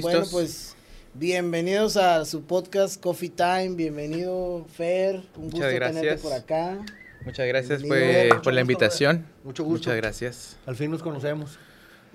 Bueno, 0.00 0.22
pues 0.30 0.76
bienvenidos 1.14 1.96
a 1.96 2.24
su 2.24 2.44
podcast 2.44 3.02
Coffee 3.02 3.30
Time. 3.30 3.70
Bienvenido, 3.70 4.64
Fer. 4.72 5.16
Un 5.34 5.46
Muchas 5.46 5.50
gusto 5.50 5.68
tenerte 5.68 5.90
gracias. 5.90 6.20
por 6.20 6.32
acá. 6.34 6.78
Muchas 7.24 7.48
gracias 7.48 7.82
pues, 7.82 8.32
por 8.44 8.52
la 8.52 8.60
invitación. 8.60 9.26
Mucho 9.42 9.64
gusto. 9.64 9.88
Muchas 9.88 9.96
gracias. 9.96 10.56
Al 10.66 10.76
fin 10.76 10.92
nos 10.92 11.02
conocemos. 11.02 11.58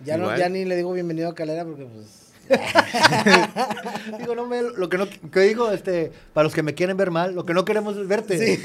Ya, 0.05 0.15
no, 0.15 0.33
ya 0.37 0.47
ni 0.47 0.63
le 0.63 0.77
digo 0.77 0.93
bienvenido 0.93 1.27
a 1.27 1.35
Calera 1.35 1.65
porque 1.65 1.83
pues... 1.83 2.31
Digo, 4.17 4.33
no 4.33 4.47
me, 4.47 4.61
lo 4.61 4.87
que 4.87 4.97
no, 4.97 5.05
que 5.09 5.41
digo, 5.41 5.69
este, 5.69 6.13
para 6.33 6.45
los 6.45 6.53
que 6.53 6.63
me 6.63 6.75
quieren 6.75 6.95
ver 6.95 7.11
mal, 7.11 7.35
lo 7.35 7.45
que 7.45 7.53
no 7.53 7.65
queremos 7.65 7.97
es 7.97 8.07
verte. 8.07 8.59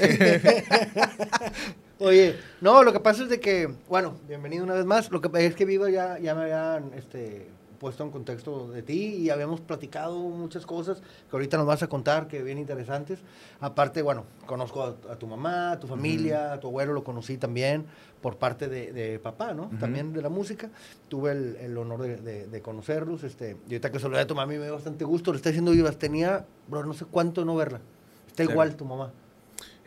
Oye, 1.99 2.37
no, 2.61 2.83
lo 2.83 2.93
que 2.93 3.01
pasa 3.01 3.23
es 3.23 3.29
de 3.29 3.41
que, 3.41 3.69
bueno, 3.89 4.17
bienvenido 4.29 4.63
una 4.63 4.75
vez 4.75 4.85
más. 4.85 5.11
Lo 5.11 5.19
que 5.19 5.45
es 5.45 5.55
que 5.55 5.65
Viva 5.65 5.89
ya, 5.89 6.17
ya 6.19 6.35
me 6.35 6.43
habían, 6.43 6.93
este, 6.93 7.58
puesto 7.79 8.03
en 8.03 8.11
contexto 8.11 8.67
de 8.69 8.83
ti 8.83 9.15
y 9.15 9.29
habíamos 9.29 9.61
platicado 9.61 10.19
muchas 10.19 10.65
cosas 10.65 10.99
que 10.99 11.35
ahorita 11.35 11.57
nos 11.57 11.65
vas 11.65 11.81
a 11.81 11.87
contar 11.87 12.27
que 12.27 12.43
bien 12.43 12.57
interesantes. 12.57 13.19
Aparte, 13.61 14.01
bueno, 14.01 14.25
conozco 14.45 14.83
a, 14.83 14.89
a 15.11 15.15
tu 15.17 15.25
mamá, 15.25 15.71
a 15.71 15.79
tu 15.79 15.87
familia, 15.87 16.53
a 16.53 16.59
tu 16.59 16.67
abuelo 16.67 16.93
lo 16.93 17.03
conocí 17.03 17.37
también 17.37 17.85
por 18.21 18.37
parte 18.37 18.67
de, 18.67 18.91
de 18.91 19.17
papá, 19.17 19.53
¿no? 19.53 19.69
También 19.79 20.11
de 20.13 20.21
la 20.21 20.29
música. 20.29 20.69
Tuve 21.07 21.31
el, 21.31 21.55
el 21.55 21.77
honor 21.77 22.01
de, 22.01 22.17
de- 22.17 22.47
de 22.47 22.61
conocerlos. 22.61 23.23
Este, 23.23 23.51
y 23.67 23.73
ahorita 23.73 23.91
que 23.91 23.99
saludé 23.99 24.19
a 24.21 24.27
tu 24.27 24.35
mamá, 24.35 24.45
me 24.51 24.59
dio 24.61 24.73
bastante 24.73 25.05
gusto. 25.05 25.31
Le 25.31 25.37
está 25.37 25.49
diciendo 25.49 25.71
Vivas, 25.71 25.97
tenía, 25.97 26.45
bro, 26.67 26.83
no 26.83 26.93
sé 26.93 27.05
cuánto 27.05 27.45
no 27.45 27.55
verla. 27.55 27.79
Está 28.27 28.43
Sí. 28.43 28.51
igual 28.51 28.75
tu 28.75 28.83
mamá. 28.85 29.11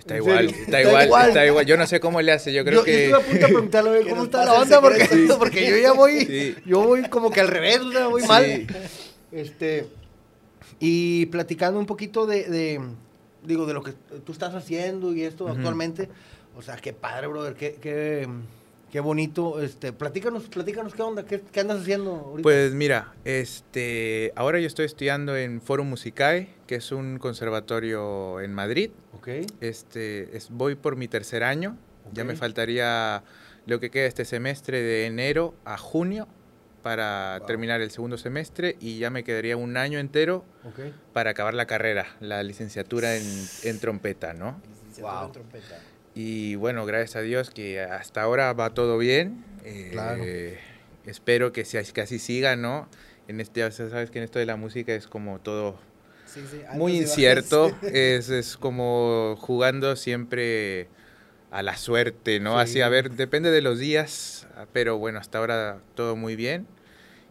Está 0.03 0.17
¿En 0.17 0.23
igual, 0.23 0.45
está, 0.47 0.61
Está 0.63 0.81
igual, 0.83 1.05
igual. 1.07 1.29
está 1.29 1.47
igual. 1.47 1.67
Yo 1.67 1.77
no 1.77 1.87
sé 1.87 2.01
cómo 2.01 2.21
le 2.21 2.33
hace, 2.33 2.53
yo 2.53 2.65
creo 2.65 2.81
yo, 2.81 2.85
que... 2.85 2.93
yo 2.93 2.99
estuve 2.99 3.17
a 3.17 3.21
punto 3.25 3.47
de 3.47 3.53
preguntarle 3.53 4.05
cómo 4.11 4.25
está 4.25 4.45
la 4.45 4.55
onda, 4.55 4.81
porque, 4.81 5.01
secreto. 5.07 5.39
porque 5.39 5.71
yo 5.71 5.77
ya 5.77 5.93
voy, 5.93 6.27
Sí. 6.27 6.57
yo 6.67 6.83
voy 6.83 7.03
como 7.09 7.31
que 7.31 7.41
al 7.41 7.47
revés, 7.49 7.79
o 7.81 7.93
sea, 7.93 8.07
voy 8.09 8.23
Sí. 8.23 8.29
mal. 8.29 8.67
Este, 9.31 9.87
y 10.81 11.27
platicando 11.27 11.79
un 11.79 11.87
poquito 11.87 12.27
de, 12.27 12.45
de, 12.49 12.81
digo, 13.45 13.65
de 13.67 13.75
lo 13.75 13.83
que 13.85 13.93
tú 14.27 14.33
estás 14.33 14.55
haciendo 14.57 15.15
y 15.15 15.23
esto 15.23 15.45
Ujú. 15.45 15.53
actualmente, 15.55 16.09
o 16.57 16.63
sea, 16.63 16.77
qué 16.77 16.93
padre, 16.93 17.29
brother, 17.29 17.55
qué, 17.55 17.77
qué, 17.81 18.27
qué 18.93 19.01
bonito, 19.01 19.61
este, 19.63 19.93
platícanos, 19.93 20.45
platícanos 20.45 20.95
qué 20.95 21.03
onda, 21.03 21.25
qué, 21.25 21.41
qué 21.41 21.61
andas 21.61 21.81
haciendo 21.81 22.11
ahorita. 22.15 22.43
Pues 22.43 22.75
mira, 22.75 23.15
este, 23.25 24.33
ahora 24.37 24.61
yo 24.61 24.67
estoy 24.67 24.85
estudiando 24.85 25.35
en 25.35 25.63
Forum 25.63 25.89
Musicae, 25.89 26.51
que 26.67 26.75
es 26.77 26.93
un 26.93 27.19
conservatorio 27.19 28.41
en 28.41 28.53
Madrid. 28.53 28.91
ok, 29.15 29.29
Este, 29.61 30.37
es- 30.37 30.51
voy 30.51 30.75
por 30.75 30.97
mi 30.97 31.09
tercer 31.09 31.43
año. 31.43 31.77
Ya 32.13 32.25
me 32.25 32.37
faltaría 32.37 33.23
lo 33.65 33.81
que 33.81 33.91
queda 33.91 34.07
este 34.07 34.25
semestre 34.27 34.83
de 34.83 35.07
enero 35.07 35.55
a 35.65 35.79
junio 35.79 36.29
para 36.83 37.37
Wow. 37.39 37.47
terminar 37.47 37.81
el 37.81 37.91
segundo 37.93 38.19
semestre 38.19 38.77
y 38.81 38.99
ya 38.99 39.09
me 39.09 39.25
quedaría 39.25 39.57
un 39.57 39.77
año 39.79 39.99
entero 40.01 40.45
para 41.15 41.31
acabar 41.31 41.55
la 41.55 41.67
carrera, 41.67 42.07
la 42.21 42.43
licenciatura 42.43 43.17
en, 43.17 43.23
en 43.63 43.79
trompeta, 43.79 44.35
¿no? 44.35 44.61
licenciatura 44.69 45.15
en 45.21 45.23
Wow. 45.25 45.33
trompeta. 45.33 45.79
Y 46.15 46.57
bueno, 46.57 46.85
gracias 46.85 47.17
a 47.17 47.21
Dios 47.21 47.51
que 47.51 47.81
hasta 47.81 48.23
ahora 48.23 48.53
va 48.53 48.71
todo 48.71 48.99
bien. 48.99 49.45
Eh, 49.65 49.91
Claro. 49.93 50.25
Espero 51.07 51.53
que, 51.53 51.65
sea, 51.65 51.83
que 51.83 52.01
así 52.01 52.19
siga, 52.19 52.55
¿no? 52.55 52.89
En 53.29 53.41
este, 53.41 53.61
ya 53.61 53.71
sabes 53.71 54.11
que 54.11 54.19
en 54.19 54.25
esto 54.25 54.39
de 54.39 54.47
la 54.47 54.57
música 54.57 54.95
es 54.95 55.07
como 55.09 55.41
todo 55.41 55.79
Sí, 56.27 56.41
sí, 56.51 56.59
altos 56.61 56.77
muy 56.77 56.97
incierto. 56.97 57.77
es, 57.83 58.31
es 58.31 58.57
como 58.57 59.37
jugando 59.41 59.97
siempre 59.97 60.89
a 61.51 61.63
la 61.63 61.77
suerte, 61.77 62.41
¿no? 62.41 62.59
Así, 62.59 62.81
a 62.81 62.89
ver, 62.89 63.11
depende 63.11 63.51
de 63.51 63.61
los 63.61 63.79
días, 63.79 64.47
pero 64.73 64.97
bueno, 64.99 65.19
hasta 65.19 65.39
ahora 65.39 65.81
todo 65.95 66.17
muy 66.17 66.37
bien. 66.37 66.67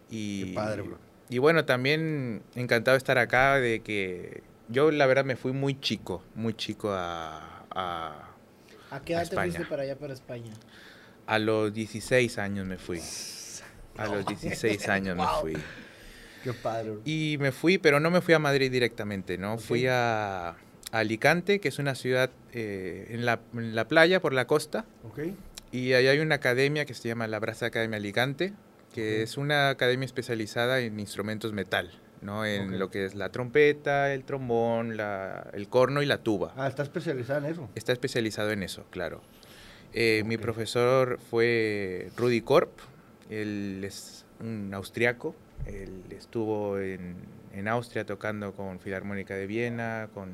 Y, 0.09 0.49
Qué 0.49 0.53
padre, 0.53 0.81
bro. 0.83 0.97
y 1.29 1.37
bueno, 1.39 1.65
también 1.65 2.43
encantado 2.55 2.93
de 2.93 2.99
estar 2.99 3.17
acá, 3.17 3.55
de 3.59 3.79
que 3.79 4.43
yo 4.69 4.91
la 4.91 5.05
verdad 5.07 5.25
me 5.25 5.35
fui 5.35 5.53
muy 5.53 5.79
chico, 5.79 6.21
muy 6.35 6.53
chico 6.53 6.91
a, 6.91 7.63
a, 7.71 8.30
¿A 8.91 9.01
qué 9.01 9.15
A 9.15 9.21
edad 9.21 9.29
te 9.29 9.35
fuiste 9.35 9.65
para 9.65 9.83
allá, 9.83 9.97
para 9.97 10.13
España? 10.13 10.51
a 11.27 11.39
los 11.39 11.73
16 11.73 12.37
años 12.37 12.67
me 12.67 12.77
fui. 12.77 12.99
A 13.97 14.07
los 14.07 14.25
16 14.25 14.89
años 14.89 15.15
me 15.15 15.25
fui. 15.41 15.57
Qué 16.43 16.53
padre. 16.53 16.95
Y 17.05 17.37
me 17.39 17.51
fui, 17.51 17.77
pero 17.77 17.99
no 17.99 18.11
me 18.11 18.21
fui 18.21 18.33
a 18.33 18.39
Madrid 18.39 18.71
directamente, 18.71 19.37
¿no? 19.37 19.57
Fui 19.57 19.87
a, 19.87 20.55
Alicante, 20.91 21.61
que 21.61 21.69
es 21.69 21.79
una 21.79 21.95
ciudad 21.95 22.31
eh, 22.51 23.07
en, 23.11 23.25
la, 23.25 23.39
en 23.53 23.75
la 23.75 23.87
playa, 23.87 24.19
por 24.19 24.33
la 24.33 24.45
costa, 24.45 24.83
ok, 25.05 25.19
y 25.71 25.93
ahí 25.93 26.07
hay 26.07 26.19
una 26.19 26.35
academia 26.35 26.83
que 26.83 26.93
se 26.93 27.07
llama 27.07 27.27
la 27.27 27.39
Brasa 27.39 27.67
Academia 27.67 27.95
Alicante, 27.95 28.51
que 28.93 29.23
es 29.23 29.37
una 29.37 29.69
academia 29.69 30.05
especializada 30.05 30.81
en 30.81 30.99
instrumentos 30.99 31.53
metal, 31.53 31.91
¿no? 32.21 32.45
En 32.45 32.77
lo 32.79 32.89
que 32.89 33.05
es 33.05 33.15
la 33.15 33.29
trompeta, 33.29 34.13
el 34.13 34.23
trombón, 34.23 34.95
la- 34.97 35.49
el 35.53 35.67
corno 35.67 36.01
y 36.01 36.05
la 36.05 36.19
tuba. 36.19 36.53
ah, 36.55 36.67
está 36.67 36.83
especializada 36.83 37.39
en 37.39 37.53
eso. 37.53 37.69
Está 37.75 37.91
especializado 37.93 38.51
en 38.51 38.63
eso, 38.63 38.85
claro. 38.89 39.21
Eh, 39.93 40.23
Mi 40.25 40.37
profesor 40.37 41.19
fue 41.29 42.09
Rudy 42.15 42.41
Korp, 42.41 42.71
él 43.29 43.83
es 43.83 44.25
un 44.39 44.71
austriaco, 44.73 45.35
él 45.65 46.03
estuvo 46.11 46.79
en, 46.79 47.15
en 47.53 47.67
Austria 47.67 48.05
tocando 48.05 48.53
con 48.53 48.79
Filarmónica 48.79 49.35
de 49.35 49.47
Viena, 49.47 50.07
con 50.13 50.31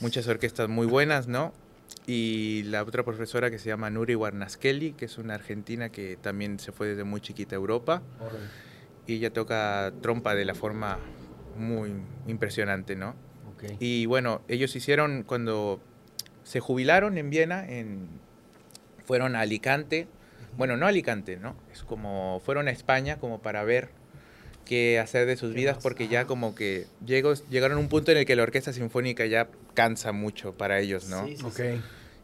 muchas 0.00 0.26
orquestas 0.28 0.68
muy 0.68 0.86
buenas, 0.86 1.26
¿no? 1.26 1.52
Y 2.06 2.64
la 2.64 2.82
otra 2.82 3.02
profesora 3.04 3.50
que 3.50 3.58
se 3.58 3.68
llama 3.68 3.90
Nuri 3.90 4.14
Warnaskeli, 4.14 4.92
que 4.92 5.06
es 5.06 5.18
una 5.18 5.34
argentina 5.34 5.88
que 5.88 6.16
también 6.20 6.58
se 6.58 6.70
fue 6.72 6.88
desde 6.88 7.04
muy 7.04 7.20
chiquita 7.20 7.56
a 7.56 7.58
Europa. 7.58 8.02
Y 9.06 9.14
ella 9.14 9.32
toca 9.32 9.92
trompa 10.02 10.34
de 10.34 10.44
la 10.44 10.54
forma 10.54 10.98
muy 11.56 11.92
impresionante, 12.26 12.96
¿no? 12.96 13.10
Ok. 13.54 13.64
Y 13.80 14.06
bueno, 14.06 14.42
ellos 14.48 14.74
hicieron 14.76 15.22
cuando 15.22 15.80
se 16.44 16.60
jubilaron 16.60 17.18
en 17.18 17.30
Viena, 17.30 17.66
en, 17.68 18.08
fueron 19.04 19.36
a 19.36 19.40
Alicante. 19.40 20.06
Bueno, 20.56 20.76
no 20.76 20.86
a 20.86 20.90
Alicante, 20.90 21.36
¿no? 21.36 21.56
Es 21.72 21.82
como 21.82 22.40
fueron 22.44 22.68
a 22.68 22.70
España 22.70 23.18
como 23.18 23.40
para 23.40 23.62
ver 23.64 23.88
qué 24.64 24.98
hacer 24.98 25.26
de 25.26 25.36
sus 25.36 25.50
¿Qué 25.52 25.56
vidas 25.60 25.78
porque 25.82 26.08
ya 26.08 26.24
como 26.26 26.54
que 26.54 26.86
llegó, 27.04 27.34
llegaron 27.50 27.76
a 27.78 27.80
un 27.80 27.88
punto 27.88 28.10
en 28.10 28.18
el 28.18 28.26
que 28.26 28.34
la 28.36 28.42
orquesta 28.42 28.72
sinfónica 28.72 29.24
ya 29.26 29.48
cansa 29.74 30.12
mucho 30.12 30.54
para 30.54 30.80
ellos, 30.80 31.08
¿no? 31.08 31.26
Sí, 31.26 31.36
sí, 31.36 31.44
Ok. 31.44 31.52
sí. 31.56 31.80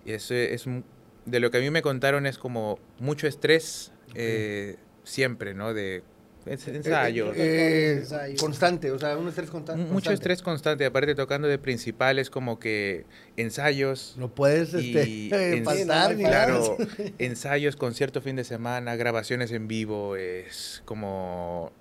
Y 0.06 0.12
eso 0.12 0.34
es 0.34 0.66
un- 0.66 0.84
de 1.26 1.38
lo 1.38 1.50
que 1.52 1.58
a 1.58 1.60
mí 1.60 1.70
me 1.70 1.82
contaron 1.82 2.26
es 2.26 2.38
como 2.38 2.78
mucho 2.98 3.26
estrés 3.28 3.92
eh, 4.14 4.76
siempre, 5.04 5.54
¿no? 5.54 5.72
De 5.72 6.02
es- 6.46 6.68
ensayos. 6.68 7.36
Eh, 7.36 7.40
eh, 7.40 7.92
Ensayo. 7.98 8.36
constante, 8.38 8.90
o 8.90 8.98
sea, 8.98 9.16
un 9.16 9.28
estrés 9.28 9.48
consta- 9.50 9.72
constante. 9.74 9.92
Mucho 9.92 10.10
estrés 10.12 10.42
constante, 10.42 10.84
aparte 10.84 11.14
tocando 11.14 11.48
de 11.48 11.58
principales 11.58 12.30
como 12.30 12.58
que 12.58 13.04
ensayos, 13.36 14.14
No 14.18 14.34
puedes 14.34 14.74
este, 14.74 15.08
Y 15.08 15.30
eh, 15.32 15.62
nada. 15.86 16.14
claro, 16.14 16.76
ensayos, 17.18 17.76
concierto 17.76 18.20
fin 18.20 18.36
de 18.36 18.44
semana, 18.44 18.96
grabaciones 18.96 19.52
en 19.52 19.68
vivo, 19.68 20.16
es 20.16 20.82
como 20.84 21.72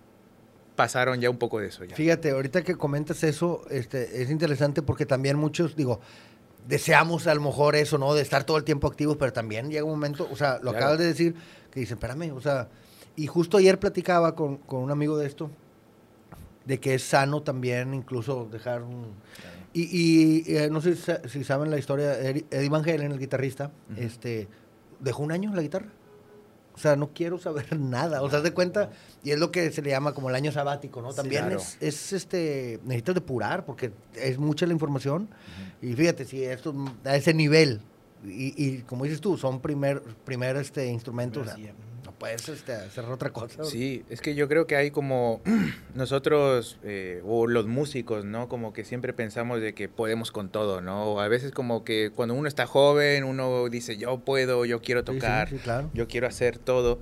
pasaron 0.76 1.20
ya 1.22 1.30
un 1.30 1.38
poco 1.38 1.60
de 1.60 1.68
eso 1.68 1.84
ya. 1.86 1.96
Fíjate, 1.96 2.32
ahorita 2.32 2.64
que 2.64 2.76
comentas 2.76 3.24
eso, 3.24 3.62
este, 3.70 4.22
es 4.22 4.32
interesante 4.32 4.82
porque 4.82 5.06
también 5.06 5.38
muchos, 5.38 5.76
digo, 5.76 6.00
deseamos 6.68 7.28
a 7.28 7.36
lo 7.36 7.42
mejor 7.42 7.76
eso, 7.76 7.98
¿no? 7.98 8.14
De 8.14 8.22
estar 8.22 8.44
todo 8.46 8.58
el 8.58 8.64
tiempo 8.64 8.88
activos, 8.88 9.18
pero 9.18 9.34
también 9.34 9.70
llega 9.70 9.84
un 9.84 9.92
momento, 9.92 10.28
o 10.32 10.36
sea, 10.36 10.56
lo 10.56 10.72
Claro. 10.72 10.78
acabas 10.78 11.00
de 11.00 11.06
decir, 11.06 11.36
que 11.72 11.82
dicen, 11.82 11.98
espérame, 11.98 12.32
o 12.34 12.42
sea, 12.42 12.70
y 13.24 13.28
justo 13.28 13.58
ayer 13.58 13.80
platicaba 13.80 14.36
con, 14.36 14.58
con 14.58 14.82
un 14.82 14.92
amigo 14.92 15.18
de 15.18 15.28
esto, 15.28 15.50
de 16.66 16.80
que 16.80 16.94
es 16.96 17.04
sano 17.04 17.42
también 17.42 17.94
incluso 17.94 18.48
dejar 18.52 18.84
un... 18.84 19.08
Y, 19.74 19.84
y, 20.48 20.56
eh, 20.58 20.70
no 20.70 20.82
sé 20.82 20.96
si, 20.96 21.02
sa- 21.04 21.22
si 21.28 21.44
saben 21.44 21.72
la 21.72 21.78
historia, 21.78 22.20
Eddie 22.20 22.70
Van 22.70 22.84
Halen, 22.84 23.12
el 23.14 23.20
guitarrista, 23.20 23.72
este, 23.98 24.48
dejó 25.00 25.24
un 25.24 25.31
año 25.31 25.54
la 25.56 25.62
guitarra. 25.62 25.88
O 26.74 26.78
sea, 26.78 26.96
no 26.96 27.10
quiero 27.14 27.38
saber 27.38 27.76
nada. 27.80 28.22
O 28.22 28.30
sea, 28.30 28.42
de 28.42 28.52
cuenta, 28.54 28.92
y 29.24 29.31
es 29.31 29.40
lo 29.40 29.50
que 29.52 29.72
se 29.72 29.81
le 29.81 29.90
llama 29.92 30.14
como 30.14 30.30
el 30.30 30.36
año 30.36 30.52
sabático, 30.52 31.02
¿no? 31.02 31.12
Sí, 31.12 31.18
También 31.18 31.46
claro. 31.46 31.60
es, 31.62 31.78
es, 31.80 32.14
este, 32.14 32.80
necesitas 32.84 33.16
depurar 33.16 33.66
porque 33.66 33.92
es 34.16 34.38
mucha 34.38 34.66
la 34.66 34.74
información. 34.74 35.30
Y 35.81 35.94
fíjate, 35.94 36.25
si 36.25 36.44
esto 36.44 36.75
a 37.06 37.16
ese 37.16 37.34
nivel, 37.34 37.81
y, 38.25 38.54
y 38.63 38.81
como 38.84 39.06
dices 39.06 39.19
tú, 39.22 39.38
son 39.38 39.62
primer, 39.62 40.01
primer 40.25 40.56
este, 40.57 40.86
instrumentos, 40.88 41.44
o 41.44 41.45
sea, 41.45 41.56
Sí, 41.56 41.69
puedes 42.21 42.47
este, 42.50 42.73
hacer 42.73 43.03
otra 43.06 43.31
cosa. 43.33 43.63
Sí, 43.63 44.06
es 44.09 44.21
que 44.21 44.35
yo 44.35 44.47
creo 44.47 44.68
que 44.68 44.75
hay 44.75 44.91
como 44.91 45.41
nosotros 45.95 46.77
eh, 46.83 47.21
o 47.25 47.47
los 47.47 47.65
músicos, 47.68 48.25
¿no? 48.25 48.47
Como 48.47 48.73
que 48.73 48.85
siempre 48.85 49.12
pensamos 49.12 49.59
de 49.59 49.73
que 49.73 49.89
podemos 49.89 50.31
con 50.31 50.50
todo, 50.50 50.81
¿no? 50.81 51.19
A 51.19 51.27
veces 51.27 51.51
como 51.51 51.83
que 51.83 52.12
cuando 52.15 52.35
uno 52.35 52.47
está 52.47 52.68
joven, 52.68 53.23
uno 53.23 53.68
dice, 53.69 53.97
yo 53.97 54.19
puedo, 54.19 54.65
yo 54.65 54.81
quiero 54.81 55.01
Sí, 55.01 55.07
sí, 55.07 55.13
tocar, 55.15 55.50
sí, 55.50 55.57
claro. 55.57 55.89
yo 55.95 56.07
quiero 56.07 56.27
hacer 56.27 56.59
todo, 56.59 57.00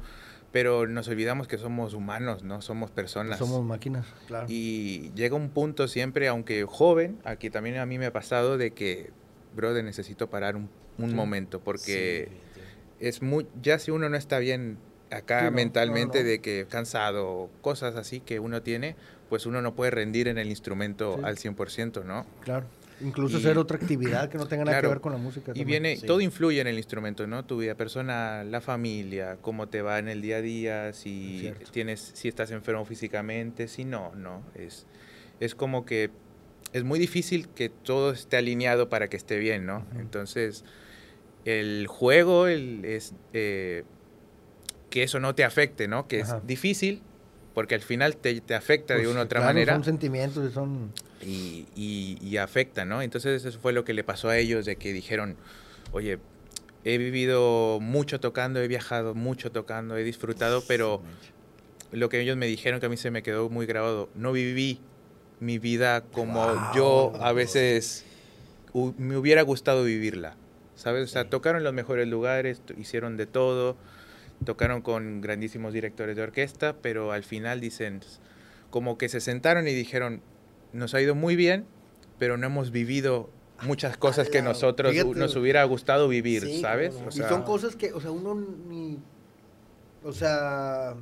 pero 0.54 0.88
nos 0.88 1.07
olvidamos 1.10 1.48
que 1.50 1.57
somos 1.57 1.94
humanos, 1.94 2.44
¿no? 2.44 2.62
Somos 2.62 2.89
personas. 2.89 3.38
Somos 3.38 3.63
máquinas, 3.66 4.07
claro. 4.27 4.45
Y 4.50 5.12
llega 5.16 5.36
un 5.36 5.50
punto 5.50 5.88
siempre, 5.89 6.30
aunque 6.30 6.63
joven, 6.63 7.19
aquí 7.25 7.50
también 7.50 7.77
a 7.77 7.86
mí 7.86 8.00
me 8.00 8.06
ha 8.06 8.13
pasado 8.13 8.57
de 8.57 8.71
que, 8.71 9.12
brother, 9.54 9.83
necesito 9.83 10.30
parar 10.30 10.56
un, 10.56 10.69
un 10.98 11.10
Sí. 11.10 11.16
momento, 11.16 11.60
porque 11.60 12.30
Sí, 12.31 12.62
es 13.00 13.21
muy, 13.21 13.48
ya 13.62 13.80
si 13.80 13.92
uno 13.92 14.10
no 14.10 14.18
está 14.18 14.39
bien 14.39 14.77
acá 15.12 15.40
Sí, 15.40 15.46
no, 15.46 15.52
mentalmente 15.52 16.20
no, 16.20 16.24
no. 16.24 16.30
de 16.30 16.40
que 16.42 16.66
cansado, 16.70 17.50
cosas 17.62 17.96
así 17.96 18.20
que 18.20 18.40
uno 18.40 18.62
tiene, 18.62 18.96
pues 19.30 19.46
uno 19.46 19.62
no 19.62 19.76
puede 19.76 19.92
rendir 19.92 20.28
en 20.28 20.38
el 20.38 20.50
instrumento 20.50 21.16
Sí. 21.18 21.22
al 21.26 21.38
100%, 21.38 22.04
¿no? 22.04 22.26
Claro. 22.44 22.66
Incluso 23.02 23.38
Y- 23.38 23.40
hacer 23.40 23.58
otra 23.58 23.78
actividad 23.78 24.28
que 24.30 24.38
no 24.38 24.46
tenga 24.48 24.66
nada 24.66 24.82
que 24.82 24.88
ver 24.88 25.00
con 25.00 25.14
la 25.14 25.18
música. 25.18 25.52
Y 25.52 25.60
también. 25.60 25.68
viene, 25.68 25.96
Sí. 25.96 26.06
todo 26.06 26.20
influye 26.20 26.60
en 26.60 26.68
el 26.68 26.78
instrumento, 26.78 27.26
¿no? 27.28 27.46
Tu 27.46 27.58
vida 27.58 27.76
personal, 27.76 28.52
la 28.52 28.60
familia, 28.60 29.38
cómo 29.42 29.68
te 29.70 29.82
va 29.82 30.00
en 30.00 30.10
el 30.10 30.22
día 30.22 30.38
a 30.38 30.42
día, 30.42 30.94
si 30.94 31.40
cierto. 31.40 31.72
tienes, 31.72 32.12
si 32.14 32.28
estás 32.28 32.52
enfermo 32.52 32.84
físicamente, 32.84 33.70
si 33.70 33.86
no, 33.86 34.14
no. 34.16 34.44
Es, 34.54 34.86
es 35.40 35.56
como 35.56 35.86
que 35.86 36.10
es 36.74 36.84
muy 36.84 37.00
difícil 37.00 37.48
que 37.48 37.70
todo 37.70 38.12
esté 38.12 38.36
alineado 38.36 38.90
para 38.90 39.08
que 39.08 39.16
esté 39.16 39.38
bien, 39.40 39.66
¿no? 39.66 39.86
Entonces, 39.98 40.66
el 41.46 41.88
juego 41.88 42.48
el- 42.48 42.84
es 42.84 43.14
eh, 43.34 43.86
que 44.90 45.04
eso 45.04 45.20
no 45.20 45.36
te 45.36 45.44
afecte, 45.44 45.88
¿no? 45.88 46.08
Que 46.08 46.22
Ajá. 46.22 46.38
es 46.38 46.48
difícil, 46.48 47.02
porque 47.54 47.76
al 47.76 47.82
final 47.82 48.18
te, 48.18 48.40
te 48.42 48.56
afecta 48.56 48.96
de 48.96 49.02
Pues, 49.02 49.12
una 49.12 49.22
u 49.22 49.24
otra 49.24 49.40
claro, 49.40 49.54
manera 49.54 49.74
Son 49.74 49.84
sentimientos 49.84 50.50
y 50.50 50.54
son. 50.54 50.92
y, 51.22 51.66
y- 51.76 52.18
y 52.22 52.38
afecta, 52.38 52.86
¿no? 52.86 53.02
Entonces 53.02 53.44
eso 53.46 53.60
fue 53.60 53.74
lo 53.74 53.84
que 53.84 53.94
le 53.94 54.04
pasó 54.04 54.30
a 54.30 54.38
ellos, 54.38 54.66
de 54.66 54.76
que 54.78 54.94
dijeron, 54.94 55.36
oye, 55.92 56.18
he 56.86 56.98
vivido 56.98 57.80
mucho 57.82 58.20
tocando, 58.20 58.62
he 58.62 58.68
viajado 58.68 59.14
mucho 59.16 59.52
tocando, 59.52 59.98
he 59.98 60.04
disfrutado, 60.04 60.64
pero 60.68 61.02
lo 61.92 62.08
que 62.10 62.22
ellos 62.22 62.38
me 62.38 62.46
dijeron 62.48 62.80
que 62.80 62.86
a 62.86 62.90
mí 62.90 62.98
se 62.98 63.12
me 63.12 63.22
quedó 63.24 63.50
muy 63.50 63.66
grabado, 63.66 64.10
no 64.16 64.32
viví 64.32 64.80
mi 65.40 65.58
vida 65.60 66.02
como 66.14 66.56
Wow. 66.56 66.72
yo 66.72 67.12
a 67.22 67.32
veces 67.34 68.06
hu- 68.74 68.94
me 68.98 69.18
hubiera 69.18 69.42
gustado 69.42 69.84
vivirla, 69.84 70.36
¿sabes? 70.76 71.04
O 71.04 71.08
sea, 71.08 71.30
tocaron 71.30 71.60
en 71.60 71.64
los 71.66 71.74
mejores 71.74 72.08
lugares, 72.08 72.62
hicieron 72.78 73.18
de 73.18 73.26
todo, 73.26 73.76
tocaron 74.46 74.82
con 74.82 75.22
grandísimos 75.22 75.74
directores 75.74 76.16
de 76.16 76.24
orquesta, 76.24 76.76
pero 76.82 77.12
al 77.12 77.24
final 77.24 77.60
dicen, 77.60 78.02
como 78.70 78.98
que 78.98 79.10
se 79.10 79.20
sentaron 79.22 79.68
y 79.68 79.74
dijeron, 79.74 80.22
nos 80.74 80.94
ha 80.94 81.02
ido 81.02 81.16
muy 81.16 81.36
bien, 81.36 81.66
pero 82.18 82.38
no 82.38 82.48
hemos 82.48 82.72
vivido 82.72 83.30
muchas 83.64 83.98
cosas 83.98 84.30
que 84.30 84.42
nosotros 84.42 84.94
fíjate. 84.94 85.20
nos 85.20 85.36
hubiera 85.36 85.64
gustado 85.66 86.08
vivir, 86.08 86.44
Sí, 86.44 86.62
¿sabes? 86.62 86.96
O 87.06 87.10
y 87.10 87.14
sea, 87.14 87.30
son 87.30 87.44
cosas 87.44 87.76
que, 87.76 87.92
o 87.94 88.00
sea, 88.00 88.12
uno 88.12 88.36
ni. 88.36 88.98
O 90.04 90.14
sea, 90.14 90.96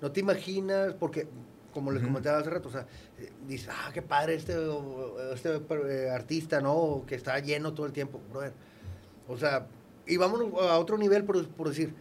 no 0.00 0.12
te 0.12 0.20
imaginas, 0.20 0.92
porque, 0.94 1.26
como 1.72 1.90
les 1.90 2.02
Ujú. 2.02 2.10
comentaba 2.10 2.38
hace 2.38 2.50
rato, 2.50 2.68
o 2.68 2.72
sea, 2.72 2.86
dices, 3.48 3.70
ah, 3.72 3.90
qué 3.94 4.02
padre 4.02 4.34
este, 4.34 4.54
este 5.32 5.48
eh, 5.88 6.10
artista, 6.10 6.60
¿no? 6.60 7.04
Que 7.06 7.14
está 7.14 7.38
lleno 7.38 7.72
todo 7.72 7.86
el 7.86 7.92
tiempo, 7.92 8.20
brother. 8.30 8.52
O 9.26 9.38
sea, 9.38 9.66
y 10.06 10.16
vámonos 10.18 10.52
a 10.60 10.78
otro 10.78 10.98
nivel, 10.98 11.24
por, 11.24 11.46
por 11.48 11.68
decir, 11.68 11.94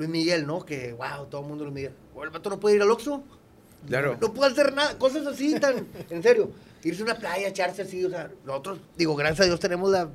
Luis 0.00 0.10
Miguel, 0.10 0.46
¿no? 0.46 0.64
Que, 0.64 0.92
wow, 0.92 1.26
todo 1.30 1.42
el 1.42 1.46
mundo 1.46 1.64
Luis 1.64 1.74
Miguel. 1.74 1.92
O 2.14 2.24
el 2.24 2.30
vato 2.30 2.50
no 2.50 2.58
puede 2.58 2.76
ir 2.76 2.82
al 2.82 2.90
Oxxo. 2.90 3.22
Claro. 3.86 4.16
No 4.20 4.34
puede 4.34 4.52
hacer 4.52 4.74
nada, 4.74 4.98
cosas 4.98 5.26
así 5.26 5.54
tan, 5.58 5.86
en 6.10 6.22
serio. 6.22 6.50
Irse 6.82 7.02
a 7.02 7.04
una 7.04 7.14
playa, 7.14 7.48
echarse 7.48 7.82
así, 7.82 8.04
o 8.04 8.10
sea, 8.10 8.30
nosotros, 8.44 8.78
digo, 8.96 9.14
gracias 9.14 9.40
a 9.40 9.44
Dios 9.44 9.60
tenemos 9.60 9.90
la, 9.90 10.08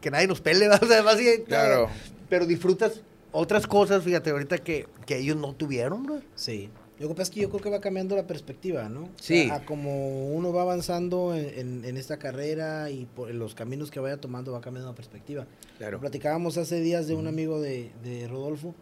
que 0.00 0.10
nadie 0.10 0.26
nos 0.26 0.40
pele, 0.40 0.60
¿verdad? 0.68 0.82
o 0.82 0.86
sea, 0.86 0.96
además, 0.98 1.16
sí, 1.18 1.42
Claro. 1.46 1.88
pero 2.28 2.46
disfrutas 2.46 3.00
otras 3.32 3.66
cosas, 3.66 4.02
fíjate, 4.04 4.30
ahorita 4.30 4.58
que, 4.58 4.86
que 5.06 5.18
ellos 5.18 5.36
no 5.36 5.54
tuvieron, 5.54 6.02
bro. 6.04 6.20
Sí. 6.34 6.68
Lo 6.98 7.08
que 7.08 7.14
pasa 7.14 7.22
es 7.22 7.30
que 7.30 7.40
yo 7.40 7.48
creo 7.48 7.62
que 7.62 7.70
va 7.70 7.80
cambiando 7.80 8.14
la 8.14 8.26
perspectiva, 8.26 8.88
¿no? 8.90 9.04
O 9.04 9.08
Sí. 9.20 9.46
sea, 9.46 9.54
a 9.56 9.64
como 9.64 10.28
uno 10.34 10.52
va 10.52 10.62
avanzando 10.62 11.34
en, 11.34 11.58
en- 11.58 11.84
en 11.86 11.96
esta 11.96 12.18
carrera 12.18 12.90
y 12.90 13.06
por 13.06 13.32
los 13.34 13.54
caminos 13.54 13.90
que 13.90 14.00
vaya 14.00 14.18
tomando 14.18 14.52
va 14.52 14.60
cambiando 14.60 14.90
la 14.90 14.96
perspectiva. 14.96 15.46
claro. 15.78 15.98
Platicábamos 15.98 16.58
hace 16.58 16.80
días 16.80 17.06
de 17.08 17.14
un 17.14 17.26
amigo 17.26 17.60
de, 17.60 17.90
de 18.04 18.28
Rodolfo 18.28 18.74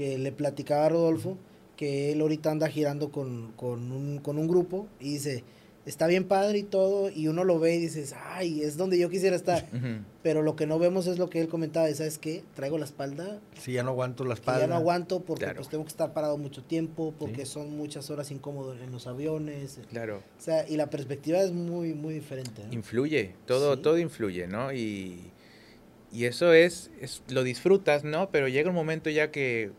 que 0.00 0.16
le 0.16 0.32
platicaba 0.32 0.86
a 0.86 0.88
Rodolfo 0.88 1.36
que 1.76 2.12
él 2.12 2.22
ahorita 2.22 2.50
anda 2.50 2.68
girando 2.68 3.10
con, 3.10 3.52
con, 3.52 3.92
un, 3.92 4.18
con 4.18 4.38
un 4.38 4.48
grupo 4.48 4.86
y 4.98 5.12
dice, 5.14 5.44
está 5.84 6.06
bien 6.06 6.24
padre 6.24 6.58
y 6.58 6.62
todo, 6.62 7.10
y 7.10 7.28
uno 7.28 7.44
lo 7.44 7.58
ve 7.58 7.74
y 7.76 7.80
dices, 7.80 8.14
ay, 8.24 8.62
es 8.62 8.78
donde 8.78 8.98
yo 8.98 9.10
quisiera 9.10 9.36
estar. 9.36 9.66
Ujú. 9.74 10.04
Pero 10.22 10.40
lo 10.42 10.56
que 10.56 10.66
no 10.66 10.78
vemos 10.78 11.06
es 11.06 11.18
lo 11.18 11.28
que 11.28 11.40
él 11.40 11.48
comentaba, 11.48 11.90
y 11.90 11.94
¿sabes 11.94 12.16
qué? 12.18 12.44
Traigo 12.54 12.78
la 12.78 12.84
espalda 12.86 13.40
Si 13.58 13.72
ya 13.72 13.82
no 13.82 13.90
aguanto 13.90 14.24
la 14.24 14.32
espalda. 14.34 14.60
ya 14.62 14.66
no 14.68 14.74
aguanto 14.76 15.20
porque 15.20 15.44
Claro. 15.44 15.56
pues 15.58 15.68
tengo 15.68 15.84
que 15.84 15.88
estar 15.90 16.14
parado 16.14 16.38
mucho 16.38 16.62
tiempo, 16.62 17.12
porque 17.18 17.44
Sí. 17.44 17.52
son 17.52 17.76
muchas 17.76 18.08
horas 18.10 18.30
incómodo 18.30 18.74
en 18.74 18.90
los 18.92 19.06
aviones. 19.06 19.80
Claro. 19.90 20.22
O 20.38 20.42
sea, 20.42 20.66
y 20.66 20.76
la 20.78 20.88
perspectiva 20.88 21.40
es 21.42 21.52
muy, 21.52 21.92
muy 21.92 22.14
diferente. 22.14 22.62
¿no? 22.66 22.72
Influye, 22.72 23.34
todo, 23.46 23.76
Sí. 23.76 23.82
todo 23.82 23.98
influye, 23.98 24.46
¿no? 24.48 24.72
Y, 24.72 25.30
y 26.12 26.24
eso 26.24 26.52
es, 26.52 26.90
es, 27.00 27.22
lo 27.28 27.42
disfrutas, 27.42 28.04
¿no? 28.04 28.30
Pero 28.30 28.48
llega 28.48 28.68
un 28.68 28.74
momento 28.74 29.08
ya 29.10 29.30
que, 29.30 29.70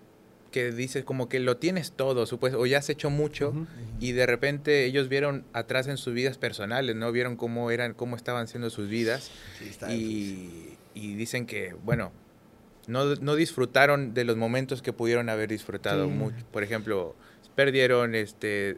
que 0.52 0.72
dices 0.72 1.04
como 1.06 1.30
que 1.30 1.40
lo 1.40 1.58
tienes 1.58 1.94
todo, 1.94 2.26
supuesto, 2.26 2.60
o 2.60 2.66
ya 2.66 2.78
has 2.80 2.90
hecho 2.90 3.10
mucho, 3.10 3.54
y 4.00 4.12
de 4.12 4.26
repente 4.26 4.86
ellos 4.86 5.08
vieron 5.10 5.46
atrás 5.54 5.88
en 5.88 5.98
sus 5.98 6.14
vidas 6.14 6.38
personales, 6.38 6.96
¿no? 6.96 7.12
Vieron 7.12 7.38
cómo 7.38 7.72
eran, 7.72 7.94
cómo 7.94 8.16
estaban 8.16 8.48
siendo 8.48 8.70
sus 8.70 8.90
vidas, 8.90 9.32
Sí, 9.58 9.72
y, 10.94 11.00
y 11.00 11.16
dicen 11.16 11.46
que, 11.46 11.74
bueno, 11.84 12.12
no, 12.88 13.16
no 13.16 13.36
disfrutaron 13.36 14.14
de 14.14 14.26
los 14.26 14.36
momentos 14.38 14.82
que 14.82 14.92
pudieron 14.92 15.30
haber 15.30 15.50
disfrutado 15.50 16.06
Sí. 16.08 16.12
mucho. 16.12 16.46
Por 16.52 16.64
ejemplo, 16.64 17.16
perdieron 17.56 18.16
este 18.16 18.78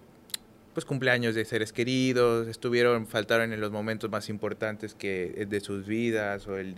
pues 0.73 0.85
cumpleaños 0.85 1.35
de 1.35 1.45
seres 1.45 1.71
queridos, 1.71 2.47
estuvieron, 2.47 3.05
faltaron 3.05 3.53
en 3.53 3.61
los 3.61 3.71
momentos 3.71 4.09
más 4.09 4.27
importantes 4.27 4.95
que 4.95 5.45
de 5.47 5.59
sus 5.59 5.85
vidas, 5.85 6.47
o 6.47 6.57
el 6.57 6.77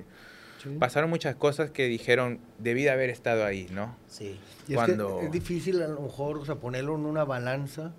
Sí. 0.65 0.75
pasaron 0.79 1.09
muchas 1.09 1.35
cosas 1.35 1.71
que 1.71 1.85
dijeron 1.88 2.39
debí 2.59 2.83
de 2.83 2.89
haber 2.89 3.09
estado 3.09 3.45
ahí, 3.45 3.67
¿no? 3.71 3.95
Sí. 4.07 4.38
Y 4.67 4.73
es, 4.73 4.77
cuando- 4.77 5.19
que 5.19 5.27
es 5.27 5.31
difícil 5.31 5.81
a 5.81 5.88
lo 5.88 6.01
mejor, 6.01 6.38
o 6.38 6.45
sea, 6.45 6.56
ponerlo 6.56 6.95
en 6.95 7.06
una 7.06 7.23
balanza, 7.23 7.94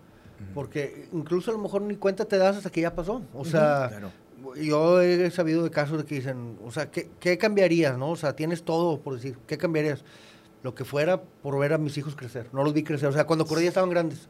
porque 0.55 1.09
incluso 1.13 1.51
a 1.51 1.55
lo 1.55 1.61
mejor 1.61 1.83
ni 1.83 1.97
cuenta 1.97 2.25
te 2.27 2.37
das 2.39 2.57
hasta 2.57 2.71
que 2.71 2.81
ya 2.83 2.95
pasó. 2.95 3.23
O 3.33 3.45
sea, 3.45 3.89
Claro. 3.89 4.11
yo 4.61 5.01
he 5.01 5.31
sabido 5.31 5.63
de 5.65 5.71
casos 5.71 5.99
de 5.99 6.05
que 6.05 6.17
dicen, 6.17 6.59
o 6.65 6.71
sea, 6.71 6.91
¿qué, 6.91 7.09
qué 7.21 7.39
cambiarías, 7.39 7.97
no? 7.97 8.11
O 8.11 8.17
sea, 8.17 8.35
tienes 8.37 8.63
todo, 8.63 9.01
por 9.01 9.15
decir, 9.15 9.39
¿qué 9.47 9.57
cambiarías? 9.57 10.05
Lo 10.63 10.75
que 10.75 10.85
fuera 10.85 11.23
por 11.23 11.59
ver 11.59 11.73
a 11.73 11.79
mis 11.79 11.97
hijos 11.97 12.17
crecer. 12.17 12.49
No 12.53 12.65
los 12.65 12.75
vi 12.75 12.83
crecer. 12.83 13.09
O 13.09 13.13
sea, 13.13 13.25
cuando 13.27 13.47
corrí 13.47 13.63
ya 13.63 13.69
estaban 13.69 13.91
grandes. 13.91 14.29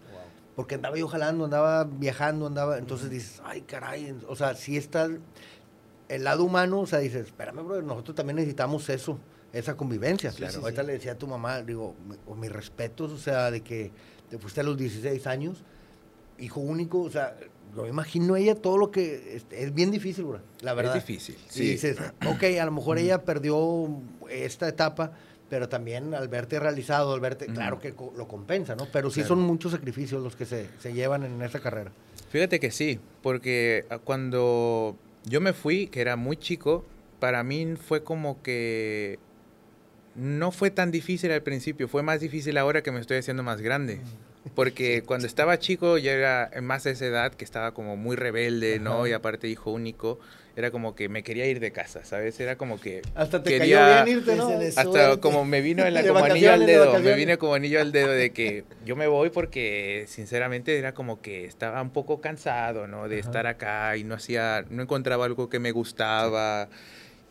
Porque 0.55 0.75
andaba 0.77 0.97
yo 0.97 1.07
jalando, 1.09 1.45
andaba 1.45 1.85
viajando, 1.85 2.47
andaba... 2.47 2.79
Entonces 2.79 3.11
dices, 3.11 3.43
ay, 3.45 3.63
caray. 3.63 4.17
O 4.29 4.37
sea, 4.37 4.55
sí 4.55 4.77
está 4.77 5.09
el 6.09 6.25
lado 6.25 6.45
humano, 6.45 6.81
o 6.81 6.87
sea, 6.87 6.99
dices, 7.01 7.27
espérame, 7.27 7.63
bro, 7.67 7.83
nosotros 7.83 8.15
también 8.17 8.37
necesitamos 8.37 8.89
eso, 8.91 9.19
esa 9.53 9.77
convivencia. 9.77 10.31
Claro. 10.33 10.53
sí, 10.53 10.59
Ahorita 10.63 10.83
sí. 10.83 10.87
le 10.87 10.93
decía 10.95 11.13
a 11.13 11.19
tu 11.19 11.27
mamá, 11.27 11.63
digo, 11.63 11.95
o 12.27 12.35
mis 12.35 12.51
respetos, 12.53 13.11
o 13.13 13.19
sea, 13.19 13.51
de 13.51 13.61
que 13.63 13.91
te 14.31 14.39
fuiste 14.39 14.61
a 14.61 14.65
los 14.65 14.77
16 14.77 15.27
años, 15.27 15.63
hijo 16.39 16.61
único, 16.61 17.01
o 17.03 17.11
sea, 17.11 17.37
yo 17.75 17.83
me 17.83 17.89
imagino 17.89 18.37
ella 18.37 18.55
todo 18.55 18.79
lo 18.79 18.91
que... 18.91 19.37
este, 19.37 19.63
Es, 19.65 19.75
bien 19.75 19.91
difícil, 19.91 20.25
bro, 20.25 20.41
la 20.61 20.75
verdad. 20.75 20.97
Es 20.97 21.07
difícil, 21.07 21.37
Y 21.49 21.53
sí. 21.53 21.65
dices, 21.71 21.97
ok, 22.27 22.43
a 22.61 22.65
lo 22.65 22.73
mejor 22.73 22.99
ella 22.99 23.25
perdió 23.25 23.89
esta 24.31 24.69
etapa, 24.69 25.13
pero 25.49 25.69
también 25.69 26.13
al 26.15 26.29
verte 26.29 26.59
realizado, 26.61 27.15
al 27.15 27.21
verte, 27.21 27.47
claro 27.47 27.79
que 27.79 27.93
co- 27.95 28.13
lo 28.17 28.27
compensa, 28.29 28.75
¿no? 28.75 28.87
Pero 28.93 29.11
sí 29.11 29.21
Claro. 29.21 29.29
son 29.29 29.41
muchos 29.43 29.73
sacrificios 29.73 30.23
los 30.23 30.35
que 30.37 30.45
se, 30.45 30.69
se 30.81 30.93
llevan 30.93 31.23
en 31.25 31.41
esa 31.43 31.61
carrera. 31.61 31.93
Fíjate 32.31 32.59
que 32.61 32.71
sí, 32.73 32.99
porque 33.23 33.85
ah, 33.91 33.99
cuando 33.99 34.97
yo 35.27 35.41
me 35.41 35.53
fui, 35.53 35.89
que 35.89 36.01
era 36.01 36.17
muy 36.17 36.37
chico, 36.37 36.85
para 37.21 37.43
mí 37.43 37.75
fue 37.77 38.03
como 38.03 38.43
que 38.43 39.19
no 40.15 40.51
fue 40.51 40.71
tan 40.71 40.91
difícil 40.91 41.31
al 41.33 41.43
principio, 41.43 41.89
fue 41.89 42.03
más 42.03 42.21
difícil 42.21 42.57
ahora 42.57 42.83
que 42.83 42.93
me 42.93 43.01
estoy 43.01 43.19
haciendo 43.19 43.43
más 43.43 43.61
grande. 43.61 44.01
Porque 44.55 45.03
cuando 45.03 45.27
estaba 45.27 45.59
chico, 45.59 45.99
ya 45.99 46.13
era 46.13 46.51
más 46.63 46.85
de 46.85 46.93
esa 46.93 47.07
edad, 47.07 47.35
que 47.35 47.45
estaba 47.45 47.75
como 47.75 47.97
muy 47.97 48.15
rebelde, 48.17 48.79
¿no? 48.79 49.01
Ajá. 49.01 49.09
Y 49.09 49.13
aparte 49.13 49.49
hijo 49.49 49.73
único, 49.73 50.21
era 50.57 50.71
como 50.71 50.95
que 50.95 51.09
me 51.11 51.23
quería 51.23 51.47
ir 51.47 51.61
de 51.61 51.71
casa, 51.71 52.03
¿sabes? 52.03 52.41
Era 52.41 52.57
como 52.57 52.81
que 52.81 53.03
Hasta 53.15 53.43
te 53.43 53.51
Quería- 53.51 53.77
cayó 53.87 54.05
bien 54.05 54.19
irte, 54.19 54.37
¿no? 54.37 54.47
De- 54.49 54.69
hasta 54.75 55.21
como 55.21 55.45
me 55.45 55.61
vino 55.61 55.85
en 55.85 55.93
la, 55.93 56.03
De 56.03 56.09
como 56.09 56.25
anillo 56.25 56.53
al 56.53 56.61
de 56.61 56.67
dedo, 56.67 56.85
me 56.87 56.87
vacaciones. 56.93 57.17
vino 57.27 57.39
como 57.39 57.55
anillo 57.55 57.81
al 57.81 57.93
dedo 57.93 58.11
de 58.11 58.33
que 58.33 58.65
yo 58.85 58.97
me 58.97 59.07
voy 59.07 59.29
porque 59.31 60.07
sinceramente 60.09 60.79
era 60.79 60.95
como 60.95 61.21
que 61.21 61.45
estaba 61.45 61.81
un 61.83 61.91
poco 61.91 62.23
cansado, 62.23 62.87
¿no? 62.87 63.07
De 63.07 63.21
Ajá. 63.21 63.29
estar 63.29 63.47
acá 63.47 63.97
y 63.99 64.05
no 64.05 64.15
hacía, 64.15 64.65
no 64.71 64.83
encontraba 64.83 65.27
algo 65.27 65.51
que 65.51 65.59
me 65.59 65.73
gustaba 65.73 66.71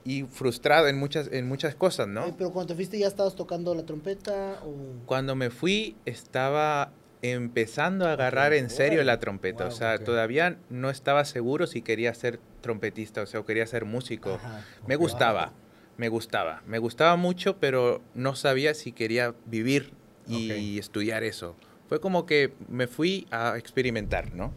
y 0.03 0.21
frustrado 0.23 0.87
en 0.87 0.99
muchas, 0.99 1.29
en 1.31 1.47
muchas 1.47 1.73
cosas, 1.73 2.07
¿no? 2.07 2.35
Pero 2.37 2.51
cuando 2.51 2.67
te 2.73 2.75
fuiste 2.75 2.99
ya 2.99 3.07
estabas 3.07 3.35
tocando 3.35 3.73
la 3.73 3.87
trompeta 3.87 4.59
o... 4.63 5.03
Cuando 5.07 5.35
me 5.35 5.49
fui 5.49 5.95
estaba 6.05 6.91
empezando 7.23 8.05
a 8.05 8.11
agarrar 8.13 8.53
en 8.53 8.69
serio 8.69 8.99
órale. 8.99 9.05
la 9.05 9.19
trompeta, 9.19 9.63
o 9.65 9.69
Wow, 9.69 9.75
sea, 9.77 9.95
ok. 9.95 10.03
todavía 10.03 10.59
no 10.69 10.91
estaba 10.91 11.25
seguro 11.25 11.65
si 11.65 11.81
quería 11.81 12.13
ser 12.13 12.39
trompetista, 12.69 13.21
o 13.21 13.25
sea, 13.27 13.43
quería 13.43 13.67
ser 13.67 13.85
músico. 13.85 14.33
Ajá. 14.33 14.61
Me 14.87 14.95
gustaba, 14.95 15.53
me 15.97 16.09
gustaba, 16.09 16.63
me 16.65 16.79
gustaba 16.79 17.15
mucho, 17.15 17.57
pero 17.59 18.01
no 18.15 18.35
sabía 18.35 18.73
si 18.73 18.91
quería 18.91 19.35
vivir 19.45 19.93
y 20.27 20.79
estudiar 20.79 21.23
eso. 21.23 21.55
Fue 21.87 21.99
como 22.01 22.25
que 22.25 22.51
me 22.67 22.87
fui 22.87 23.27
a 23.29 23.55
experimentar, 23.57 24.33
¿no? 24.33 24.51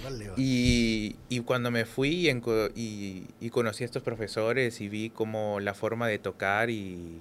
Órale. 0.00 0.32
Y, 0.36 1.14
y 1.28 1.40
cuando 1.40 1.70
me 1.70 1.84
fui 1.84 2.28
y, 2.28 2.42
y- 2.74 3.26
y 3.40 3.50
conocí 3.50 3.84
a 3.84 3.86
estos 3.86 4.02
profesores 4.02 4.80
y 4.80 4.88
vi 4.88 5.10
como 5.10 5.60
la 5.60 5.74
forma 5.74 6.08
de 6.08 6.18
tocar 6.18 6.68
y, 6.68 7.20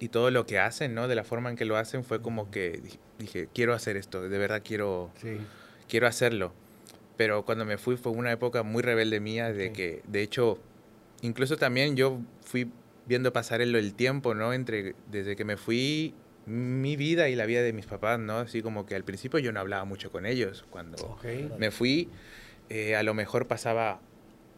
y 0.00 0.08
todo 0.08 0.30
lo 0.30 0.46
que 0.46 0.58
hacen, 0.58 0.94
¿no? 0.94 1.06
De 1.08 1.14
la 1.14 1.24
forma 1.24 1.50
en 1.50 1.56
que 1.56 1.66
lo 1.66 1.76
hacen, 1.76 2.02
fue 2.04 2.22
como 2.22 2.50
que 2.50 2.80
di- 2.82 2.98
dije, 3.18 3.48
quiero 3.54 3.74
hacer 3.74 3.98
esto, 3.98 4.22
de 4.26 4.38
verdad 4.38 4.62
quiero, 4.64 5.10
Sí. 5.20 5.36
quiero 5.88 6.06
hacerlo. 6.06 6.54
Pero 7.16 7.44
cuando 7.44 7.64
me 7.64 7.78
fui 7.78 7.96
fue 7.96 8.12
una 8.12 8.32
época 8.32 8.62
muy 8.62 8.82
rebelde 8.82 9.20
mía, 9.20 9.52
de 9.52 9.72
que, 9.72 10.02
de 10.06 10.22
hecho, 10.22 10.58
incluso 11.22 11.56
también 11.56 11.96
yo 11.96 12.18
fui 12.42 12.70
viendo 13.06 13.32
pasar 13.32 13.60
el, 13.60 13.74
el 13.74 13.94
tiempo, 13.94 14.34
¿no? 14.34 14.52
Entre, 14.52 14.94
desde 15.10 15.36
que 15.36 15.44
me 15.44 15.56
fui, 15.56 16.14
mi 16.46 16.96
vida 16.96 17.28
y 17.28 17.36
la 17.36 17.46
vida 17.46 17.62
de 17.62 17.72
mis 17.72 17.86
papás, 17.86 18.18
¿no? 18.18 18.38
Así 18.38 18.62
como 18.62 18.86
que 18.86 18.94
al 18.94 19.04
principio 19.04 19.38
yo 19.38 19.52
no 19.52 19.60
hablaba 19.60 19.84
mucho 19.84 20.10
con 20.10 20.26
ellos. 20.26 20.64
Cuando 20.70 21.18
me 21.58 21.70
fui, 21.70 22.08
eh, 22.68 22.96
a 22.96 23.02
lo 23.02 23.14
mejor 23.14 23.46
pasaba 23.46 24.00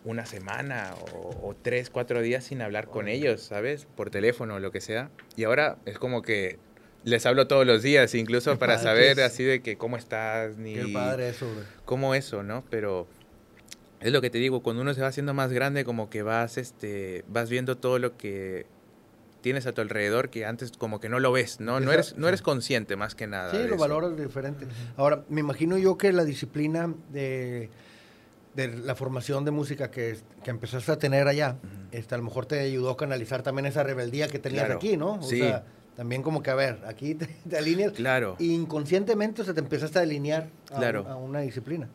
una 0.05 0.25
semana 0.25 0.95
o, 1.13 1.55
tres, 1.61 1.91
cuatro 1.91 2.23
días 2.23 2.45
sin 2.45 2.63
hablar 2.63 2.87
con 2.87 3.09
ellos, 3.09 3.43
¿sabes? 3.43 3.87
Por 3.97 4.11
teléfono 4.11 4.55
o 4.55 4.61
lo 4.61 4.71
que 4.71 4.81
sea. 4.81 5.11
Y 5.37 5.45
ahora 5.45 5.79
es 5.85 5.99
como 5.99 6.23
que 6.23 6.59
les 7.07 7.25
hablo 7.25 7.47
todos 7.47 7.65
los 7.65 7.83
días, 7.83 8.17
incluso 8.17 8.59
para 8.59 8.79
saber 8.79 9.21
así 9.21 9.45
de 9.45 9.63
que 9.63 9.77
cómo 9.79 9.97
estás, 9.97 10.57
ni 10.57 10.75
Qué 10.75 10.89
padre 10.89 11.29
eso, 11.29 11.47
güey. 11.47 11.65
cómo 11.85 12.17
eso, 12.17 12.43
¿no? 12.43 12.65
Pero 12.69 13.07
es 14.01 14.13
lo 14.13 14.21
que 14.21 14.29
te 14.29 14.39
digo, 14.39 14.61
cuando 14.61 14.83
uno 14.83 14.93
se 14.93 15.03
va 15.03 15.07
haciendo 15.07 15.33
más 15.33 15.53
grande, 15.53 15.85
como 15.85 16.11
que 16.11 16.23
vas, 16.23 16.59
este, 16.59 17.25
vas 17.29 17.49
viendo 17.49 17.77
todo 17.77 18.01
lo 18.01 18.17
que 18.17 18.67
tienes 19.41 19.69
a 19.69 19.73
tu 19.73 19.83
alrededor 19.83 20.31
que 20.31 20.47
antes 20.47 20.73
como 20.73 20.99
que 20.99 21.09
no 21.09 21.21
lo 21.21 21.31
ves, 21.31 21.61
¿no? 21.61 21.79
No 21.79 21.93
eres, 21.93 22.17
no 22.19 22.27
eres 22.27 22.43
consciente 22.43 22.97
más 22.97 23.15
que 23.15 23.29
nada. 23.29 23.53
Sí, 23.53 23.69
lo 23.69 23.77
valoras 23.77 24.17
diferente. 24.17 24.67
Ahora, 24.97 25.23
me 25.29 25.39
imagino 25.39 25.79
yo 25.79 25.97
que 25.97 26.13
la 26.13 26.25
disciplina 26.25 26.93
de 27.13 27.71
de 28.57 28.69
la 28.69 28.95
formación 28.95 29.45
de 29.45 29.51
música 29.51 29.91
que, 29.91 30.17
que 30.43 30.51
empezaste 30.51 30.91
a 30.91 30.99
tener 30.99 31.29
allá, 31.29 31.59
este, 31.93 32.15
a 32.15 32.19
lo 32.19 32.25
mejor 32.25 32.47
te 32.47 32.59
ayudó 32.59 32.91
a 32.91 32.97
canalizar 32.97 33.43
también 33.43 33.67
esa 33.67 33.83
rebeldía 33.83 34.29
que 34.29 34.39
tenías 34.39 34.71
aquí, 34.71 34.97
¿no? 34.97 35.17
O 35.17 35.23
sí. 35.23 35.41
sea, 35.41 35.63
también 35.97 36.23
como 36.23 36.43
que, 36.43 36.51
a 36.51 36.55
ver, 36.55 36.83
aquí 36.87 37.15
te, 37.15 37.29
alineas. 37.57 37.93
Claro. 37.93 38.37
inconscientemente 38.39 39.45
se 39.45 39.55
te 39.55 39.61
empezaste 39.61 39.99
a 39.99 40.03
alinear 40.03 40.49
a, 40.71 40.77
claro. 40.77 41.07
a, 41.09 41.17
una 41.17 41.41
disciplina. 41.41 41.89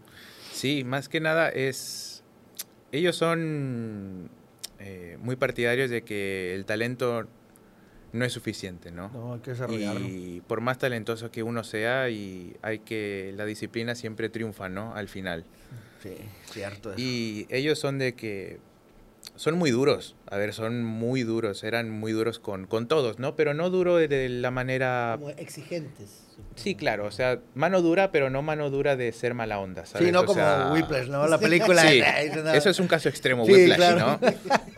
Sí, 0.52 0.84
más 0.84 1.08
que 1.08 1.20
nada 1.20 1.50
es... 1.50 2.24
Ellos 2.92 3.16
son 3.16 4.30
eh, 4.80 5.18
muy 5.22 5.38
partidarios 5.38 5.90
de 5.90 6.02
que 6.02 6.54
el 6.56 6.66
talento 6.66 7.28
no 8.12 8.26
es 8.26 8.34
suficiente, 8.34 8.92
¿no? 8.92 9.10
No, 9.10 9.34
hay 9.36 9.40
que 9.40 9.52
desarrollarlo. 9.52 10.06
Y 10.06 10.42
por 10.46 10.60
más 10.60 10.78
talentoso 10.78 11.32
que 11.32 11.44
uno 11.44 11.64
sea, 11.64 12.10
y 12.10 12.58
hay 12.62 12.80
que... 12.80 13.34
La 13.38 13.46
disciplina 13.46 13.96
siempre 13.96 14.28
triunfa, 14.28 14.68
¿no? 14.68 14.94
Al 14.94 15.08
final. 15.08 15.46
Sí, 16.04 16.16
cierto. 16.46 16.94
Y 16.98 17.46
ellos 17.50 17.80
son 17.80 18.00
de 18.00 18.14
que 18.14 18.60
son 19.42 19.58
muy 19.58 19.72
duros. 19.72 20.16
A 20.28 20.38
ver, 20.38 20.54
son 20.54 20.84
muy 20.84 21.24
duros. 21.24 21.64
Eran 21.64 21.90
muy 21.90 22.12
duros 22.12 22.38
con, 22.38 22.68
con 22.68 22.88
todos, 22.88 23.18
¿no? 23.18 23.36
Pero 23.36 23.56
no 23.56 23.72
duro 23.72 23.96
de 23.96 24.30
la 24.30 24.52
manera... 24.52 25.16
Como 25.18 25.32
exigentes. 25.32 26.28
Sí, 26.56 26.76
claro. 26.76 27.06
O 27.06 27.12
sea, 27.12 27.40
mano 27.56 27.82
dura, 27.82 28.12
pero 28.12 28.30
no 28.30 28.42
mano 28.42 28.70
dura 28.70 28.96
de 28.96 29.12
ser 29.12 29.34
mala 29.34 29.60
onda, 29.60 29.86
¿sabes? 29.86 30.06
Sí, 30.08 30.12
no 30.12 30.22
o 30.22 30.26
como 30.26 30.40
sea... 30.40 30.72
Whiplash, 30.74 31.08
¿no? 31.08 31.28
La 31.28 31.38
película... 31.40 31.82
Sí, 31.84 32.02
eso 32.54 32.70
es 32.70 32.80
un 32.80 32.88
caso 32.88 33.10
extremo, 33.10 33.46
Sí, 33.46 33.52
Whiplash, 33.54 33.78
claro. 33.78 34.20
¿no? 34.22 34.30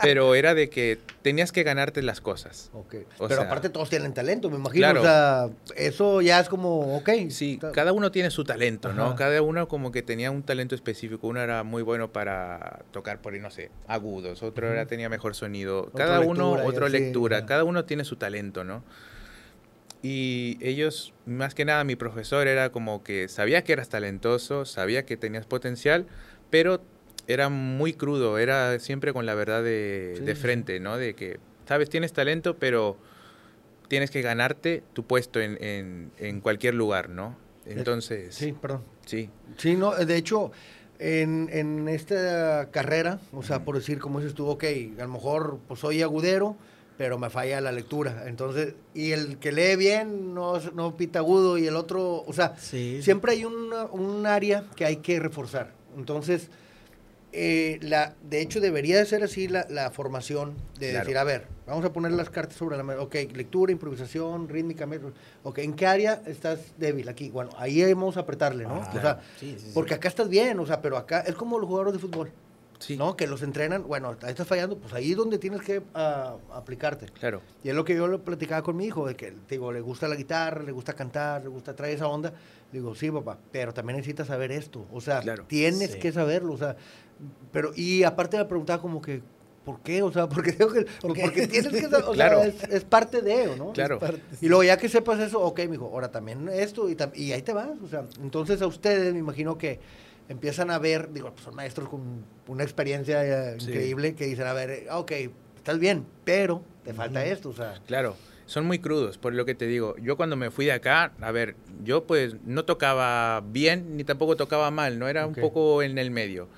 Pero 0.02 0.36
era 0.36 0.54
de 0.54 0.70
que 0.70 1.00
tenías 1.22 1.52
que 1.52 1.64
ganarte 1.64 2.02
las 2.02 2.22
cosas. 2.22 2.70
Ok. 2.74 2.96
O 3.18 3.28
Pero 3.28 3.42
sea- 3.42 3.46
aparte 3.48 3.70
todos 3.70 3.90
tienen 3.90 4.14
talento, 4.14 4.50
me 4.50 4.58
imagino. 4.58 4.82
Claro. 4.82 5.00
O 5.02 5.04
sea, 5.04 5.50
eso 5.76 6.22
ya 6.22 6.40
es 6.40 6.50
como, 6.50 6.96
ok. 6.98 7.10
Sí, 7.30 7.54
está- 7.54 7.72
cada 7.72 7.92
uno 7.94 8.12
tiene 8.12 8.30
su 8.32 8.44
talento, 8.44 8.94
¿no? 8.94 9.08
Ajá. 9.08 9.16
Cada 9.16 9.42
uno 9.42 9.68
como 9.68 9.92
que 9.92 10.02
tenía 10.04 10.32
un 10.32 10.44
talento 10.44 10.76
específico. 10.76 11.28
Uno 11.28 11.42
era 11.42 11.64
muy 11.64 11.82
bueno 11.84 12.12
para 12.12 12.82
tocar 12.92 13.20
por 13.22 13.34
ahí, 13.34 13.40
no 13.40 13.52
sé, 13.52 13.72
agudos. 13.88 14.44
Otro 14.44 14.72
era, 14.72 14.86
tenía 14.86 15.10
mejor 15.10 15.36
sonido. 15.36 15.90
Cada 15.96 16.20
uno, 16.20 16.52
lectura 16.56 16.64
otra 16.70 16.90
lectura. 16.90 17.46
Cada 17.46 17.64
uno 17.64 17.86
tiene 17.86 18.04
su 18.06 18.16
talento, 18.16 18.64
¿no? 18.64 18.84
Y 20.04 20.58
ellos, 20.62 21.14
más 21.26 21.56
que 21.56 21.66
nada, 21.66 21.84
mi 21.86 21.96
profesor 21.96 22.48
era 22.48 22.72
como 22.72 23.04
que 23.04 23.28
sabía 23.30 23.64
que 23.64 23.74
eras 23.74 23.90
talentoso, 23.90 24.66
sabía 24.66 25.06
que 25.06 25.16
tenías 25.18 25.46
potencial, 25.46 26.06
pero 26.50 26.82
era 27.28 27.48
muy 27.50 27.94
crudo, 27.94 28.38
era 28.38 28.78
siempre 28.80 29.14
con 29.14 29.26
la 29.26 29.34
verdad 29.34 29.64
de, 29.64 30.16
Sí, 30.18 30.24
de 30.26 30.36
sí, 30.36 30.42
frente, 30.42 30.80
¿no? 30.82 30.98
De 30.98 31.14
que, 31.16 31.40
sabes, 31.66 31.90
tienes 31.90 32.12
talento, 32.12 32.58
pero 32.58 32.98
tienes 33.88 34.12
que 34.12 34.22
ganarte 34.22 34.84
tu 34.94 35.04
puesto 35.06 35.40
en, 35.40 35.58
en, 35.64 36.12
en 36.20 36.42
cualquier 36.42 36.74
lugar, 36.74 37.10
¿no? 37.10 37.38
Entonces, 37.66 38.36
Sí, 38.36 38.52
perdón. 38.52 38.84
sí, 39.06 39.30
Sí, 39.58 39.76
no, 39.76 39.92
de 39.96 40.18
hecho, 40.18 40.52
en, 41.00 41.50
en 41.52 41.88
esta 41.88 42.70
carrera, 42.72 43.20
o 43.32 43.42
sea, 43.44 43.64
por 43.64 43.76
decir, 43.76 44.00
como 44.00 44.20
dices 44.20 44.34
tú, 44.36 44.48
ok, 44.48 44.64
a 45.00 45.04
lo 45.04 45.08
mejor 45.10 45.60
pues 45.68 45.80
soy 45.80 46.02
agudero, 46.02 46.58
pero 46.98 47.18
me 47.18 47.30
falla 47.30 47.60
la 47.62 47.72
lectura. 47.72 48.24
Entonces, 48.28 48.76
y 48.94 49.12
el 49.12 49.38
que 49.40 49.52
lee 49.52 49.76
bien 49.76 50.34
no, 50.34 50.60
no 50.74 50.96
pita 50.96 51.20
agudo 51.20 51.58
y 51.58 51.68
el 51.68 51.76
otro, 51.76 52.24
o 52.26 52.34
sea, 52.34 52.56
Sí. 52.58 53.02
siempre 53.02 53.32
hay 53.34 53.46
una- 53.46 53.86
un 53.86 54.26
área 54.26 54.66
que 54.76 54.86
hay 54.86 54.98
que 54.98 55.20
reforzar. 55.20 55.74
Entonces, 55.98 56.50
eh, 57.36 57.80
la, 57.82 58.14
de 58.30 58.42
hecho, 58.42 58.60
debería 58.62 58.98
de 59.00 59.06
ser 59.08 59.24
así 59.24 59.48
la, 59.48 59.66
la 59.70 59.90
formación 59.90 60.54
de 60.80 60.92
Claro. 60.92 61.06
decir, 61.06 61.18
a 61.18 61.24
ver, 61.24 61.48
vamos 61.66 61.84
a 61.84 61.92
poner 61.92 62.12
las 62.12 62.30
cartas 62.30 62.56
sobre 62.58 62.78
la 62.78 62.84
mesa. 62.84 63.02
Ok, 63.02 63.16
lectura, 63.34 63.72
improvisación, 63.72 64.48
rítmica. 64.50 64.88
Ok, 65.42 65.58
¿en 65.60 65.74
qué 65.74 65.88
área 65.88 66.22
estás 66.28 66.60
débil 66.78 67.10
aquí? 67.10 67.32
Bueno, 67.32 67.50
ahí 67.58 67.82
vamos 67.92 68.18
a 68.18 68.20
apretarle, 68.20 68.66
¿no? 68.66 68.76
Ah, 68.84 68.94
o 68.96 69.02
sea, 69.02 69.20
sí, 69.40 69.56
sí, 69.58 69.66
sí. 69.66 69.72
porque 69.74 69.96
acá 69.96 70.10
estás 70.10 70.30
bien, 70.30 70.60
o 70.60 70.66
sea, 70.68 70.80
pero 70.80 70.96
acá 70.96 71.22
es 71.22 71.34
como 71.34 71.58
los 71.58 71.68
jugadores 71.68 71.94
de 71.94 72.00
fútbol, 72.08 72.32
sí, 72.84 72.98
¿no? 72.98 73.16
Que 73.16 73.28
los 73.28 73.42
entrenan, 73.42 73.84
bueno, 73.88 74.16
ahí 74.22 74.30
estás 74.32 74.48
fallando, 74.48 74.78
pues 74.78 74.94
ahí 74.94 75.12
es 75.12 75.18
donde 75.18 75.38
tienes 75.40 75.62
que 75.62 75.82
ah, 75.94 76.36
aplicarte. 76.54 77.06
claro, 77.08 77.42
Y 77.64 77.70
es 77.70 77.76
lo 77.76 77.84
que 77.86 77.96
yo 77.96 78.08
le 78.08 78.18
platicaba 78.20 78.62
con 78.62 78.76
mi 78.78 78.86
hijo, 78.86 79.08
de 79.08 79.16
que, 79.16 79.32
te 79.32 79.56
digo, 79.56 79.72
le 79.72 79.82
gusta 79.82 80.08
la 80.08 80.16
guitarra, 80.16 80.62
le 80.64 80.72
gusta 80.72 80.94
cantar, 80.94 81.44
le 81.44 81.50
gusta 81.50 81.76
traer 81.76 81.96
esa 81.96 82.08
onda. 82.08 82.32
Le 82.72 82.80
digo, 82.80 82.94
sí, 82.96 83.10
papá, 83.12 83.38
pero 83.52 83.74
también 83.74 83.98
necesitas 83.98 84.28
saber 84.28 84.52
esto. 84.52 84.86
O 84.92 85.00
sea, 85.02 85.20
Claro. 85.22 85.46
tienes 85.48 85.92
Sí. 85.92 86.00
que 86.00 86.12
saberlo. 86.12 86.54
O 86.54 86.58
sea, 86.58 86.76
pero, 87.52 87.72
y 87.76 88.04
aparte 88.04 88.38
me 88.38 88.46
preguntaba 88.46 88.82
como 88.82 89.02
que, 89.02 89.22
¿por 89.64 89.80
qué? 89.82 90.02
O 90.04 90.12
sea, 90.12 90.28
porque 90.30 90.52
tengo 90.54 90.72
que, 90.74 90.86
¿Por 91.02 91.14
qué? 91.14 91.22
porque 91.22 91.48
tienes 91.48 91.72
que 91.72 91.82
saber, 91.84 92.04
o 92.08 92.12
Claro. 92.14 92.40
sea, 92.42 92.48
es, 92.48 92.64
es 92.70 92.84
parte 92.84 93.22
de, 93.22 93.56
¿no? 93.58 93.72
Claro. 93.74 94.00
Y 94.42 94.48
luego 94.48 94.64
ya 94.64 94.78
que 94.78 94.90
sepas 94.90 95.20
eso, 95.20 95.40
ok, 95.42 95.62
mijo, 95.70 95.86
ahora 95.86 96.12
también 96.12 96.50
esto 96.50 96.90
y, 96.90 96.98
y 97.16 97.32
ahí 97.32 97.42
te 97.42 97.54
vas. 97.54 97.70
O 97.84 97.88
sea, 97.88 98.04
entonces 98.22 98.62
a 98.62 98.68
ustedes 98.68 99.14
me 99.14 99.20
imagino 99.20 99.58
que 99.58 99.80
empiezan 100.30 100.72
a 100.72 100.80
ver, 100.80 101.12
digo, 101.14 101.32
pues 101.32 101.44
son 101.44 101.56
maestros 101.56 101.90
con 101.90 102.26
una 102.48 102.64
experiencia 102.64 103.24
eh, 103.54 103.56
Sí. 103.60 103.70
increíble 103.70 104.16
que 104.16 104.26
dicen, 104.26 104.48
a 104.48 104.54
ver, 104.54 104.70
eh, 104.70 104.88
ok, 104.92 105.12
estás 105.58 105.80
bien, 105.80 106.06
pero 106.24 106.64
te 106.84 106.94
falta 106.94 107.26
esto, 107.26 107.50
o 107.50 107.54
sea. 107.54 107.82
claro. 107.86 108.16
Son 108.46 108.66
muy 108.66 108.78
crudos, 108.80 109.18
por 109.18 109.34
lo 109.34 109.46
que 109.46 109.56
te 109.56 109.66
digo. 109.68 109.96
Yo 110.02 110.18
cuando 110.18 110.36
me 110.36 110.52
fui 110.52 110.66
de 110.66 110.74
acá, 110.74 111.14
a 111.22 111.32
ver, 111.32 111.56
yo 111.86 112.04
pues 112.06 112.36
no 112.44 112.66
tocaba 112.66 113.40
bien 113.40 113.96
ni 113.96 114.04
tampoco 114.04 114.36
tocaba 114.36 114.70
mal, 114.70 115.00
no 115.00 115.08
era 115.08 115.26
Ok. 115.26 115.38
un 115.38 115.42
poco 115.42 115.82
en 115.82 115.98
el 115.98 116.12
medio. 116.12 116.50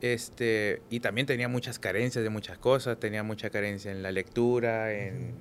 Este, 0.00 0.82
y 0.90 1.00
también 1.00 1.26
tenía 1.28 1.48
muchas 1.48 1.78
carencias 1.78 2.24
de 2.24 2.30
muchas 2.30 2.58
cosas, 2.58 2.98
tenía 2.98 3.22
mucha 3.22 3.48
carencia 3.50 3.92
en 3.92 4.02
la 4.02 4.10
lectura, 4.10 4.92
en 4.92 5.34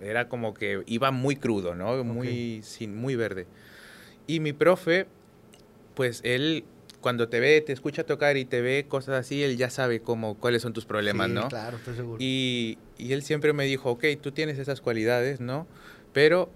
era 0.00 0.28
como 0.28 0.54
que 0.54 0.82
iba 0.86 1.10
muy 1.10 1.36
crudo, 1.36 1.74
¿no? 1.74 2.02
Muy 2.04 2.60
sin 2.62 2.94
muy 2.96 3.16
verde. 3.16 3.46
Y 4.28 4.38
mi 4.40 4.52
profe 4.52 5.06
pues 5.94 6.20
él 6.24 6.64
cuando 7.00 7.28
te 7.28 7.38
ve, 7.38 7.60
te 7.60 7.72
escucha 7.72 8.04
tocar 8.04 8.36
y 8.38 8.44
te 8.46 8.62
ve 8.62 8.86
cosas 8.88 9.16
así, 9.20 9.42
él 9.42 9.56
ya 9.58 9.68
sabe 9.68 10.00
cómo 10.00 10.36
cuáles 10.38 10.62
son 10.62 10.72
tus 10.72 10.86
problemas, 10.86 11.28
Sí, 11.28 11.34
¿no? 11.34 11.48
Claro, 11.48 11.76
estoy 11.76 11.94
seguro. 11.96 12.16
Y, 12.22 12.78
y 12.96 13.12
él 13.12 13.22
siempre 13.22 13.52
me 13.52 13.64
dijo, 13.66 13.90
ok, 13.90 14.04
tú 14.22 14.32
tienes 14.32 14.58
esas 14.58 14.80
cualidades, 14.80 15.38
¿no? 15.40 15.66
Pero 16.14 16.48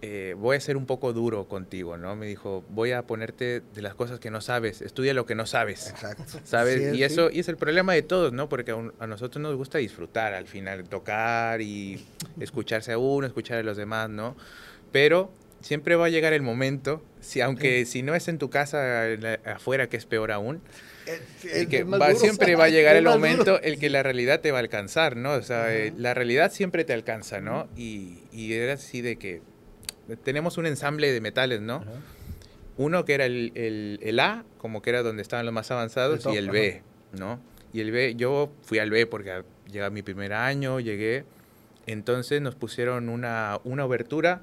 eh, 0.00 0.34
voy 0.38 0.56
a 0.56 0.60
ser 0.60 0.76
un 0.78 0.86
poco 0.86 1.12
duro 1.12 1.46
contigo, 1.46 1.98
¿no? 1.98 2.16
Me 2.16 2.26
dijo, 2.26 2.64
voy 2.70 2.92
a 2.92 3.02
ponerte 3.02 3.60
de 3.74 3.82
las 3.82 3.94
cosas 3.94 4.18
que 4.18 4.30
no 4.30 4.40
sabes, 4.40 4.80
estudia 4.80 5.12
lo 5.12 5.26
que 5.26 5.34
no 5.34 5.44
sabes, 5.46 5.88
Exacto. 5.90 6.38
¿sabes? 6.44 6.82
Sí, 6.82 6.88
y 6.94 6.96
sí. 6.98 7.02
eso 7.02 7.30
y 7.30 7.40
es 7.40 7.48
el 7.48 7.56
problema 7.58 7.92
de 7.92 8.02
todos, 8.02 8.32
¿no? 8.32 8.48
Porque 8.48 8.70
a, 8.70 8.76
un- 8.76 8.94
a 8.98 9.06
nosotros 9.06 9.42
nos 9.42 9.56
gusta 9.56 9.76
disfrutar 9.76 10.32
al 10.32 10.46
final, 10.46 10.84
tocar 10.88 11.60
y 11.60 12.02
escucharse 12.40 12.92
a 12.92 12.98
uno, 12.98 13.26
escuchar 13.26 13.58
a 13.58 13.62
los 13.62 13.76
demás, 13.76 14.08
¿no? 14.08 14.36
Pero 14.92 15.30
siempre 15.66 15.96
va 15.96 16.06
a 16.06 16.08
llegar 16.08 16.32
el 16.32 16.42
momento, 16.42 17.02
si, 17.20 17.40
aunque 17.40 17.84
si 17.86 18.02
no 18.02 18.14
es 18.14 18.28
en 18.28 18.38
tu 18.38 18.50
casa, 18.50 19.04
afuera, 19.44 19.88
que 19.88 19.96
es 19.96 20.06
peor 20.06 20.30
aún, 20.30 20.60
es 21.52 21.66
que 21.68 21.82
va- 21.84 22.08
duro. 22.08 22.20
siempre 22.20 22.54
va 22.54 22.64
a 22.64 22.68
llegar 22.68 22.94
el 22.96 23.04
momento 23.04 23.52
duro. 23.52 23.62
el 23.62 23.78
que 23.78 23.90
la 23.90 24.02
realidad 24.02 24.40
te 24.40 24.52
va 24.52 24.58
a 24.58 24.60
alcanzar, 24.60 25.16
¿no? 25.16 25.32
O 25.32 25.42
sea, 25.42 25.74
eh, 25.74 25.92
la 25.96 26.14
realidad 26.14 26.52
siempre 26.52 26.84
te 26.84 26.92
alcanza, 26.92 27.40
¿no? 27.40 27.68
Y, 27.76 28.20
y 28.32 28.52
era 28.52 28.74
así 28.74 29.00
de 29.00 29.16
que 29.16 29.40
tenemos 30.24 30.56
un 30.56 30.66
ensamble 30.66 31.10
de 31.12 31.20
metales, 31.20 31.60
¿no? 31.60 31.84
Uno 32.76 33.04
que 33.04 33.14
era 33.14 33.24
el, 33.26 33.52
el- 33.54 33.98
el 34.02 34.20
A, 34.20 34.44
como 34.58 34.82
que 34.82 34.90
era 34.90 35.02
donde 35.02 35.22
estaban 35.22 35.46
los 35.46 35.54
más 35.54 35.70
avanzados, 35.70 36.22
top, 36.22 36.32
y 36.34 36.36
el 36.36 36.50
B, 36.50 36.82
¿no? 37.18 37.40
Y 37.72 37.80
el 37.80 37.90
B, 37.90 38.14
yo 38.16 38.52
fui 38.62 38.78
al 38.78 38.90
B 38.90 39.06
porque 39.06 39.42
llega 39.70 39.90
mi 39.90 40.02
primer 40.02 40.32
año, 40.32 40.78
llegué, 40.78 41.24
entonces 41.86 42.40
nos 42.40 42.54
pusieron 42.54 43.08
una, 43.08 43.58
una 43.64 43.84
obertura 43.84 44.42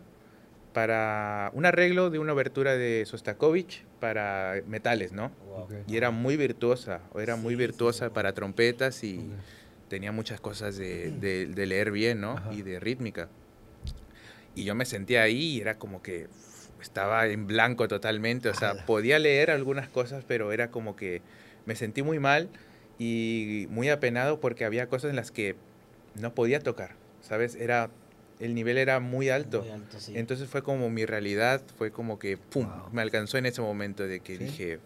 para, 0.74 1.52
un 1.54 1.66
arreglo 1.66 2.10
de 2.10 2.20
una 2.20 2.34
obertura 2.34 2.76
de 2.76 3.06
Sostakovich 3.06 3.86
para 4.00 4.62
metales, 4.68 5.12
¿no? 5.12 5.32
Ok. 5.56 5.72
Y 5.88 5.98
era 5.98 6.12
muy 6.12 6.36
virtuosa, 6.36 7.02
era 7.16 7.36
muy 7.36 7.54
Sí, 7.54 7.58
virtuosa 7.60 8.08
sí. 8.08 8.12
para 8.14 8.34
trompetas 8.34 9.04
y 9.04 9.18
Ok. 9.20 9.90
tenía 9.90 10.12
muchas 10.12 10.42
cosas 10.42 10.76
de, 10.76 11.12
de- 11.12 11.46
de 11.46 11.66
leer 11.66 11.92
bien, 11.92 12.20
¿no? 12.22 12.32
Ajá. 12.34 12.54
Y 12.54 12.64
de 12.64 12.80
rítmica. 12.80 13.30
Y 14.56 14.66
yo 14.66 14.76
me 14.76 14.86
sentía 14.86 15.24
ahí 15.24 15.58
y 15.58 15.62
era 15.62 15.78
como 15.78 16.02
que 16.02 16.28
estaba 16.82 17.28
en 17.28 17.48
blanco 17.48 17.88
totalmente, 17.88 18.50
o 18.50 18.54
sea, 18.54 18.72
Ala. 18.72 18.86
podía 18.86 19.18
leer 19.20 19.52
algunas 19.52 19.88
cosas, 19.88 20.26
pero 20.28 20.52
era 20.52 20.70
como 20.70 20.96
que 20.96 21.22
me 21.66 21.76
sentí 21.76 22.04
muy 22.04 22.20
mal 22.20 22.50
y 23.00 23.68
muy 23.70 23.90
apenado 23.90 24.40
porque 24.40 24.66
había 24.66 24.88
cosas 24.88 25.10
en 25.12 25.16
las 25.16 25.32
que 25.32 25.56
no 26.16 26.34
podía 26.36 26.60
tocar, 26.60 26.96
¿sabes? 27.22 27.56
Era, 27.56 27.90
el 28.40 28.56
nivel 28.56 28.78
era 28.78 29.00
muy 29.00 29.30
alto. 29.30 29.62
Muy 29.62 29.72
alto, 29.72 30.00
sí. 30.00 30.14
Entonces 30.18 30.50
fue 30.50 30.64
como 30.64 30.90
mi 30.90 31.06
realidad, 31.06 31.62
fue 31.78 31.92
como 31.92 32.20
que, 32.20 32.38
¡pum!, 32.38 32.66
Wow. 32.66 32.90
me 32.92 33.02
alcanzó 33.02 33.38
en 33.38 33.46
ese 33.46 33.62
momento 33.62 34.04
de 34.08 34.20
que 34.20 34.38
¿Sí? 34.38 34.44
dije, 34.46 34.80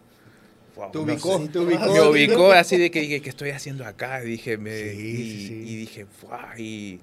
wow, 0.76 0.92
Te 0.92 0.98
no 0.98 1.04
ubicó, 1.04 1.38
sé. 1.38 1.48
te 1.48 1.58
ubicó. 1.58 1.90
Me 1.90 2.00
ubicó 2.02 2.52
así 2.52 2.76
de 2.78 2.90
que 2.90 3.00
dije, 3.00 3.20
¿qué 3.20 3.28
estoy 3.30 3.50
haciendo 3.50 3.84
acá? 3.84 4.20
Dije, 4.20 4.56
me, 4.58 4.70
Sí, 4.70 4.98
y, 5.00 5.24
sí, 5.24 5.46
sí. 5.48 5.62
y 5.72 5.76
dije, 5.76 6.06
"Fua", 6.06 6.54
y, 6.56 7.00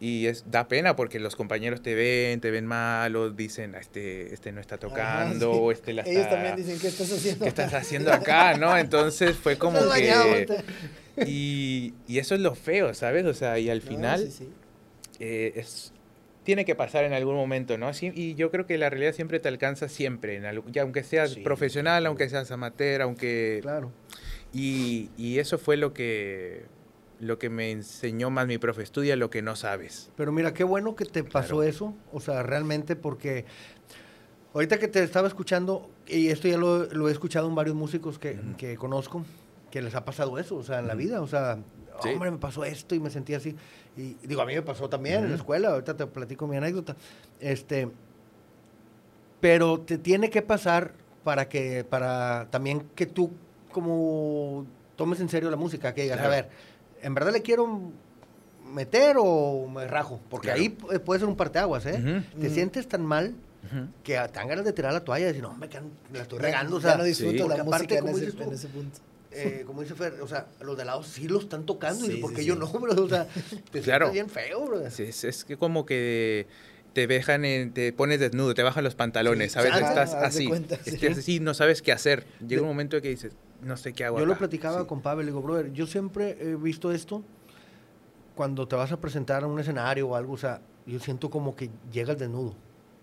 y 0.00 0.26
es, 0.26 0.44
da 0.50 0.68
pena 0.68 0.96
porque 0.96 1.18
los 1.18 1.34
compañeros 1.36 1.82
te 1.82 1.94
ven, 1.94 2.40
te 2.40 2.50
ven 2.50 2.66
malos, 2.66 3.36
dicen, 3.36 3.74
"Ah, 3.74 3.78
este, 3.80 4.32
este 4.34 4.52
no 4.52 4.60
está 4.60 4.76
tocando, 4.78 5.46
Ajá, 5.50 5.54
sí. 5.54 5.58
o 5.62 5.72
este 5.72 5.92
la 5.94 6.02
Ellos 6.02 6.22
está... 6.22 6.30
también 6.34 6.56
dicen, 6.56 6.78
¿qué 6.78 6.88
estás 6.88 7.12
haciendo? 7.12 7.42
¿Qué 7.44 7.48
estás 7.48 7.74
haciendo 7.74 8.12
acá? 8.12 8.56
¿No? 8.56 8.76
Entonces 8.76 9.36
fue 9.36 9.56
como 9.58 9.78
que... 9.94 10.46
Y, 11.26 11.94
y 12.08 12.18
eso 12.18 12.34
es 12.34 12.40
lo 12.40 12.54
feo, 12.54 12.92
¿sabes? 12.92 13.24
O 13.24 13.34
sea, 13.34 13.58
y 13.58 13.70
al 13.70 13.80
No, 13.80 13.86
final 13.88 14.20
sí, 14.20 14.30
sí. 14.30 14.48
Eh, 15.20 15.52
es, 15.56 15.92
tiene 16.42 16.64
que 16.64 16.74
pasar 16.74 17.04
en 17.04 17.12
algún 17.12 17.34
momento, 17.36 17.78
¿no? 17.78 17.92
Sí, 17.94 18.12
y 18.14 18.34
yo 18.34 18.50
creo 18.50 18.66
que 18.66 18.76
la 18.78 18.90
realidad 18.90 19.12
siempre 19.14 19.40
te 19.40 19.48
alcanza 19.48 19.88
siempre, 19.88 20.36
en 20.36 20.44
algo- 20.44 20.64
ya 20.70 20.82
aunque 20.82 21.02
seas 21.02 21.30
Sí, 21.32 21.40
profesional, 21.40 22.04
aunque 22.06 22.28
seas 22.28 22.50
amateur, 22.50 23.02
aunque... 23.02 23.60
Claro. 23.62 23.92
Y, 24.52 25.10
y 25.16 25.38
eso 25.38 25.58
fue 25.58 25.76
lo 25.76 25.92
que, 25.94 26.64
lo 27.18 27.38
que 27.38 27.48
me 27.50 27.70
enseñó 27.70 28.30
más 28.30 28.46
mi 28.46 28.58
profe, 28.58 28.82
estudia 28.82 29.16
lo 29.16 29.30
que 29.30 29.42
no 29.42 29.56
sabes. 29.56 30.10
Pero 30.16 30.32
mira, 30.32 30.52
qué 30.54 30.64
bueno 30.64 30.94
que 30.94 31.06
te 31.06 31.24
pasó 31.24 31.56
Claro. 31.56 31.62
eso, 31.64 31.94
o 32.12 32.20
sea, 32.20 32.42
realmente 32.42 32.94
porque 32.94 33.46
ahorita 34.52 34.78
que 34.78 34.88
te 34.88 35.02
estaba 35.02 35.26
escuchando, 35.28 35.90
y 36.06 36.28
esto 36.28 36.48
ya 36.48 36.58
lo, 36.58 36.84
lo 36.92 37.08
he 37.08 37.12
escuchado 37.12 37.48
en 37.48 37.54
varios 37.54 37.74
músicos 37.74 38.18
que, 38.18 38.38
que 38.56 38.76
conozco, 38.76 39.24
que 39.70 39.82
les 39.82 39.94
ha 39.94 40.04
pasado 40.04 40.38
eso, 40.38 40.56
o 40.56 40.62
sea, 40.62 40.78
en 40.78 40.86
la 40.86 40.94
vida, 40.94 41.20
o 41.20 41.26
sea, 41.26 41.58
Sí. 42.02 42.08
hombre, 42.10 42.30
me 42.32 42.38
pasó 42.38 42.64
esto 42.64 42.96
y 42.96 43.00
me 43.00 43.08
sentí 43.08 43.34
así. 43.34 43.54
Y 43.96 44.14
digo, 44.26 44.42
a 44.42 44.46
mí 44.46 44.54
me 44.54 44.62
pasó 44.62 44.88
también 44.88 45.22
en 45.24 45.30
la 45.30 45.36
escuela, 45.36 45.68
ahorita 45.68 45.96
te 45.96 46.06
platico 46.06 46.46
mi 46.46 46.56
anécdota. 46.56 46.96
Este, 47.40 47.88
pero 49.40 49.80
te 49.80 49.98
tiene 49.98 50.30
que 50.30 50.42
pasar 50.42 50.92
para 51.22 51.48
que, 51.48 51.84
para 51.84 52.48
también 52.50 52.86
que 52.94 53.06
tú 53.06 53.30
como 53.72 54.66
tomes 54.96 55.20
en 55.20 55.28
serio 55.28 55.50
la 55.50 55.56
música, 55.56 55.92
que 55.94 56.02
digas, 56.02 56.18
Claro. 56.18 56.32
a 56.32 56.36
ver, 56.36 56.48
¿en 57.02 57.14
verdad 57.14 57.32
le 57.32 57.42
quiero 57.42 57.80
meter 58.72 59.16
o 59.18 59.66
me 59.68 59.86
rajo? 59.86 60.20
Porque 60.30 60.48
Claro. 60.48 60.60
ahí 60.60 60.68
pu- 60.76 61.00
puede 61.00 61.20
ser 61.20 61.28
un 61.28 61.36
parteaguas, 61.36 61.84
¿eh? 61.86 61.94
Ujú, 61.98 62.40
Te 62.40 62.46
Ujú. 62.46 62.54
sientes 62.54 62.88
tan 62.88 63.04
mal 63.04 63.34
ujú. 63.64 63.88
que 64.02 64.14
te 64.14 64.32
dan 64.32 64.48
ganas 64.48 64.64
de 64.64 64.72
tirar 64.72 64.92
la 64.92 65.00
toalla 65.04 65.24
y 65.24 65.28
decir, 65.28 65.42
no, 65.42 65.54
me 65.54 65.68
quedan- 65.68 65.90
la 66.12 66.22
estoy 66.22 66.38
Ya- 66.38 66.44
regando, 66.46 66.76
o 66.76 66.80
ya 66.80 66.88
sea, 66.90 66.96
no 66.98 67.04
disfruto 67.04 67.32
sí. 67.32 67.38
la 67.38 67.44
Porque 67.46 67.60
aparte, 67.62 67.84
música 67.86 67.98
en 67.98 68.08
ese, 68.08 68.20
dices 68.20 68.36
tú, 68.36 68.42
en 68.44 68.52
ese 68.54 68.68
punto. 68.68 68.98
Eh, 69.34 69.62
como 69.66 69.82
dice 69.82 69.94
Fer, 69.94 70.20
o 70.20 70.28
sea, 70.28 70.46
los 70.60 70.76
de 70.76 70.84
lado 70.84 71.02
sí 71.02 71.28
lo 71.28 71.38
están 71.40 71.66
tocando, 71.66 72.04
y 72.04 72.08
Sí, 72.08 72.14
dices, 72.14 72.20
¿por 72.22 72.30
sí, 72.30 72.36
qué 72.36 72.42
sí. 72.42 72.48
yo 72.48 72.56
no, 72.56 72.66
bro? 72.68 73.02
O 73.02 73.08
sea, 73.08 73.26
te 73.70 73.80
Claro. 73.80 74.10
bien 74.12 74.28
feo, 74.28 74.64
bro. 74.66 74.90
Sí, 74.90 75.04
Es, 75.04 75.24
es 75.24 75.44
que 75.44 75.56
como 75.56 75.84
que 75.86 76.46
te 76.92 77.06
dejan, 77.06 77.44
en- 77.44 77.72
te 77.72 77.92
pones 77.92 78.20
desnudo, 78.20 78.54
te 78.54 78.62
bajan 78.62 78.84
los 78.84 78.94
pantalones, 78.94 79.52
Sí, 79.52 79.54
¿sabes? 79.54 79.72
ajá, 79.72 80.04
Estás 80.04 80.14
así, 80.14 80.48
cuenta, 80.48 80.76
estás 80.76 80.94
sí. 81.12 81.18
así, 81.18 81.40
no 81.40 81.54
sabes 81.54 81.82
qué 81.82 81.92
hacer. 81.92 82.26
Llega 82.46 82.62
un 82.62 82.68
momento 82.68 83.00
que 83.02 83.08
dices, 83.08 83.36
no 83.60 83.76
sé 83.76 83.92
qué 83.92 84.04
hago 84.04 84.18
Yo 84.18 84.26
lo 84.26 84.32
acá". 84.32 84.38
platicaba 84.40 84.86
con 84.86 85.00
Pavel, 85.00 85.26
le 85.26 85.32
digo, 85.32 85.42
brother, 85.42 85.72
yo 85.72 85.86
siempre 85.86 86.36
he 86.40 86.54
visto 86.56 86.92
esto 86.92 87.22
cuando 88.34 88.66
te 88.66 88.76
vas 88.76 88.92
a 88.92 89.00
presentar 89.00 89.44
a 89.44 89.46
un 89.46 89.58
escenario 89.60 90.08
o 90.08 90.16
algo, 90.16 90.32
o 90.34 90.36
sea, 90.38 90.60
yo 90.86 90.98
siento 90.98 91.30
como 91.30 91.54
que 91.54 91.70
llegas 91.92 92.18
desnudo. 92.18 92.54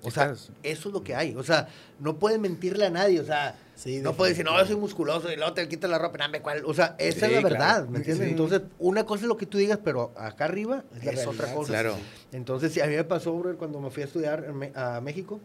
O 0.04 0.10
sea, 0.12 0.32
eso 0.64 0.90
es 0.90 0.94
lo 0.94 1.04
que 1.04 1.16
hay. 1.16 1.36
O 1.36 1.44
sea, 1.44 1.68
no 2.00 2.18
puedes 2.18 2.40
mentirle 2.40 2.86
a 2.86 2.90
nadie. 2.90 3.20
O 3.20 3.26
sea, 3.26 3.56
Sí, 3.76 4.00
no 4.00 4.14
puedes 4.14 4.36
decir, 4.36 4.46
no, 4.46 4.60
yo 4.60 4.66
soy 4.68 4.76
musculoso 4.76 5.32
y 5.32 5.36
luego 5.38 5.54
te 5.54 5.68
quitas 5.68 5.90
la 5.90 5.98
ropa. 5.98 6.18
No, 6.20 6.30
me 6.30 6.42
cual. 6.42 6.64
O 6.66 6.74
sea, 6.74 6.96
esa 7.00 7.26
es 7.28 7.32
la 7.34 7.42
verdad, 7.42 7.58
claro. 7.58 7.90
¿me 7.90 7.98
entiendes? 7.98 8.26
Sí. 8.26 8.32
Entonces, 8.32 8.62
una 8.78 9.06
cosa 9.06 9.24
es 9.24 9.28
lo 9.28 9.38
que 9.38 9.46
tú 9.48 9.58
digas, 9.58 9.80
pero 9.84 10.12
acá 10.18 10.46
arriba 10.46 10.84
Es 11.02 11.26
otra 11.26 11.52
cosa. 11.54 11.70
Claro. 11.72 11.96
Entonces, 12.32 12.80
a 12.82 12.86
mí 12.88 12.96
me 12.96 13.04
pasó, 13.04 13.34
brother, 13.34 13.58
cuando 13.58 13.80
me 13.80 13.90
fui 13.90 14.04
a 14.04 14.06
estudiar 14.06 14.46
a 14.76 15.02
México, 15.02 15.40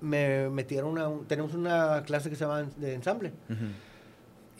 me 0.00 0.48
metieron 0.50 0.98
a 0.98 1.08
un- 1.08 1.26
tenemos 1.26 1.54
una 1.54 2.02
clase 2.04 2.28
que 2.28 2.36
se 2.36 2.44
llama 2.44 2.64
de 2.76 2.94
ensamble. 2.94 3.32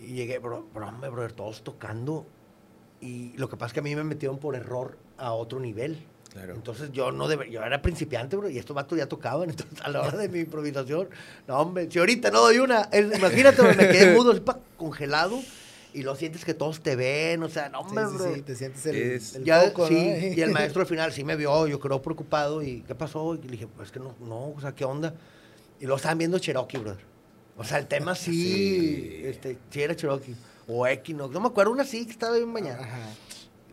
Y 0.00 0.14
llegué, 0.14 0.38
bro, 0.38 0.66
bro, 0.74 0.88
hombre, 0.88 1.10
brother, 1.10 1.32
todos 1.32 1.62
tocando. 1.62 2.26
Y 3.00 3.36
lo 3.36 3.48
que 3.48 3.56
pasa 3.56 3.68
es 3.68 3.72
que 3.74 3.80
a 3.80 3.82
mí 3.82 3.94
me 3.96 4.04
metieron 4.04 4.38
por 4.38 4.54
error 4.54 4.96
a 5.18 5.32
otro 5.32 5.60
nivel. 5.60 6.04
Claro. 6.32 6.54
Entonces 6.54 6.90
yo 6.92 7.12
no 7.12 7.28
debe, 7.28 7.50
yo 7.50 7.62
era 7.62 7.82
principiante, 7.82 8.36
bro, 8.36 8.48
y 8.48 8.58
estos 8.58 8.74
vatos 8.74 8.96
ya 8.98 9.06
tocaban. 9.06 9.50
Entonces 9.50 9.80
a 9.82 9.88
la 9.90 10.00
hora 10.02 10.16
de 10.18 10.28
mi 10.28 10.40
improvisación, 10.40 11.08
no, 11.46 11.58
hombre, 11.58 11.88
si 11.90 11.98
ahorita 11.98 12.30
no 12.30 12.40
doy 12.40 12.58
una, 12.58 12.82
es- 12.92 13.18
imagínate, 13.18 13.60
bro, 13.62 13.74
me 13.74 13.88
quedé 13.88 14.14
mudo, 14.14 14.32
así, 14.32 14.40
pa, 14.40 14.58
congelado, 14.78 15.38
y 15.94 16.02
lo 16.04 16.16
sientes 16.16 16.44
que 16.46 16.54
todos 16.54 16.80
te 16.80 16.96
ven, 16.96 17.42
o 17.42 17.50
sea, 17.50 17.68
no, 17.68 17.80
Sí, 17.82 17.86
hombre, 17.88 18.04
sí, 18.06 18.14
bro. 18.16 18.34
sí, 18.34 18.40
te 18.42 18.56
sientes 18.56 18.86
el, 18.86 18.96
Es- 18.96 19.34
el 19.34 19.44
Ya, 19.44 19.62
sí, 19.70 19.72
¿no? 19.74 19.88
y 19.90 20.40
el 20.40 20.50
maestro 20.52 20.80
al 20.80 20.86
final 20.86 21.12
sí 21.12 21.22
me 21.22 21.36
vio, 21.36 21.66
yo 21.66 21.78
creo 21.78 22.00
preocupado, 22.00 22.62
y 22.62 22.80
¿qué 22.80 22.94
pasó? 22.94 23.34
Y 23.34 23.42
le 23.42 23.50
dije, 23.52 23.66
pues 23.66 23.90
que 23.92 24.00
no, 24.00 24.14
no, 24.20 24.52
o 24.56 24.60
sea, 24.60 24.72
¿qué 24.74 24.86
onda? 24.86 25.12
Y 25.80 25.86
lo 25.86 25.96
estaban 25.96 26.16
viendo 26.16 26.38
Cherokee, 26.38 26.78
brother. 26.78 27.04
O 27.58 27.64
sea, 27.64 27.76
el 27.78 27.86
tema 27.88 28.14
sí, 28.14 28.32
Sí. 28.32 29.20
este, 29.24 29.58
sí 29.70 29.82
era 29.82 29.94
Cherokee. 29.94 30.34
O 30.66 30.86
Equinox, 30.86 31.34
no 31.34 31.40
me 31.40 31.48
acuerdo, 31.48 31.72
una 31.72 31.84
sí 31.84 32.06
que 32.06 32.12
estaba 32.12 32.36
bien 32.36 32.50
mañana. 32.50 32.80
Ajá. 32.80 33.08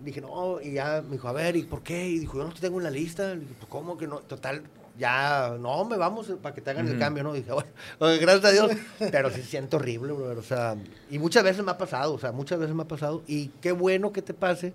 Dije, 0.04 0.22
no, 0.22 0.62
y 0.62 0.74
ya 0.74 1.02
me 1.06 1.14
dijo, 1.14 1.28
a 1.28 1.34
ver, 1.34 1.56
¿y 1.56 1.64
por 1.64 1.84
qué? 1.84 2.08
Y 2.08 2.20
dijo, 2.20 2.38
yo 2.38 2.46
no 2.46 2.54
te 2.54 2.62
tengo 2.62 2.78
en 2.78 2.84
la 2.84 2.92
lista. 2.92 3.34
Le 3.34 3.42
dije, 3.42 3.54
pues, 3.60 3.70
¿cómo 3.70 3.98
que 3.98 4.08
no? 4.08 4.20
Total, 4.20 4.62
ya, 4.98 5.56
no, 5.60 5.86
me 5.86 5.98
vamos 5.98 6.32
para 6.42 6.54
que 6.56 6.62
te 6.62 6.70
hagan 6.72 6.88
el 6.88 6.98
cambio, 7.00 7.24
¿no? 7.24 7.34
dije, 7.34 7.52
bueno, 8.00 8.20
gracias 8.22 8.46
a 8.46 8.52
Dios. 8.52 8.72
Pero 9.12 9.30
sí 9.30 9.42
siento 9.44 9.78
horrible, 9.78 10.14
brother. 10.14 10.38
O 10.38 10.44
sea, 10.44 10.76
y 11.10 11.20
muchas 11.20 11.44
veces 11.44 11.64
me 11.64 11.72
ha 11.72 11.78
pasado, 11.78 12.14
o 12.14 12.20
sea, 12.20 12.32
muchas 12.32 12.60
veces 12.60 12.76
me 12.76 12.84
ha 12.84 12.88
pasado. 12.88 13.24
Y 13.28 13.50
qué 13.62 13.72
bueno 13.72 14.12
que 14.14 14.22
te 14.22 14.34
pase, 14.34 14.74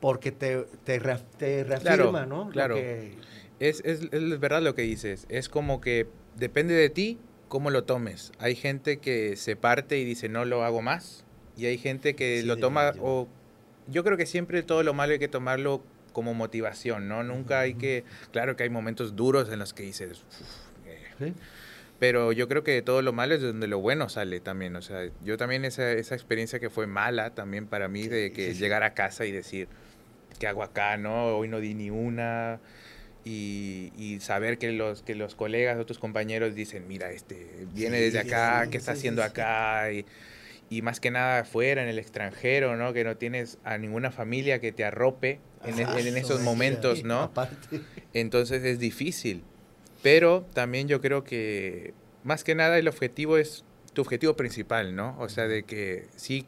porque 0.00 0.30
te, 0.32 0.66
te, 0.84 0.98
rea- 0.98 1.20
te 1.38 1.64
reafirma, 1.64 1.94
Claro, 2.10 2.26
¿no? 2.26 2.48
Claro. 2.50 2.74
que- 2.74 3.14
Es, 3.58 3.80
es, 3.86 4.02
es 4.12 4.38
verdad 4.40 4.60
lo 4.62 4.74
que 4.74 4.82
dices. 4.82 5.26
Es 5.30 5.48
como 5.48 5.80
que 5.80 6.06
depende 6.36 6.74
de 6.74 6.90
ti 6.90 7.18
cómo 7.48 7.70
lo 7.70 7.84
tomes. 7.84 8.32
Hay 8.38 8.54
gente 8.54 8.98
que 8.98 9.36
se 9.36 9.56
parte 9.56 9.98
y 9.98 10.04
dice 10.04 10.28
no 10.28 10.44
lo 10.44 10.62
hago 10.64 10.82
más. 10.82 11.24
Y 11.56 11.64
hay 11.64 11.78
gente 11.78 12.14
que 12.14 12.40
Sí, 12.42 12.46
lo 12.46 12.58
toma 12.58 12.92
o 13.00 13.28
yo 13.88 14.04
creo 14.04 14.16
que 14.16 14.26
siempre 14.26 14.62
todo 14.62 14.82
lo 14.82 14.94
malo 14.94 15.12
hay 15.12 15.18
que 15.18 15.28
tomarlo 15.28 15.82
como 16.12 16.34
motivación, 16.34 17.08
¿no? 17.08 17.22
Nunca 17.22 17.60
hay 17.60 17.74
que, 17.74 18.04
claro 18.32 18.56
que 18.56 18.62
hay 18.62 18.70
momentos 18.70 19.16
duros 19.16 19.50
en 19.50 19.58
los 19.58 19.74
que 19.74 19.82
dices, 19.82 20.22
"Uf, 20.40 20.86
eh", 20.86 21.06
¿sí? 21.18 21.34
pero 21.98 22.32
yo 22.32 22.48
creo 22.48 22.62
que 22.64 22.72
de 22.72 22.82
todo 22.82 23.02
lo 23.02 23.12
malo 23.12 23.34
es 23.34 23.40
de 23.40 23.48
donde 23.48 23.66
lo 23.68 23.78
bueno 23.80 24.08
sale 24.08 24.40
también. 24.40 24.76
O 24.76 24.82
sea, 24.82 25.08
yo 25.24 25.36
también 25.36 25.64
esa, 25.64 25.92
esa 25.92 26.14
experiencia 26.14 26.58
que 26.60 26.70
fue 26.70 26.86
mala 26.86 27.34
también 27.34 27.66
para 27.66 27.88
mí 27.88 28.06
de 28.08 28.32
que 28.32 28.48
sí, 28.48 28.54
sí. 28.54 28.60
llegar 28.60 28.82
a 28.82 28.94
casa 28.94 29.24
y 29.24 29.32
decir, 29.32 29.68
¿qué 30.38 30.46
hago 30.46 30.62
acá? 30.62 30.96
No, 30.96 31.36
hoy 31.36 31.48
no 31.48 31.60
di 31.60 31.74
ni 31.74 31.90
una. 31.90 32.60
Y, 33.24 33.92
y 33.96 34.20
saber 34.20 34.56
que 34.58 34.70
los, 34.72 35.02
que 35.02 35.14
los 35.16 35.34
colegas, 35.34 35.78
otros 35.78 35.98
compañeros 35.98 36.54
dicen, 36.54 36.86
mira, 36.86 37.10
este 37.10 37.66
viene 37.74 37.96
Sí, 37.96 38.04
desde 38.04 38.20
acá, 38.20 38.64
sí, 38.64 38.70
¿qué 38.70 38.76
está 38.78 38.92
sí, 38.92 38.98
haciendo 38.98 39.22
sí, 39.22 39.28
sí. 39.28 39.32
acá? 39.32 39.92
Y, 39.92 40.06
y 40.68 40.82
más 40.82 41.00
que 41.00 41.10
nada 41.10 41.40
afuera, 41.40 41.82
en 41.82 41.88
el 41.88 41.98
extranjero, 41.98 42.76
¿no? 42.76 42.92
Que 42.92 43.04
no 43.04 43.16
tienes 43.16 43.58
a 43.64 43.78
ninguna 43.78 44.10
familia 44.10 44.60
que 44.60 44.72
te 44.72 44.84
arrope 44.84 45.40
en, 45.64 45.78
en 45.80 46.16
esos 46.16 46.40
momentos, 46.40 47.04
¿no? 47.04 47.20
Aparte. 47.22 47.80
Entonces 48.12 48.64
es 48.64 48.78
difícil. 48.78 49.42
Pero 50.02 50.46
también 50.52 50.88
yo 50.88 51.00
creo 51.00 51.24
que 51.24 51.94
más 52.24 52.44
que 52.44 52.54
nada 52.54 52.78
el 52.78 52.88
objetivo 52.88 53.38
es 53.38 53.64
tu 53.92 54.02
objetivo 54.02 54.36
principal, 54.36 54.94
¿no? 54.94 55.16
O 55.18 55.28
sea, 55.28 55.48
de 55.48 55.62
que 55.62 56.06
sí 56.16 56.46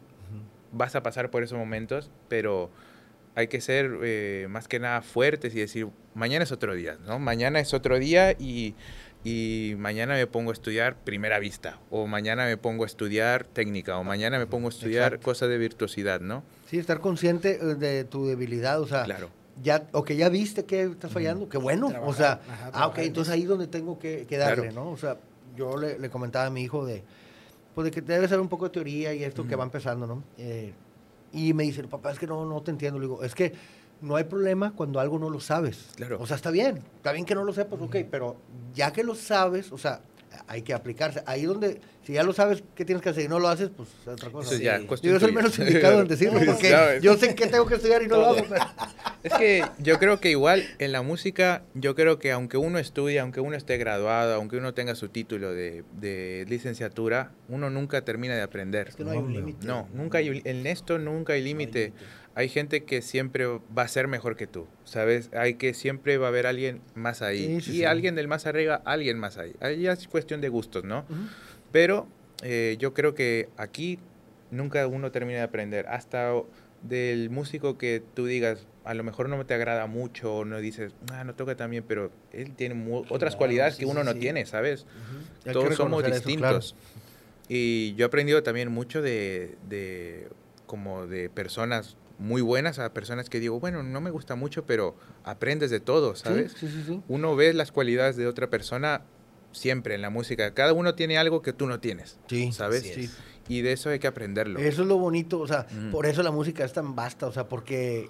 vas 0.73 0.95
a 0.97 1.03
pasar 1.03 1.31
por 1.31 1.43
esos 1.43 1.57
momentos, 1.57 2.11
pero 2.29 2.71
hay 3.35 3.47
que 3.47 3.61
ser 3.61 3.99
eh, 4.03 4.47
más 4.51 4.69
que 4.69 4.81
nada 4.81 5.01
fuertes 5.01 5.55
y 5.55 5.61
decir, 5.61 5.87
mañana 6.15 6.43
es 6.43 6.53
otro 6.53 6.75
día, 6.75 6.99
¿no? 7.07 7.19
Mañana 7.19 7.61
es 7.61 7.73
otro 7.73 7.99
día 7.99 8.33
y, 8.33 8.75
y 9.25 9.75
mañana 9.79 10.15
me 10.15 10.27
pongo 10.27 10.51
a 10.51 10.53
estudiar 10.53 10.97
primera 10.97 11.39
vista, 11.39 11.79
o 11.91 12.07
mañana 12.07 12.47
me 12.47 12.57
pongo 12.57 12.85
a 12.85 12.87
estudiar 12.87 13.45
técnica, 13.45 13.99
o 13.99 14.05
mañana 14.05 14.39
me 14.39 14.47
pongo 14.47 14.69
a 14.69 14.71
estudiar 14.71 15.07
Exacto. 15.15 15.25
cosas 15.25 15.49
de 15.49 15.59
virtuosidad, 15.59 16.21
¿no? 16.21 16.43
Sí, 16.69 16.79
estar 16.79 17.01
consciente 17.01 17.59
eh, 17.61 17.75
de 17.75 18.05
tu 18.05 18.27
debilidad, 18.27 18.81
o 18.81 18.87
sea, 18.87 19.05
Claro. 19.05 19.31
ya, 19.63 19.89
o 19.93 20.05
que 20.05 20.17
ya 20.17 20.29
viste 20.29 20.65
que 20.65 20.83
estás 20.85 21.11
fallando, 21.13 21.49
qué 21.49 21.59
bueno, 21.59 21.93
o 22.05 22.15
sea, 22.15 22.41
ajá, 22.49 22.67
ah, 22.67 22.69
ok, 22.69 22.71
trabajar 22.95 23.05
entonces 23.05 23.35
ahí 23.35 23.43
es 23.43 23.49
donde 23.49 23.67
tengo 23.67 23.99
que, 23.99 24.27
que 24.29 24.37
darle, 24.39 24.69
Claro. 24.69 24.85
¿no? 24.85 24.91
O 24.93 24.97
sea, 24.97 25.17
yo 25.57 25.77
le, 25.77 25.99
le 25.99 26.11
comentaba 26.11 26.47
a 26.47 26.51
mi 26.51 26.63
hijo 26.63 26.87
de, 26.87 27.03
pues 27.75 27.85
de 27.87 27.91
que 27.91 28.01
debe 28.01 28.29
ser 28.29 28.39
un 28.41 28.49
poco 28.49 28.65
de 28.67 28.71
teoría 28.71 29.13
y 29.15 29.25
esto 29.25 29.47
que 29.47 29.57
va 29.57 29.65
empezando, 29.65 30.07
¿no? 30.07 30.23
Eh, 30.39 30.73
y 31.33 31.53
me 31.53 31.65
dice, 31.65 31.83
papá, 31.85 32.13
es 32.13 32.19
que 32.19 32.27
no, 32.27 32.47
no 32.47 32.63
te 32.63 32.71
entiendo, 32.71 32.99
le 32.99 33.07
digo, 33.07 33.23
es 33.23 33.35
que 33.35 33.53
no 34.01 34.17
hay 34.17 34.25
problema 34.25 34.73
cuando 34.75 35.01
algo 35.01 35.19
no 35.19 35.31
lo 35.31 35.41
sabes. 35.41 35.89
Claro. 35.97 36.19
O 36.21 36.27
sea, 36.27 36.37
está 36.37 36.51
bien, 36.51 36.83
está 36.97 37.13
bien 37.13 37.25
que 37.25 37.35
no 37.35 37.45
lo 37.45 37.53
sepas, 37.53 37.81
ok, 37.81 37.97
pero 38.11 38.37
ya 38.75 38.93
que 38.93 39.03
lo 39.05 39.15
sabes, 39.15 39.73
o 39.73 39.79
sea, 39.79 40.01
hay 40.47 40.63
que 40.63 40.73
aplicarse. 40.75 41.23
Ahí 41.27 41.45
donde, 41.47 41.81
Si 42.05 42.15
ya 42.15 42.23
lo 42.23 42.33
sabes 42.33 42.63
qué 42.75 42.87
tienes 42.87 43.03
que 43.03 43.11
hacer 43.11 43.25
y 43.25 43.29
no 43.29 43.39
lo 43.39 43.49
haces, 43.49 43.69
pues 43.77 43.89
es 44.01 44.09
otra 44.09 44.31
cosa. 44.31 44.55
Eso 44.55 44.63
ya, 44.63 44.79
Sí. 44.79 44.87
cuestión 44.87 45.13
Yo 45.15 45.21
soy 45.21 45.29
el 45.29 45.35
menos 45.35 45.59
indicado 45.59 46.01
en 46.01 46.09
decirlo 46.09 46.41
porque 46.47 46.99
yo 47.03 47.17
sé 47.19 47.35
que 47.35 47.47
tengo 47.49 47.67
que 47.67 47.75
estudiar 47.75 48.03
y 48.03 48.07
no 48.07 48.17
lo 48.17 48.27
hago. 48.29 48.45
pero- 48.49 48.65
Es 49.25 49.33
que 49.35 49.63
yo 49.79 49.99
creo 49.99 50.19
que 50.21 50.31
igual 50.31 50.65
en 50.79 50.93
la 50.93 51.03
música, 51.03 51.65
yo 51.75 51.95
creo 51.95 52.19
que 52.19 52.31
aunque 52.33 52.57
uno 52.57 52.79
estudie, 52.79 53.19
aunque 53.21 53.41
uno 53.41 53.57
esté 53.57 53.77
graduado, 53.77 54.35
aunque 54.37 54.57
uno 54.57 54.73
tenga 54.75 54.95
su 54.95 55.09
título 55.09 55.53
de, 55.53 55.85
de 56.01 56.47
licenciatura, 56.49 57.33
uno 57.49 57.69
nunca 57.69 58.03
termina 58.05 58.35
de 58.37 58.43
aprender. 58.43 58.89
Es 58.89 58.97
que 58.97 59.05
no 59.05 59.11
hay 59.11 59.19
un 59.19 59.33
límite. 59.35 59.67
No, 59.67 59.89
nunca 59.93 60.19
hay, 60.19 60.41
en 60.45 60.67
esto 60.67 60.99
nunca 60.99 61.33
hay 61.35 61.43
límite. 61.43 61.93
Hay 62.39 62.49
gente 62.49 62.85
que 62.85 63.03
siempre 63.03 63.47
va 63.47 63.83
a 63.83 63.89
ser 63.89 64.07
mejor 64.07 64.37
que 64.37 64.47
tú, 64.47 64.69
¿sabes? 64.85 65.29
Hay 65.35 65.55
que 65.55 65.75
siempre 65.75 66.19
va 66.19 66.27
a 66.27 66.29
haber 66.29 66.47
alguien 66.47 66.81
más 66.95 67.21
ahí. 67.21 67.57
Sí, 67.57 67.61
sí, 67.63 67.71
y 67.73 67.75
sí. 67.79 67.85
alguien 67.85 68.15
del 68.15 68.29
más 68.29 68.47
arriba, 68.47 68.81
alguien 68.85 69.19
más 69.19 69.39
ahí. 69.39 69.57
Ahí 69.59 69.89
es 69.89 70.07
cuestión 70.07 70.41
de 70.41 70.49
gustos, 70.49 70.85
¿no? 70.85 71.01
Ujú. 71.01 71.17
Pero 71.73 72.07
eh, 72.45 72.77
yo 72.79 72.95
creo 72.95 73.17
que 73.17 73.49
aquí 73.57 73.99
nunca 74.53 74.87
uno 74.87 75.11
termina 75.11 75.39
de 75.41 75.45
aprender. 75.47 75.89
Hasta 75.89 76.33
del 76.83 77.29
músico 77.29 77.77
que 77.77 78.05
tú 78.15 78.27
digas, 78.27 78.69
a 78.85 78.95
lo 78.95 79.03
mejor 79.03 79.29
no 79.29 79.45
te 79.45 79.55
agrada 79.55 79.89
mucho, 79.89 80.33
o 80.33 80.45
no 80.45 80.61
dices, 80.61 80.93
ah, 81.11 81.25
no 81.25 81.35
toca 81.35 81.57
tan 81.57 81.73
bien, 81.73 81.83
pero 81.89 82.13
él 82.33 82.55
tiene 82.55 82.77
mu- 82.77 82.99
otras 83.09 83.19
Claro, 83.33 83.37
cualidades 83.39 83.79
que 83.79 83.85
uno 83.85 84.05
no 84.05 84.15
tiene, 84.15 84.47
¿sabes? 84.47 84.87
Hay 85.39 85.47
que 85.47 85.53
Todos 85.55 85.75
somos 85.75 86.05
eso, 86.05 86.23
claro. 86.37 86.59
distintos. 86.59 86.77
Y 87.49 87.97
yo 87.97 88.05
he 88.05 88.07
aprendido 88.07 88.45
también 88.45 88.71
mucho 88.71 89.03
de, 89.03 89.57
de 89.69 90.29
como 90.67 91.09
de 91.09 91.31
personas 91.31 91.97
muy 92.19 92.43
buenas 92.43 92.79
a 92.79 92.93
personas 92.93 93.29
que 93.31 93.39
digo, 93.41 93.61
bueno, 93.61 93.83
no 93.83 94.01
me 94.01 94.11
gusta 94.11 94.35
mucho, 94.35 94.67
pero 94.67 94.97
aprendes 95.25 95.71
de 95.71 95.81
todo, 95.81 96.17
¿sabes? 96.17 96.53
Sí, 96.53 96.67
sí, 96.69 96.73
sí, 96.73 96.85
sí. 96.87 97.03
Uno 97.09 97.37
ve 97.37 97.53
las 97.55 97.71
cualidades 97.73 98.17
de 98.17 98.27
otra 98.27 98.51
persona 98.51 99.03
siempre 99.53 99.95
en 99.95 100.03
la 100.03 100.11
música. 100.11 100.53
Cada 100.53 100.73
uno 100.73 100.95
tiene 100.95 101.17
algo 101.19 101.43
que 101.43 101.53
tú 101.53 101.67
no 101.67 101.81
tienes, 101.81 102.19
Sí, 102.29 102.53
¿sabes? 102.53 103.11
Y 103.49 103.63
de 103.63 103.73
eso 103.73 103.89
hay 103.91 103.99
que 103.99 104.07
aprenderlo. 104.07 104.59
Eso 104.59 104.83
es 104.83 104.89
lo 104.89 104.99
bonito, 104.99 105.39
o 105.41 105.47
sea, 105.47 105.67
Mm. 105.73 105.91
por 105.91 106.05
eso 106.07 106.23
la 106.23 106.31
música 106.31 106.65
es 106.65 106.73
tan 106.73 106.95
vasta, 106.95 107.27
o 107.27 107.33
sea, 107.33 107.49
porque, 107.49 108.07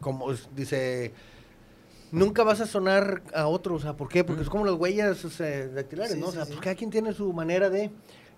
como 0.00 0.26
dice, 0.54 1.12
nunca 2.12 2.42
vas 2.44 2.60
a 2.60 2.66
sonar 2.66 3.22
a 3.34 3.46
otro, 3.46 3.76
o 3.76 3.80
sea, 3.80 3.94
¿por 3.96 4.08
qué? 4.08 4.22
Porque 4.24 4.42
es 4.42 4.48
como 4.50 4.64
las 4.66 4.74
huellas 4.74 5.24
o 5.24 5.30
sea, 5.30 5.66
dactilares, 5.68 6.12
Sí, 6.14 6.20
¿no? 6.20 6.26
O 6.26 6.30
sí, 6.30 6.36
sea, 6.36 6.44
sí. 6.44 6.52
pues 6.52 6.62
cada 6.62 6.74
quien 6.76 6.90
tiene 6.90 7.12
su 7.14 7.32
manera 7.32 7.70
de... 7.70 7.90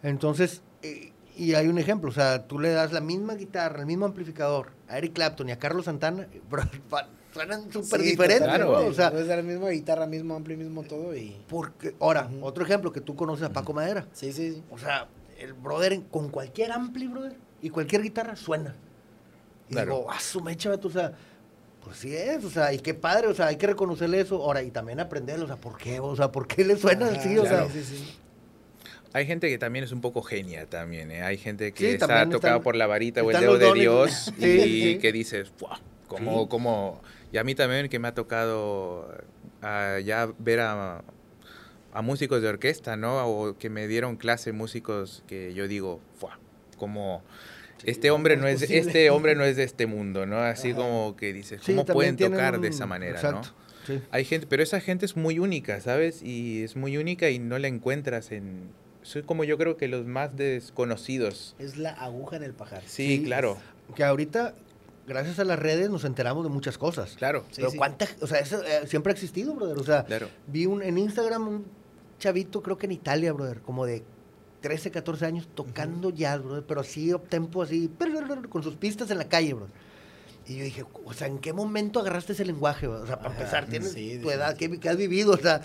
Entonces, 0.03 0.62
eh, 0.83 1.12
y 1.37 1.55
hay 1.55 1.68
un 1.68 1.79
ejemplo, 1.79 2.11
o 2.11 2.12
sea, 2.12 2.46
tú 2.46 2.59
le 2.59 2.70
das 2.70 2.92
la 2.92 3.01
misma 3.01 3.35
guitarra, 3.35 3.81
el 3.81 3.87
mismo 3.87 4.07
amplificador 4.07 4.70
a 4.88 4.99
Eric 4.99 5.12
Clapton 5.14 5.49
y 5.49 5.53
a 5.53 5.59
Carlos 5.59 5.85
Santana, 5.85 6.27
pero 6.51 6.62
pa- 6.90 7.09
suenan 7.33 7.70
súper 7.72 8.01
Sí, 8.01 8.07
diferentes, 8.11 8.46
claro. 8.46 8.72
¿no? 8.72 8.87
O 8.87 8.92
sea, 8.92 9.11
Puedes 9.11 9.27
dar 9.29 9.38
la 9.38 9.44
misma 9.44 9.68
guitarra, 9.70 10.07
mismo 10.07 10.35
ampli, 10.35 10.57
mismo 10.57 10.83
todo 10.83 11.14
y... 11.14 11.37
porque, 11.49 11.94
ahora, 12.01 12.29
otro 12.40 12.64
ejemplo, 12.64 12.92
que 12.92 13.01
tú 13.01 13.14
conoces 13.14 13.44
a 13.46 13.53
Paco 13.53 13.72
Madera. 13.72 14.07
Sí, 14.12 14.33
sí, 14.33 14.55
sí. 14.55 14.62
O 14.70 14.79
sea, 14.79 15.09
el 15.38 15.53
brother 15.53 16.01
con 16.11 16.31
cualquier 16.31 16.72
ampli, 16.72 17.07
brother, 17.09 17.37
y 17.61 17.68
cualquier 17.70 18.03
guitarra 18.03 18.37
suena. 18.37 18.75
Y 19.68 19.72
Claro. 19.72 19.96
digo, 19.96 20.07
ah, 20.11 20.20
su 20.20 20.40
mecha, 20.40 20.70
vato", 20.70 20.88
o 20.88 20.90
sea, 20.90 21.12
pues 21.85 21.99
sí 21.99 22.14
es, 22.16 22.42
o 22.44 22.51
sea, 22.51 22.72
y 22.72 22.79
qué 22.79 22.94
padre, 22.94 23.27
o 23.29 23.35
sea, 23.35 23.46
hay 23.49 23.57
que 23.57 23.66
reconocerle 23.66 24.20
eso. 24.20 24.37
Ahora, 24.42 24.62
y 24.62 24.70
también 24.70 24.99
aprenderlo, 25.01 25.44
o 25.44 25.49
sea, 25.49 25.57
¿por 25.57 25.77
qué? 25.77 26.01
O 26.01 26.16
sea, 26.16 26.33
¿por 26.33 26.46
qué 26.49 26.64
le 26.64 26.77
suena 26.77 27.09
así? 27.09 27.37
O 27.38 27.42
claro. 27.42 27.66
sea, 27.70 27.72
sí, 27.72 27.85
sí, 27.85 27.96
sí. 27.99 28.16
Hay 29.16 29.24
gente 29.24 29.48
que 29.48 29.57
también 29.57 29.83
es 29.83 29.92
un 29.92 30.02
poco 30.02 30.20
genia 30.20 30.66
también, 30.66 31.11
¿eh? 31.11 31.22
Hay 31.22 31.38
gente 31.38 31.72
que 31.72 31.87
Sí, 31.87 31.90
está 31.94 32.29
tocada 32.29 32.61
por 32.61 32.76
la 32.76 32.87
varita 32.87 33.22
o 33.22 33.31
el 33.31 33.40
dedo 33.40 33.57
de. 33.57 33.72
Dios 33.72 34.31
y 34.38 34.98
que 34.98 35.11
dices, 35.11 35.50
"Fua, 35.57 35.81
como, 36.07 36.50
como... 36.50 37.00
Y 37.33 37.38
a 37.38 37.44
mí 37.44 37.55
también 37.55 37.88
que 37.88 37.98
me 37.98 38.09
ha 38.09 38.14
tocado 38.14 39.09
ah, 39.62 40.00
ya 40.05 40.29
ver 40.38 40.61
a, 40.61 41.02
a 41.94 42.02
músicos 42.02 42.42
de 42.42 42.48
orquesta, 42.48 42.98
¿no? 42.98 43.26
O 43.26 43.57
que 43.57 43.70
me 43.70 43.88
dieron 43.88 44.16
clase 44.16 44.52
músicos 44.52 45.24
que 45.26 45.55
yo 45.55 45.66
digo, 45.66 45.98
"Fua, 46.18 46.38
como... 46.76 47.22
este 47.85 48.11
hombre 48.11 48.35
¿cómo 48.35 48.42
no 48.44 48.48
es 48.48 48.61
posible? 48.61 48.81
este 48.81 49.09
hombre 49.09 49.35
no 49.35 49.44
es 49.46 49.57
de 49.57 49.64
este 49.64 49.87
mundo, 49.87 50.26
¿no? 50.26 50.40
Así 50.40 50.72
Ajá. 50.72 50.76
como 50.76 51.16
que 51.16 51.33
dices, 51.33 51.62
¿cómo 51.64 51.87
pueden 51.87 52.18
tocar 52.18 52.61
de 52.61 52.68
esa 52.68 52.85
manera, 52.85 53.14
exacto, 53.14 53.48
no? 53.48 53.87
sí. 53.87 54.02
Hay 54.11 54.26
gente, 54.26 54.46
pero 54.46 54.62
esa 54.62 54.81
gente 54.81 55.07
es 55.07 55.16
muy 55.16 55.38
única, 55.38 55.81
¿sabes? 55.81 56.22
Y 56.22 56.64
es 56.64 56.76
muy 56.76 56.98
única 56.98 57.31
y 57.31 57.38
no 57.38 57.59
la 57.59 57.68
encuentras 57.68 58.31
en... 58.31 58.85
Soy 59.07 59.23
como 59.23 59.45
yo 59.45 59.57
creo 59.57 59.77
que 59.77 59.87
los 59.87 60.05
más 60.05 60.37
desconocidos. 60.37 61.55
Es 61.61 61.77
la 61.77 61.90
aguja 61.90 62.37
en 62.37 62.42
el 62.42 62.53
pajar. 62.55 62.83
Sí, 62.87 63.19
Sí. 63.19 63.25
claro, 63.25 63.57
Que 63.95 64.03
ahorita, 64.03 64.55
gracias 65.07 65.38
a 65.38 65.45
las 65.45 65.59
redes, 65.61 65.88
nos 65.90 66.05
enteramos 66.05 66.42
de 66.42 66.51
muchas 66.51 66.77
cosas. 66.77 67.14
claro, 67.16 67.45
Sí, 67.51 67.57
Pero 67.59 67.71
sí. 67.71 67.77
cuánta, 67.79 68.09
o 68.21 68.27
sea, 68.27 68.40
eso 68.40 68.62
eh, 68.64 68.87
siempre 68.88 69.12
ha 69.12 69.14
existido, 69.14 69.55
brother. 69.55 69.79
O 69.79 69.85
sea, 69.85 70.05
claro. 70.05 70.29
vi 70.49 70.66
un, 70.66 70.83
en 70.83 70.99
Instagram 70.99 71.47
un 71.47 71.64
chavito, 72.19 72.62
creo 72.64 72.77
que 72.79 72.87
en 72.87 72.92
Italia, 72.92 73.33
brother, 73.33 73.61
como 73.61 73.87
de 73.87 74.03
13, 74.61 74.90
14 74.90 75.25
años, 75.25 75.49
tocando 75.55 76.11
jazz, 76.11 76.42
brother, 76.42 76.64
pero 76.66 76.81
así, 76.81 77.12
tempo, 77.29 77.62
así, 77.62 77.88
con 78.51 78.64
sus 78.64 78.75
pistas 78.75 79.09
en 79.12 79.19
la 79.19 79.29
calle, 79.29 79.55
brother. 79.55 79.73
Y 80.48 80.59
yo 80.59 80.64
dije, 80.64 80.85
o 81.04 81.12
sea, 81.12 81.26
¿en 81.26 81.38
qué 81.38 81.52
momento 81.52 81.98
agarraste 82.00 82.32
ese 82.32 82.44
lenguaje? 82.44 82.87
O 82.87 83.04
sea, 83.06 83.16
para 83.18 83.30
Ajá, 83.30 83.38
empezar, 83.40 83.66
tienes 83.68 83.92
sí, 83.92 84.18
tu 84.22 84.30
edad, 84.30 84.56
¿qué, 84.56 84.78
qué 84.78 84.88
has 84.88 84.96
vivido? 84.96 85.32
O 85.32 85.37
sea, 85.38 85.61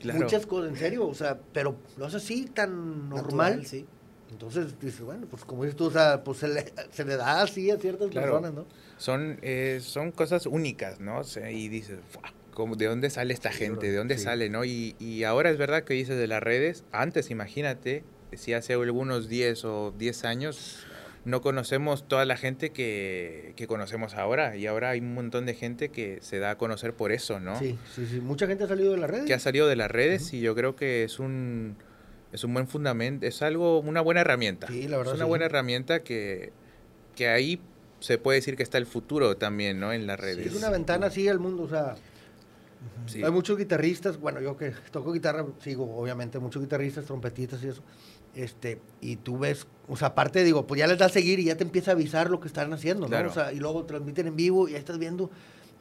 Claro. 0.00 0.20
muchas 0.20 0.44
cosas, 0.46 0.70
en 0.70 0.76
serio, 0.76 1.06
o 1.06 1.14
sea, 1.14 1.38
pero 1.52 1.76
lo 1.96 2.06
haces 2.06 2.22
así, 2.22 2.44
tan 2.46 3.08
normal. 3.08 3.64
Sí. 3.66 3.86
Entonces 4.30 4.78
dices, 4.80 5.00
bueno, 5.00 5.26
pues 5.30 5.44
como 5.44 5.62
dices 5.64 5.76
tú, 5.76 5.86
o 5.86 5.90
sea, 5.90 6.22
pues 6.24 6.38
se 6.38 6.48
le, 6.48 6.72
se 6.90 7.04
le 7.04 7.16
da 7.16 7.42
así 7.42 7.70
a 7.70 7.78
ciertas 7.78 8.10
Claro. 8.10 8.32
personas, 8.40 8.52
¿no? 8.54 8.66
Son, 8.98 9.38
eh, 9.42 9.78
son 9.82 10.12
cosas 10.12 10.46
únicas, 10.46 11.00
¿no? 11.00 11.18
O 11.20 11.24
sea, 11.24 11.50
y 11.50 11.68
dices, 11.68 11.98
"Fua, 12.10 12.22
¿cómo- 12.52 12.74
¿de 12.76 12.86
dónde 12.86 13.10
sale 13.10 13.32
esta 13.32 13.50
gente? 13.52 13.90
¿De 13.90 13.96
dónde 13.96 14.18
sí. 14.18 14.24
sale, 14.24 14.50
no? 14.50 14.64
Y, 14.64 14.96
y 14.98 15.24
ahora 15.24 15.50
es 15.50 15.56
verdad 15.58 15.84
que 15.84 15.94
dices 15.94 16.18
de 16.18 16.26
las 16.26 16.42
redes. 16.42 16.84
Antes, 16.92 17.30
imagínate, 17.30 18.02
si 18.32 18.52
hace 18.54 18.72
algunos 18.74 19.28
10 19.28 19.64
o 19.64 19.92
10 19.96 20.24
años 20.24 20.84
no 21.24 21.40
conocemos 21.40 22.06
toda 22.06 22.24
la 22.24 22.36
gente 22.36 22.70
que, 22.70 23.54
que 23.56 23.66
conocemos 23.66 24.14
ahora. 24.14 24.56
Y 24.56 24.66
ahora 24.66 24.90
hay 24.90 25.00
un 25.00 25.14
montón 25.14 25.46
de 25.46 25.54
gente 25.54 25.88
que 25.88 26.18
se 26.20 26.38
da 26.38 26.50
a 26.50 26.58
conocer 26.58 26.92
por 26.94 27.12
eso, 27.12 27.40
¿no? 27.40 27.58
Sí, 27.58 27.78
sí, 27.94 28.06
sí. 28.06 28.20
Mucha 28.20 28.46
gente 28.46 28.64
ha 28.64 28.68
salido 28.68 28.92
de 28.92 28.98
las 28.98 29.10
redes. 29.10 29.24
que 29.26 29.34
ha 29.34 29.38
salido 29.38 29.66
de 29.66 29.76
las 29.76 29.90
redes 29.90 30.32
y 30.34 30.40
yo 30.40 30.54
creo 30.54 30.76
que 30.76 31.04
es 31.04 31.18
un 31.18 31.76
es 32.32 32.42
un 32.42 32.52
buen 32.52 32.66
fundamento, 32.66 33.24
es 33.26 33.42
algo 33.42 33.78
una 33.78 34.00
buena 34.00 34.20
herramienta. 34.22 34.66
Sí, 34.66 34.88
la 34.88 34.96
verdad, 34.98 35.14
Es 35.14 35.18
una 35.18 35.24
sí. 35.26 35.28
buena 35.28 35.44
herramienta 35.46 36.02
que 36.02 36.52
que 37.14 37.28
ahí 37.28 37.60
se 38.00 38.18
puede 38.18 38.38
decir 38.38 38.56
que 38.56 38.62
está 38.62 38.76
el 38.76 38.86
futuro 38.86 39.36
también, 39.36 39.78
¿no? 39.80 39.92
En 39.92 40.06
las 40.06 40.18
redes. 40.20 40.46
Es 40.48 40.54
una 40.56 40.68
ventana 40.68 41.06
así 41.06 41.26
al 41.28 41.38
mundo, 41.38 41.62
o 41.62 41.68
sea, 41.68 41.94
Sí. 43.06 43.22
hay 43.24 43.30
muchos 43.30 43.56
guitarristas, 43.56 44.18
bueno, 44.18 44.40
yo 44.42 44.58
que 44.58 44.72
toco 44.90 45.12
guitarra, 45.12 45.46
sigo, 45.60 45.96
obviamente, 45.96 46.38
muchos 46.38 46.60
guitarristas, 46.62 47.06
trompetistas 47.06 47.62
y 47.64 47.68
eso, 47.68 47.82
este, 48.34 48.80
y 49.00 49.16
tú 49.16 49.38
ves, 49.38 49.66
o 49.88 49.96
sea, 49.96 50.08
aparte 50.08 50.42
digo, 50.44 50.66
pues 50.66 50.78
ya 50.78 50.86
les 50.86 50.98
da 50.98 51.06
a 51.06 51.10
seguir 51.10 51.38
y 51.40 51.44
ya 51.44 51.56
te 51.56 51.64
empieza 51.64 51.90
a 51.92 51.94
avisar 51.94 52.30
lo 52.30 52.40
que 52.40 52.48
están 52.48 52.72
haciendo, 52.72 53.08
¿no? 53.08 53.28
O 53.28 53.32
sea, 53.32 53.52
y 53.52 53.56
luego 53.60 53.84
transmiten 53.84 54.26
en 54.28 54.36
vivo 54.36 54.68
y 54.68 54.72
ahí 54.74 54.78
estás 54.78 54.98
viendo, 54.98 55.30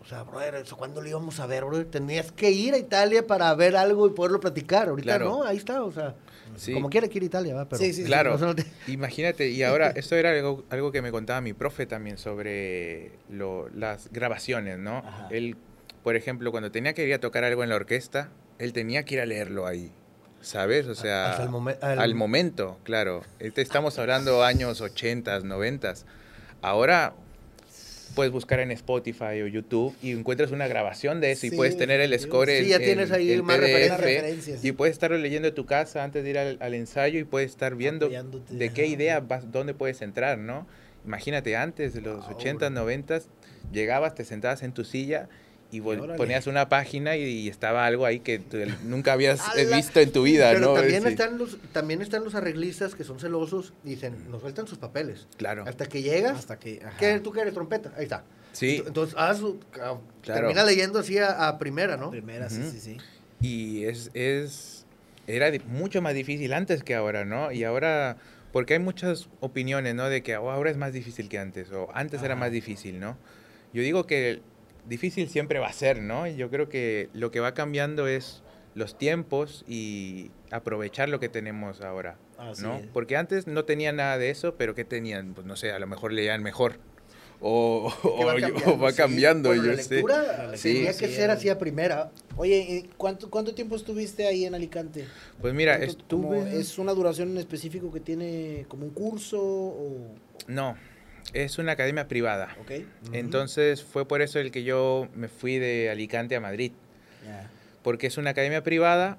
o 0.02 0.06
sea, 0.06 0.24
brother, 0.24 0.56
eso 0.56 0.76
cuándo 0.78 1.02
lo 1.02 1.08
íbamos 1.08 1.40
a 1.40 1.46
ver, 1.48 1.64
brother, 1.66 1.86
tenías 1.86 2.32
que 2.32 2.52
ir 2.52 2.74
a 2.74 2.78
Italia 2.78 3.26
para 3.26 3.54
ver 3.56 3.76
algo 3.76 4.08
y 4.08 4.12
poderlo 4.12 4.40
platicar, 4.40 4.90
ahorita 4.90 5.18
Claro. 5.18 5.26
no, 5.30 5.44
ahí 5.44 5.58
está, 5.58 5.84
o 5.84 5.92
sea, 5.92 6.16
Sí. 6.58 6.74
como 6.74 6.90
quiera 6.90 7.08
que 7.08 7.18
ir 7.18 7.24
a 7.24 7.26
Italia, 7.28 7.56
va, 7.56 7.68
pero... 7.70 7.82
Sí, 7.82 7.94
sí, 7.94 8.02
sí. 8.02 8.08
Claro. 8.08 8.38
no 8.38 8.54
te- 8.56 8.66
Imagínate, 8.88 9.50
y 9.50 9.64
ahora, 9.64 9.90
esto 9.96 10.16
era 10.16 10.32
algo, 10.32 10.64
algo 10.70 10.92
que 10.92 11.02
me 11.02 11.10
contaba 11.12 11.42
mi 11.42 11.54
profe 11.54 11.86
también 11.88 12.18
sobre 12.18 13.12
lo- 13.30 13.70
las 13.70 14.10
grabaciones, 14.12 14.78
¿no? 14.78 14.98
Ajá. 14.98 15.28
Él, 15.32 15.56
por 16.04 16.16
ejemplo, 16.16 16.52
cuando 16.52 16.70
tenía 16.72 16.94
que 16.94 17.08
ir 17.08 17.14
a 17.14 17.20
tocar 17.20 17.44
algo 17.46 17.64
en 17.64 17.70
la 17.70 17.76
orquesta, 17.78 18.30
él 18.60 18.74
tenía 18.74 19.04
que 19.06 19.16
ir 19.16 19.22
a 19.22 19.26
leerlo 19.26 19.66
ahí, 19.66 19.92
¿sabes? 20.44 20.88
O 20.88 20.96
sea, 20.96 21.48
momen- 21.50 21.78
al, 21.82 22.00
al- 22.00 22.16
momento, 22.16 22.78
claro. 22.84 23.24
Este, 23.40 23.62
estamos 23.62 23.98
hablando 23.98 24.44
años 24.44 24.82
80, 24.82 25.40
90. 25.40 25.94
Ahora 26.62 27.14
puedes 28.16 28.32
buscar 28.32 28.60
en 28.60 28.70
Spotify 28.72 29.42
o 29.42 29.48
YouTube 29.48 29.96
y 30.04 30.12
encuentras 30.12 30.52
una 30.52 30.68
grabación 30.68 31.20
de 31.20 31.32
eso 31.32 31.48
y 31.48 31.52
puedes 31.52 31.76
tener 31.78 32.00
el 32.00 32.18
score 32.20 32.48
Sí, 32.60 32.68
ya 32.68 32.76
en- 32.76 32.84
tienes 32.84 33.12
ahí 33.12 33.42
más. 33.42 33.58
PDF, 33.58 33.98
referencias, 33.98 34.64
y 34.64 34.72
puedes 34.72 34.94
estarlo 34.94 35.18
leyendo 35.18 35.48
en 35.48 35.56
tu 35.56 35.66
casa 35.66 36.04
antes 36.04 36.24
de 36.24 36.30
ir 36.30 36.38
al, 36.38 36.58
al 36.62 36.74
ensayo 36.76 37.18
y 37.20 37.24
puedes 37.24 37.50
estar 37.50 37.76
viendo 37.76 38.10
de 38.50 38.70
qué 38.70 38.86
idea 38.86 39.20
vas, 39.20 39.52
dónde 39.52 39.74
puedes 39.74 40.02
entrar, 40.04 40.38
¿no? 40.38 40.68
Imagínate, 41.06 41.58
antes 41.58 41.94
de 41.96 42.02
los 42.02 42.28
Wow, 42.28 42.38
80, 42.38 42.70
bro. 42.70 42.82
90, 42.82 43.22
llegabas, 43.72 44.14
te 44.16 44.24
sentabas 44.26 44.62
en 44.64 44.74
tu 44.74 44.84
silla 44.86 45.28
y 45.78 46.02
órale. 46.02 46.18
ponías 46.18 46.48
una 46.48 46.70
página 46.70 47.16
y, 47.18 47.24
y 47.24 47.50
estaba 47.50 47.86
algo 47.86 48.06
ahí 48.06 48.20
que 48.20 48.40
tú 48.40 48.58
nunca 48.84 49.14
habías 49.14 49.42
visto 49.76 50.00
en 50.00 50.12
tu 50.12 50.24
vida, 50.24 50.52
Pero 50.54 50.68
¿no? 50.68 50.74
también, 50.74 51.02
Sí, 51.04 51.10
están 51.10 51.38
los, 51.38 51.58
también 51.72 52.02
están 52.02 52.24
los 52.24 52.36
arreglistas 52.36 52.96
que 52.96 53.04
son 53.04 53.20
celosos 53.20 53.74
y 53.84 53.90
dicen, 53.92 54.30
nos 54.30 54.42
sueltan 54.42 54.68
sus 54.68 54.78
papeles. 54.78 55.28
Claro. 55.38 55.64
Hasta 55.68 55.86
que 55.88 56.02
llegas, 56.02 56.38
Hasta 56.38 56.60
que... 56.60 56.82
ajá. 56.86 56.98
¿qué, 56.98 57.20
¿tú 57.20 57.32
qué 57.32 57.42
eres? 57.42 57.54
Trompeta. 57.54 57.94
Ahí 57.98 58.04
está. 58.04 58.24
Sí, 58.52 58.80
Ent- 58.84 58.88
Entonces, 58.88 59.16
haz 59.18 59.42
Claro. 59.72 60.02
termina 60.24 60.64
leyendo 60.64 61.00
así 61.00 61.18
a, 61.18 61.48
a 61.48 61.58
primera, 61.58 61.98
¿no? 61.98 62.12
Primera, 62.12 62.50
sí, 62.50 62.62
Ujú. 62.62 62.72
sí, 62.72 62.80
sí. 62.80 62.98
y 63.42 63.84
es, 63.86 64.12
es 64.14 64.86
era 65.28 65.52
mucho 65.68 66.02
más 66.02 66.14
difícil 66.14 66.54
antes 66.54 66.84
que 66.84 66.96
ahora, 66.96 67.26
¿no? 67.26 67.52
Y 67.52 67.64
ahora, 67.64 68.18
porque 68.52 68.74
hay 68.74 68.80
muchas 68.80 69.30
opiniones, 69.40 69.96
¿no? 69.96 70.10
De 70.10 70.22
que 70.22 70.36
"Oh, 70.38 70.52
ahora 70.52 70.70
es 70.70 70.78
más 70.78 70.94
difícil 70.94 71.30
que 71.30 71.40
antes, 71.40 71.72
o 71.72 71.90
antes 71.94 72.22
era 72.22 72.34
Ajá. 72.34 72.42
más 72.42 72.52
difícil, 72.52 73.00
¿no? 73.00 73.18
Yo 73.74 73.82
digo 73.82 74.06
que 74.06 74.42
difícil 74.88 75.30
siempre 75.30 75.60
va 75.60 75.68
a 75.68 75.74
ser, 75.74 76.02
¿no? 76.02 76.28
Yo 76.28 76.50
creo 76.50 76.70
que 76.70 77.10
lo 77.14 77.32
que 77.32 77.40
va 77.40 77.54
cambiando 77.54 78.08
es 78.08 78.44
los 78.76 78.98
tiempos 78.98 79.64
y 79.68 80.32
aprovechar 80.52 81.10
lo 81.10 81.20
que 81.20 81.30
tenemos 81.30 81.82
ahora. 81.82 82.18
¿no? 82.62 82.82
Porque 82.92 83.16
antes 83.16 83.48
no 83.48 83.66
tenían 83.66 83.98
nada 83.98 84.18
de 84.18 84.30
eso, 84.30 84.56
pero 84.56 84.76
¿qué 84.76 84.84
tenían? 84.84 85.34
Pues 85.34 85.48
no 85.48 85.56
sé, 85.56 85.72
a 85.72 85.80
lo 85.80 85.88
mejor 85.88 86.12
leían 86.12 86.44
mejor. 86.44 86.80
O, 87.46 87.92
va 88.82 88.94
cambiando, 88.94 89.54
yo 89.54 89.76
sé. 89.78 90.02
tenía 90.62 90.98
que 90.98 91.08
ser 91.10 91.30
así 91.30 91.50
a 91.50 91.58
primera. 91.58 92.10
Oye, 92.38 92.90
¿cuánto, 92.96 93.30
¿cuánto 93.30 93.54
tiempo 93.54 93.76
estuviste 93.76 94.26
ahí 94.26 94.46
en 94.46 94.56
Alicante? 94.56 95.06
Pues 95.42 95.54
mira, 95.54 95.76
estuve... 95.76 96.58
¿Es 96.58 96.78
una 96.80 96.94
duración 96.94 97.32
en 97.32 97.38
específico 97.38 97.92
que 97.92 98.00
tiene 98.00 98.66
como 98.70 98.86
un 98.86 98.92
curso 98.92 99.42
o...? 99.42 100.16
No, 100.48 100.78
es 101.34 101.58
una 101.58 101.74
academia 101.74 102.08
privada. 102.08 102.56
Okay. 102.62 102.88
Entonces 103.12 103.84
fue 103.84 104.08
por 104.08 104.22
eso 104.22 104.40
el 104.40 104.52
que 104.52 104.64
yo 104.64 105.08
me 105.16 105.28
fui 105.28 105.58
de 105.58 105.90
Alicante 105.90 106.36
a 106.36 106.40
Madrid. 106.40 106.72
Porque 107.82 108.08
es 108.08 108.18
una 108.18 108.30
academia 108.30 108.64
privada 108.64 109.18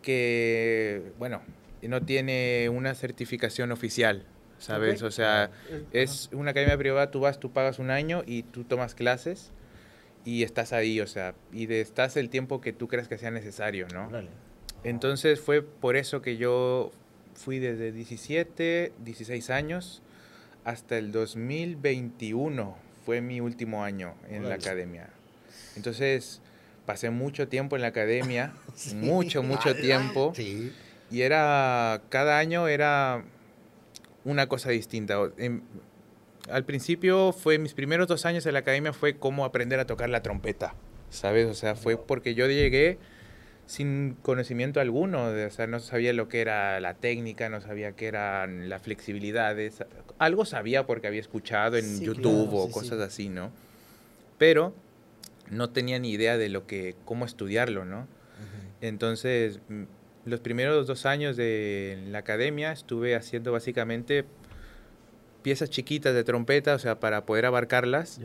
que, 0.00 1.02
bueno, 1.18 1.42
no 1.82 2.00
tiene 2.02 2.68
una 2.70 2.94
certificación 2.94 3.72
oficial. 3.72 4.24
¿sabes? 4.60 5.02
O 5.02 5.10
sea, 5.10 5.50
es 5.92 6.28
una 6.32 6.50
academia 6.52 6.76
privada, 6.76 7.10
tú 7.10 7.20
vas, 7.20 7.40
tú 7.40 7.50
pagas 7.50 7.78
un 7.78 7.90
año 7.90 8.22
y 8.26 8.42
tú 8.42 8.64
tomas 8.64 8.94
clases 8.94 9.50
y 10.24 10.42
estás 10.42 10.72
ahí, 10.72 11.00
o 11.00 11.06
sea, 11.06 11.34
y 11.52 11.66
de, 11.66 11.80
estás 11.80 12.16
el 12.16 12.28
tiempo 12.28 12.60
que 12.60 12.72
tú 12.72 12.86
creas 12.86 13.08
que 13.08 13.18
sea 13.18 13.30
necesario, 13.30 13.88
¿no? 13.92 14.10
Entonces 14.84 15.40
fue 15.40 15.62
por 15.62 15.96
eso 15.96 16.22
que 16.22 16.36
yo 16.36 16.92
fui 17.34 17.58
desde 17.58 17.90
17, 17.92 18.92
16 19.02 19.50
años 19.50 20.02
hasta 20.64 20.98
el 20.98 21.12
2021, 21.12 22.76
fue 23.04 23.20
mi 23.20 23.40
último 23.40 23.82
año 23.84 24.14
en 24.28 24.48
la 24.48 24.56
academia. 24.56 25.08
Entonces 25.76 26.40
pasé 26.86 27.10
mucho 27.10 27.48
tiempo 27.48 27.76
en 27.76 27.82
la 27.82 27.88
academia, 27.88 28.52
mucho, 28.94 29.42
mucho 29.42 29.74
tiempo. 29.74 30.32
Y 31.10 31.22
era, 31.22 32.02
cada 32.08 32.38
año 32.38 32.68
era 32.68 33.24
una 34.24 34.48
cosa 34.48 34.70
distinta. 34.70 35.18
al 36.50 36.64
principio 36.64 37.32
fue, 37.32 37.58
mis 37.58 37.74
primeros 37.74 38.06
dos 38.06 38.26
años 38.26 38.46
en 38.46 38.52
la 38.52 38.60
academia 38.60 38.92
fue 38.92 39.16
cómo 39.16 39.44
aprender 39.44 39.80
a 39.80 39.86
tocar 39.86 40.08
la 40.08 40.22
trompeta, 40.22 40.74
¿sabes? 41.10 41.46
O 41.46 41.54
sea, 41.54 41.74
fue 41.74 41.96
porque 41.96 42.34
yo 42.34 42.46
llegué 42.46 42.98
sin 43.70 44.16
conocimiento 44.22 44.80
alguno, 44.80 45.26
o 45.26 45.50
sea, 45.50 45.68
no 45.68 45.78
sabía 45.78 46.12
lo 46.12 46.28
que 46.28 46.40
era 46.40 46.80
la 46.80 46.94
técnica, 46.94 47.48
no 47.48 47.60
sabía 47.60 47.92
qué 47.92 48.08
eran 48.08 48.68
las 48.68 48.82
flexibilidades, 48.82 49.84
algo 50.18 50.44
sabía 50.44 50.86
porque 50.86 51.06
había 51.06 51.20
escuchado 51.20 51.76
en 51.76 52.00
YouTube 52.00 52.52
o 52.52 52.68
cosas 52.72 52.98
así, 52.98 53.28
¿no? 53.28 53.52
Pero 54.38 54.74
no 55.50 55.70
tenía 55.70 56.00
ni 56.00 56.10
idea 56.10 56.36
de 56.36 56.48
lo 56.48 56.66
que, 56.66 56.96
cómo 57.04 57.24
estudiarlo, 57.24 57.84
¿no? 57.84 58.08
Entonces, 58.80 59.60
los 60.24 60.40
primeros 60.40 60.88
dos 60.88 61.06
años 61.06 61.36
de 61.36 62.02
la 62.08 62.18
academia 62.18 62.72
estuve 62.72 63.14
haciendo 63.14 63.52
básicamente 63.52 64.24
piezas 65.42 65.70
chiquitas 65.70 66.12
de 66.12 66.24
trompeta, 66.24 66.74
o 66.74 66.78
sea, 66.80 66.98
para 66.98 67.24
poder 67.24 67.46
abarcarlas. 67.46 68.20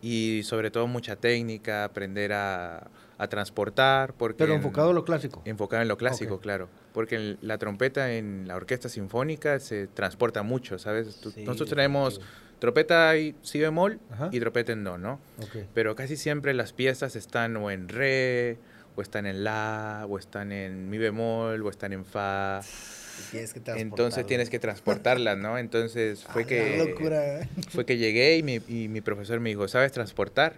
Y 0.00 0.44
sobre 0.44 0.70
todo 0.70 0.86
mucha 0.86 1.16
técnica, 1.16 1.84
aprender 1.84 2.32
a, 2.32 2.88
transportar. 3.26 4.14
Porque 4.14 4.38
Pero 4.38 4.54
enfocado 4.54 4.90
en 4.90 4.94
lo 4.94 5.04
clásico. 5.04 5.42
Enfocado 5.44 5.82
en 5.82 5.88
lo 5.88 5.98
clásico, 5.98 6.38
claro. 6.38 6.68
Porque 6.92 7.36
la 7.40 7.58
trompeta 7.58 8.12
en 8.12 8.46
la 8.46 8.54
orquesta 8.54 8.88
sinfónica 8.88 9.58
se 9.58 9.88
transporta 9.88 10.44
mucho, 10.44 10.78
¿sabes? 10.78 11.20
nosotros 11.38 11.68
tenemos 11.68 12.20
trompeta 12.60 13.16
y 13.16 13.34
si 13.42 13.58
bemol 13.58 14.00
y 14.30 14.38
trompeta 14.38 14.72
en 14.72 14.84
do, 14.84 14.98
¿no? 14.98 15.20
Pero 15.74 15.96
casi 15.96 16.16
siempre 16.16 16.54
las 16.54 16.72
piezas 16.72 17.16
están 17.16 17.56
o 17.56 17.70
en 17.70 17.88
re 17.88 18.58
o 18.98 19.02
están 19.02 19.26
en 19.26 19.44
la, 19.44 20.06
o 20.08 20.18
están 20.18 20.50
en 20.50 20.90
mi 20.90 20.98
bemol, 20.98 21.64
o 21.64 21.70
están 21.70 21.92
en 21.92 22.04
fa. 22.04 22.62
Entonces 23.76 24.26
tienes 24.26 24.50
que 24.50 24.58
transportarlas, 24.58 25.38
¿no? 25.38 25.56
Entonces 25.56 26.24
fue 26.24 26.42
ah, 26.44 26.46
que 26.46 26.78
locura. 26.78 27.42
¿eh? 27.42 27.48
fue 27.68 27.86
que 27.86 27.96
llegué 27.96 28.38
y 28.38 28.42
mi, 28.42 28.60
y 28.66 28.88
mi 28.88 29.00
profesor 29.00 29.38
me 29.38 29.50
dijo, 29.50 29.68
¿sabes 29.68 29.92
transportar? 29.92 30.54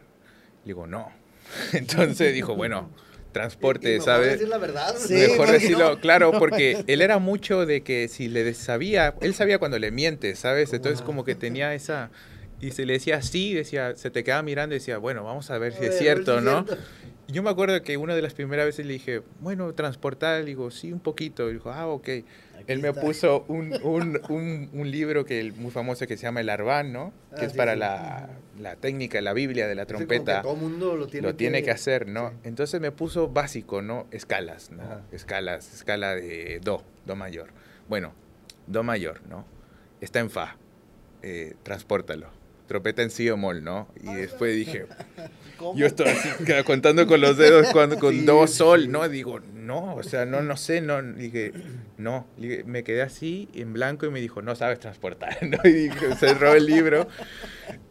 Le 0.64 0.68
digo, 0.68 0.87
no. 0.87 1.19
Entonces 1.72 2.34
dijo, 2.34 2.54
bueno, 2.56 2.90
transporte, 3.32 4.00
¿sabes? 4.00 4.32
Decir 4.32 4.48
la 4.48 4.58
verdad. 4.58 4.94
mejor 5.08 5.50
decirlo, 5.50 6.00
claro, 6.00 6.32
porque 6.38 6.84
él 6.86 7.00
era 7.02 7.18
mucho 7.18 7.66
de 7.66 7.82
que 7.82 8.08
si 8.08 8.28
le 8.28 8.52
sabía, 8.54 9.14
él 9.20 9.34
sabía 9.34 9.58
cuando 9.58 9.78
le 9.78 9.90
mientes, 9.90 10.38
¿sabes? 10.38 10.72
Entonces 10.72 11.02
como 11.02 11.24
que 11.24 11.34
tenía 11.34 11.74
esa 11.74 12.10
y 12.60 12.72
se 12.72 12.84
le 12.84 12.94
decía 12.94 13.22
sí, 13.22 13.54
decía, 13.54 13.96
se 13.96 14.10
te 14.10 14.22
quedaba 14.22 14.42
mirando 14.42 14.74
y 14.74 14.78
decía, 14.78 14.98
bueno, 14.98 15.24
vamos 15.24 15.50
a 15.50 15.58
ver 15.58 15.72
si 15.72 15.84
es 15.86 15.98
cierto, 15.98 16.40
¿no? 16.40 16.66
Yo 17.31 17.43
me 17.43 17.51
acuerdo 17.51 17.81
que 17.83 17.97
una 17.97 18.14
de 18.14 18.23
las 18.23 18.35
primeras 18.35 18.66
veces 18.66 18.87
le 18.87 18.95
dije, 18.95 19.23
bueno, 19.40 19.73
transportar, 19.75 20.40
le 20.40 20.47
digo, 20.47 20.71
sí, 20.71 20.93
un 20.93 21.01
poquito. 21.01 21.51
Y 21.51 21.55
dijo, 21.55 21.71
ah, 21.71 21.87
ok. 21.87 22.09
Él 22.66 22.81
me 22.81 22.93
puso 22.93 23.45
un, 23.49 23.73
un, 23.83 24.71
un, 24.73 24.90
libro 24.90 25.25
que 25.25 25.53
muy 25.57 25.71
famoso 25.71 26.07
que 26.07 26.16
se 26.16 26.25
llama 26.25 26.40
El 26.40 26.51
Arván, 26.51 26.93
¿no? 26.93 27.12
Que 27.35 27.43
ah, 27.43 27.47
es 27.47 27.53
para 27.55 27.75
la, 27.75 28.31
la, 28.59 28.77
técnica, 28.77 29.21
la 29.21 29.33
Biblia 29.33 29.66
de 29.66 29.75
la 29.75 29.87
trompeta. 29.87 30.43
todo 30.43 30.57
mundo 30.57 30.97
lo 30.97 31.07
tiene, 31.07 31.27
lo 31.27 31.35
tiene 31.35 31.62
que, 31.62 31.71
hacer, 31.71 32.07
¿no? 32.07 32.33
Entonces 32.45 32.81
me 32.81 32.93
puso 32.93 33.29
básico, 33.29 33.81
¿no? 33.81 34.07
Escalas, 34.11 34.71
¿no? 34.71 34.83
Escalas, 35.11 35.73
escala 35.73 36.14
de 36.14 36.61
Do, 36.62 36.85
Do 37.07 37.16
mayor. 37.16 37.49
Bueno, 37.88 38.12
Do 38.66 38.83
mayor, 38.83 39.23
¿no? 39.27 39.47
Está 40.01 40.21
en 40.21 40.31
Fa, 40.31 40.57
eh, 41.23 41.55
transpórtalo 41.62 42.40
trompeta 42.71 43.03
en 43.03 43.11
si 43.11 43.29
mol, 43.33 43.64
¿no? 43.64 43.88
Y 44.01 44.14
después 44.14 44.55
dije, 44.55 44.87
yo 45.75 45.87
estoy 45.87 46.09
así 46.09 46.29
contando 46.64 47.07
con 47.07 47.20
los 47.20 47.37
dedos 47.37 47.68
cuando, 47.73 47.99
con 47.99 48.25
do 48.27 48.46
sol, 48.46 48.90
¿no? 48.90 49.09
Digo, 49.09 49.40
no, 49.40 49.94
o 49.94 50.03
sea, 50.03 50.25
no, 50.25 50.42
no 50.42 50.57
sé, 50.57 50.81
no, 50.81 51.03
dije, 51.03 51.53
no, 51.96 52.27
me 52.66 52.83
quedé 52.83 53.03
así 53.03 53.49
en 53.55 53.73
blanco 53.73 54.07
y 54.07 54.11
me 54.11 54.20
dijo, 54.20 54.42
no 54.42 54.55
sabes 54.57 54.81
transportar, 54.81 55.38
¿no? 55.42 55.59
Y 55.64 55.73
dije, 55.88 56.14
cerró 56.16 56.55
el 56.55 56.66
libro 56.66 57.07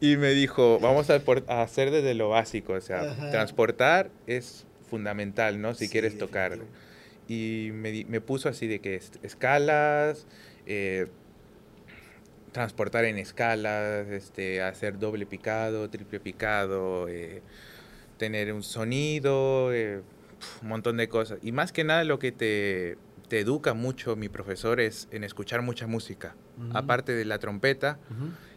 y 0.02 0.18
me 0.18 0.32
dijo, 0.32 0.80
vamos 0.80 1.10
a, 1.10 1.22
hacer 1.62 1.92
desde 1.92 2.14
lo 2.14 2.30
básico, 2.30 2.74
o 2.74 2.82
sea, 2.82 3.16
transportar 3.32 4.10
es 4.28 4.66
fundamental, 4.90 5.62
¿no? 5.62 5.74
Si 5.74 5.90
quieres 5.90 6.18
tocar. 6.18 6.58
Y 7.28 7.70
me, 7.74 8.06
me, 8.06 8.22
puso 8.22 8.50
así 8.50 8.66
de 8.66 8.80
que 8.80 9.00
escalas, 9.22 10.26
eh, 10.66 11.08
transportar 12.52 13.06
en 13.06 13.18
escalas, 13.18 14.08
este, 14.08 14.62
hacer 14.62 15.00
doble 15.00 15.26
picado, 15.26 15.90
triple 15.90 16.20
picado, 16.20 17.08
eh, 17.08 17.42
tener 18.18 18.54
un 18.54 18.64
sonido, 18.64 19.74
eh, 19.74 20.02
un 20.62 20.68
montón 20.68 20.98
de 20.98 21.08
cosas. 21.10 21.40
Y 21.42 21.52
más 21.52 21.72
que 21.72 21.84
nada 21.84 22.04
lo 22.04 22.20
que 22.20 22.32
te, 22.32 22.98
te 23.30 23.40
educa 23.40 23.74
mucho 23.74 24.16
mi 24.16 24.28
profesor 24.28 24.80
es 24.80 25.08
en 25.12 25.24
escuchar 25.24 25.62
mucha 25.62 25.88
música. 25.88 26.36
Aparte 26.74 27.14
de 27.14 27.24
la 27.24 27.40
trompeta, 27.40 28.00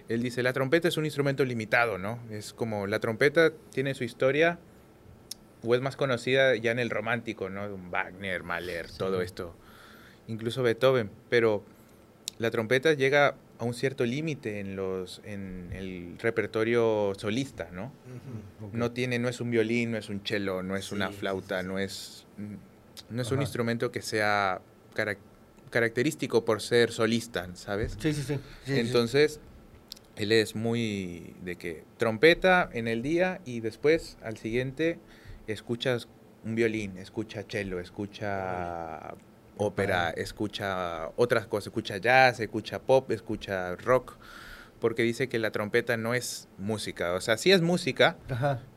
él 0.09 0.23
dice, 0.23 0.43
la 0.43 0.53
trompeta 0.53 0.89
es 0.89 0.97
un 0.97 1.05
instrumento 1.05 1.45
limitado, 1.45 1.99
¿no? 1.99 2.19
Es 2.31 2.53
como 2.53 2.89
la 2.89 2.99
trompeta 2.99 3.53
tiene 3.71 3.95
su 3.95 4.03
historia 4.03 4.59
o 5.63 5.75
es 5.77 5.81
más 5.81 5.95
conocida 5.95 6.57
ya 6.57 6.73
en 6.73 6.81
el 6.81 6.91
romántico, 6.91 7.49
¿no? 7.49 7.69
Wagner, 7.91 8.43
Mahler, 8.43 8.91
todo 8.91 9.23
esto, 9.23 9.55
incluso 10.27 10.65
Beethoven, 10.65 11.11
pero 11.29 11.63
la 12.39 12.51
trompeta 12.51 12.95
llega 12.95 13.37
a 13.63 13.65
un 13.65 13.75
cierto 13.75 14.05
límite 14.05 14.59
en 14.59 14.75
los 14.75 15.23
en 15.25 15.71
el 15.73 16.19
repertorio 16.19 17.13
solista, 17.17 17.69
¿no? 17.71 17.93
No 18.73 18.91
tiene, 18.91 19.21
no 19.21 19.29
es 19.29 19.41
un 19.41 19.53
violín, 19.53 19.93
no 19.93 19.99
es 19.99 20.09
un 20.09 20.21
cello, 20.25 20.65
no 20.65 20.75
es 20.75 20.91
una 20.91 21.11
flauta, 21.11 21.63
no 21.63 21.79
es 21.79 22.27
no 23.09 23.23
es 23.23 23.31
un 23.31 23.41
instrumento 23.41 23.93
que 23.93 24.03
sea 24.03 24.61
característico 25.71 26.45
por 26.45 26.61
ser 26.61 26.91
solista, 26.91 27.49
¿sabes? 27.55 27.97
Sí, 28.01 28.13
sí, 28.13 28.25
sí. 28.25 28.41
Entonces, 28.67 29.39
él 30.17 30.33
es 30.33 30.57
muy 30.57 31.37
de 31.45 31.55
que 31.55 31.85
trompeta 31.99 32.69
en 32.73 32.89
el 32.89 33.01
día 33.01 33.41
y 33.45 33.61
después 33.61 34.19
al 34.23 34.39
siguiente 34.39 34.99
escuchas 35.47 36.09
un 36.45 36.57
violín, 36.57 36.99
escucha 36.99 37.45
cello, 37.49 37.79
escucha 37.79 39.15
ópera, 39.57 40.11
escucha 40.11 41.09
otras 41.17 41.47
cosas, 41.47 41.69
escucha 41.69 41.97
jazz, 41.99 42.41
escucha 42.41 42.81
pop, 42.81 43.11
escucha 43.11 43.77
rock, 43.77 44.17
porque 44.81 45.03
dice 45.03 45.29
que 45.29 45.39
la 45.39 45.53
trompeta 45.53 45.97
no 45.97 46.15
es 46.15 46.49
música, 46.59 47.15
o 47.15 47.21
sea, 47.21 47.37
sí 47.37 47.53
es 47.53 47.63
música, 47.63 48.17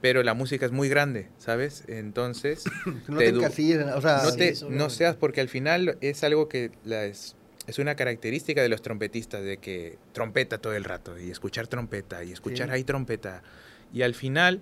pero 0.01 0.21
la 0.21 0.33
música 0.33 0.65
es 0.65 0.71
muy 0.71 0.88
grande, 0.88 1.29
¿sabes? 1.39 1.83
Entonces, 1.88 2.63
no 3.07 3.17
te, 3.17 3.33
o 3.35 4.01
sea, 4.01 4.21
no, 4.23 4.31
te, 4.33 4.53
no 4.69 4.89
seas, 4.89 5.15
porque 5.15 5.41
al 5.41 5.49
final 5.49 5.97
es 6.01 6.23
algo 6.23 6.47
que 6.47 6.71
la 6.83 7.05
es, 7.05 7.35
es 7.65 7.79
una 7.79 7.95
característica 7.95 8.61
de 8.61 8.69
los 8.69 8.83
trompetistas, 8.83 9.43
de 9.43 9.57
que 9.57 9.97
trompeta 10.13 10.59
todo 10.59 10.75
el 10.75 10.83
rato, 10.83 11.17
y 11.17 11.31
escuchar 11.31 11.67
trompeta, 11.67 12.23
y 12.23 12.31
escuchar 12.31 12.69
ahí 12.69 12.83
trompeta, 12.83 13.41
y 13.91 14.03
al 14.03 14.13
final 14.13 14.61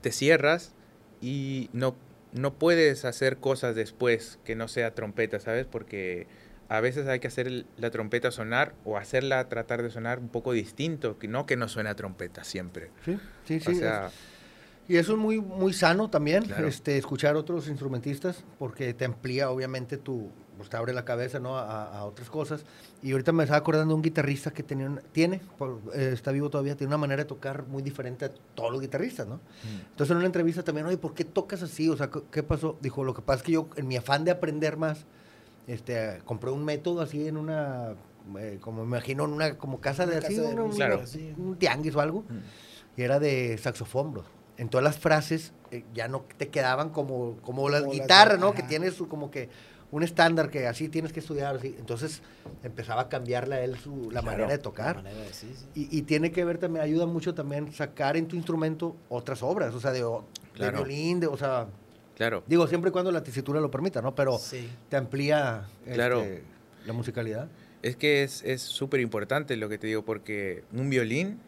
te 0.00 0.10
cierras 0.10 0.72
y 1.20 1.70
no 1.72 1.94
no 2.32 2.54
puedes 2.54 3.04
hacer 3.04 3.38
cosas 3.38 3.74
después 3.74 4.38
que 4.44 4.56
no 4.56 4.68
sea 4.68 4.94
trompeta, 4.94 5.38
¿sabes? 5.40 5.66
Porque 5.66 6.26
a 6.68 6.80
veces 6.80 7.06
hay 7.06 7.20
que 7.20 7.28
hacer 7.28 7.66
la 7.76 7.90
trompeta 7.90 8.30
sonar 8.30 8.74
o 8.84 8.96
hacerla 8.96 9.48
tratar 9.48 9.82
de 9.82 9.90
sonar 9.90 10.18
un 10.18 10.28
poco 10.28 10.52
distinto, 10.52 11.18
que 11.18 11.28
no 11.28 11.44
que 11.44 11.56
no 11.56 11.68
suena 11.68 11.94
trompeta 11.94 12.44
siempre. 12.44 12.90
Sí, 13.04 13.18
sí, 13.46 13.60
sí. 13.60 13.82
y 14.88 14.96
eso 14.96 15.12
es 15.12 15.18
muy, 15.18 15.40
muy 15.40 15.74
sano 15.74 16.08
también, 16.08 16.44
este, 16.66 16.96
escuchar 16.96 17.36
otros 17.36 17.68
instrumentistas, 17.68 18.44
porque 18.58 18.94
te 18.94 19.04
amplía 19.04 19.50
obviamente 19.50 19.98
tu, 19.98 20.30
pues 20.56 20.68
te 20.68 20.76
abre 20.76 20.92
la 20.92 21.04
cabeza, 21.04 21.40
¿no? 21.40 21.56
A, 21.56 21.98
a 21.98 22.04
otras 22.04 22.28
cosas. 22.30 22.64
Y 23.02 23.12
ahorita 23.12 23.32
me 23.32 23.42
estaba 23.44 23.58
acordando 23.58 23.92
de 23.92 23.96
un 23.96 24.02
guitarrista 24.02 24.50
que 24.52 24.62
tenía 24.62 24.86
una- 24.86 25.00
tiene, 25.00 25.40
por- 25.58 25.80
eh, 25.94 26.10
está 26.12 26.30
vivo 26.30 26.50
todavía, 26.50 26.76
tiene 26.76 26.88
una 26.90 26.98
manera 26.98 27.22
de 27.22 27.28
tocar 27.28 27.66
muy 27.66 27.82
diferente 27.82 28.26
a 28.26 28.32
todos 28.54 28.70
los 28.70 28.80
guitarristas, 28.80 29.26
¿no? 29.26 29.40
Entonces 29.90 30.10
en 30.12 30.18
una 30.18 30.26
entrevista 30.26 30.62
también, 30.62 30.86
oye, 30.86 30.98
¿por 30.98 31.14
qué 31.14 31.24
tocas 31.24 31.62
así? 31.62 31.88
O 31.88 31.96
sea, 31.96 32.10
¿qué- 32.10 32.22
¿qué 32.30 32.42
pasó? 32.42 32.76
Dijo, 32.80 33.02
lo 33.04 33.14
que 33.14 33.22
pasa 33.22 33.38
es 33.38 33.42
que 33.44 33.52
yo, 33.52 33.68
en 33.76 33.88
mi 33.88 33.96
afán 33.96 34.24
de 34.24 34.30
aprender 34.30 34.76
más, 34.76 35.06
este, 35.66 36.20
compré 36.24 36.50
un 36.50 36.64
método 36.64 37.00
así 37.00 37.26
en 37.28 37.36
una, 37.36 37.94
eh, 38.38 38.58
como 38.60 38.82
me 38.82 38.88
imagino, 38.88 39.24
en 39.24 39.32
una 39.32 39.56
como 39.58 39.80
casa 39.80 40.06
de 40.06 40.18
Una 40.18 40.26
así, 40.26 40.36
casa 40.36 40.48
de 40.48 40.54
una- 40.54 40.64
música, 40.64 40.86
Claro. 40.88 41.04
un 41.38 41.56
tianguis 41.56 41.94
o 41.96 42.00
algo, 42.00 42.24
y 42.96 43.02
era 43.02 43.18
de 43.18 43.56
saxofón, 43.58 44.12
bro. 44.12 44.24
En 44.58 44.68
todas 44.68 44.84
las 44.84 44.98
frases 44.98 45.52
eh, 45.70 45.84
ya 45.94 46.06
no 46.06 46.24
te 46.36 46.48
quedaban 46.48 46.90
como, 46.90 47.36
como 47.40 47.70
las 47.70 47.80
Como 47.80 47.92
las 47.94 48.02
guitarras, 48.02 48.34
de- 48.34 48.40
¿no? 48.44 48.52
Que 48.52 48.62
tienes 48.62 48.92
su, 48.94 49.08
como 49.08 49.30
que 49.30 49.48
un 49.92 50.02
estándar 50.02 50.50
que 50.50 50.66
así 50.66 50.88
tienes 50.88 51.12
que 51.12 51.20
estudiar. 51.20 51.54
Así. 51.56 51.76
Entonces 51.78 52.20
empezaba 52.64 53.02
a 53.02 53.08
cambiarle 53.08 53.54
a 53.56 53.62
él 53.64 53.78
su, 53.78 54.10
la 54.10 54.20
Claro, 54.22 54.24
manera 54.38 54.48
de 54.48 54.58
tocar. 54.58 54.96
manera 54.96 55.20
de- 55.20 55.32
sí, 55.32 55.54
sí. 55.54 55.66
Y, 55.92 55.98
y 55.98 56.02
tiene 56.02 56.32
que 56.32 56.44
ver 56.44 56.58
también, 56.58 56.84
ayuda 56.84 57.06
mucho 57.06 57.34
también 57.34 57.72
sacar 57.72 58.16
en 58.16 58.26
tu 58.26 58.34
instrumento 58.34 58.96
otras 59.08 59.42
obras, 59.42 59.72
o 59.74 59.80
sea, 59.80 59.92
de, 59.92 60.04
Claro. 60.54 60.78
violín, 60.78 61.20
de, 61.20 61.26
o 61.28 61.36
sea, 61.36 61.66
Claro. 62.16 62.42
digo, 62.46 62.66
siempre 62.66 62.88
y 62.88 62.92
cuando 62.92 63.12
la 63.12 63.22
tesitura 63.22 63.60
lo 63.60 63.70
permita, 63.70 64.02
¿no? 64.02 64.14
Pero 64.14 64.38
Sí. 64.38 64.68
te 64.88 64.96
amplía 64.96 65.66
Claro. 65.92 66.22
este, 66.22 66.42
la 66.86 66.92
musicalidad. 66.92 67.48
Es 67.82 67.96
que 67.96 68.22
es 68.22 68.42
es 68.44 68.62
súper 68.62 69.00
importante 69.00 69.56
lo 69.56 69.68
que 69.68 69.76
te 69.78 69.86
digo, 69.88 70.04
porque 70.04 70.64
un 70.72 70.88
violín, 70.88 71.38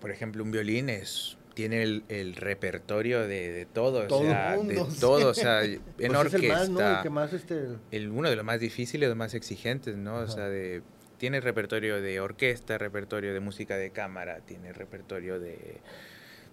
por 0.00 0.10
ejemplo, 0.10 0.42
un 0.42 0.50
violín 0.50 0.88
es 0.88 1.36
tiene 1.54 1.82
el, 1.82 2.04
el 2.08 2.34
repertorio 2.34 3.20
de, 3.20 3.52
de 3.52 3.66
todo, 3.66 4.06
Todo 4.08 4.20
o 4.20 4.24
sea, 4.24 4.54
mundo, 4.56 4.86
de 4.86 5.00
todo, 5.00 5.28
o 5.30 5.34
sea, 5.34 5.64
en 5.64 5.80
Pues 5.96 6.10
es 6.10 6.16
orquesta, 6.16 6.36
el 6.36 6.48
más, 6.48 6.68
¿no? 6.70 6.96
El 6.96 7.02
que 7.02 7.10
más, 7.10 7.32
este... 7.32 7.66
el- 7.90 8.10
uno 8.10 8.30
de 8.30 8.36
los 8.36 8.44
más 8.44 8.60
difíciles, 8.60 9.08
los 9.08 9.16
más 9.16 9.34
exigentes, 9.34 9.96
¿no? 9.96 10.16
Ajá. 10.16 10.24
O 10.24 10.28
sea, 10.28 10.48
de, 10.48 10.82
tiene 11.18 11.40
repertorio 11.40 12.00
de 12.00 12.20
orquesta, 12.20 12.78
repertorio 12.78 13.32
de 13.34 13.40
música 13.40 13.76
de 13.76 13.90
cámara, 13.90 14.40
tiene 14.40 14.72
repertorio 14.72 15.38
de, 15.38 15.76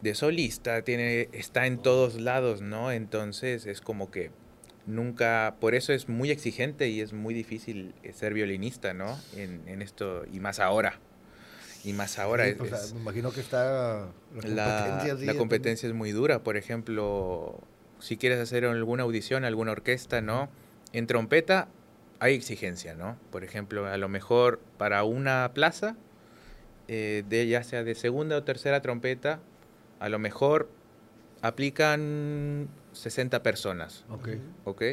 de 0.02 0.16
solista, 0.16 0.84
tiene, 0.84 1.30
está 1.32 1.66
en 1.66 1.80
todos 1.80 2.20
lados, 2.22 2.62
¿no? 2.62 2.92
Entonces 2.92 3.66
es 3.66 3.82
como 3.82 4.12
que 4.12 4.32
nunca, 4.86 5.56
por 5.60 5.76
eso 5.76 5.94
es 5.94 6.08
muy 6.10 6.30
exigente 6.32 6.88
y 6.90 7.02
es 7.02 7.14
muy 7.14 7.34
difícil 7.34 7.94
eh, 8.04 8.14
ser 8.14 8.34
violinista, 8.34 8.94
¿no? 8.94 9.18
En, 9.36 9.62
en 9.68 9.82
esto, 9.82 10.26
y 10.32 10.40
más 10.40 10.60
ahora. 10.60 11.00
Y 11.84 11.94
más 11.94 12.20
ahora 12.20 12.44
sí, 12.46 12.52
es- 12.52 12.56
pues, 12.58 12.74
es- 12.74 12.94
me 12.94 13.02
imagino 13.02 13.32
que 13.32 13.42
está 13.42 14.10
la 14.34 15.34
competencia 15.36 15.88
es 15.88 15.94
muy 15.96 16.12
dura. 16.12 16.44
Por 16.44 16.58
ejemplo, 16.58 17.60
si 18.00 18.18
quieres 18.18 18.40
hacer 18.40 18.66
alguna 18.66 19.04
audición, 19.04 19.46
alguna 19.46 19.72
orquesta, 19.72 20.22
¿no? 20.22 20.50
En 20.94 21.08
trompeta 21.08 21.68
hay 22.20 22.34
exigencia, 22.36 22.96
¿no? 22.96 23.18
Por 23.32 23.44
ejemplo, 23.44 23.86
a 23.86 23.98
lo 23.98 24.10
mejor 24.10 24.60
para 24.78 25.04
una 25.04 25.52
plaza, 25.54 25.96
eh, 26.88 27.24
de, 27.30 27.48
ya 27.48 27.64
sea 27.64 27.84
de 27.84 27.96
segunda 27.96 28.36
o 28.38 28.44
tercera 28.44 28.82
trompeta, 28.82 29.40
a 30.00 30.10
lo 30.10 30.20
mejor 30.20 30.70
aplican 31.42 32.68
60 32.94 33.44
personas, 33.44 34.04
Ok. 34.10 34.30
¿ok? 34.66 34.84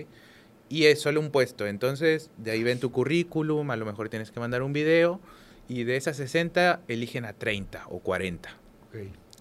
Y 0.69 0.85
es 0.87 1.01
solo 1.01 1.21
un 1.21 1.31
puesto, 1.31 1.67
entonces 1.67 2.31
de 2.39 2.51
ahí 2.51 2.63
ven 2.63 2.81
tu 2.81 2.91
currículum, 2.93 3.71
a 3.71 3.77
lo 3.77 3.87
mejor 3.87 4.09
tienes 4.09 4.31
que 4.31 4.41
mandar 4.41 4.63
un 4.63 4.73
video, 4.73 5.21
y 5.69 5.85
de 5.85 5.97
esas 5.97 6.17
60 6.17 6.81
eligen 6.89 7.25
a 7.25 7.33
30 7.33 7.85
o 7.89 7.99
40. 8.01 8.49
ok. 8.89 8.97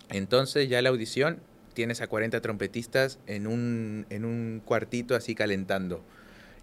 Entonces 0.10 0.70
ya 0.70 0.82
la 0.82 0.90
audición 0.90 1.40
tienes 1.74 2.00
a 2.02 2.08
40 2.08 2.40
trompetistas 2.42 3.18
en 3.28 3.48
un, 3.48 4.06
en 4.10 4.24
un 4.26 4.62
cuartito 4.64 5.16
así 5.16 5.34
calentando. 5.36 6.04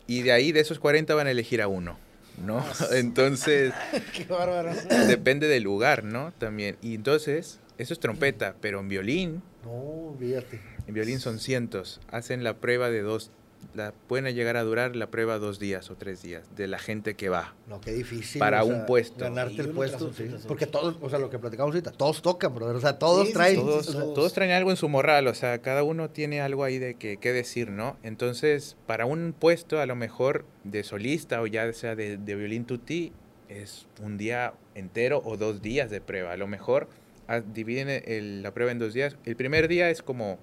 Y 0.06 0.22
de 0.22 0.32
ahí 0.32 0.52
de 0.52 0.60
esos 0.60 0.78
40 0.78 1.14
van 1.14 1.26
a 1.26 1.30
elegir 1.32 1.60
a 1.60 1.68
uno, 1.68 1.98
¿no? 2.44 2.64
Entonces 2.92 3.72
Qué 4.16 4.24
bárbaro. 4.24 4.70
depende 5.08 5.48
del 5.48 5.62
lugar, 5.64 6.04
¿no? 6.04 6.32
También. 6.38 6.76
Y 6.82 6.94
entonces, 6.94 7.58
eso 7.78 7.92
es 7.92 8.00
trompeta, 8.00 8.54
pero 8.60 8.80
en 8.80 8.88
violín, 8.88 9.42
No, 9.64 10.16
fíjate. 10.18 10.60
en 10.86 10.94
violín 10.94 11.18
son 11.20 11.38
cientos. 11.40 12.00
Hacen 12.10 12.44
la 12.44 12.56
prueba 12.58 12.90
de 12.90 13.02
dos, 13.02 13.30
la, 13.74 13.92
pueden 14.08 14.34
llegar 14.34 14.56
a 14.56 14.62
durar 14.62 14.96
la 14.96 15.10
prueba 15.10 15.38
dos 15.38 15.58
días 15.58 15.90
o 15.90 15.96
tres 15.96 16.22
días 16.22 16.44
de 16.56 16.66
la 16.66 16.78
gente 16.78 17.14
que 17.14 17.28
va. 17.28 17.54
No, 17.68 17.80
qué 17.80 17.92
difícil. 17.92 18.38
Para 18.38 18.62
o 18.62 18.66
un 18.66 18.86
puesto. 18.86 19.24
Ganarte 19.24 19.62
el 19.62 19.70
puesto, 19.70 20.12
sí. 20.12 20.30
Porque 20.48 20.66
todos, 20.66 20.96
o 21.00 21.08
sea, 21.10 21.18
lo 21.18 21.30
que 21.30 21.38
platicamos 21.38 21.74
ahorita, 21.74 21.92
todos 21.92 22.22
tocan, 22.22 22.54
brother. 22.54 22.76
O 22.76 22.80
sea, 22.80 22.98
todos 22.98 23.28
Sí, 23.28 23.32
traen. 23.34 23.56
todos, 23.56 23.86
todos. 23.86 24.14
todos 24.14 24.32
traen 24.32 24.50
algo 24.52 24.70
en 24.70 24.76
su 24.76 24.88
morral, 24.88 25.26
o 25.26 25.34
sea, 25.34 25.58
cada 25.60 25.82
uno 25.82 26.10
tiene 26.10 26.40
algo 26.40 26.64
ahí 26.64 26.78
de 26.78 26.94
que, 26.94 27.16
que 27.16 27.32
decir, 27.32 27.70
¿no? 27.70 27.96
Entonces, 28.02 28.76
para 28.86 29.06
un 29.06 29.34
puesto 29.38 29.80
a 29.80 29.86
lo 29.86 29.96
mejor 29.96 30.44
de 30.64 30.84
solista 30.84 31.40
o 31.42 31.46
ya 31.46 31.72
sea 31.72 31.96
de, 31.96 32.16
de 32.18 32.34
violín 32.34 32.64
tutí, 32.64 33.12
es 33.48 33.86
un 34.02 34.16
día 34.18 34.54
entero 34.74 35.20
o 35.24 35.36
dos 35.36 35.60
días 35.60 35.90
de 35.90 36.00
prueba. 36.00 36.32
A 36.32 36.36
lo 36.36 36.46
mejor 36.46 36.88
ah, 37.28 37.40
dividen 37.40 37.88
el- 38.06 38.42
la 38.42 38.52
prueba 38.54 38.72
en 38.72 38.78
dos 38.78 38.94
días. 38.94 39.16
El 39.24 39.36
primer 39.36 39.68
día 39.68 39.90
es 39.90 40.02
como 40.02 40.38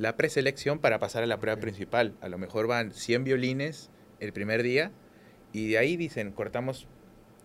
la 0.00 0.16
preselección 0.16 0.78
para 0.78 0.98
pasar 0.98 1.22
a 1.22 1.26
la 1.26 1.38
prueba 1.38 1.60
principal. 1.60 2.14
A 2.22 2.28
lo 2.30 2.38
mejor 2.38 2.66
van 2.66 2.92
100 2.94 3.22
violines 3.24 3.90
el 4.18 4.32
primer 4.32 4.62
día 4.62 4.92
y 5.52 5.68
de 5.68 5.78
ahí 5.78 5.96
dicen, 5.98 6.32
cortamos 6.32 6.86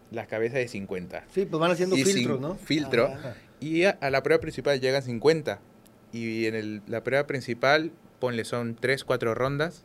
la 0.10 0.26
cabeza 0.26 0.58
de 0.58 0.70
50. 0.70 1.26
Sí, 1.34 1.46
pues 1.46 1.60
van 1.60 1.72
haciendo 1.72 1.98
Y 1.98 2.06
filtros, 2.06 2.40
¿no? 2.40 2.56
Filtro. 2.56 3.08
Ajá. 3.08 3.36
Y 3.60 3.84
a, 3.84 3.92
a 4.00 4.10
la 4.10 4.24
prueba 4.24 4.40
principal 4.40 4.80
llegan 4.80 5.02
50. 5.04 5.60
Y 6.14 6.46
en 6.46 6.56
el- 6.56 6.82
la 6.88 7.04
prueba 7.04 7.28
principal, 7.28 7.92
ponle, 8.20 8.46
son 8.46 8.76
3, 8.76 9.04
4 9.04 9.36
rondas. 9.36 9.84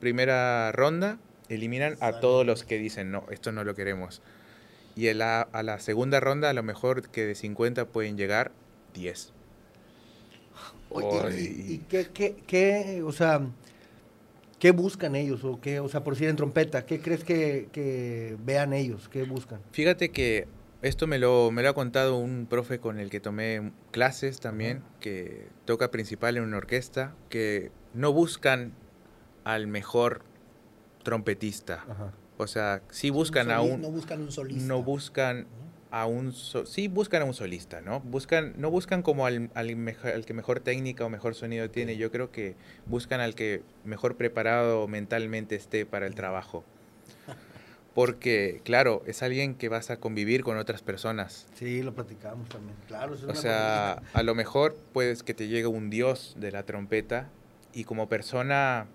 Primera 0.00 0.72
ronda, 0.72 1.18
eliminan 1.48 1.96
a 2.00 2.20
todos 2.20 2.44
los 2.44 2.64
que 2.64 2.76
dicen, 2.78 3.10
no, 3.10 3.24
esto 3.30 3.52
no 3.52 3.64
lo 3.64 3.74
queremos. 3.74 4.20
Y 4.96 5.10
la- 5.14 5.42
a 5.42 5.62
la 5.62 5.78
segunda 5.80 6.20
ronda, 6.20 6.50
a 6.50 6.52
lo 6.52 6.62
mejor 6.62 7.08
que 7.08 7.24
de 7.24 7.34
50 7.34 7.86
pueden 7.86 8.18
llegar 8.18 8.52
10. 8.92 9.32
¿Y, 11.00 11.74
y 11.74 11.84
qué, 11.88 12.08
qué, 12.12 12.36
qué, 12.46 13.02
o 13.04 13.12
sea, 13.12 13.40
qué 14.58 14.70
buscan 14.70 15.16
ellos? 15.16 15.44
O, 15.44 15.60
qué, 15.60 15.80
o 15.80 15.88
sea, 15.88 16.02
por 16.04 16.14
decir 16.14 16.28
en 16.28 16.36
trompeta, 16.36 16.86
¿qué 16.86 17.00
crees 17.00 17.24
que, 17.24 17.68
que 17.72 18.36
vean 18.44 18.72
ellos? 18.72 19.08
¿Qué 19.08 19.24
buscan? 19.24 19.60
Fíjate 19.72 20.10
que 20.10 20.46
esto 20.82 21.06
me 21.06 21.18
lo, 21.18 21.50
me 21.50 21.62
lo 21.62 21.70
ha 21.70 21.74
contado 21.74 22.16
un 22.16 22.46
profe 22.48 22.78
con 22.78 22.98
el 22.98 23.10
que 23.10 23.20
tomé 23.20 23.72
clases 23.90 24.40
también, 24.40 24.82
que 25.00 25.48
toca 25.64 25.90
principal 25.90 26.36
en 26.36 26.44
una 26.44 26.58
orquesta, 26.58 27.14
que 27.28 27.70
no 27.94 28.12
buscan 28.12 28.72
al 29.44 29.66
mejor 29.66 30.22
trompetista. 31.02 31.84
Ajá. 31.88 32.12
O 32.38 32.46
sea, 32.46 32.82
sí 32.90 33.10
buscan 33.10 33.50
a 33.50 33.62
un... 33.62 33.80
No 33.80 33.90
buscan 33.90 34.20
un 34.20 34.30
solista. 34.30 34.66
no 34.66 34.82
buscan 34.82 35.46
a 35.90 36.06
un 36.06 36.32
so- 36.32 36.66
sí 36.66 36.88
buscan 36.88 37.22
a 37.22 37.24
un 37.24 37.32
solista 37.34 37.80
no 37.80 38.00
buscan 38.00 38.54
no 38.58 38.70
buscan 38.70 39.02
como 39.02 39.24
al, 39.26 39.50
al, 39.54 39.76
mejo- 39.76 40.08
al 40.08 40.24
que 40.26 40.34
mejor 40.34 40.60
técnica 40.60 41.04
o 41.04 41.08
mejor 41.08 41.34
sonido 41.34 41.70
tiene. 41.70 41.96
Yo 41.96 42.10
creo 42.10 42.30
que 42.32 42.54
buscan 42.86 43.20
al 43.20 43.34
que 43.34 43.62
mejor 43.84 44.16
preparado 44.16 44.88
mentalmente 44.88 45.54
esté 45.54 45.86
para 45.86 46.06
el 46.06 46.14
trabajo. 46.14 46.64
Porque 47.94 48.60
claro 48.64 49.02
es 49.06 49.22
alguien 49.22 49.54
que 49.54 49.68
vas 49.68 49.90
a 49.90 49.96
convivir 49.98 50.42
con 50.44 50.58
otras 50.58 50.82
personas. 50.82 51.46
Sí, 51.54 51.82
lo 51.82 51.94
platicamos 51.94 52.48
también. 52.48 52.76
Claro, 52.88 53.14
es 53.14 53.22
o 53.22 53.26
una 53.26 53.34
sea 53.36 53.52
maravilla. 53.96 54.10
a 54.18 54.22
lo 54.22 54.34
mejor 54.34 54.76
puedes 54.92 55.22
que 55.22 55.32
te 55.34 55.48
llegue 55.48 55.66
un 55.66 55.88
dios 55.88 56.34
de 56.38 56.52
la 56.52 56.64
trompeta 56.64 57.28
y 57.72 57.84
como 57.84 58.08
persona 58.08 58.86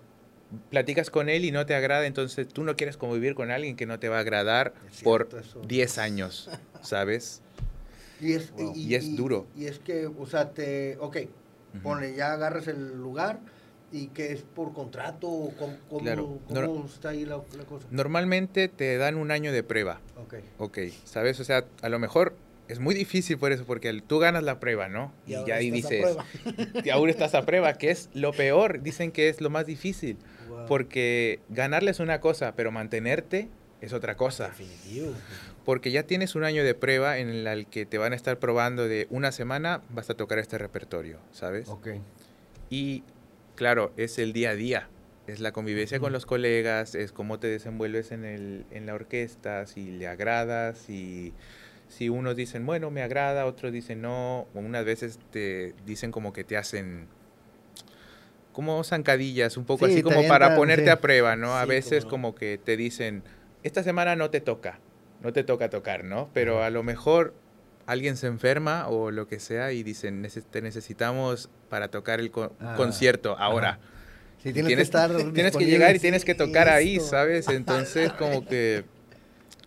platicas 0.70 1.10
con 1.10 1.28
él 1.28 1.44
y 1.44 1.50
no 1.50 1.66
te 1.66 1.74
agrada 1.74 2.06
entonces 2.06 2.48
tú 2.48 2.62
no 2.64 2.76
quieres 2.76 2.96
convivir 2.96 3.34
con 3.34 3.50
alguien 3.50 3.76
que 3.76 3.86
no 3.86 3.98
te 3.98 4.08
va 4.08 4.18
a 4.18 4.20
agradar 4.20 4.74
por 5.02 5.28
cierto 5.28 5.38
eso. 5.38 5.60
10 5.66 5.98
años 5.98 6.50
sabes 6.82 7.42
Y 8.20 8.34
es, 8.34 8.52
Wow. 8.52 8.72
Y 8.76 8.94
es 8.94 9.16
duro. 9.16 9.46
Y 9.56 9.66
es 9.66 9.78
que, 9.80 10.06
o 10.06 10.26
sea, 10.26 10.50
te, 10.50 10.96
ok, 10.98 11.16
Ujú. 11.74 11.82
ponle, 11.82 12.14
ya 12.14 12.32
agarras 12.34 12.68
el 12.68 12.96
lugar 12.96 13.40
y 13.90 14.06
que 14.08 14.32
es 14.32 14.42
por 14.42 14.72
contrato 14.72 15.28
o 15.28 15.54
cómo, 15.56 15.76
cómo- 15.88 16.00
Claro. 16.02 16.38
cómo 16.46 16.60
No- 16.60 16.86
está 16.86 17.08
ahí 17.10 17.24
la, 17.24 17.40
la 17.56 17.64
cosa. 17.64 17.86
Normalmente 17.90 18.68
te 18.68 18.96
dan 18.96 19.16
un 19.16 19.30
año 19.32 19.52
de 19.52 19.62
prueba, 19.64 20.00
Ok. 20.16 20.34
ok, 20.58 20.78
¿sabes? 21.04 21.40
O 21.40 21.44
sea, 21.44 21.64
a 21.82 21.88
lo 21.88 21.98
mejor 21.98 22.34
es 22.68 22.78
muy 22.78 22.94
difícil 22.94 23.38
por 23.38 23.50
eso, 23.52 23.64
porque 23.66 23.92
tú 24.06 24.18
ganas 24.18 24.44
la 24.44 24.60
prueba, 24.60 24.88
¿no? 24.88 25.12
Y, 25.26 25.34
ahora 25.34 25.48
ya 25.48 25.54
ahí 25.56 25.70
dices, 25.70 26.16
y 26.84 26.90
aún 26.90 27.10
estás 27.10 27.34
a 27.34 27.44
prueba, 27.44 27.74
que 27.74 27.90
es 27.90 28.08
lo 28.14 28.32
peor, 28.32 28.82
dicen 28.82 29.10
que 29.12 29.28
es 29.28 29.40
lo 29.40 29.50
más 29.50 29.66
difícil, 29.66 30.16
Wow. 30.62 30.68
porque 30.68 31.40
ganarle 31.48 31.90
es 31.90 32.00
una 32.00 32.20
cosa, 32.20 32.54
pero 32.56 32.70
mantenerte 32.72 33.48
es 33.80 33.92
otra 33.92 34.16
cosa, 34.16 34.48
Definitivo. 34.48 35.12
porque 35.64 35.90
ya 35.90 36.04
tienes 36.04 36.34
un 36.34 36.44
año 36.44 36.62
de 36.64 36.74
prueba 36.74 37.18
en 37.18 37.28
el 37.28 37.66
que 37.66 37.84
te 37.84 37.98
van 37.98 38.12
a 38.12 38.16
estar 38.16 38.38
probando 38.38 38.86
de 38.86 39.06
una 39.10 39.32
semana, 39.32 39.82
vas 39.90 40.08
a 40.08 40.14
tocar 40.14 40.38
este 40.38 40.56
repertorio, 40.58 41.18
¿sabes? 41.32 41.68
Ok. 41.68 41.88
Y 42.70 43.02
claro, 43.56 43.92
es 43.96 44.18
el 44.18 44.32
día 44.32 44.50
a 44.50 44.54
día. 44.54 44.88
Es 45.28 45.38
la 45.38 45.52
convivencia 45.52 46.00
con 46.00 46.12
los 46.12 46.26
colegas, 46.26 46.96
es 46.96 47.12
cómo 47.12 47.38
te 47.38 47.46
desenvuelves 47.46 48.10
en, 48.10 48.24
el, 48.24 48.66
en 48.72 48.86
la 48.86 48.94
orquesta, 48.94 49.66
si 49.66 49.90
le 49.92 50.08
agradas, 50.08 50.78
si, 50.78 51.32
si 51.88 52.08
unos 52.08 52.34
dicen, 52.34 52.66
bueno, 52.66 52.90
me 52.90 53.02
agrada, 53.02 53.46
otros 53.46 53.72
dicen 53.72 54.02
no, 54.02 54.48
o 54.52 54.58
unas 54.58 54.84
veces 54.84 55.20
te 55.30 55.74
dicen 55.86 56.10
como 56.10 56.32
que 56.32 56.42
te 56.42 56.56
hacen, 56.56 57.06
como 58.52 58.82
zancadillas, 58.84 59.56
un 59.56 59.64
poco 59.64 59.86
Sí, 59.86 59.92
así 59.92 60.02
como 60.02 60.26
para 60.28 60.54
ponerte 60.56 60.84
sí. 60.84 60.90
a 60.90 61.00
prueba, 61.00 61.36
¿no? 61.36 61.56
A 61.56 61.62
Sí, 61.64 61.68
veces 61.68 62.04
como 62.04 62.34
que 62.34 62.58
te 62.58 62.76
dicen, 62.76 63.22
esta 63.62 63.82
semana 63.82 64.16
no 64.16 64.30
te 64.30 64.40
toca, 64.40 64.78
no 65.20 65.32
te 65.32 65.44
toca 65.44 65.70
tocar, 65.70 66.04
¿no? 66.04 66.30
Pero 66.34 66.62
a 66.62 66.70
lo 66.70 66.82
mejor 66.82 67.34
alguien 67.86 68.16
se 68.16 68.26
enferma 68.26 68.88
o 68.88 69.10
lo 69.10 69.26
que 69.26 69.40
sea 69.40 69.72
y 69.72 69.82
dicen, 69.82 70.22
"Nece- 70.22 70.44
te 70.48 70.62
necesitamos 70.62 71.48
para 71.68 71.88
tocar 71.88 72.20
el 72.20 72.30
co- 72.30 72.52
Ah, 72.60 72.74
concierto 72.76 73.36
ahora. 73.38 73.78
Sí, 74.42 74.52
tienes, 74.52 74.74
que 74.74 74.82
estar 74.82 75.10
tienes 75.34 75.56
que 75.56 75.66
llegar 75.66 75.94
y 75.94 75.98
tienes 75.98 76.24
que 76.24 76.34
tocar 76.34 76.68
ahí. 76.68 76.98
¿sabes? 77.00 77.48
Entonces 77.50 78.10
como 78.18 78.46
que 78.46 78.84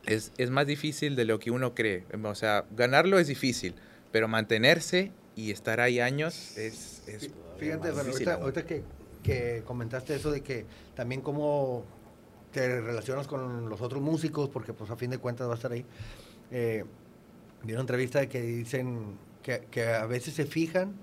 es, 0.05 0.31
es 0.37 0.49
más 0.49 0.67
difícil 0.67 1.15
de 1.15 1.25
lo 1.25 1.39
que 1.39 1.51
uno 1.51 1.73
cree. 1.73 2.03
O 2.23 2.35
sea, 2.35 2.65
ganarlo 2.75 3.19
es 3.19 3.27
difícil, 3.27 3.75
pero 4.11 4.27
mantenerse 4.27 5.11
y 5.35 5.51
estar 5.51 5.79
ahí 5.79 5.99
años 5.99 6.57
es... 6.57 6.94
es 7.07 7.29
Fíjate, 7.57 7.91
bueno, 7.91 8.11
ahorita, 8.41 8.65
que, 8.65 8.83
que 9.23 9.63
comentaste 9.65 10.15
eso 10.15 10.31
de 10.31 10.41
que 10.41 10.65
también 10.93 11.21
cómo 11.21 11.85
te 12.51 12.81
relacionas 12.81 13.27
con 13.27 13.69
los 13.69 13.81
otros 13.81 14.01
músicos, 14.01 14.49
porque 14.49 14.73
pues 14.73 14.89
a 14.89 14.95
fin 14.95 15.09
de 15.09 15.17
cuentas 15.17 15.47
va 15.47 15.53
a 15.53 15.55
estar 15.55 15.71
ahí. 15.71 15.85
Eh, 16.51 16.83
vi 17.63 17.73
una 17.73 17.81
entrevista 17.81 18.19
de 18.19 18.29
que 18.29 18.41
dicen 18.41 19.17
que, 19.41 19.67
que 19.71 19.87
a 19.87 20.05
veces 20.05 20.33
se 20.33 20.45
fijan 20.45 20.93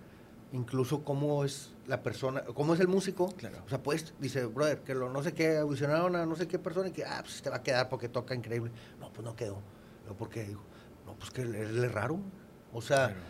incluso 0.53 1.03
cómo 1.03 1.45
es 1.45 1.73
la 1.87 2.03
persona, 2.03 2.43
cómo 2.43 2.75
es 2.75 2.81
el 2.81 2.89
músico. 2.89 3.33
Claro. 3.37 3.59
O 3.67 3.69
sea, 3.69 3.83
pues, 3.83 4.15
dice, 4.21 4.45
brother, 4.45 4.81
que 4.81 4.95
lo, 4.95 5.11
no 5.11 5.23
sé 5.23 5.33
qué, 5.33 5.59
audicionaron 5.59 6.15
a 6.17 6.27
no 6.27 6.37
sé 6.37 6.47
qué 6.47 6.59
persona 6.59 6.89
y 6.89 6.93
que, 6.93 7.05
ah, 7.05 7.21
pues 7.23 7.43
te 7.43 7.51
va 7.51 7.57
a 7.57 7.63
quedar 7.63 7.89
porque 7.89 8.09
toca 8.09 8.35
increíble. 8.35 8.71
No, 9.01 9.13
pues 9.13 9.25
no 9.25 9.35
quedó. 9.35 9.59
No, 10.07 10.15
¿por 10.15 10.29
qué? 10.29 10.45
Dijo, 10.45 10.63
no, 11.07 11.15
pues 11.15 11.31
que 11.31 11.43
él, 11.43 11.55
él 11.55 11.83
es 11.83 11.93
raro. 11.93 12.19
O 12.73 12.83
sea, 12.83 13.09
Claro. 13.09 13.21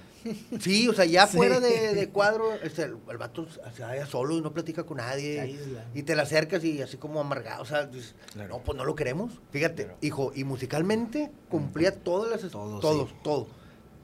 Sí, 0.60 0.88
o 0.88 0.92
sea, 0.94 1.04
ya 1.04 1.26
Sí. 1.26 1.36
fuera 1.36 1.60
de, 1.60 1.94
de 1.94 2.08
cuadro, 2.10 2.52
este, 2.62 2.82
el, 2.84 2.96
el 3.10 3.18
vato 3.18 3.46
se 3.74 3.82
vaya 3.82 4.06
solo 4.06 4.36
y 4.36 4.40
no 4.40 4.52
platica 4.52 4.84
con 4.84 4.98
nadie. 4.98 5.58
Y 5.94 6.02
te 6.02 6.14
le 6.16 6.22
acercas 6.22 6.62
y 6.64 6.80
así 6.82 6.96
como 6.96 7.20
amargado, 7.20 7.62
o 7.62 7.66
sea, 7.66 7.86
dices, 7.86 8.14
Claro. 8.32 8.48
no, 8.50 8.58
pues 8.62 8.76
no 8.76 8.84
lo 8.84 8.94
queremos. 8.94 9.32
Fíjate, 9.50 9.84
Claro. 9.84 9.98
hijo, 10.00 10.32
y 10.34 10.44
musicalmente 10.44 11.30
cumplía 11.48 11.92
todas 11.94 12.30
las... 12.42 12.50
Todo, 12.50 12.80
todos, 12.80 13.08
sí. 13.10 13.16
todo. 13.22 13.46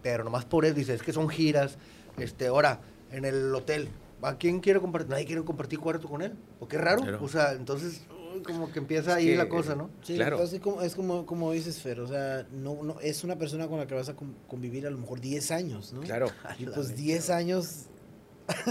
Pero 0.03 0.25
nomás 0.25 0.45
por 0.45 0.65
eso, 0.65 0.75
dice, 0.75 0.95
es 0.95 1.03
que 1.03 1.13
son 1.13 1.29
giras, 1.29 1.77
este, 2.19 2.47
ahora, 2.49 2.81
en 3.11 3.25
el 3.25 3.55
hotel, 3.55 3.89
¿a 4.23 4.37
quién 4.37 4.61
quiere 4.61 4.81
compartir? 4.81 5.11
Nadie 5.11 5.27
quiere 5.27 5.43
compartir 5.45 5.79
cuarto 5.79 6.09
con 6.09 6.23
él, 6.23 6.33
porque 6.59 6.77
es 6.77 6.83
raro. 6.83 7.03
Claro. 7.03 7.19
O 7.23 7.29
sea, 7.29 7.53
entonces, 7.53 8.03
como 8.43 8.71
que 8.73 8.79
empieza 8.79 9.13
Es 9.13 9.17
ahí 9.19 9.27
que- 9.27 9.37
la 9.37 9.49
cosa, 9.49 9.75
¿no? 9.75 9.91
Sí, 10.03 10.15
Claro. 10.17 10.37
entonces 10.37 10.57
es 10.59 10.61
como, 10.63 10.83
es 10.83 10.95
como, 10.95 11.27
como 11.27 11.53
dices, 11.53 11.81
Fer, 11.81 12.01
o 12.01 12.07
sea, 12.09 12.47
no, 12.53 12.83
no, 12.83 13.01
es 13.01 13.25
una 13.25 13.37
persona 13.37 13.67
con 13.69 13.79
la 13.79 13.87
que 13.87 13.95
vas 13.95 14.09
a 14.09 14.15
con- 14.17 14.35
convivir 14.47 14.87
a 14.87 14.91
lo 14.91 14.99
mejor 14.99 15.21
10 15.21 15.51
años, 15.51 15.93
¿no? 15.93 16.01
Claro, 16.01 16.27
Y 16.59 16.65
pues 16.65 16.89
neta, 16.91 16.93
10 17.01 17.31
años, 17.31 17.87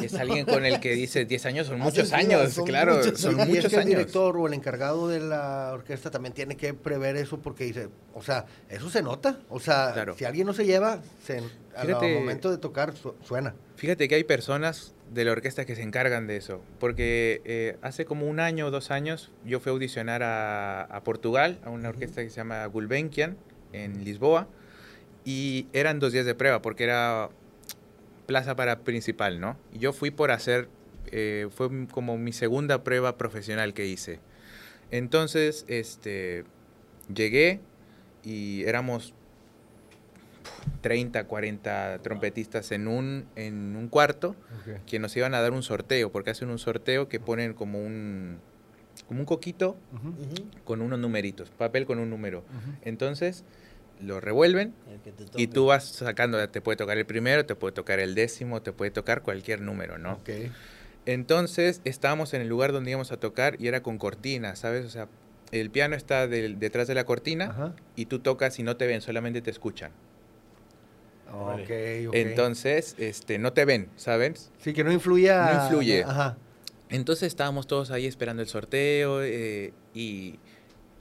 es 0.01 0.15
alguien 0.15 0.45
con 0.45 0.65
el 0.65 0.79
que 0.79 0.93
dice 0.93 1.25
10 1.25 1.45
años 1.45 1.67
son 1.67 1.79
muchos 1.79 2.11
años, 2.11 2.51
son 2.51 2.65
claro, 2.65 2.95
muchos 2.97 3.19
son 3.21 3.37
Y 3.37 3.41
es 3.43 3.47
muchos 3.47 3.65
que 3.69 3.75
el 3.75 3.81
años. 3.81 3.89
director 3.89 4.35
o 4.35 4.47
el 4.47 4.53
encargado 4.55 5.07
de 5.07 5.19
la 5.19 5.69
orquesta 5.73 6.09
también 6.09 6.33
tiene 6.33 6.57
que 6.57 6.73
prever 6.73 7.15
eso 7.15 7.37
porque 7.39 7.65
dice, 7.65 7.89
o 8.15 8.23
sea, 8.23 8.45
eso 8.69 8.89
se 8.89 9.03
nota. 9.03 9.39
O 9.49 9.59
sea, 9.59 9.91
Claro. 9.93 10.15
si 10.17 10.25
alguien 10.25 10.47
no 10.47 10.53
se 10.53 10.65
lleva, 10.65 10.99
se, 11.23 11.43
al 11.75 11.91
momento 11.91 12.49
de 12.49 12.57
tocar 12.57 12.95
su- 12.97 13.13
suena. 13.23 13.53
Fíjate 13.75 14.07
que 14.07 14.15
hay 14.15 14.23
personas 14.23 14.93
de 15.13 15.25
la 15.25 15.31
orquesta 15.31 15.65
que 15.65 15.75
se 15.75 15.81
encargan 15.81 16.27
de 16.27 16.37
eso, 16.37 16.61
porque 16.79 17.41
eh, 17.45 17.77
hace 17.81 18.05
como 18.05 18.27
un 18.27 18.39
año 18.39 18.67
o 18.67 18.71
dos 18.71 18.91
años 18.91 19.31
yo 19.45 19.59
fui 19.59 19.69
a 19.69 19.73
audicionar 19.73 20.23
a, 20.23 20.83
a 20.83 21.03
Portugal, 21.03 21.59
a 21.63 21.69
una 21.69 21.89
orquesta 21.89 22.21
que 22.23 22.29
se 22.29 22.35
llama 22.35 22.65
Gulbenkian, 22.65 23.37
en 23.73 24.03
Lisboa, 24.03 24.47
y 25.25 25.67
eran 25.73 25.99
dos 25.99 26.13
días 26.13 26.25
de 26.25 26.35
prueba, 26.35 26.61
porque 26.61 26.85
era 26.85 27.29
plaza 28.25 28.55
para 28.55 28.79
principal, 28.79 29.39
¿no? 29.39 29.57
Y 29.73 29.79
yo 29.79 29.93
fui 29.93 30.11
por 30.11 30.31
hacer, 30.31 30.69
eh, 31.11 31.47
fue 31.51 31.69
como 31.87 32.17
mi 32.17 32.33
segunda 32.33 32.83
prueba 32.83 33.17
profesional 33.17 33.73
que 33.73 33.87
hice. 33.87 34.19
Entonces, 34.91 35.65
este, 35.67 36.43
llegué 37.13 37.59
y 38.23 38.63
éramos 38.63 39.13
30, 40.81 41.25
40 41.25 41.99
trompetistas 42.03 42.71
en 42.71 42.87
un, 42.87 43.25
en 43.35 43.75
un 43.75 43.87
cuarto 43.89 44.35
que 44.85 44.99
nos 44.99 45.15
iban 45.17 45.33
a 45.33 45.41
dar 45.41 45.51
un 45.53 45.63
sorteo, 45.63 46.11
porque 46.11 46.29
hacen 46.31 46.49
un 46.49 46.59
sorteo 46.59 47.07
que 47.09 47.19
ponen 47.19 47.53
como 47.53 47.79
un, 47.83 48.37
como 49.07 49.19
un 49.21 49.25
coquito 49.25 49.77
con 50.63 50.81
unos 50.81 50.99
numeritos, 50.99 51.49
papel 51.51 51.85
con 51.85 51.99
un 51.99 52.09
número. 52.09 52.43
Entonces 52.83 53.43
lo 53.99 54.19
revuelven 54.21 54.73
y 55.35 55.47
tú 55.47 55.65
vas 55.65 55.85
sacando, 55.85 56.47
te 56.49 56.61
puede 56.61 56.75
tocar 56.77 56.97
el 56.97 57.05
primero, 57.05 57.45
te 57.45 57.55
puede 57.55 57.73
tocar 57.73 57.99
el 57.99 58.13
décimo, 58.15 58.61
te 58.61 58.71
puede 58.71 58.91
tocar 58.91 59.23
cualquier 59.23 59.61
número, 59.61 59.97
¿no? 59.97 60.13
Ok. 60.13 60.29
Entonces 61.05 61.81
estábamos 61.85 62.33
en 62.33 62.41
el 62.41 62.47
lugar 62.49 62.71
donde 62.73 62.91
íbamos 62.91 63.11
a 63.11 63.17
tocar 63.17 63.55
y 63.59 63.67
era 63.67 63.81
con 63.81 63.97
cortina, 63.97 64.55
¿sabes? 64.55 64.85
O 64.85 64.89
sea, 64.89 65.07
el 65.51 65.69
piano 65.71 65.95
está 65.95 66.27
del- 66.27 66.59
detrás 66.59 66.87
de 66.87 66.95
la 66.95 67.05
cortina 67.05 67.45
Ajá. 67.45 67.75
y 67.95 68.05
tú 68.07 68.19
tocas 68.19 68.59
y 68.59 68.63
no 68.63 68.75
te 68.75 68.87
ven, 68.87 69.01
solamente 69.01 69.41
te 69.41 69.49
escuchan. 69.49 69.91
Ok, 71.31 72.07
ok. 72.07 72.13
Entonces, 72.13 72.95
este, 72.97 73.39
no 73.39 73.53
te 73.53 73.65
ven, 73.65 73.89
¿sabes? 73.95 74.51
Sí, 74.59 74.73
que 74.73 74.83
no 74.83 74.91
influya. 74.91 75.53
No 75.53 75.63
influye. 75.63 76.03
Ajá. 76.03 76.37
Entonces 76.89 77.27
estábamos 77.27 77.67
todos 77.67 77.91
ahí 77.91 78.05
esperando 78.05 78.41
el 78.41 78.47
sorteo 78.47 79.21
eh, 79.21 79.73
y 79.93 80.39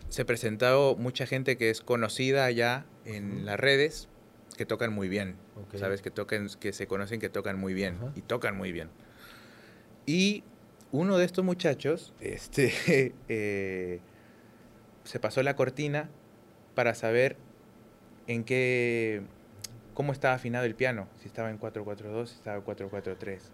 se 0.08 0.24
presentó 0.24 0.96
mucha 0.98 1.26
gente 1.26 1.56
que 1.56 1.70
es 1.70 1.80
conocida 1.80 2.44
allá 2.44 2.86
en 3.04 3.46
las 3.46 3.58
redes 3.58 4.08
que 4.56 4.66
tocan 4.66 4.92
muy 4.92 5.08
bien. 5.08 5.36
¿sabes? 5.74 6.02
Que 6.02 6.10
tocan, 6.10 6.48
que 6.60 6.72
se 6.72 6.86
conocen 6.86 7.20
que 7.20 7.28
tocan 7.28 7.58
muy 7.58 7.74
bien 7.74 7.96
Ajá. 7.96 8.12
y 8.14 8.22
tocan 8.22 8.56
muy 8.56 8.72
bien. 8.72 8.88
Y 10.06 10.44
uno 10.92 11.18
de 11.18 11.24
estos 11.24 11.44
muchachos, 11.44 12.14
este, 12.20 13.14
eh, 13.28 14.00
se 15.04 15.20
pasó 15.20 15.42
la 15.42 15.56
cortina 15.56 16.08
para 16.74 16.94
saber 16.94 17.36
en 18.26 18.44
qué, 18.44 19.22
cómo 19.96 20.12
estaba 20.12 20.34
afinado 20.34 20.66
el 20.66 20.74
piano, 20.74 21.08
si 21.20 21.26
estaba 21.26 21.50
en 21.50 21.56
442, 21.56 22.28
si 22.30 22.36
estaba 22.36 22.58
en 22.58 22.62
443. 22.62 23.50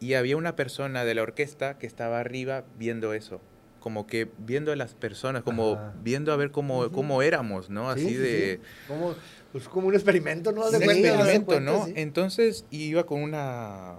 Y 0.00 0.14
había 0.14 0.36
una 0.36 0.56
persona 0.56 1.04
de 1.04 1.14
la 1.14 1.22
orquesta 1.22 1.78
que 1.78 1.86
estaba 1.86 2.20
arriba 2.20 2.64
viendo 2.78 3.12
eso, 3.12 3.40
como 3.80 4.06
que 4.06 4.28
viendo 4.38 4.72
a 4.72 4.76
las 4.76 4.94
personas, 4.94 5.42
como 5.42 5.74
Ajá. 5.74 5.92
viendo 6.02 6.32
a 6.32 6.36
ver 6.36 6.50
cómo, 6.52 6.80
Ujú. 6.80 6.92
cómo 6.92 7.20
éramos, 7.22 7.68
¿no? 7.68 7.92
Sí, 7.92 8.00
Así 8.00 8.08
sí, 8.10 8.16
de... 8.16 8.60
sí. 8.62 8.68
Como, 8.88 9.14
pues 9.52 9.68
como 9.68 9.88
un 9.88 9.94
experimento, 9.94 10.52
¿no? 10.52 10.70
De 10.70 10.78
Un 10.78 10.84
experimento, 10.84 11.44
cuenta, 11.44 11.72
¿no? 11.72 11.84
sí. 11.84 11.92
Entonces 11.96 12.64
iba 12.70 13.04
con 13.04 13.20
una, 13.22 13.96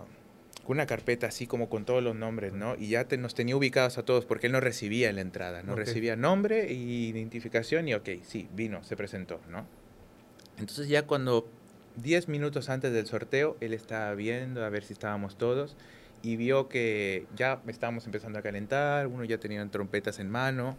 una 0.66 0.88
carpeta 0.88 1.28
así 1.28 1.46
como 1.46 1.70
con 1.70 1.86
todos 1.86 2.02
los 2.02 2.16
nombres, 2.16 2.54
¿no? 2.54 2.76
Y 2.80 2.90
ya 2.90 3.04
te- 3.06 3.18
nos 3.18 3.36
tenía 3.36 3.56
ubicados 3.56 4.00
a 4.00 4.04
todos 4.04 4.26
porque 4.26 4.48
él 4.48 4.54
no 4.54 4.60
recibía 4.60 5.10
en 5.10 5.16
la 5.18 5.22
entrada, 5.22 5.62
no 5.62 5.74
Ok. 5.74 5.80
recibía 5.80 6.16
nombre 6.16 6.74
y 6.74 7.10
identificación 7.10 7.88
y 7.88 7.94
ok, 7.94 8.10
sí, 8.24 8.48
vino, 8.56 8.84
se 8.84 8.96
presentó, 8.98 9.40
¿no? 9.50 9.66
Entonces 10.58 10.88
ya 10.90 11.04
cuando 11.08 11.48
10 12.02 12.28
minutos 12.28 12.70
antes 12.70 12.92
del 12.94 13.06
sorteo, 13.08 13.58
él 13.60 13.74
estaba 13.74 14.14
viendo 14.16 14.64
a 14.64 14.70
ver 14.70 14.84
si 14.84 14.94
estábamos 14.94 15.38
todos 15.38 15.76
y 16.22 16.36
vio 16.36 16.68
que 16.70 17.26
ya 17.36 17.62
estábamos 17.68 18.06
empezando 18.06 18.40
a 18.40 18.42
calentar, 18.42 19.08
uno 19.08 19.24
ya 19.24 19.38
tenía 19.40 19.66
trompetas 19.68 20.20
en 20.20 20.30
mano 20.30 20.78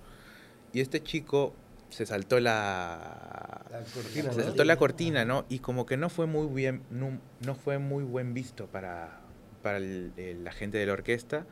y 0.73 0.81
este 0.81 1.03
chico 1.03 1.55
se 1.89 2.07
saltó 2.07 2.39
la, 2.41 3.63
La 3.71 3.81
cortina, 3.93 4.33
se 4.33 4.39
¿no? 4.39 4.45
saltó 4.45 4.65
la 4.65 4.77
cortina, 4.77 5.25
¿no? 5.25 5.45
Y 5.49 5.59
como 5.59 5.87
que 5.87 5.97
no 5.97 6.09
fue 6.09 6.27
muy 6.27 6.47
bien, 6.47 6.83
no, 6.91 7.19
no 7.45 7.55
fue 7.55 7.79
muy 7.79 8.05
buen 8.05 8.33
visto 8.35 8.67
para, 8.67 9.21
para 9.63 9.79
el- 9.79 10.13
el- 10.17 10.45
la 10.45 10.53
gente 10.53 10.79
de 10.79 10.87
la 10.87 10.93
orquesta. 10.93 11.47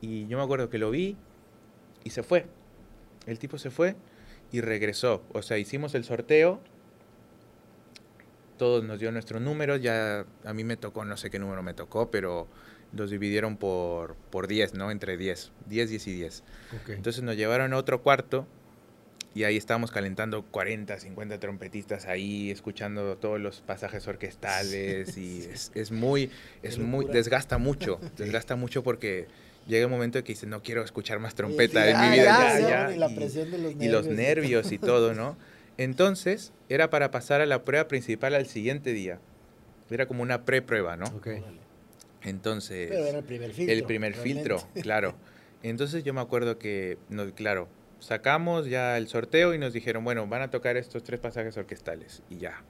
Y 0.00 0.26
yo 0.26 0.36
me 0.38 0.44
acuerdo 0.44 0.68
que 0.70 0.78
lo 0.78 0.90
vi 0.90 1.16
y 2.04 2.10
se 2.10 2.22
fue. 2.24 2.46
El 3.26 3.38
tipo 3.38 3.58
se 3.58 3.70
fue 3.70 3.94
y 4.52 4.60
regresó. 4.60 5.22
O 5.32 5.42
sea, 5.42 5.56
hicimos 5.58 5.94
el 5.94 6.02
sorteo. 6.04 6.60
Todos 8.58 8.84
nos 8.84 8.98
dio 8.98 9.12
nuestros 9.12 9.40
números. 9.42 9.80
Ya 9.82 10.24
a 10.44 10.52
mí 10.54 10.64
me 10.64 10.76
tocó, 10.76 11.04
no 11.04 11.16
sé 11.16 11.30
qué 11.30 11.38
número 11.38 11.62
me 11.62 11.74
tocó, 11.74 12.10
pero 12.10 12.48
los 12.92 13.10
dividieron 13.10 13.56
por, 13.56 14.14
por 14.30 14.46
10, 14.46 14.74
¿no? 14.74 14.90
Entre 14.90 15.16
10. 15.16 15.52
10, 15.66 15.90
10 15.90 16.06
y 16.06 16.12
10. 16.14 16.44
Ok. 16.80 16.90
Entonces 16.90 17.22
nos 17.22 17.36
llevaron 17.36 17.72
a 17.72 17.76
otro 17.76 18.02
cuarto 18.02 18.46
y 19.34 19.44
ahí 19.44 19.58
estábamos 19.58 19.90
calentando 19.90 20.42
40, 20.44 20.98
50 20.98 21.38
trompetistas 21.38 22.06
ahí, 22.06 22.50
escuchando 22.50 23.18
todos 23.18 23.38
los 23.38 23.60
pasajes 23.60 24.08
orquestales 24.08 25.18
y 25.18 25.42
es, 25.42 25.72
es 25.74 25.90
muy, 25.90 26.30
es 26.62 26.78
muy, 26.78 27.04
desgasta 27.06 27.58
mucho, 27.58 28.00
desgasta 28.16 28.56
mucho 28.56 28.82
porque 28.82 29.26
llega 29.66 29.84
un 29.86 29.92
momento 29.92 30.22
que 30.24 30.32
dices, 30.32 30.48
no 30.48 30.62
quiero 30.62 30.82
escuchar 30.82 31.18
más 31.18 31.34
trompeta 31.34 31.86
en 31.90 32.00
mi 32.00 32.16
vida, 32.16 32.24
ya, 32.24 32.38
ya, 32.38 32.60
ya, 32.60 32.68
ya", 32.88 32.94
y 32.94 32.98
la 32.98 33.10
y- 33.10 33.14
presión 33.14 33.50
de 33.50 33.58
los 33.58 33.72
y 33.74 33.88
los 33.88 34.06
nervios. 34.06 34.16
nervios 34.16 34.72
y 34.72 34.78
todo, 34.78 35.12
¿no? 35.12 35.36
Entonces, 35.78 36.52
era 36.68 36.90
para 36.90 37.10
pasar 37.10 37.40
a 37.40 37.46
la 37.46 37.64
prueba 37.64 37.86
principal 37.88 38.34
al 38.34 38.46
siguiente 38.46 38.92
día. 38.92 39.20
Era 39.90 40.06
como 40.06 40.22
una 40.22 40.44
pre-prueba, 40.44 40.96
¿no? 40.96 41.06
Entonces, 42.22 42.88
Pero 42.90 43.04
era 43.06 43.18
el 43.18 43.24
primer 43.24 43.52
filtro. 43.52 43.74
el 43.74 43.84
primer 43.84 44.12
realmente. 44.12 44.40
filtro, 44.56 44.68
claro. 44.82 45.14
Entonces 45.62 46.02
yo 46.04 46.12
me 46.14 46.20
acuerdo 46.20 46.58
que, 46.58 46.98
no, 47.08 47.32
claro, 47.34 47.68
sacamos 48.00 48.66
ya 48.66 48.96
el 48.96 49.08
sorteo 49.08 49.54
y 49.54 49.58
nos 49.58 49.72
dijeron, 49.72 50.02
bueno, 50.04 50.26
van 50.26 50.42
a 50.42 50.50
tocar 50.50 50.76
estos 50.76 51.02
tres 51.04 51.20
pasajes 51.20 51.56
orquestales 51.56 52.22
y 52.30 52.38
ya. 52.38 52.62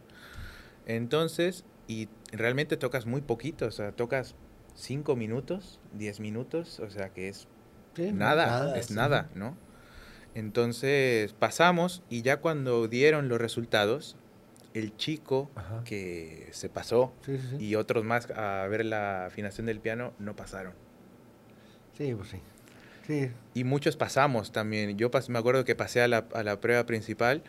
Entonces, 0.86 1.64
y 1.88 2.08
realmente 2.32 2.76
tocas 2.76 3.06
muy 3.06 3.20
poquito, 3.22 3.66
o 3.66 3.70
sea, 3.70 3.92
tocas 3.92 4.34
cinco 4.74 5.16
minutos, 5.16 5.80
diez 5.92 6.20
minutos, 6.20 6.80
o 6.80 6.90
sea 6.90 7.10
que 7.10 7.28
es 7.28 7.48
Sí, 7.94 8.12
nada, 8.12 8.46
nada, 8.46 8.78
es 8.78 8.86
sí. 8.86 8.94
nada, 8.94 9.30
¿no? 9.34 9.56
Entonces 10.36 11.32
pasamos 11.32 12.02
y 12.10 12.20
ya 12.20 12.36
cuando 12.42 12.88
dieron 12.88 13.28
los 13.30 13.40
resultados, 13.40 14.16
el 14.74 14.94
chico 14.98 15.50
Ajá. 15.54 15.82
que 15.84 16.48
se 16.52 16.68
pasó 16.68 17.14
Sí, 17.24 17.38
sí, 17.38 17.46
sí. 17.58 17.64
y 17.64 17.74
otros 17.74 18.04
más 18.04 18.30
a 18.32 18.66
ver 18.68 18.84
la 18.84 19.24
afinación 19.24 19.64
del 19.66 19.80
piano 19.80 20.12
no 20.18 20.36
pasaron. 20.36 20.74
Sí, 21.96 22.14
pues 22.14 22.28
sí. 22.28 22.36
Sí, 23.06 23.30
Y 23.54 23.64
muchos 23.64 23.96
pasamos 23.96 24.52
también. 24.52 24.98
Yo 24.98 25.10
pas- 25.10 25.30
me 25.30 25.38
acuerdo 25.38 25.64
que 25.64 25.74
pasé 25.74 26.02
a 26.02 26.08
la, 26.08 26.26
a 26.34 26.42
la 26.42 26.60
prueba 26.60 26.84
principal 26.84 27.42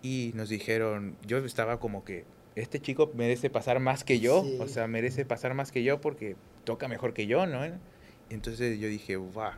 y 0.00 0.30
nos 0.34 0.48
dijeron, 0.48 1.16
yo 1.26 1.36
estaba 1.38 1.78
como 1.80 2.02
que, 2.04 2.24
este 2.54 2.80
chico 2.80 3.10
merece 3.14 3.50
pasar 3.50 3.78
más 3.80 4.04
que 4.04 4.20
yo, 4.20 4.42
Sí. 4.42 4.56
o 4.58 4.68
sea, 4.68 4.86
merece 4.86 5.26
pasar 5.26 5.52
más 5.52 5.70
que 5.70 5.82
yo 5.82 6.00
porque 6.00 6.36
toca 6.64 6.88
mejor 6.88 7.12
que 7.12 7.26
yo, 7.26 7.44
¿no? 7.46 7.60
Entonces 8.30 8.78
yo 8.78 8.88
dije, 8.88 9.16
wow, 9.16 9.50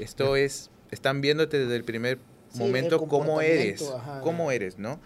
esto 0.00 0.34
es, 0.34 0.70
están 0.90 1.20
viéndote 1.20 1.58
desde 1.58 1.76
el 1.76 1.84
primer 1.84 2.18
Sí, 2.52 2.58
el 2.60 2.66
momento 2.66 3.06
cómo 3.06 3.40
eres, 3.40 3.80
ajá. 3.80 4.20
cómo 4.22 4.50
eres, 4.50 4.76
¿no? 4.76 4.98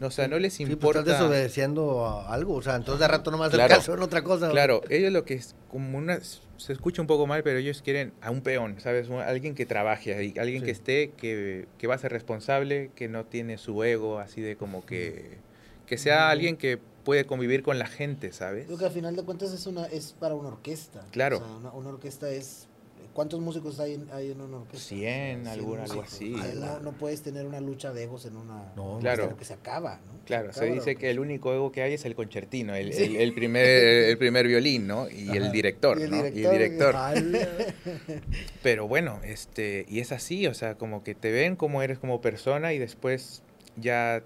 O 0.00 0.10
sea, 0.10 0.26
no 0.26 0.36
les 0.40 0.52
sí 0.54 0.64
pues 0.64 0.72
importa... 0.72 1.00
estás 1.00 1.18
desobedeciendo 1.20 2.04
a 2.06 2.32
algo, 2.34 2.54
o 2.54 2.62
sea, 2.62 2.74
entonces 2.74 2.98
de 3.00 3.06
rato 3.06 3.30
no 3.30 3.38
me 3.38 3.44
haces 3.44 3.54
Claro. 3.54 3.76
caso 3.76 3.94
en 3.94 4.02
otra 4.02 4.22
cosa. 4.22 4.50
Claro, 4.50 4.82
ellos 4.88 5.12
lo 5.12 5.24
que 5.24 5.34
es 5.34 5.54
como 5.70 5.96
una 5.96 6.18
se 6.56 6.72
escucha 6.72 7.00
un 7.00 7.06
poco 7.06 7.28
mal, 7.28 7.44
pero 7.44 7.58
ellos 7.60 7.82
quieren 7.82 8.12
a 8.20 8.32
un 8.32 8.40
peón, 8.40 8.80
¿sabes? 8.80 9.08
Un- 9.10 9.20
alguien 9.20 9.54
que 9.54 9.64
trabaje 9.64 10.12
ahí, 10.14 10.34
alguien 10.40 10.60
que 10.62 10.74
Sí. 10.74 10.80
esté, 10.80 11.10
que, 11.16 11.66
que 11.78 11.86
va 11.86 11.94
a 11.94 11.98
ser 11.98 12.10
responsable, 12.10 12.90
que 12.96 13.06
no 13.08 13.24
tiene 13.26 13.58
su 13.58 13.82
ego, 13.84 14.18
así 14.18 14.40
de 14.40 14.56
como 14.56 14.84
que 14.84 15.38
que 15.86 15.96
sea 15.98 16.28
alguien 16.30 16.56
que 16.58 16.78
puede 17.04 17.24
convivir 17.24 17.62
con 17.62 17.78
la 17.78 17.86
gente, 17.86 18.32
¿sabes? 18.32 18.66
Creo 18.66 18.76
que 18.76 18.84
al 18.84 18.90
final 18.90 19.16
de 19.16 19.22
cuentas 19.22 19.52
es 19.52 19.66
una 19.66 19.86
es 19.86 20.14
para 20.18 20.34
una 20.34 20.48
orquesta. 20.48 21.02
Claro. 21.12 21.36
O 21.38 21.40
sea, 21.40 21.48
una, 21.56 21.72
una 21.72 21.88
orquesta 21.90 22.28
es 22.28 22.67
¿Cuántos 23.12 23.40
músicos 23.40 23.80
hay 23.80 23.94
en, 23.94 24.08
hay 24.12 24.30
en 24.30 24.40
una 24.40 24.58
orquesta? 24.58 24.88
100, 24.88 25.40
O 25.40 25.44
sea, 25.44 25.52
algo- 25.54 26.02
así. 26.02 26.34
Ah, 26.38 26.46
No, 26.54 26.80
no 26.80 26.92
puedes 26.92 27.22
tener 27.22 27.46
una 27.46 27.60
lucha 27.60 27.92
de 27.92 28.04
egos 28.04 28.24
en 28.26 28.36
una 28.36 28.72
No, 28.76 28.98
Claro. 29.00 29.28
porque 29.28 29.44
se 29.44 29.54
acaba, 29.54 30.00
¿no? 30.06 30.20
Claro, 30.24 30.52
se 30.52 30.60
acaba 30.60 30.66
la 30.68 30.74
dice 30.76 30.94
que 30.96 31.10
el 31.10 31.18
único 31.18 31.52
ego 31.52 31.72
que 31.72 31.82
hay 31.82 31.94
es 31.94 32.04
el 32.04 32.14
concertino, 32.14 32.74
el, 32.76 32.92
Sí. 32.92 33.04
el- 33.04 33.16
el 33.16 33.34
primer, 33.34 33.66
el 33.66 34.18
primer 34.18 34.46
violín, 34.46 34.86
¿no? 34.86 35.08
Y 35.10 35.30
el 35.36 35.44
Ajá. 35.44 35.52
director, 35.52 35.98
Y 35.98 36.02
el 36.04 36.10
¿no? 36.10 36.16
director, 36.22 36.40
y 36.40 36.44
el 36.46 36.52
director. 37.32 38.22
Pero 38.62 38.86
bueno, 38.88 39.20
este, 39.24 39.84
y 39.88 40.00
es 40.00 40.12
así, 40.12 40.46
o 40.46 40.54
sea, 40.54 40.76
como 40.76 41.02
que 41.02 41.14
te 41.14 41.30
ven 41.32 41.56
como 41.56 41.82
eres 41.82 41.98
como 41.98 42.20
persona 42.20 42.72
y 42.72 42.78
después 42.78 43.42
ya 43.76 44.22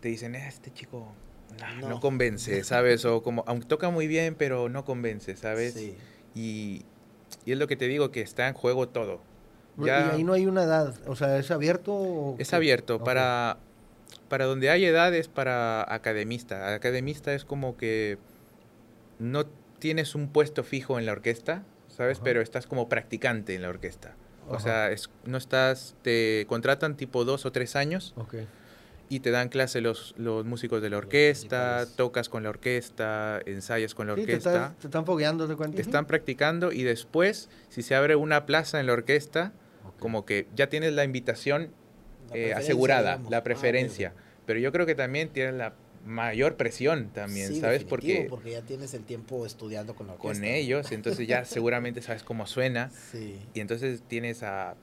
te 0.00 0.08
dicen, 0.08 0.34
"Eh, 0.34 0.46
este 0.46 0.72
chico 0.72 1.08
no. 1.80 1.88
No. 1.88 2.00
convence, 2.00 2.64
¿sabes? 2.64 3.04
O 3.06 3.22
como, 3.22 3.42
aunque 3.46 3.66
toca 3.66 3.90
muy 3.90 4.06
bien, 4.06 4.34
pero 4.34 4.68
no 4.68 4.84
convence, 4.84 5.36
¿sabes? 5.36 5.74
Sí. 5.74 5.94
Y, 6.34 6.82
y 7.46 7.52
es 7.52 7.58
lo 7.58 7.66
que 7.66 7.76
te 7.76 7.86
digo, 7.86 8.10
que 8.10 8.20
está 8.20 8.48
en 8.48 8.54
juego 8.54 8.88
todo. 8.88 9.20
Y 9.78 9.88
ahí 9.88 10.24
no 10.24 10.32
hay 10.32 10.46
una 10.46 10.64
edad, 10.64 10.94
o 11.06 11.16
sea, 11.16 11.38
¿es 11.38 11.50
abierto? 11.50 11.92
o 11.94 12.36
es 12.38 12.52
abierto, 12.52 13.02
para, 13.04 13.58
para 14.28 14.46
donde 14.46 14.68
hay 14.68 14.84
edad 14.84 15.14
es 15.14 15.28
para 15.28 15.82
academista. 15.92 16.74
Academista 16.74 17.34
es 17.34 17.44
como 17.44 17.76
que 17.76 18.18
no 19.18 19.46
tienes 19.78 20.14
un 20.14 20.28
puesto 20.28 20.64
fijo 20.64 20.98
en 20.98 21.06
la 21.06 21.12
orquesta, 21.12 21.62
¿sabes? 21.88 22.18
Ajá. 22.18 22.24
Pero 22.24 22.40
estás 22.40 22.66
como 22.66 22.88
practicante 22.88 23.54
en 23.54 23.62
la 23.62 23.68
orquesta. 23.68 24.14
O 24.48 24.60
sea, 24.60 24.90
es, 24.90 25.10
no 25.24 25.38
estás, 25.38 25.94
te 26.02 26.46
contratan 26.48 26.96
tipo 26.96 27.24
dos 27.24 27.46
o 27.46 27.52
tres 27.52 27.74
años 27.74 28.14
Ok. 28.16 28.34
Y 29.08 29.20
te 29.20 29.30
dan 29.30 29.48
clase 29.48 29.80
los, 29.80 30.14
los 30.18 30.44
músicos 30.44 30.82
de 30.82 30.90
la 30.90 30.96
orquesta, 30.98 31.86
tocas 31.96 32.28
con 32.28 32.42
la 32.42 32.50
orquesta, 32.50 33.40
ensayas 33.46 33.94
con 33.94 34.06
la 34.08 34.14
Sí, 34.14 34.24
te, 34.26 34.32
orquesta, 34.32 34.50
estás- 34.66 34.78
te 34.78 34.86
están 34.88 35.06
fogueando, 35.06 35.46
¿te 35.46 35.54
cuenta? 35.56 35.80
están 35.80 36.06
practicando 36.06 36.72
y 36.72 36.82
después, 36.82 37.48
si 37.68 37.82
se 37.82 37.94
abre 37.94 38.16
una 38.16 38.46
plaza 38.46 38.80
en 38.80 38.86
la 38.86 38.92
orquesta, 38.94 39.52
Ok. 39.86 39.98
como 40.00 40.24
que 40.24 40.48
ya 40.54 40.68
tienes 40.68 40.92
la 40.92 41.04
invitación 41.04 41.70
La 42.30 42.36
eh, 42.36 42.54
asegurada, 42.54 43.10
digamos. 43.12 43.30
la 43.30 43.38
Ah, 43.38 43.42
preferencia. 43.44 44.08
ok. 44.14 44.20
Pero 44.46 44.58
yo 44.60 44.72
creo 44.72 44.86
que 44.86 44.94
también 44.94 45.28
tienes 45.28 45.54
la 45.54 45.74
mayor 46.04 46.56
presión 46.56 47.08
también, 47.10 47.48
Sí, 47.48 47.60
¿sabes? 47.60 47.82
Porque 47.84 48.26
porque 48.30 48.52
ya 48.52 48.62
tienes 48.62 48.94
el 48.94 49.02
tiempo 49.04 49.44
estudiando 49.44 49.94
con 49.96 50.06
la 50.06 50.12
orquesta. 50.14 50.34
con 50.40 50.44
ellos, 50.44 50.92
entonces 50.92 51.26
ya 51.26 51.44
seguramente 51.44 52.00
sabes 52.02 52.22
cómo 52.22 52.46
suena 52.46 52.90
Sí. 53.12 53.40
y 53.54 53.60
entonces 53.60 54.02
tienes 54.06 54.42
a 54.44 54.76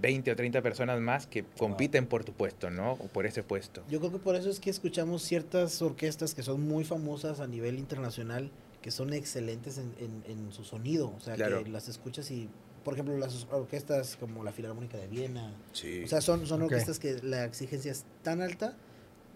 20 0.00 0.32
o 0.32 0.36
30 0.36 0.62
personas 0.62 1.00
más 1.00 1.26
que 1.26 1.44
compiten 1.58 2.06
por 2.06 2.24
tu 2.24 2.32
puesto, 2.32 2.70
¿no? 2.70 2.92
O 2.92 3.06
por 3.08 3.26
ese 3.26 3.42
puesto. 3.42 3.82
Yo 3.88 3.98
creo 4.00 4.12
que 4.12 4.18
por 4.18 4.34
eso 4.36 4.48
es 4.50 4.60
que 4.60 4.70
escuchamos 4.70 5.22
ciertas 5.22 5.80
orquestas 5.82 6.34
que 6.34 6.42
son 6.42 6.60
muy 6.66 6.84
famosas 6.84 7.40
a 7.40 7.46
nivel 7.46 7.78
internacional, 7.78 8.50
que 8.82 8.90
son 8.90 9.12
excelentes 9.12 9.78
en, 9.78 9.92
en- 9.98 10.24
en 10.26 10.52
su 10.52 10.64
sonido. 10.64 11.12
O 11.16 11.20
sea, 11.20 11.34
Claro. 11.34 11.62
que 11.62 11.70
las 11.70 11.88
escuchas 11.88 12.30
y, 12.30 12.48
por 12.84 12.94
ejemplo, 12.94 13.16
las 13.18 13.46
orquestas 13.50 14.16
como 14.16 14.42
la 14.42 14.52
Filarmónica 14.52 14.96
de 14.96 15.06
Viena. 15.06 15.52
Sí. 15.72 16.02
O 16.04 16.08
sea, 16.08 16.20
son, 16.20 16.50
orquestas 16.50 16.98
que 16.98 17.18
la 17.22 17.44
exigencia 17.44 17.92
es 17.92 18.04
tan 18.22 18.40
alta 18.40 18.76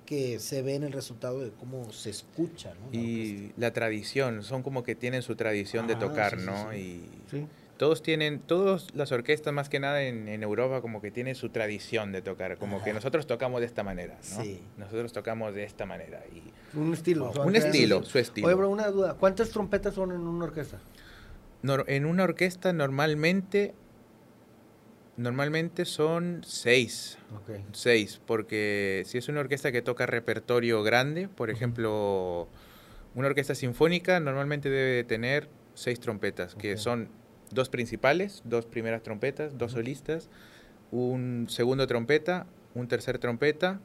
que 0.07 0.39
se 0.39 0.61
ve 0.63 0.75
en 0.75 0.83
el 0.83 0.93
resultado 0.93 1.41
de 1.41 1.51
cómo 1.51 1.91
se 1.93 2.11
escucha, 2.11 2.75
¿no? 2.75 2.81
La 2.81 2.87
orquesta. 2.87 3.01
y 3.01 3.53
la 3.57 3.73
tradición, 3.73 4.43
son 4.43 4.63
como 4.63 4.83
que 4.83 4.95
tienen 4.95 5.23
su 5.23 5.35
tradición 5.35 5.87
de 5.87 5.95
Ah, 5.95 5.99
tocar, 5.99 6.33
sí, 6.35 6.41
sí, 6.41 6.47
¿no? 6.47 6.71
sí. 6.73 6.77
Y 6.79 7.31
Sí. 7.31 7.47
Todos 7.77 8.03
tienen, 8.03 8.39
todas 8.41 8.95
las 8.95 9.11
orquestas 9.13 9.53
más 9.53 9.69
que 9.69 9.81
nada 9.81 10.03
en, 10.03 10.29
en 10.29 10.43
Europa 10.43 10.81
como 10.81 11.01
que 11.01 11.11
tienen 11.11 11.35
su 11.35 11.49
tradición 11.49 12.13
de 12.13 12.23
tocar, 12.23 12.57
como 12.59 12.83
que 12.83 12.93
nosotros 12.93 13.27
tocamos 13.27 13.61
de 13.61 13.67
esta 13.67 13.83
manera, 13.83 14.15
¿no? 14.37 14.43
Sí. 14.43 14.63
Nosotros 14.77 15.13
tocamos 15.13 15.55
de 15.55 15.65
esta 15.65 15.85
manera 15.87 16.23
y 16.33 16.43
Un 16.79 16.93
estilo. 16.95 17.25
Un 17.25 17.31
o 17.31 17.33
sea, 17.35 17.43
un 17.43 17.53
cada- 17.53 17.67
estilo, 17.67 18.03
su 18.05 18.19
estilo. 18.19 18.47
Oye, 18.47 18.57
bro, 18.57 18.69
una 18.71 18.89
duda. 18.89 19.15
¿Cuántas 19.15 19.51
trompetas 19.51 19.95
son 19.95 20.13
en 20.13 20.21
una 20.21 20.45
orquesta? 20.45 20.79
En 21.87 22.05
una 22.05 22.25
orquesta 22.25 22.73
normalmente 22.73 23.75
normalmente 25.17 25.85
son 25.85 26.43
seis, 26.45 27.19
Ok. 27.35 27.57
seis, 27.73 28.21
porque 28.27 29.05
si 29.07 29.19
es 29.19 29.29
una 29.29 29.41
orquesta 29.41 29.71
que 29.71 29.81
toca 29.81 30.07
repertorio 30.07 30.83
grande, 30.83 31.29
por 31.29 31.51
ejemplo, 31.51 32.49
una 33.15 33.29
orquesta 33.29 33.55
sinfónica 33.55 34.19
normalmente 34.19 34.71
debe 34.71 34.91
de 34.97 35.05
tener 35.05 35.49
seis 35.75 36.01
trompetas, 36.01 36.55
que 36.57 36.77
son 36.77 37.09
dos 37.55 37.69
principales, 37.69 38.43
dos 38.45 38.67
primeras 38.67 39.03
trompetas, 39.03 39.57
dos 39.57 39.73
solistas, 39.73 40.29
un 40.91 41.47
segundo 41.49 41.87
trompeta, 41.87 42.47
un 42.75 42.89
tercer 42.89 43.19
trompeta 43.19 43.81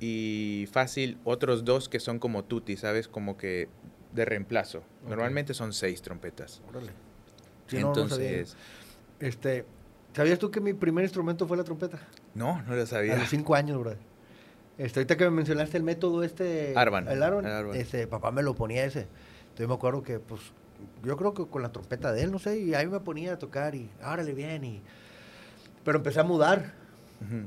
y 0.00 0.68
fácil 0.72 1.18
otros 1.24 1.64
dos 1.64 1.88
que 1.88 2.00
son 2.00 2.18
como 2.18 2.44
tutti, 2.44 2.76
¿sabes? 2.76 3.08
Como 3.08 3.36
que 3.36 3.68
de 4.12 4.24
reemplazo. 4.24 4.78
Ok. 5.04 5.08
Normalmente 5.10 5.54
son 5.54 5.72
seis 5.72 6.02
trompetas. 6.02 6.60
Órale. 6.68 6.92
Sí, 7.68 7.76
no, 7.76 7.82
no. 7.82 7.88
Entonces, 8.02 8.56
Este, 9.20 9.64
¿sabías 10.14 10.38
tú 10.38 10.50
que 10.50 10.60
mi 10.60 10.72
primer 10.74 11.04
instrumento 11.04 11.46
fue 11.46 11.56
la 11.56 11.64
trompeta? 11.64 11.98
no, 12.34 12.62
no 12.62 12.76
lo 12.76 12.82
A 12.82 12.86
sabía. 12.86 13.16
los 13.16 13.28
cinco 13.28 13.54
años, 13.54 13.78
brother. 13.78 13.98
Este, 14.78 15.00
ahorita 15.00 15.16
que 15.16 15.24
me 15.24 15.30
mencionaste 15.30 15.78
el 15.78 15.82
método 15.82 16.22
este... 16.22 16.74
Arban, 16.76 17.08
El 17.08 17.22
Arban. 17.22 17.46
el 17.46 17.50
Arban. 17.52 17.76
Este, 17.76 18.06
papá 18.06 18.30
me 18.30 18.42
lo 18.42 18.54
ponía 18.54 18.84
ese. 18.84 19.06
Entonces 19.44 19.68
me 19.68 19.74
acuerdo 19.74 20.02
que, 20.02 20.18
pues, 20.18 20.42
yo 21.04 21.16
creo 21.16 21.34
que 21.34 21.46
con 21.46 21.62
la 21.62 21.70
trompeta 21.72 22.12
de 22.12 22.22
él, 22.22 22.32
no 22.32 22.38
sé, 22.38 22.58
y 22.58 22.74
ahí 22.74 22.86
me 22.86 23.00
ponía 23.00 23.34
a 23.34 23.38
tocar 23.38 23.74
y, 23.74 23.88
árale 24.02 24.32
bien, 24.34 24.64
y... 24.64 24.82
Pero 25.84 25.98
empecé 25.98 26.20
a 26.20 26.24
mudar. 26.24 26.72
Ujú. 27.20 27.42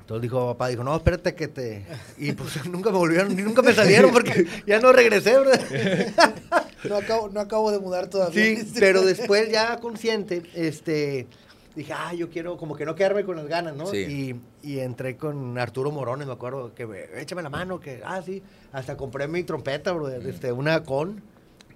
Entonces 0.00 0.22
dijo 0.22 0.46
papá, 0.54 0.68
dijo, 0.68 0.82
no, 0.82 0.96
espérate 0.96 1.34
que 1.34 1.48
te... 1.48 1.84
Y 2.16 2.32
pues 2.32 2.64
nunca 2.70 2.90
me 2.90 2.98
volvieron, 2.98 3.36
ni 3.36 3.42
nunca 3.42 3.62
me 3.62 3.74
salieron 3.74 4.10
porque 4.10 4.46
ya 4.66 4.80
no 4.80 4.92
regresé, 4.92 5.38
¿verdad? 5.38 5.60
No 6.88 6.96
acabo, 6.96 7.28
no 7.28 7.40
acabo 7.40 7.72
de 7.72 7.80
mudar 7.80 8.06
todavía. 8.08 8.40
Sí, 8.56 8.72
pero 8.78 9.02
después 9.02 9.50
ya 9.50 9.80
consciente, 9.80 10.44
este, 10.54 11.26
dije, 11.74 11.92
ah, 11.92 12.14
yo 12.14 12.30
quiero 12.30 12.56
como 12.56 12.76
que 12.76 12.86
no 12.86 12.94
quedarme 12.94 13.24
con 13.24 13.34
las 13.34 13.48
ganas, 13.48 13.74
¿no? 13.74 13.86
Sí. 13.88 14.40
Y, 14.62 14.68
y 14.68 14.78
entré 14.78 15.16
con 15.16 15.58
Arturo 15.58 15.90
Morones, 15.90 16.28
me 16.28 16.32
acuerdo, 16.34 16.72
que 16.76 16.86
me- 16.86 17.20
échame 17.20 17.42
la 17.42 17.48
mano, 17.50 17.80
que, 17.80 18.00
ah, 18.04 18.22
sí, 18.24 18.44
hasta 18.72 18.96
compré 18.96 19.26
mi 19.26 19.42
trompeta, 19.42 19.90
bro, 19.90 20.08
este, 20.08 20.52
una 20.52 20.84
con, 20.84 21.20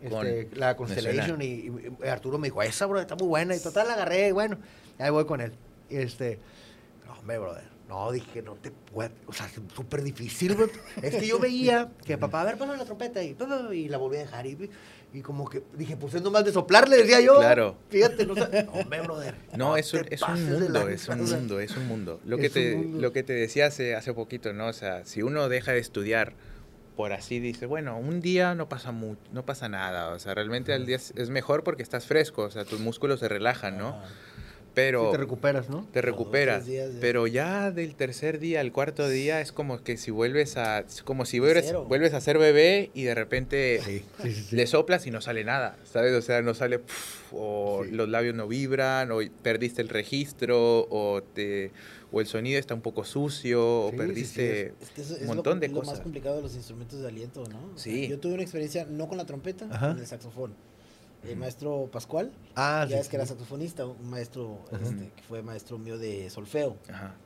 este, 0.03 0.49
Con. 0.49 0.59
la 0.59 0.69
Me 0.69 0.77
Constellation, 0.77 1.43
y, 1.43 1.45
y 1.45 2.07
Arturo 2.07 2.39
me 2.39 2.49
dijo, 2.49 2.63
esa, 2.63 2.87
bro, 2.87 3.01
está 3.01 3.15
muy 3.15 3.29
buena, 3.29 3.55
y 3.55 3.61
total 3.61 3.89
la 3.89 3.95
agarré, 3.95 4.29
y 4.29 4.33
bueno, 4.33 4.59
ahí 4.99 5.11
voy 5.11 5.25
con 5.25 5.41
él. 5.41 5.53
Y 5.89 5.97
este, 5.97 6.39
no, 7.07 7.13
hombre, 7.15 7.39
brother. 7.39 7.73
No, 7.89 8.11
dije, 8.11 8.41
no 8.41 8.55
te 8.55 8.71
puedo, 8.71 9.11
o 9.27 9.35
sea, 9.35 9.51
súper 9.77 10.03
difícil, 10.03 10.55
bro. 10.55 10.69
Es 11.03 11.15
que 11.15 11.27
yo 11.27 11.39
veía 11.39 11.91
que 12.07 12.17
papá, 12.17 12.41
a 12.41 12.45
ver, 12.45 12.57
pásame 12.57 12.79
la 12.79 12.87
trompeta 12.87 13.23
y, 13.23 13.37
y 13.75 13.89
la 13.89 13.99
volví 13.99 14.17
a 14.17 14.21
dejar 14.21 14.47
y, 14.47 14.71
y 15.13 15.21
como 15.21 15.49
que 15.49 15.63
dije, 15.75 15.97
pues 15.99 16.15
es 16.15 16.23
nomás 16.23 16.45
de 16.45 16.53
soplarle, 16.53 16.97
decía 16.97 17.21
yo. 17.21 17.39
Claro. 17.39 17.77
Fíjate, 17.91 18.25
no 18.25 18.35
sé. 18.35 18.65
No, 18.65 18.73
hombre, 18.73 19.01
brother. 19.03 19.35
No, 19.55 19.77
es, 19.77 19.93
un, 19.93 20.07
es 20.09 20.23
un 20.23 20.51
mundo, 20.51 20.89
es 20.89 21.07
un 21.09 21.19
mundo, 21.19 21.61
es 21.61 21.77
un 21.77 21.87
mundo. 21.87 22.21
Lo 22.25 22.39
que, 22.39 22.47
es 22.47 22.57
un 22.57 22.63
te, 22.63 22.77
mundo. 22.77 23.01
lo 23.03 23.13
que 23.13 23.23
te 23.23 23.35
decía 23.35 23.67
hace, 23.67 23.95
hace 23.95 24.15
poquito, 24.15 24.55
¿no? 24.55 24.69
O 24.69 24.73
sea, 24.73 25.05
si 25.05 25.21
uno 25.21 25.51
deja 25.51 25.73
de 25.73 25.81
estudiar 25.81 26.33
por 27.03 27.13
así, 27.13 27.41
dice, 27.41 27.67
bueno, 27.67 27.99
un 27.99 28.21
día 28.21 28.55
no 28.55 28.69
pasa 28.69 28.93
mu 28.93 29.17
no 29.33 29.45
pasa 29.45 29.69
nada. 29.69 30.11
O 30.11 30.21
sea, 30.21 30.35
realmente 30.35 30.73
al 30.73 30.87
día 30.87 30.95
es, 30.95 31.13
es 31.17 31.31
mejor 31.31 31.65
porque 31.65 31.83
estás 31.83 32.07
fresco, 32.07 32.43
o 32.43 32.51
sea, 32.53 32.65
tus 32.65 32.79
músculos 32.79 33.19
se 33.19 33.29
relajan, 33.29 33.77
¿no? 33.77 34.01
Pero... 34.73 35.11
te 35.11 35.19
recuperas, 35.19 35.69
¿no? 35.69 35.85
Te 35.93 36.01
recuperas. 36.01 36.65
Pero 37.01 37.27
ya 37.27 37.73
del 37.73 37.97
tercer 37.97 38.39
día 38.39 38.61
al 38.61 38.71
cuarto 38.71 39.09
día 39.09 39.41
es 39.41 39.51
como 39.51 39.83
que 39.83 39.97
si 39.97 40.13
vuelves 40.13 40.57
a... 40.57 40.85
Como 41.03 41.25
si 41.25 41.41
vuelves, 41.41 41.75
vuelves 41.89 42.15
a 42.15 42.21
ser 42.21 42.39
bebé 42.39 42.93
y 42.95 43.03
de 43.03 43.17
repente 43.17 44.05
le 44.53 44.67
soplas 44.69 45.05
y 45.09 45.11
no 45.11 45.21
sale 45.21 45.43
nada, 45.43 45.75
¿sabes? 45.83 46.15
O 46.15 46.23
sea, 46.23 46.41
no 46.41 46.55
sale... 46.55 46.79
o 47.33 47.83
los 47.91 48.09
labios 48.11 48.37
no 48.37 48.47
vibran, 48.47 49.11
o 49.11 49.19
perdiste 49.43 49.83
el 49.83 49.89
registro, 49.89 50.87
o 50.89 51.21
te 51.35 51.73
o 52.13 52.21
el 52.21 52.27
sonido 52.27 52.59
está 52.59 52.75
un 52.75 52.83
poco 52.83 53.05
sucio, 53.05 53.87
o 53.87 53.91
perdiste 53.91 54.75
un 55.21 55.27
montón 55.27 55.61
de 55.61 55.71
cosas. 55.71 55.83
Es 55.83 55.89
lo 55.89 55.93
más 55.93 56.01
complicado 56.01 56.37
de 56.37 56.43
los 56.43 56.55
instrumentos 56.55 57.01
de 57.01 57.09
aliento, 57.09 57.45
¿no? 57.49 57.77
Sí. 57.77 58.09
yo 58.09 58.19
tuve 58.21 58.35
una 58.35 58.43
experiencia 58.43 58.87
no 58.89 59.09
con 59.09 59.17
la 59.17 59.27
trompeta, 59.27 59.69
con 59.69 59.99
el 59.99 60.07
saxofón 60.07 60.55
el 61.29 61.37
maestro 61.37 61.89
Pascual, 61.93 62.33
ah, 62.57 62.87
ya 62.89 62.99
es 62.99 63.09
que 63.09 63.17
era 63.17 63.27
saxofonista, 63.27 63.87
un 63.87 64.11
maestro 64.11 64.59
este, 64.73 65.11
que 65.15 65.23
fue 65.23 65.43
maestro 65.43 65.79
mío 65.79 65.99
de 65.99 66.29
solfeo. 66.31 66.77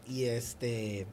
Y 0.07 0.25
este 0.25 1.07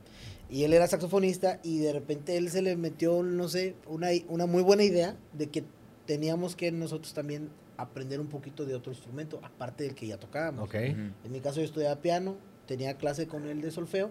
y 0.49 0.65
él 0.65 0.74
era 0.74 0.88
saxofonista 0.88 1.59
y 1.63 1.80
de 1.80 1.93
repente 1.93 2.38
él 2.38 2.49
se 2.49 2.61
le 2.61 2.76
metió, 2.76 3.24
no 3.24 3.47
sé, 3.47 3.76
una, 3.88 4.09
una 4.28 4.45
muy 4.45 4.61
buena 4.61 4.84
idea 4.84 5.15
de 5.32 5.47
que 5.47 5.63
teníamos 6.05 6.55
que 6.55 6.71
nosotros 6.71 7.13
también 7.13 7.49
aprender 7.78 8.19
un 8.19 8.28
poquito 8.28 8.65
de 8.65 8.76
otro 8.76 8.91
instrumento, 8.91 9.39
aparte 9.41 9.86
del 9.86 9.95
que 9.95 10.05
ya 10.05 10.17
tocábamos. 10.17 10.71
En 10.74 11.13
mi 11.30 11.39
caso 11.39 11.59
yo 11.59 11.65
estudiaba 11.65 12.01
piano, 12.01 12.36
tenía 12.68 12.95
clase 12.95 13.28
con 13.28 13.47
él 13.47 13.61
de 13.61 13.72
solfeo 13.72 14.09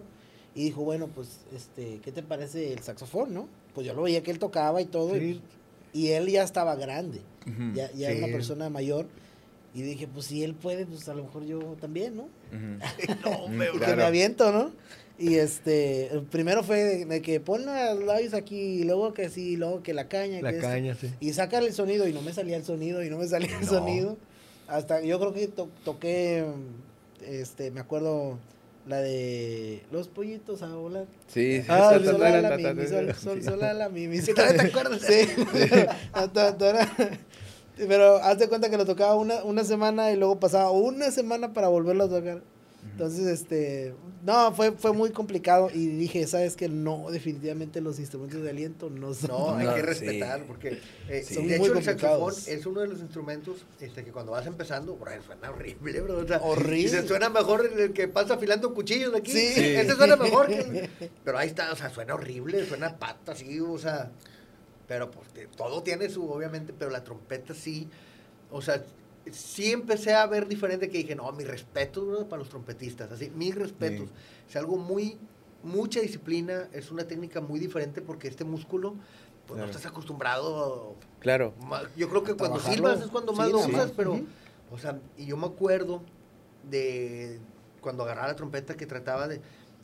y 0.55 0.65
dijo, 0.65 0.83
bueno, 0.83 1.07
pues, 1.07 1.39
este, 1.55 1.99
¿qué 2.03 2.11
te 2.11 2.23
parece 2.23 2.73
el 2.73 2.79
saxofón, 2.79 3.33
no? 3.33 3.47
Pues 3.73 3.87
yo 3.87 3.93
lo 3.93 4.03
veía 4.03 4.21
que 4.21 4.31
él 4.31 4.39
tocaba 4.39 4.81
y 4.81 4.85
todo, 4.85 5.17
y, 5.17 5.41
y 5.93 6.09
él 6.09 6.27
ya 6.27 6.43
estaba 6.43 6.75
grande 6.75 7.21
ya, 7.73 7.91
ya 7.91 8.11
era 8.11 8.25
una 8.25 8.33
persona 8.33 8.69
mayor. 8.69 9.05
Y 9.75 9.81
dije, 9.81 10.07
pues 10.07 10.27
si 10.27 10.43
él 10.43 10.53
puede, 10.53 10.85
pues 10.85 11.09
a 11.09 11.15
lo 11.15 11.23
mejor 11.23 11.45
yo 11.45 11.59
también, 11.81 12.15
¿no? 12.15 12.27
no, 13.25 13.47
me, 13.47 13.67
que 13.71 13.95
me 13.95 14.03
aviento, 14.03 14.51
¿no? 14.51 14.71
Y 15.17 15.35
este, 15.35 16.09
primero 16.31 16.63
fue 16.63 17.05
de, 17.05 17.21
que 17.21 17.39
pon 17.39 17.65
los 17.65 18.03
labios 18.03 18.33
aquí, 18.35 18.55
y 18.55 18.83
luego 18.83 19.13
que 19.13 19.29
sí, 19.29 19.57
luego 19.57 19.81
que 19.81 19.93
la 19.93 20.07
caña. 20.07 20.41
La 20.41 20.57
caña, 20.59 20.95
sí. 20.95 21.11
Y 21.19 21.33
saca 21.33 21.57
el 21.57 21.73
sonido, 21.73 22.07
y 22.07 22.13
no 22.13 22.21
me 22.21 22.33
salía 22.33 22.57
el 22.57 22.63
sonido, 22.63 23.03
y 23.03 23.09
no 23.09 23.17
me 23.17 23.27
salía 23.27 23.57
el 23.57 23.65
sonido. 23.65 24.17
Hasta, 24.67 25.01
yo 25.01 25.19
creo 25.19 25.33
que 25.33 25.47
toqué, 25.47 26.45
este, 27.27 27.71
me 27.71 27.79
acuerdo, 27.79 28.37
la 28.87 28.97
de 28.97 29.83
los 29.91 30.07
pollitos 30.07 30.61
a 30.61 30.73
volar. 30.75 31.05
Sí, 31.27 31.63
ah, 31.67 31.97
solala, 32.03 32.57
mi, 32.57 32.73
mi, 32.73 32.87
sol, 32.87 33.13
sol, 33.15 33.43
solala, 33.43 33.89
mi, 33.89 34.07
mi, 34.07 34.19
¿Te 34.21 34.31
acuerdas? 34.61 35.01
Sí. 35.01 35.27
Pero 37.87 38.17
haz 38.17 38.37
de 38.37 38.47
cuenta 38.47 38.69
que 38.69 38.77
lo 38.77 38.85
tocaba 38.85 39.15
una, 39.15 39.43
una 39.43 39.63
semana 39.63 40.11
y 40.11 40.17
luego 40.17 40.39
pasaba 40.39 40.69
una 40.71 41.09
semana 41.11 41.53
para 41.53 41.69
volverlo 41.69 42.03
a 42.03 42.09
tocar. 42.09 42.43
Entonces, 42.91 43.25
este, 43.25 43.95
no, 44.23 44.53
fue, 44.53 44.71
fue 44.73 44.93
muy 44.93 45.09
complicado 45.11 45.69
y 45.73 45.87
dije, 45.87 46.27
¿sabes 46.27 46.55
que 46.55 46.69
No, 46.69 47.07
definitivamente 47.09 47.81
los 47.81 47.99
instrumentos 47.99 48.43
de 48.43 48.49
aliento 48.49 48.89
no 48.89 49.13
son. 49.13 49.29
No, 49.29 49.55
hay 49.55 49.67
que 49.75 49.81
respetar 49.81 50.43
porque, 50.45 50.79
eh, 51.09 51.23
son 51.23 51.47
de 51.47 51.57
muy 51.57 51.69
hecho, 51.69 51.79
el 51.79 51.83
saxofón 51.83 52.33
es 52.47 52.65
uno 52.65 52.81
de 52.81 52.87
los 52.87 52.99
instrumentos 52.99 53.65
este, 53.79 54.03
que 54.03 54.11
cuando 54.11 54.33
vas 54.33 54.45
empezando, 54.45 54.95
bro, 54.95 55.11
suena 55.23 55.49
horrible, 55.49 56.01
bro. 56.01 56.17
O 56.19 56.27
sea, 56.27 56.39
horrible. 56.41 56.79
Y 56.79 56.87
se 56.89 57.07
suena 57.07 57.29
mejor 57.29 57.69
el 57.77 57.93
que 57.93 58.07
pasa 58.07 58.35
afilando 58.35 58.73
cuchillos 58.73 59.11
de 59.11 59.17
aquí. 59.17 59.31
Sí. 59.31 59.53
Ese 59.57 59.95
suena 59.95 60.15
mejor 60.15 60.47
que 60.47 60.89
Pero 61.23 61.37
ahí 61.37 61.47
está, 61.47 61.71
o 61.71 61.75
sea, 61.75 61.89
suena 61.89 62.13
horrible, 62.13 62.65
suena 62.65 62.97
pata 62.97 63.31
así, 63.31 63.59
o 63.59 63.77
sea... 63.77 64.11
Pero 64.85 65.09
pues 65.09 65.27
todo 65.55 65.81
tiene 65.81 66.09
su, 66.09 66.29
obviamente, 66.29 66.73
pero 66.77 66.91
la 66.91 67.05
trompeta 67.05 67.53
sí, 67.53 67.87
o 68.51 68.61
sea, 68.61 68.83
sí 69.31 69.71
empecé 69.71 70.13
a 70.13 70.25
ver 70.27 70.47
diferente 70.47 70.89
que 70.89 70.97
dije, 70.99 71.15
no, 71.15 71.31
mi 71.31 71.43
respeto 71.43 72.27
para 72.27 72.39
los 72.39 72.49
trompetistas, 72.49 73.11
así, 73.11 73.31
mis 73.35 73.55
respetos. 73.55 74.09
Es 74.49 74.55
algo 74.55 74.77
muy, 74.77 75.17
mucha 75.63 76.01
disciplina, 76.01 76.67
es 76.73 76.91
una 76.91 77.05
técnica 77.05 77.41
muy 77.41 77.59
diferente 77.59 78.01
porque 78.01 78.27
este 78.27 78.43
músculo, 78.43 78.95
pues 79.47 79.59
no 79.59 79.65
estás 79.65 79.85
acostumbrado. 79.85 80.95
Claro. 81.19 81.53
Yo 81.95 82.09
creo 82.09 82.23
que 82.23 82.35
cuando 82.35 82.59
silbas 82.59 83.01
es 83.01 83.07
cuando 83.07 83.33
más 83.33 83.49
lo 83.49 83.59
usas, 83.59 83.91
pero, 83.91 84.19
o 84.71 84.77
sea, 84.77 84.99
y 85.17 85.25
yo 85.25 85.37
me 85.37 85.47
acuerdo 85.47 86.01
de 86.69 87.39
cuando 87.81 88.03
agarraba 88.03 88.29
la 88.29 88.35
trompeta 88.35 88.75
que 88.75 88.85
trataba 88.85 89.27
de, 89.27 89.41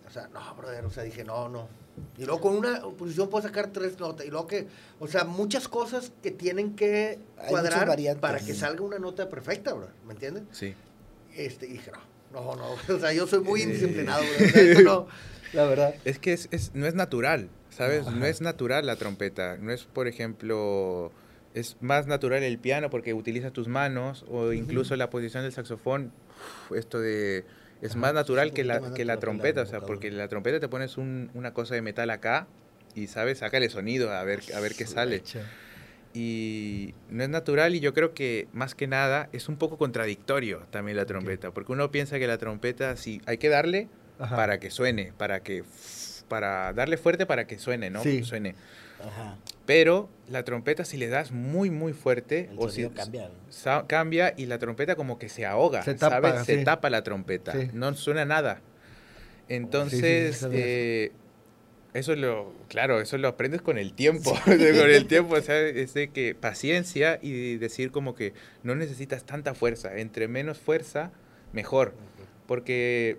o 0.08 0.12
sea, 0.12 0.28
no, 0.30 0.56
brother, 0.56 0.86
o 0.86 0.90
sea, 0.90 1.04
dije, 1.04 1.24
no, 1.24 1.50
no, 1.50 1.68
y 2.18 2.26
luego 2.26 2.42
con 2.42 2.56
una 2.56 2.82
posición 2.82 3.30
puedo 3.30 3.42
sacar 3.44 3.72
tres 3.72 4.00
notas. 4.00 4.26
Y 4.26 4.30
luego 4.30 4.48
que, 4.48 4.68
o 5.00 5.08
sea, 5.08 5.24
muchas 5.24 5.68
cosas 5.68 6.12
que 6.22 6.32
tienen 6.32 6.76
que 6.76 7.20
cuadrar 7.48 8.20
para 8.20 8.40
que 8.40 8.54
salga 8.54 8.82
una 8.82 9.00
nota 9.00 9.30
perfecta, 9.30 9.74
bro. 9.74 9.90
¿Me 10.06 10.14
entiendes? 10.14 10.44
Sí. 10.52 10.74
Este, 11.36 11.68
y 11.68 11.74
dije, 11.74 11.92
no, 12.34 12.56
no, 12.56 12.56
no. 12.56 12.76
O 12.96 13.00
sea, 13.00 13.14
yo 13.14 13.28
soy 13.28 13.40
muy 13.40 13.62
indisciplinado, 13.62 14.24
bro. 14.76 14.84
no, 14.84 15.08
la 15.54 15.66
verdad. 15.66 15.96
Es 16.06 16.20
que 16.20 16.34
es, 16.34 16.48
es, 16.52 16.72
no 16.74 16.86
es 16.86 16.96
natural, 16.96 17.50
¿sabes? 17.70 18.06
No 18.08 18.26
es 18.26 18.42
natural 18.42 18.86
la 18.86 18.96
trompeta. 18.96 19.58
No 19.58 19.72
es, 19.72 19.84
por 19.86 20.08
ejemplo, 20.08 21.12
es 21.54 21.78
más 21.82 22.08
natural 22.08 22.44
el 22.44 22.60
piano 22.60 22.90
porque 22.90 23.14
utilizas 23.14 23.54
tus 23.54 23.68
manos 23.68 24.26
o 24.30 24.54
incluso 24.54 24.96
la 24.96 25.10
posición 25.10 25.44
del 25.44 25.54
saxofón. 25.54 26.12
esto 26.76 27.00
de 27.00 27.46
es 27.82 27.96
más 27.96 28.14
natural 28.14 28.52
que 28.54 28.64
la, 28.64 28.94
que 28.94 29.06
la 29.06 29.18
trompeta, 29.18 29.62
o 29.62 29.66
sea, 29.66 29.82
porque 29.82 30.12
la 30.12 30.28
trompeta 30.28 30.60
te 30.60 30.68
pones 30.68 30.98
un, 30.98 31.32
una 31.34 31.54
cosa 31.54 31.76
de 31.76 31.82
metal 31.82 32.10
acá 32.10 32.48
y, 32.96 33.08
¿sabes? 33.08 33.40
Sácale 33.40 33.70
sonido 33.70 34.12
a 34.12 34.24
ver, 34.24 34.42
a 34.56 34.60
ver 34.60 34.76
qué 34.76 34.86
sale. 34.86 35.24
Y 36.14 36.96
no 37.10 37.24
es 37.24 37.30
natural 37.30 37.76
y 37.76 37.80
yo 37.80 37.94
creo 37.94 38.14
que 38.14 38.48
más 38.52 38.74
que 38.74 38.88
nada 38.88 39.30
es 39.32 39.48
un 39.48 39.58
poco 39.58 39.78
contradictorio 39.78 40.66
también 40.72 40.98
la 40.98 41.06
trompeta, 41.06 41.52
porque 41.52 41.72
uno 41.72 41.92
piensa 41.92 42.18
que 42.18 42.28
la 42.28 42.38
trompeta 42.38 42.96
sí 42.98 43.22
hay 43.26 43.38
que 43.38 43.50
darle 43.50 43.88
para 44.18 44.60
que 44.60 44.72
suene, 44.72 45.14
para 45.18 45.42
que 45.42 45.64
para 46.28 46.74
darle 46.74 46.98
fuerte 46.98 47.26
para 47.26 47.46
que 47.46 47.60
suene, 47.60 47.90
¿no? 47.90 48.02
Sí. 48.02 48.24
Suene. 48.24 48.56
Pero 49.66 50.10
la 50.30 50.44
trompeta 50.44 50.86
si 50.86 50.98
le 50.98 51.08
das 51.08 51.32
muy 51.32 51.70
muy 51.70 51.94
fuerte 51.94 52.50
o 52.58 52.70
si 52.70 52.88
cambia, 52.90 53.30
cambia 53.88 54.34
y 54.36 54.46
la 54.46 54.60
trompeta 54.60 54.96
como 54.96 55.20
que 55.20 55.30
se 55.30 55.46
ahoga, 55.46 55.84
se 55.84 55.96
tapa, 55.96 56.44
Se 56.44 56.64
tapa 56.64 56.90
la 56.90 57.04
trompeta, 57.04 57.54
no 57.74 57.94
suena 57.94 58.26
nada. 58.26 58.62
Entonces 59.48 60.48
eh, 60.52 61.12
eso 61.94 62.16
lo, 62.16 62.54
claro, 62.68 63.02
eso 63.02 63.18
lo 63.18 63.28
aprendes 63.28 63.62
con 63.62 63.78
el 63.78 63.94
tiempo, 63.94 64.38
con 64.46 64.62
el 64.62 65.08
tiempo, 65.08 65.36
o 65.36 65.42
sea, 65.42 65.60
es 65.60 65.94
de 65.94 66.10
que 66.10 66.36
paciencia 66.36 67.20
y 67.22 67.58
decir 67.58 67.92
como 67.92 68.16
que 68.16 68.34
no 68.64 68.76
necesitas 68.76 69.24
tanta 69.24 69.56
fuerza, 69.56 69.98
entre 69.98 70.28
menos 70.28 70.60
fuerza, 70.60 71.12
mejor, 71.52 71.94
porque 72.48 73.18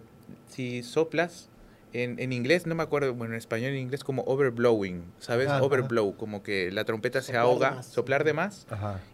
si 0.48 0.82
soplas 0.82 1.49
en, 1.92 2.32
inglés, 2.32 2.66
no 2.66 2.74
me 2.74 2.82
acuerdo, 2.82 3.14
bueno, 3.14 3.34
en 3.34 3.38
español, 3.38 3.70
en 3.70 3.78
inglés, 3.78 4.04
como 4.04 4.22
overblowing, 4.22 5.04
¿sabes? 5.18 5.50
Overblow, 5.50 6.16
como 6.16 6.42
que 6.42 6.70
la 6.70 6.84
trompeta 6.84 7.22
se 7.22 7.36
ahoga, 7.36 7.82
soplar 7.82 8.24
de 8.24 8.32
más, 8.32 8.66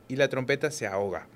y 0.08 0.16
la 0.16 0.28
trompeta 0.28 0.70
se 0.70 0.86
ahoga. 0.86 1.26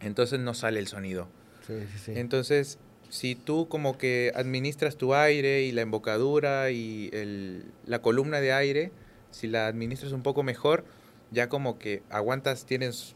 Entonces 0.00 0.40
no 0.40 0.54
sale 0.54 0.80
el 0.80 0.88
sonido. 0.88 1.28
Sí, 1.66 1.74
sí, 1.92 1.98
sí. 1.98 2.12
Entonces, 2.16 2.78
si 3.08 3.34
tú 3.34 3.68
como 3.68 3.98
que 3.98 4.32
administras 4.34 4.96
tu 4.96 5.14
aire 5.14 5.62
y 5.62 5.72
la 5.72 5.82
embocadura 5.82 6.70
y 6.70 7.10
el, 7.12 7.66
la 7.86 8.00
columna 8.00 8.40
de 8.40 8.52
aire, 8.52 8.90
si 9.30 9.46
la 9.46 9.66
administras 9.66 10.12
un 10.12 10.22
poco 10.22 10.42
mejor, 10.42 10.84
ya 11.30 11.48
como 11.48 11.78
que 11.78 12.02
aguantas, 12.10 12.64
tienes 12.64 13.14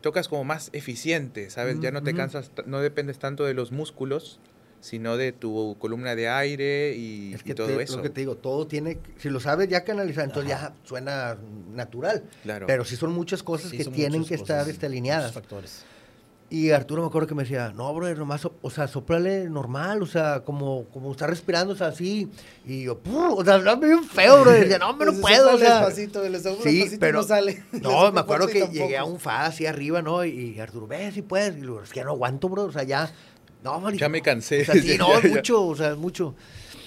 tocas 0.00 0.28
como 0.28 0.44
más 0.44 0.70
eficiente, 0.72 1.50
¿sabes? 1.50 1.80
Ya 1.80 1.90
no 1.90 2.02
te 2.02 2.14
cansas, 2.14 2.50
no 2.66 2.80
dependes 2.80 3.18
tanto 3.18 3.44
de 3.44 3.54
los 3.54 3.72
músculos, 3.72 4.40
sino 4.80 5.16
de 5.16 5.32
tu 5.32 5.76
columna 5.78 6.14
de 6.14 6.28
aire 6.28 6.94
y, 6.96 7.36
todo 7.54 7.80
eso. 7.80 7.96
Lo 7.96 8.02
que 8.02 8.10
te 8.10 8.20
digo, 8.20 8.36
todo 8.36 8.66
tiene, 8.66 8.98
si 9.18 9.28
lo 9.28 9.40
sabes 9.40 9.68
ya 9.68 9.84
canalizar, 9.84 10.24
entonces 10.24 10.50
ya 10.50 10.72
suena 10.84 11.36
natural. 11.74 12.24
Claro. 12.42 12.66
Pero 12.66 12.84
sí 12.84 12.96
son 12.96 13.12
muchas 13.12 13.42
cosas 13.42 13.70
que 13.70 13.84
tienen 13.84 14.24
que 14.24 14.34
estar 14.34 14.68
este, 14.68 14.86
alineadas. 14.86 15.32
Factores. 15.32 15.84
Y 16.52 16.72
Arturo 16.72 17.02
me 17.02 17.06
acuerdo 17.06 17.28
que 17.28 17.34
me 17.36 17.44
decía, 17.44 17.72
no, 17.76 17.94
bro, 17.94 18.12
nomás, 18.16 18.48
o 18.60 18.70
sea, 18.70 18.88
soplale 18.88 19.48
normal, 19.48 20.02
o 20.02 20.06
sea, 20.06 20.40
como, 20.40 20.84
como 20.86 21.12
está 21.12 21.28
respirando, 21.28 21.74
o 21.74 21.76
sea, 21.76 21.86
así. 21.86 22.28
Y 22.66 22.82
yo, 22.82 23.00
o 23.04 23.44
sea, 23.44 23.58
está 23.58 23.76
bien 23.76 24.02
feo, 24.02 24.40
bro. 24.40 24.50
decía, 24.50 24.80
no, 24.80 24.92
me 24.94 25.04
no 25.04 25.12
puedo, 25.20 25.54
o 25.54 25.58
sea. 25.58 25.86
Despacito, 25.86 26.24
sí, 26.64 26.96
pero 26.98 27.18
no 27.20 27.22
sale. 27.22 27.62
No, 27.70 28.10
me 28.10 28.18
acuerdo 28.18 28.48
que 28.48 28.66
llegué 28.66 28.98
a 28.98 29.04
un 29.04 29.20
fa 29.20 29.46
así 29.46 29.64
arriba, 29.64 30.02
¿no? 30.02 30.24
Y, 30.24 30.58
Arturo, 30.58 30.88
ve 30.88 31.12
si 31.12 31.22
puedes. 31.22 31.56
Y 31.56 31.60
luego, 31.60 31.84
es 31.84 31.90
que 31.90 32.00
ya 32.00 32.04
no 32.04 32.10
aguanto, 32.10 32.48
bro, 32.48 32.64
o 32.64 32.72
sea, 32.72 32.82
ya 32.82 33.12
no, 33.62 33.90
Ya 33.92 34.08
me 34.08 34.22
cansé. 34.22 34.62
O 34.62 34.64
sea, 34.64 34.74
sí, 34.74 34.96
no, 34.98 35.20
mucho, 35.22 35.66
o 35.66 35.76
sea, 35.76 35.94
mucho. 35.94 36.34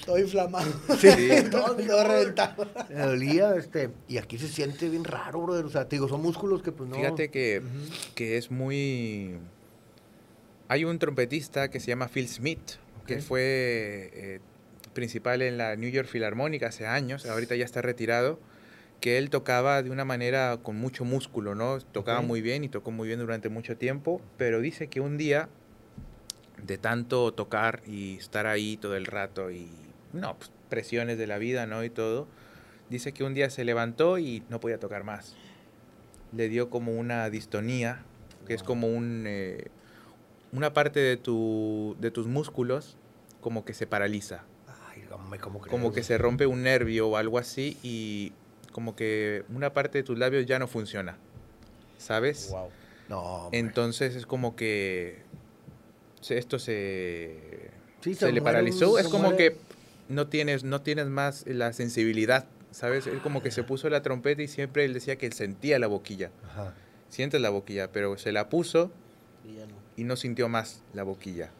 Estoy 0.00 0.22
inflamado. 0.22 0.70
Sí. 0.98 1.08
todo, 1.50 1.76
reventado. 1.76 2.68
Me 2.90 3.00
dolía, 3.00 3.54
este, 3.56 3.90
y 4.08 4.18
aquí 4.18 4.38
se 4.38 4.48
siente 4.48 4.88
bien 4.88 5.04
raro, 5.04 5.40
brother. 5.42 5.64
O 5.64 5.70
sea, 5.70 5.88
te 5.88 5.96
digo, 5.96 6.08
son 6.08 6.20
músculos 6.20 6.62
que 6.62 6.72
pues 6.72 6.88
no. 6.88 6.96
Fíjate 6.96 7.30
que, 7.30 7.62
que 8.14 8.36
es 8.36 8.50
muy. 8.50 9.36
Hay 10.68 10.84
un 10.84 10.98
trompetista 10.98 11.70
que 11.70 11.80
se 11.80 11.86
llama 11.86 12.08
Phil 12.08 12.28
Smith, 12.28 12.72
que 13.06 13.20
fue 13.20 14.10
eh, 14.14 14.40
principal 14.94 15.42
en 15.42 15.58
la 15.58 15.76
New 15.76 15.90
York 15.90 16.08
Philharmonic 16.10 16.62
hace 16.62 16.86
años, 16.86 17.26
ahorita 17.26 17.54
ya 17.56 17.64
está 17.64 17.82
retirado, 17.82 18.38
que 19.00 19.18
él 19.18 19.28
tocaba 19.28 19.82
de 19.82 19.90
una 19.90 20.06
manera 20.06 20.58
con 20.62 20.76
mucho 20.76 21.04
músculo, 21.04 21.54
¿no? 21.54 21.80
Tocaba 21.80 22.22
muy 22.22 22.40
bien 22.40 22.64
y 22.64 22.68
tocó 22.68 22.90
muy 22.90 23.08
bien 23.08 23.20
durante 23.20 23.50
mucho 23.50 23.76
tiempo, 23.76 24.22
pero 24.38 24.60
dice 24.60 24.86
que 24.86 25.00
un 25.00 25.18
día 25.18 25.50
de 26.66 26.78
tanto 26.78 27.32
tocar 27.32 27.82
y 27.86 28.16
estar 28.16 28.46
ahí 28.46 28.76
todo 28.76 28.96
el 28.96 29.06
rato 29.06 29.50
y, 29.50 29.68
no, 30.12 30.36
pues, 30.36 30.50
presiones 30.68 31.18
de 31.18 31.26
la 31.26 31.38
vida, 31.38 31.66
¿no? 31.66 31.84
Y 31.84 31.90
todo, 31.90 32.26
dice 32.88 33.12
que 33.12 33.22
un 33.24 33.34
día 33.34 33.50
se 33.50 33.64
levantó 33.64 34.18
y 34.18 34.42
no 34.48 34.60
podía 34.60 34.78
tocar 34.78 35.04
más. 35.04 35.36
Le 36.32 36.48
dio 36.48 36.70
como 36.70 36.92
una 36.92 37.28
distonía, 37.30 38.02
que 38.46 38.54
es 38.54 38.62
como 38.62 38.88
un, 38.88 39.24
eh, 39.26 39.68
una 40.52 40.72
parte 40.72 41.00
de, 41.00 41.16
tu, 41.16 41.96
de 42.00 42.10
tus 42.10 42.26
músculos 42.26 42.96
como 43.40 43.64
que 43.64 43.74
se 43.74 43.86
paraliza. 43.86 44.44
Ay, 44.88 45.04
hombre, 45.12 45.38
¿cómo 45.38 45.60
crees? 45.60 45.70
Como 45.70 45.92
que 45.92 46.02
se 46.02 46.16
rompe 46.16 46.46
un 46.46 46.62
nervio 46.62 47.08
o 47.10 47.16
algo 47.16 47.38
así 47.38 47.76
y 47.82 48.32
como 48.72 48.96
que 48.96 49.44
una 49.50 49.74
parte 49.74 49.98
de 49.98 50.04
tus 50.04 50.18
labios 50.18 50.46
ya 50.46 50.58
no 50.58 50.66
funciona. 50.66 51.18
¿Sabes? 51.98 52.48
Wow. 52.50 52.70
No. 53.08 53.48
Entonces 53.52 54.16
es 54.16 54.26
como 54.26 54.56
que 54.56 55.23
esto 56.30 56.58
se, 56.58 57.70
Sí, 58.00 58.14
se 58.14 58.30
le 58.32 58.40
un- 58.40 58.44
paralizó. 58.44 58.98
Es 58.98 59.08
como 59.08 59.24
muere. 59.30 59.36
que 59.36 59.56
no 60.08 60.26
tienes, 60.28 60.64
no 60.64 60.82
tienes 60.82 61.06
más 61.06 61.44
la 61.46 61.72
sensibilidad, 61.72 62.46
¿sabes? 62.70 63.06
Es 63.06 63.20
como 63.20 63.42
que 63.42 63.50
se 63.50 63.62
puso 63.62 63.88
la 63.88 64.02
trompeta 64.02 64.42
y 64.42 64.48
siempre 64.48 64.84
él 64.84 64.92
decía 64.94 65.16
que 65.16 65.26
él 65.26 65.32
sentía 65.32 65.78
la 65.78 65.86
boquilla. 65.86 66.30
Ajá. 66.44 66.74
Sientes 67.08 67.40
la 67.40 67.50
boquilla, 67.50 67.90
pero 67.92 68.18
se 68.18 68.32
la 68.32 68.48
puso 68.48 68.90
Y 69.44 69.54
ya 69.56 69.66
no. 69.66 69.74
y 69.96 70.04
no 70.04 70.16
sintió 70.16 70.48
más 70.48 70.82
la 70.92 71.02
boquilla. 71.04 71.50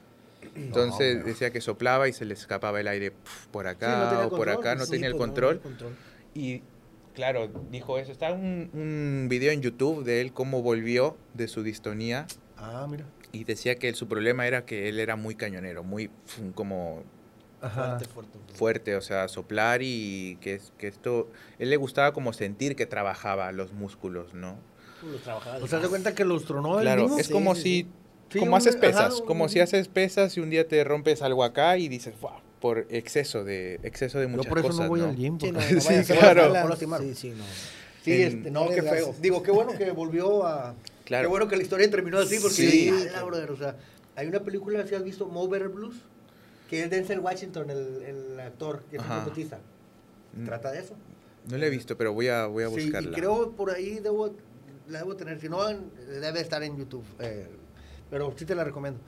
Entonces 0.57 1.19
No, 1.19 1.25
decía 1.25 1.51
que 1.51 1.61
soplaba 1.63 2.07
y 2.09 2.13
se 2.13 2.25
le 2.27 2.35
escapaba 2.35 2.79
el 2.81 2.89
aire 2.89 3.13
pf, 3.13 3.47
por 3.51 3.67
acá 3.67 3.97
no 4.05 4.09
tenía 4.11 4.27
o 4.27 4.31
por 4.31 4.39
control, 4.49 4.59
acá, 4.59 4.75
no 4.75 4.85
Sí, 4.85 4.91
tenía 4.93 5.07
el 5.07 5.13
pues, 5.15 5.21
control. 5.27 5.61
control. 5.61 5.97
Y 6.35 6.63
claro, 7.15 7.51
dijo 7.71 7.99
eso. 7.99 8.13
Está 8.13 8.33
un, 8.33 8.69
un 8.75 9.27
video 9.31 9.53
en 9.53 9.63
YouTube 9.63 10.05
de 10.05 10.21
él 10.21 10.33
cómo 10.35 10.61
volvió 10.61 11.17
de 11.33 11.49
su 11.49 11.63
distonía 11.63 12.27
Ah, 12.59 12.87
mira. 12.91 13.05
Y 13.35 13.45
decía 13.45 13.75
que 13.77 13.89
él- 13.89 13.95
su 13.95 14.07
problema 14.09 14.47
era 14.47 14.65
que 14.65 14.89
él 14.89 14.99
era 15.01 15.17
muy 15.17 15.35
cañonero, 15.35 15.83
muy 15.83 16.11
fum, 16.27 16.53
como 16.53 17.03
Ajá. 17.61 17.99
Fuerte, 17.99 18.05
fuerte. 18.05 18.39
fuerte, 18.55 18.97
o 18.97 19.01
sea, 19.01 19.27
soplar 19.29 19.81
y 19.83 20.37
que, 20.43 20.55
es- 20.55 20.73
que 20.79 20.87
esto, 20.87 21.31
él 21.59 21.71
le 21.71 21.77
gustaba 21.77 22.13
como 22.13 22.33
sentir 22.35 22.77
que 22.77 22.85
trabajaba 22.87 23.51
los 23.53 23.73
músculos, 23.73 24.35
¿no? 24.35 24.57
Los 25.11 25.23
trabajadores. 25.23 25.63
O 25.65 25.67
sea, 25.67 25.81
¿te 25.81 25.89
cuenta 25.89 26.15
que 26.15 26.25
los 26.25 26.45
tronó 26.45 26.79
el 26.79 26.85
Claro, 26.85 27.03
mismo? 27.05 27.19
es 27.19 27.27
Sí, 27.27 27.33
como 27.33 27.55
sí, 27.55 27.63
si, 27.63 27.87
sí. 28.31 28.39
Como 28.39 28.53
un- 28.53 28.59
haces 28.59 28.75
ajá, 28.77 28.81
pesas, 28.81 29.21
un- 29.21 29.27
como 29.27 29.49
si 29.49 29.61
haces 29.61 29.89
pesas 29.89 30.37
y 30.37 30.41
un 30.41 30.51
día 30.51 30.69
te 30.69 30.83
rompes 30.85 31.23
algo 31.23 31.43
acá 31.45 31.79
y 31.79 31.89
dices, 31.89 32.15
"Fua", 32.21 32.41
por 32.61 32.87
exceso 32.91 33.45
de, 33.45 33.81
exceso 33.83 34.19
de 34.19 34.25
Yo 34.27 34.31
muchas 34.31 34.47
por 34.47 34.59
eso 34.59 34.69
cosas, 34.69 34.81
no 34.83 34.89
voy 34.89 35.01
¿no? 35.01 35.09
al 35.09 35.17
gym. 35.17 35.39
Sí, 35.41 35.51
no, 35.51 35.59
porque- 35.61 35.75
no 35.75 35.81
Sí, 35.81 35.87
vaya 35.89 36.01
a 36.01 36.05
ser 36.05 36.19
claro. 36.19 36.77
Sí, 36.99 37.15
sí, 37.15 37.31
no. 37.31 37.45
Sí, 38.03 38.13
En- 38.13 38.21
este, 38.39 38.51
no, 38.51 38.69
qué 38.69 38.83
feo. 38.83 39.15
Digo, 39.21 39.43
qué 39.43 39.51
bueno 39.51 39.73
que 39.77 39.91
volvió 39.91 40.47
a... 40.47 40.75
Claro. 41.05 41.25
Qué 41.27 41.31
bueno 41.31 41.49
que 41.49 41.57
la 41.57 41.63
historia 41.63 41.91
terminó 41.91 42.19
así, 42.19 42.39
porque 42.41 42.55
Sí. 42.57 42.87
yo 42.87 42.97
dije, 42.97 43.09
"Ala, 43.11 43.25
brother", 43.25 43.51
o 43.51 43.57
sea, 43.57 43.77
hay 44.17 44.27
una 44.27 44.41
película, 44.41 44.87
si 44.87 44.95
has 44.95 45.05
visto, 45.05 45.27
Mo 45.27 45.47
Better 45.49 45.69
Blues, 45.69 45.97
que 46.71 46.83
es 46.83 46.91
Denzel 46.91 47.21
Washington, 47.21 47.69
el, 47.71 48.03
el 48.03 48.41
actor 48.41 48.83
que 48.91 48.97
es 48.97 49.03
trompetista. 49.03 49.61
Mm, 50.35 50.45
Trata 50.47 50.73
de 50.73 50.81
eso. 50.81 50.95
No 51.51 51.59
la 51.59 51.67
he 51.67 51.71
visto, 51.71 51.97
pero 51.99 52.13
voy 52.15 52.29
a, 52.29 52.47
voy 52.47 52.65
a 52.65 52.69
Sí, 52.71 52.85
buscarla. 52.85 53.11
y 53.11 53.13
creo 53.13 53.51
por 53.53 53.71
ahí 53.71 53.99
debo, 54.01 54.35
la 54.89 54.99
debo 55.01 55.15
tener, 55.15 55.39
si 55.41 55.49
no, 55.49 55.63
debe 55.69 56.41
estar 56.41 56.63
en 56.63 56.77
YouTube, 56.79 57.05
eh, 57.21 57.49
pero 58.11 58.33
sí 58.37 58.47
te 58.47 58.55
la 58.55 58.65
recomiendo. 58.65 58.99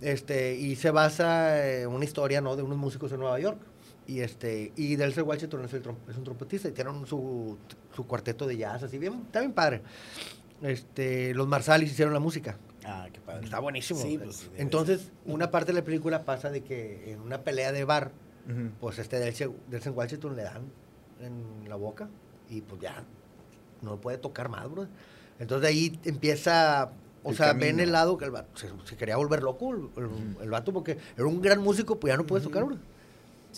Este, 0.00 0.54
y 0.54 0.76
se 0.76 0.90
basa 0.90 1.66
en 1.80 1.88
una 1.88 2.04
historia, 2.04 2.40
¿no? 2.40 2.54
De 2.54 2.62
unos 2.62 2.78
músicos 2.78 3.10
en 3.12 3.18
Nueva 3.20 3.40
York. 3.40 3.58
Y 4.06 4.20
este, 4.20 4.72
y 4.76 4.94
Denzel 4.94 5.24
Washington 5.24 5.64
es, 5.64 5.72
el 5.74 5.82
es 6.08 6.16
un 6.16 6.22
trompetista 6.22 6.68
y 6.68 6.72
tienen 6.72 7.04
su, 7.06 7.58
su 7.96 8.06
cuarteto 8.06 8.46
de 8.46 8.56
jazz, 8.56 8.84
así 8.84 8.98
bien, 8.98 9.22
está 9.26 9.40
bien 9.40 9.52
padre. 9.52 9.82
Este, 10.62 11.34
los 11.34 11.46
Marsalis 11.46 11.90
hicieron 11.92 12.14
la 12.14 12.20
música. 12.20 12.56
Ah, 12.84 13.08
qué 13.12 13.20
padre. 13.20 13.44
Está 13.44 13.58
buenísimo. 13.58 14.00
Sí, 14.00 14.18
pues, 14.18 14.48
Entonces, 14.56 15.10
una 15.24 15.50
parte 15.50 15.72
de 15.72 15.78
la 15.80 15.84
película 15.84 16.24
pasa 16.24 16.50
de 16.50 16.62
que 16.62 17.12
en 17.12 17.20
una 17.20 17.42
pelea 17.42 17.72
de 17.72 17.84
bar, 17.84 18.12
Ujú. 18.48 18.70
pues 18.80 18.98
este 18.98 19.18
Denzel 19.18 19.52
Denzel 19.68 19.92
Washington 19.92 20.36
le 20.36 20.42
dan 20.44 20.62
en 21.20 21.68
la 21.68 21.76
boca 21.76 22.08
y 22.48 22.60
pues 22.60 22.80
ya 22.80 23.02
no 23.82 24.00
puede 24.00 24.18
tocar 24.18 24.48
más, 24.48 24.70
bro. 24.70 24.86
Entonces 25.38 25.68
ahí 25.68 25.98
empieza, 26.04 26.92
o 27.24 27.30
El 27.30 27.36
sea, 27.36 27.52
ven 27.52 27.60
camino. 27.60 27.82
el 27.82 27.92
lado 27.92 28.16
que 28.16 28.24
el 28.24 28.30
vato 28.30 28.56
se, 28.56 28.70
se 28.84 28.96
quería 28.96 29.16
volver 29.16 29.42
loco 29.42 29.72
el, 29.74 29.90
el- 29.96 30.36
el 30.42 30.50
vato 30.50 30.72
porque 30.72 30.96
era 31.16 31.26
un 31.26 31.42
gran 31.42 31.60
músico, 31.60 31.98
pues 31.98 32.12
ya 32.12 32.16
no 32.16 32.24
puedes 32.24 32.44
tocar, 32.44 32.64
bro. 32.64 32.76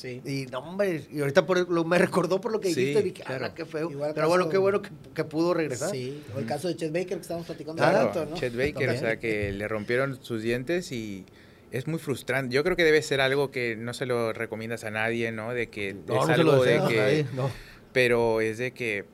Sí. 0.01 0.21
Y 0.25 0.47
no, 0.51 0.61
hombre, 0.61 1.03
y 1.11 1.21
ahorita 1.21 1.45
por, 1.47 1.69
lo, 1.71 1.85
me 1.85 1.99
recordó 1.99 2.41
por 2.41 2.53
lo 2.53 2.61
que 2.61 2.73
Sí, 2.73 2.81
dijiste, 2.81 3.03
dije, 3.03 3.23
claro. 3.25 3.47
ah, 3.47 3.55
qué 3.55 3.65
feo. 3.65 3.91
Igual 3.91 4.13
Pero 4.15 4.29
bueno, 4.29 4.49
qué 4.49 4.59
bueno 4.59 4.81
que, 4.81 4.91
que 5.15 5.25
pudo 5.25 5.55
regresar. 5.55 5.91
Sí. 5.91 6.23
O 6.35 6.39
el 6.39 6.47
caso 6.47 6.69
de 6.69 6.77
Chet 6.77 6.93
Baker 6.93 7.09
que 7.17 7.23
estábamos 7.23 7.47
platicando 7.47 7.83
Ah, 7.83 7.91
Claro, 7.91 8.07
rato, 8.09 8.27
¿no? 8.27 8.37
Chet 8.37 8.57
Baker, 8.57 8.91
o 8.91 8.97
sea, 8.97 9.19
que 9.19 9.51
le 9.53 9.67
rompieron 9.69 10.23
sus 10.23 10.43
dientes 10.43 10.93
y 10.93 11.27
es 11.73 11.87
muy 11.87 11.99
frustrante. 11.99 12.55
Yo 12.55 12.63
creo 12.65 12.77
que 12.77 12.85
debe 12.85 13.03
ser 13.03 13.21
algo 13.21 13.51
que 13.51 13.77
no 13.77 13.93
se 13.93 14.07
lo 14.07 14.33
recomiendas 14.33 14.85
a 14.85 14.91
nadie, 14.91 15.33
¿no? 15.33 15.53
De 15.53 15.69
que 15.69 15.95
No, 15.95 16.15
es 16.15 16.21
no 16.21 16.27
se 16.27 16.33
algo 16.33 16.53
lo 16.53 16.63
de 16.63 16.81
que... 16.89 16.97
nadie, 16.97 17.27
no. 17.35 17.51
Pero 17.93 18.41
es 18.41 18.59
de 18.59 18.71
que 18.73 19.05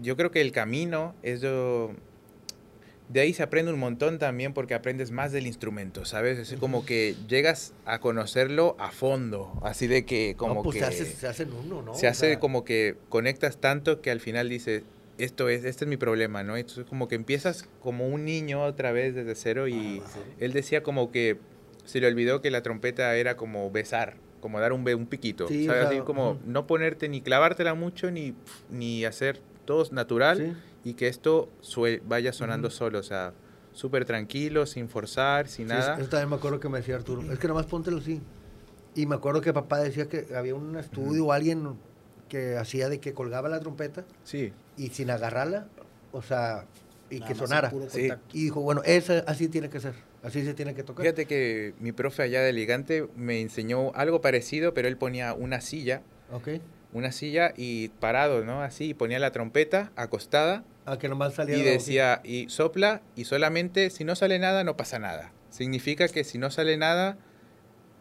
yo 0.00 0.16
creo 0.16 0.30
que 0.30 0.40
el 0.40 0.52
camino 0.52 1.14
es 1.22 1.40
de... 1.40 1.88
De 3.12 3.20
ahí 3.20 3.32
se 3.32 3.42
aprende 3.42 3.72
un 3.72 3.80
montón 3.80 4.18
también 4.20 4.54
porque 4.54 4.74
aprendes 4.74 5.10
más 5.10 5.32
del 5.32 5.48
instrumento, 5.48 6.04
¿sabes? 6.04 6.38
Es 6.38 6.54
como 6.60 6.86
que 6.86 7.16
llegas 7.28 7.72
a 7.84 7.98
conocerlo 7.98 8.76
a 8.78 8.92
fondo, 8.92 9.58
así 9.64 9.88
de 9.88 10.04
que 10.04 10.36
como 10.36 10.54
No, 10.54 10.62
pues 10.62 10.74
que 10.74 10.80
se, 10.80 10.86
hace, 11.26 11.34
se 11.34 11.44
uno, 11.44 11.82
¿no? 11.82 11.92
se 11.92 12.06
O 12.06 12.10
hace 12.10 12.26
sea, 12.28 12.38
como 12.38 12.64
que 12.64 12.96
conectas 13.08 13.56
tanto 13.56 14.00
que 14.00 14.12
al 14.12 14.20
final 14.20 14.48
dices, 14.48 14.84
esto 15.18 15.48
es, 15.48 15.64
este 15.64 15.86
es 15.86 15.88
mi 15.88 15.96
problema, 15.96 16.44
¿no? 16.44 16.56
Entonces 16.56 16.84
como 16.84 17.08
que 17.08 17.16
empiezas 17.16 17.68
como 17.82 18.06
un 18.06 18.24
niño 18.24 18.62
otra 18.62 18.92
vez 18.92 19.16
desde 19.16 19.34
cero 19.34 19.66
y 19.66 20.00
Ah, 20.04 20.08
sí. 20.12 20.20
él 20.38 20.52
decía 20.52 20.84
como 20.84 21.10
que 21.10 21.36
se 21.84 22.00
le 22.00 22.06
olvidó 22.06 22.40
que 22.40 22.52
la 22.52 22.62
trompeta 22.62 23.16
era 23.16 23.36
como 23.36 23.68
besar, 23.72 24.18
como 24.40 24.60
dar 24.60 24.72
un, 24.72 24.88
un 24.88 25.06
piquito, 25.06 25.48
Sí, 25.48 25.64
o 25.64 25.66
¿sabes? 25.72 25.88
sea, 25.88 25.98
Así 25.98 26.06
como 26.06 26.38
no 26.46 26.68
ponerte 26.68 27.08
ni 27.08 27.22
clavártela 27.22 27.74
mucho 27.74 28.12
ni, 28.12 28.34
ni 28.70 29.04
hacer 29.04 29.40
todo 29.64 29.84
natural 29.90 30.36
Sí. 30.38 30.52
Y 30.84 30.94
que 30.94 31.08
esto 31.08 31.48
vaya 32.06 32.32
sonando 32.32 32.68
Ujú. 32.68 32.76
solo, 32.76 32.98
o 32.98 33.02
sea, 33.02 33.32
súper 33.72 34.04
tranquilo, 34.04 34.66
sin 34.66 34.88
forzar, 34.88 35.48
sin 35.48 35.66
Sí, 35.68 35.74
nada. 35.74 35.96
Eso 35.96 36.08
también 36.08 36.28
me 36.30 36.36
acuerdo 36.36 36.60
que 36.60 36.68
me 36.68 36.78
decía 36.78 36.96
Arturo. 36.96 37.30
Es 37.32 37.38
que 37.38 37.48
nomás 37.48 37.66
póntelo 37.66 37.98
así. 37.98 38.20
Y 38.94 39.06
me 39.06 39.14
acuerdo 39.14 39.40
que 39.40 39.52
papá 39.52 39.78
decía 39.78 40.08
que 40.08 40.26
había 40.34 40.54
un 40.54 40.76
estudio 40.76 41.26
o 41.26 41.32
alguien 41.32 41.76
que 42.28 42.56
hacía 42.56 42.88
de 42.88 42.98
que 43.00 43.12
colgaba 43.12 43.48
la 43.48 43.60
trompeta 43.60 44.04
Sí, 44.24 44.52
y 44.76 44.88
sin 44.88 45.10
agarrarla, 45.10 45.68
o 46.12 46.22
sea, 46.22 46.64
y 47.10 47.18
Nada 47.20 47.28
que 47.28 47.34
sonara. 47.34 47.70
puro 47.70 47.88
Sí. 47.88 48.08
contacto. 48.08 48.36
Y 48.36 48.44
dijo, 48.44 48.60
bueno, 48.60 48.82
esa, 48.84 49.18
así 49.26 49.48
tiene 49.48 49.68
que 49.68 49.80
ser. 49.80 49.94
Así 50.22 50.44
se 50.44 50.54
tiene 50.54 50.74
que 50.74 50.82
tocar. 50.82 51.04
Fíjate 51.04 51.26
que 51.26 51.74
mi 51.80 51.92
profe 51.92 52.22
allá 52.22 52.42
de 52.42 52.52
Ligante 52.52 53.08
me 53.16 53.40
enseñó 53.40 53.92
algo 53.94 54.20
parecido, 54.20 54.74
pero 54.74 54.86
él 54.88 54.96
ponía 54.96 55.34
una 55.34 55.60
silla, 55.60 56.02
Ok. 56.32 56.48
Una 56.92 57.12
silla 57.12 57.52
y 57.56 57.88
parado, 57.88 58.44
¿no? 58.44 58.62
Así, 58.62 58.90
y 58.90 58.94
ponía 58.94 59.18
la 59.18 59.30
trompeta 59.30 59.92
acostada 59.96 60.64
A 60.86 60.98
que 60.98 61.08
nomás 61.08 61.34
salía 61.34 61.56
y 61.56 61.62
decía, 61.62 62.20
y 62.24 62.48
sopla, 62.48 63.02
y 63.16 63.24
solamente 63.24 63.90
si 63.90 64.04
no 64.04 64.16
sale 64.16 64.38
nada, 64.38 64.64
no 64.64 64.76
pasa 64.76 64.98
nada. 64.98 65.32
Significa 65.50 66.08
que 66.08 66.24
si 66.24 66.38
no 66.38 66.50
sale 66.50 66.76
nada, 66.76 67.16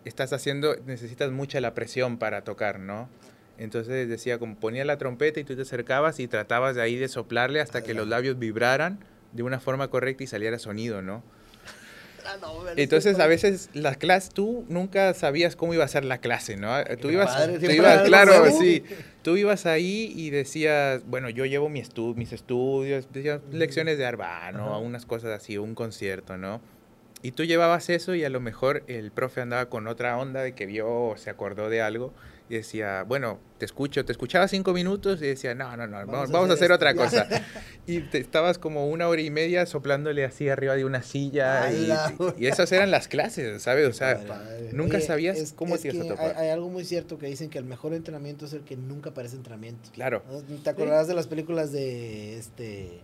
estás 0.05 0.33
haciendo, 0.33 0.75
necesitas 0.85 1.31
mucha 1.31 1.61
la 1.61 1.73
presión 1.73 2.17
para 2.17 2.43
tocar, 2.43 2.79
¿no? 2.79 3.09
Entonces 3.57 4.07
decía, 4.07 4.39
como 4.39 4.55
ponía 4.55 4.85
la 4.85 4.97
trompeta 4.97 5.39
y 5.39 5.43
tú 5.43 5.55
te 5.55 5.63
acercabas 5.63 6.19
y 6.19 6.27
tratabas 6.27 6.75
de 6.75 6.81
ahí 6.81 6.95
de 6.95 7.09
soplarle 7.09 7.59
hasta 7.59 7.83
que 7.83 7.93
los 7.93 8.07
labios 8.07 8.39
vibraran 8.39 8.99
de 9.33 9.43
una 9.43 9.59
forma 9.59 9.89
correcta 9.89 10.23
y 10.23 10.27
saliera 10.27 10.57
sonido, 10.59 11.01
¿no? 11.01 11.23
boquilla. 12.18 12.18
Ah, 12.18 12.18
no, 12.18 12.18
ven, 12.18 12.18
Entonces, 12.75 13.11
este 13.13 13.23
a 13.23 13.27
veces 13.27 13.69
la 13.73 13.95
clase, 13.95 14.31
tú 14.33 14.65
nunca 14.69 15.13
sabías 15.13 15.55
cómo 15.55 15.73
iba 15.73 15.83
a 15.83 15.87
ser 15.87 16.05
la 16.05 16.19
clase, 16.19 16.57
¿no? 16.57 16.71
Tú 17.01 17.09
ibas, 17.09 17.33
padre, 17.35 17.53
tú 17.53 17.59
siempre 17.59 17.77
ibas- 17.77 18.03
claro, 18.03 18.45
sí. 18.51 18.83
Tú 19.21 19.37
ibas 19.37 19.65
ahí 19.65 20.13
y 20.15 20.29
decías, 20.29 21.01
bueno, 21.05 21.29
yo 21.29 21.45
llevo 21.45 21.69
mi 21.69 21.79
estu 21.79 22.15
mis 22.15 22.31
estudios, 22.31 23.07
decía, 23.11 23.41
lecciones 23.51 23.97
de 23.97 24.05
arbano, 24.05 24.65
Ajá. 24.67 24.77
unas 24.77 25.05
cosas 25.05 25.31
así, 25.31 25.57
un 25.57 25.75
concierto, 25.75 26.37
¿no? 26.37 26.61
Y 27.21 27.31
tú 27.31 27.43
llevabas 27.43 27.89
eso 27.89 28.15
y 28.15 28.23
a 28.23 28.29
lo 28.29 28.39
mejor 28.39 28.83
el 28.87 29.11
profe 29.11 29.41
andaba 29.41 29.65
con 29.65 29.87
otra 29.87 30.17
onda 30.17 30.41
de 30.41 30.53
que 30.53 30.65
vio 30.65 30.89
o 30.89 31.17
se 31.17 31.29
acordó 31.29 31.69
de 31.69 31.81
algo 31.81 32.13
y 32.49 32.55
decía, 32.55 33.03
bueno, 33.03 33.39
te 33.59 33.65
escucho, 33.65 34.03
te 34.03 34.11
escuchaba 34.11 34.47
cinco 34.47 34.73
minutos 34.73 35.21
y 35.21 35.27
decía, 35.27 35.53
no, 35.53 35.77
no, 35.77 35.85
no, 35.85 35.97
vamos, 36.07 36.31
vamos 36.31 36.49
a 36.49 36.53
hacer 36.53 36.71
esto". 36.71 36.75
otra 36.75 36.95
cosa. 36.95 37.27
Y 37.85 38.01
te 38.01 38.19
estabas 38.19 38.59
como 38.59 38.87
una 38.87 39.07
hora 39.07 39.21
y 39.21 39.31
media 39.31 39.65
soplándole 39.65 40.23
así 40.23 40.47
arriba 40.47 40.75
de 40.75 40.85
una 40.85 41.01
silla 41.01 41.71
y, 42.37 42.45
esas 42.45 42.71
eran 42.71 42.91
las 42.91 43.07
clases, 43.07 43.63
¿sabes? 43.63 43.87
O 43.87 43.93
sea, 43.93 44.19
nunca 44.73 44.97
Oye, 44.97 45.05
sabías 45.07 45.37
es- 45.39 45.53
cómo 45.53 45.73
es 45.73 45.81
te 45.81 45.87
ibas 45.87 45.99
a 45.99 46.03
que 46.03 46.09
topar. 46.09 46.35
Hay, 46.37 46.45
hay 46.45 46.49
algo 46.49 46.69
muy 46.69 46.85
cierto 46.85 47.17
que 47.17 47.25
dicen 47.25 47.49
que 47.49 47.57
el 47.57 47.65
mejor 47.65 47.95
entrenamiento 47.95 48.45
es 48.45 48.53
el 48.53 48.61
que 48.61 48.77
nunca 48.77 49.11
parece 49.15 49.37
entrenamiento. 49.37 49.89
Claro. 49.93 50.21
¿Te 50.63 50.69
acordarás 50.69 51.07
de 51.07 51.15
las 51.15 51.25
películas 51.27 51.71
de 51.71 52.37
este. 52.37 52.99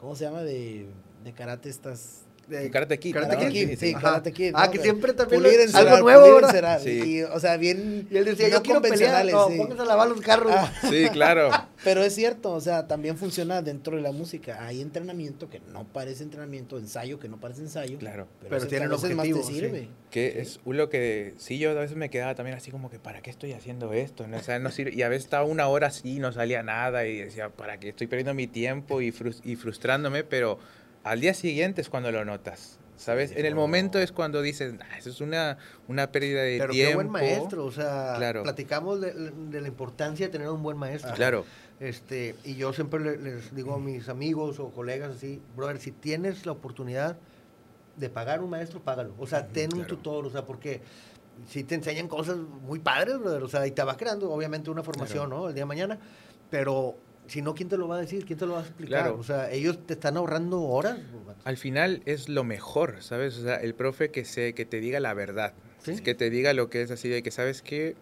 ¿Cómo 0.00 0.16
se 0.16 0.24
llama? 0.24 0.42
De, 0.42 0.86
de 1.24 1.32
karate, 1.34 1.68
estas. 1.68 2.22
De 2.50 2.70
Karate 2.70 2.98
Kid, 2.98 3.14
Karate 3.14 3.44
¿no? 3.46 3.50
Kid, 3.52 3.78
Sí. 3.78 3.92
Ajá. 3.94 4.00
Karate 4.02 4.32
Kid. 4.32 4.52
Ah, 4.54 4.66
¿no? 4.66 4.72
que 4.72 4.78
siempre 4.80 5.12
también 5.14 5.42
pulir, 5.42 5.56
le- 5.58 5.62
encerar, 5.64 5.88
algo 5.88 6.00
nuevo, 6.00 6.20
pulir, 6.22 6.34
¿verdad? 6.34 6.50
encerar. 6.50 6.80
Sí. 6.80 7.02
Y, 7.18 7.22
o 7.22 7.40
sea, 7.40 7.56
bien. 7.56 8.08
Y 8.10 8.16
él 8.16 8.24
decía, 8.24 8.48
no 8.48 8.54
yo 8.56 8.62
quiero 8.62 8.82
pelear. 8.82 8.98
convencionales, 9.22 9.34
No, 9.34 9.48
sí. 9.48 9.56
pónganse 9.56 9.82
a 9.82 9.86
lavar 9.86 10.08
los 10.08 10.20
carros. 10.20 10.52
Ah. 10.54 10.72
Sí, 10.90 11.08
claro. 11.12 11.50
Pero 11.84 12.02
es 12.04 12.14
cierto, 12.14 12.52
o 12.52 12.60
sea, 12.60 12.86
también 12.86 13.16
funciona 13.16 13.62
dentro 13.62 13.96
de 13.96 14.02
la 14.02 14.12
música. 14.12 14.66
Hay 14.66 14.82
entrenamiento 14.82 15.48
que 15.48 15.60
no 15.72 15.84
parece 15.84 16.22
entrenamiento, 16.24 16.76
ensayo 16.78 17.18
que 17.18 17.28
no 17.28 17.38
parece 17.40 17.62
ensayo. 17.62 17.96
Claro. 17.98 18.26
Pero 18.42 18.56
ese 18.56 18.66
tiene 18.66 18.86
veces 18.86 19.14
más 19.16 19.26
te 19.26 19.42
sí. 19.42 19.54
sirve. 19.54 19.88
Que 20.10 20.40
es 20.40 20.60
lo 20.66 20.90
que 20.90 21.34
sí 21.38 21.58
yo 21.58 21.70
a 21.70 21.74
veces 21.74 21.96
me 21.96 22.10
quedaba 22.10 22.34
también 22.34 22.56
así 22.56 22.70
como 22.70 22.90
que 22.90 22.98
para 22.98 23.22
qué 23.22 23.30
estoy 23.30 23.52
haciendo 23.52 23.92
esto, 23.94 24.26
¿no? 24.26 24.36
O 24.36 24.42
sea, 24.42 24.58
no 24.58 24.70
sirve 24.72 24.92
y 24.94 25.02
a 25.02 25.08
veces 25.08 25.24
estaba 25.24 25.44
una 25.44 25.68
hora 25.68 25.86
así, 25.86 26.18
no 26.18 26.32
salía 26.32 26.62
nada 26.62 27.06
y 27.06 27.16
decía, 27.22 27.48
¿para 27.48 27.78
qué 27.80 27.88
estoy 27.90 28.08
perdiendo 28.08 28.34
mi 28.34 28.46
tiempo 28.46 29.00
y, 29.00 29.10
frus- 29.12 29.40
y 29.44 29.56
frustrándome? 29.56 30.22
Pero 30.24 30.58
al 31.04 31.20
día 31.20 31.34
siguiente 31.34 31.80
es 31.80 31.88
cuando 31.88 32.10
lo 32.12 32.24
notas. 32.24 32.78
¿Sabes? 32.96 33.30
Sí, 33.30 33.36
en 33.38 33.46
el 33.46 33.54
no. 33.54 33.62
momento 33.62 33.98
es 33.98 34.12
cuando 34.12 34.42
dices, 34.42 34.74
ah, 34.78 34.98
eso 34.98 35.08
es 35.08 35.22
una, 35.22 35.56
una 35.88 36.12
pérdida 36.12 36.42
de 36.42 36.58
Pero 36.58 36.72
tiempo. 36.74 36.90
qué 36.90 36.94
buen 36.96 37.10
maestro, 37.10 37.64
o 37.64 37.72
sea, 37.72 38.12
Claro. 38.18 38.42
platicamos 38.42 39.00
de, 39.00 39.14
de 39.30 39.60
la 39.62 39.68
importancia 39.68 40.26
de 40.26 40.32
tener 40.32 40.50
un 40.50 40.62
buen 40.62 40.76
maestro. 40.76 41.14
Claro, 41.14 41.46
Este, 41.80 42.36
y 42.44 42.56
yo 42.56 42.74
siempre 42.74 43.00
le- 43.00 43.16
les 43.16 43.54
digo 43.54 43.72
a 43.74 43.78
mis 43.78 44.10
amigos 44.10 44.60
o 44.60 44.68
colegas 44.68 45.16
así, 45.16 45.40
brother, 45.56 45.78
si 45.80 45.92
tienes 45.92 46.44
la 46.44 46.52
oportunidad 46.52 47.16
de 47.96 48.10
pagar 48.10 48.42
un 48.42 48.50
maestro, 48.50 48.80
págalo. 48.80 49.14
O 49.18 49.26
sea, 49.26 49.46
ten 49.46 49.72
un 49.72 49.80
claro. 49.84 49.96
tutor, 49.96 50.26
o 50.26 50.30
sea, 50.30 50.44
porque 50.44 50.82
si 51.48 51.64
te 51.64 51.76
enseñan 51.76 52.06
cosas 52.06 52.36
muy 52.36 52.80
padres, 52.80 53.18
brother, 53.18 53.42
o 53.42 53.48
sea, 53.48 53.66
y 53.66 53.70
te 53.70 53.82
va 53.82 53.96
creando 53.96 54.30
obviamente 54.30 54.68
una 54.70 54.82
formación, 54.82 55.30
¿no? 55.30 55.48
El 55.48 55.54
día 55.54 55.62
de 55.62 55.66
mañana, 55.66 55.98
pero 56.50 56.96
si 57.26 57.42
no, 57.42 57.54
¿quién 57.54 57.68
te 57.68 57.76
lo 57.76 57.86
va 57.88 57.96
a 57.96 58.00
decir? 58.00 58.24
¿Quién 58.24 58.38
te 58.38 58.46
lo 58.46 58.54
va 58.54 58.58
a 58.60 58.62
explicar? 58.62 59.02
Claro. 59.02 59.16
O 59.18 59.22
sea, 59.24 59.50
ellos 59.52 59.78
te 59.86 59.94
están 59.94 60.16
ahorrando 60.16 60.62
horas. 60.62 60.98
bro. 61.12 61.34
al 61.44 61.56
final 61.56 62.02
es 62.06 62.28
lo 62.28 62.42
mejor, 62.44 62.96
¿sabes? 63.00 63.38
O 63.38 63.42
sea, 63.42 63.56
el 63.56 63.74
profe 63.74 64.10
que 64.10 64.24
se 64.24 64.52
que 64.54 64.64
te 64.64 64.80
diga 64.80 64.98
la 65.00 65.14
verdad, 65.14 65.52
Sí. 65.82 66.00
que 66.02 66.14
te 66.14 66.28
diga 66.28 66.52
lo 66.52 66.68
que 66.70 66.82
es 66.82 66.90
así 66.90 67.08
de 67.08 67.22
que 67.22 67.30
sabes 67.30 67.62
que 67.62 67.96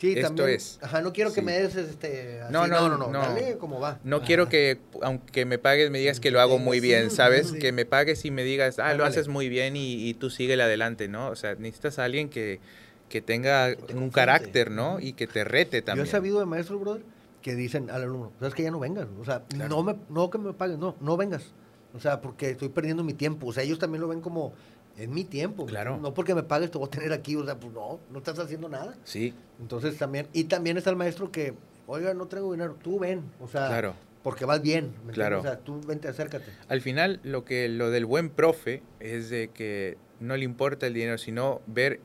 Sí, 0.00 0.12
Esto 0.12 0.28
también. 0.28 0.50
es. 0.50 0.78
Ajá, 0.80 1.00
no 1.00 1.12
quiero 1.12 1.30
que 1.30 1.40
Sí. 1.40 1.44
me 1.46 1.58
des 1.58 1.74
este. 1.74 2.40
así, 2.42 2.52
No, 2.52 2.68
no, 2.68 2.88
no, 2.88 2.96
no, 2.98 3.08
no. 3.10 3.18
Dale 3.18 3.58
como 3.58 3.80
va. 3.80 3.98
No 4.04 4.18
Ajá. 4.18 4.26
quiero 4.26 4.48
que, 4.48 4.78
aunque 5.02 5.44
me 5.44 5.58
pagues, 5.58 5.90
me 5.90 5.98
digas 5.98 6.20
que 6.20 6.30
lo 6.30 6.40
hago 6.40 6.58
muy 6.60 6.78
bien, 6.78 7.10
¿sabes? 7.10 7.48
sí. 7.48 7.58
Que 7.58 7.72
me 7.72 7.84
pagues 7.84 8.24
y 8.24 8.30
me 8.30 8.44
digas, 8.44 8.78
ah, 8.78 8.94
lo 8.94 9.04
haces 9.04 9.26
muy 9.26 9.48
bien 9.48 9.74
y, 9.76 10.08
y 10.08 10.14
tú 10.14 10.30
síguele 10.30 10.62
adelante, 10.62 11.08
¿no? 11.08 11.26
O 11.30 11.34
sea, 11.34 11.56
necesitas 11.56 11.98
a 11.98 12.04
alguien 12.04 12.28
que, 12.28 12.60
que 13.08 13.20
tenga 13.20 13.70
te 13.74 13.80
un 13.80 13.86
confronte. 13.86 14.14
carácter, 14.14 14.70
¿no? 14.70 15.00
Y 15.00 15.14
que 15.14 15.26
te 15.26 15.42
rete 15.42 15.82
también. 15.82 16.04
Yo 16.04 16.08
he 16.08 16.12
sabido 16.12 16.38
de 16.38 16.46
maestros, 16.46 16.78
brother, 16.80 17.02
que 17.48 17.54
dicen 17.54 17.88
al 17.88 18.02
alumno, 18.02 18.30
sabes 18.38 18.52
que 18.54 18.62
ya 18.62 18.70
no 18.70 18.78
vengas. 18.78 19.06
O 19.18 19.24
sea, 19.24 19.42
Claro. 19.48 19.74
no, 19.74 19.82
me, 19.82 19.96
no 20.10 20.28
que 20.28 20.36
me 20.36 20.52
paguen, 20.52 20.78
no, 20.78 20.94
no 21.00 21.16
vengas. 21.16 21.54
O 21.94 21.98
sea, 22.00 22.20
porque 22.20 22.50
estoy 22.50 22.68
perdiendo 22.68 23.02
mi 23.02 23.14
tiempo. 23.14 23.46
O 23.46 23.52
sea, 23.54 23.62
ellos 23.62 23.78
también 23.78 24.02
lo 24.02 24.08
ven 24.08 24.20
como, 24.20 24.52
es 24.98 25.08
mi 25.08 25.24
tiempo. 25.24 25.64
Claro. 25.64 25.96
No 25.96 26.12
porque 26.12 26.34
me 26.34 26.42
pagues 26.42 26.70
te 26.70 26.76
voy 26.76 26.88
a 26.88 26.90
tener 26.90 27.10
aquí. 27.14 27.36
O 27.36 27.44
sea, 27.46 27.58
pues 27.58 27.72
no, 27.72 28.00
no 28.10 28.18
estás 28.18 28.38
haciendo 28.38 28.68
nada. 28.68 28.94
Sí, 29.04 29.32
Entonces 29.60 29.96
también, 29.96 30.28
y 30.34 30.44
también 30.44 30.76
está 30.76 30.90
el 30.90 30.96
maestro 30.96 31.32
que, 31.32 31.54
oiga, 31.86 32.12
no 32.12 32.26
traigo 32.26 32.52
dinero, 32.52 32.76
tú 32.82 32.98
ven. 32.98 33.22
O 33.40 33.48
sea, 33.48 33.68
claro. 33.68 33.94
porque 34.22 34.44
vas 34.44 34.60
bien. 34.60 34.92
¿me? 35.06 35.14
Claro. 35.14 35.38
O 35.38 35.42
sea, 35.42 35.58
tú 35.60 35.80
vente, 35.86 36.06
acércate. 36.08 36.52
Al 36.68 36.82
final, 36.82 37.18
lo 37.22 37.46
que 37.46 37.70
lo 37.70 37.88
del 37.90 38.04
buen 38.04 38.28
profe 38.28 38.82
es 39.00 39.30
de 39.30 39.48
que 39.48 39.96
no 40.20 40.36
le 40.36 40.44
importa 40.44 40.86
el 40.86 40.92
dinero, 40.92 41.16
sino 41.16 41.62
ver 41.66 42.00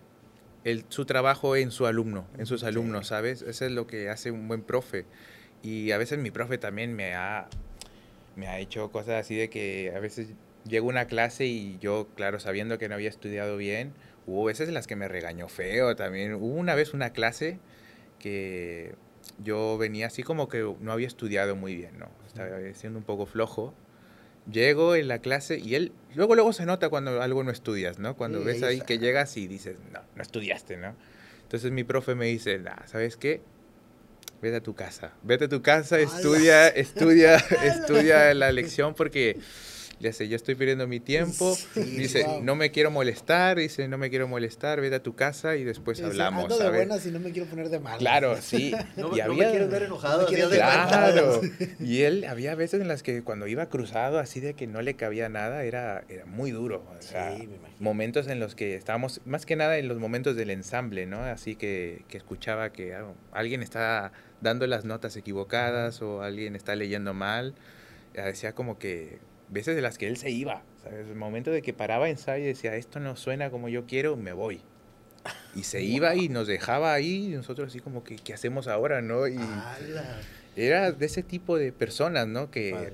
el, 0.63 0.85
su 0.87 1.03
trabajo 1.03 1.57
en 1.57 1.71
su 1.71 1.85
alumno, 1.87 2.25
en 2.37 2.45
sus 2.45 2.63
alumnos, 2.63 3.07
¿sabes? 3.07 3.41
Eso 3.41 3.65
es 3.65 3.71
lo 3.73 3.85
que 3.85 4.09
hace 4.09 4.31
un 4.31 4.47
buen 4.47 4.61
profe. 4.61 5.05
Y 5.64 5.91
a 5.91 5.97
veces 5.97 6.20
mi 6.20 6.30
profe 6.30 6.57
también 6.57 6.93
me 6.93 7.16
ha, 7.16 7.47
me 8.36 8.47
ha 8.47 8.59
hecho 8.59 8.91
cosas 8.91 9.22
así 9.22 9.36
de 9.36 9.49
que 9.49 9.93
a 9.95 9.99
veces 9.99 10.34
llego 10.68 10.88
a 10.88 10.89
una 10.89 11.05
clase 11.05 11.45
y 11.45 11.78
yo, 11.80 12.07
claro, 12.16 12.39
sabiendo 12.39 12.78
que 12.78 12.89
no 12.89 12.95
había 12.95 13.09
estudiado 13.09 13.57
bien, 13.57 13.93
hubo 14.28 14.43
veces 14.43 14.68
en 14.68 14.74
las 14.74 14.88
que 14.88 14.95
me 14.95 15.07
regañó 15.07 15.47
feo 15.47 15.95
también. 15.95 16.34
Hubo 16.36 16.47
una 16.47 16.76
vez 16.76 16.93
una 16.93 17.11
clase 17.11 17.59
que 18.20 18.95
yo 19.43 19.78
venía 19.78 20.07
así 20.07 20.22
como 20.22 20.47
que 20.49 20.70
no 20.80 20.91
había 20.91 21.07
estudiado 21.07 21.55
muy 21.55 21.76
bien, 21.76 21.97
¿no? 21.97 22.09
Estaba 22.28 22.57
siendo 22.74 22.99
un 22.99 23.05
poco 23.05 23.26
flojo. 23.26 23.74
Llego 24.51 24.95
en 24.95 25.07
la 25.07 25.20
clase 25.20 25.57
y 25.57 25.76
él, 25.76 25.93
luego 26.16 26.36
luego 26.36 26.51
se 26.51 26.66
nota 26.66 26.89
cuando 26.89 27.22
algo 27.22 27.45
no 27.45 27.51
estudias, 27.51 27.99
¿no? 27.99 28.18
Cuando 28.18 28.39
Sí, 28.39 28.45
ves 28.45 28.64
ahí 28.64 28.82
que 28.82 28.99
llegas 28.99 29.38
y 29.38 29.47
dices, 29.47 29.78
no, 29.93 30.01
no 30.16 30.22
estudiaste, 30.22 30.76
¿no? 30.76 30.95
Entonces 31.43 31.72
mi 31.72 31.86
profe 31.86 32.16
me 32.16 32.26
dice, 32.26 32.59
nah, 32.59 32.86
¿sabes 32.86 33.16
qué? 33.16 33.41
Vete 34.43 34.57
a 34.57 34.61
tu 34.61 34.75
casa, 34.75 35.13
vete 35.23 35.45
a 35.45 35.47
tu 35.49 35.61
casa, 35.61 35.95
¡Hala! 35.95 36.03
estudia, 36.05 36.67
estudia, 36.67 37.35
estudia 37.63 38.33
la 38.33 38.51
lección 38.51 38.93
porque 38.93 39.39
ya 39.99 40.11
sé, 40.11 40.27
yo 40.27 40.35
estoy 40.35 40.55
perdiendo 40.55 40.85
mi 40.85 40.99
tiempo. 40.99 41.55
Sí, 41.55 41.79
dice, 41.81 42.25
wow. 42.25 42.43
no 42.43 42.55
me 42.55 42.71
quiero 42.71 42.91
molestar, 42.91 43.57
dice, 43.57 43.87
no 43.87 43.97
me 43.97 44.09
quiero 44.09 44.27
molestar, 44.27 44.81
vete 44.81 44.95
a 44.95 45.03
tu 45.03 45.15
casa 45.15 45.55
y 45.55 45.63
después 45.63 45.97
Dice, 45.99 46.09
hablamos, 46.09 46.43
Ando 46.43 46.57
de 46.57 46.63
¿sabes? 46.65 46.79
buenas 46.79 47.05
y 47.05 47.11
no 47.11 47.19
me 47.21 47.31
quiero 47.31 47.47
poner 47.47 47.69
de 47.69 47.79
malas. 47.79 47.99
Claro, 47.99 48.35
sí. 48.41 48.73
No, 48.97 49.15
y 49.15 49.21
no 49.21 49.33
me 49.33 49.49
quieres 49.49 49.69
ver 49.69 49.83
enojado. 49.83 50.23
no 50.23 50.29
me 50.29 50.37
de. 50.37 50.49
Claro. 50.57 51.41
Y 51.79 52.01
él, 52.01 52.25
había 52.25 52.53
veces 52.55 52.81
en 52.81 52.89
las 52.89 53.01
que 53.01 53.23
cuando 53.23 53.47
iba 53.47 53.67
cruzado, 53.69 54.19
así 54.19 54.41
de 54.41 54.55
que 54.55 54.67
no 54.67 54.81
le 54.81 54.95
cabía 54.95 55.29
nada, 55.29 55.63
era, 55.63 56.03
era 56.09 56.25
muy 56.25 56.51
duro. 56.51 56.83
O 56.99 57.01
sea, 57.01 57.31
Sí, 57.31 57.47
me 57.47 57.55
imagino. 57.55 57.77
momentos 57.79 58.27
en 58.27 58.41
los 58.41 58.55
que 58.55 58.75
estábamos, 58.75 59.21
más 59.23 59.45
que 59.45 59.55
nada 59.55 59.77
en 59.77 59.87
los 59.87 59.99
momentos 59.99 60.35
del 60.35 60.49
ensamble, 60.49 61.05
¿no? 61.05 61.21
Así 61.21 61.55
que, 61.55 62.03
que 62.09 62.17
escuchaba 62.17 62.73
que 62.73 62.93
ah, 62.93 63.05
alguien 63.31 63.61
está 63.61 64.11
dando 64.43 64.67
las 64.67 64.85
notas 64.85 65.15
equivocadas 65.15 66.01
o 66.01 66.21
alguien 66.21 66.55
está 66.55 66.75
leyendo 66.75 67.13
mal. 67.13 67.55
Ya 68.13 68.25
Decía 68.25 68.53
como 68.53 68.77
que 68.77 69.17
veces 69.49 69.75
de 69.75 69.81
las 69.81 69.97
que 69.97 70.07
él 70.07 70.17
se 70.17 70.29
iba, 70.29 70.61
¿sabes? 70.83 71.07
El 71.07 71.15
momento 71.15 71.49
de 71.49 71.61
que 71.61 71.73
paraba 71.73 72.09
ensayo 72.09 72.43
y 72.43 72.47
decía, 72.47 72.75
esto 72.75 72.99
no 72.99 73.15
suena 73.15 73.49
como 73.49 73.69
yo 73.69 73.85
quiero, 73.85 74.15
me 74.15 74.33
voy. 74.33 74.61
Y 75.55 75.63
se 75.63 75.81
iba 75.83 76.15
y 76.15 76.29
nos 76.29 76.47
dejaba 76.47 76.93
ahí, 76.93 77.27
y 77.27 77.35
nosotros 77.35 77.69
así 77.69 77.79
como 77.79 78.03
que, 78.03 78.17
¿qué 78.17 78.33
hacemos 78.33 78.67
ahora, 78.67 79.01
no? 79.01 79.27
Y 79.27 79.39
era 80.55 80.91
de 80.91 81.05
ese 81.05 81.23
tipo 81.23 81.57
de 81.57 81.71
personas, 81.71 82.27
¿no? 82.27 82.51
Que, 82.51 82.93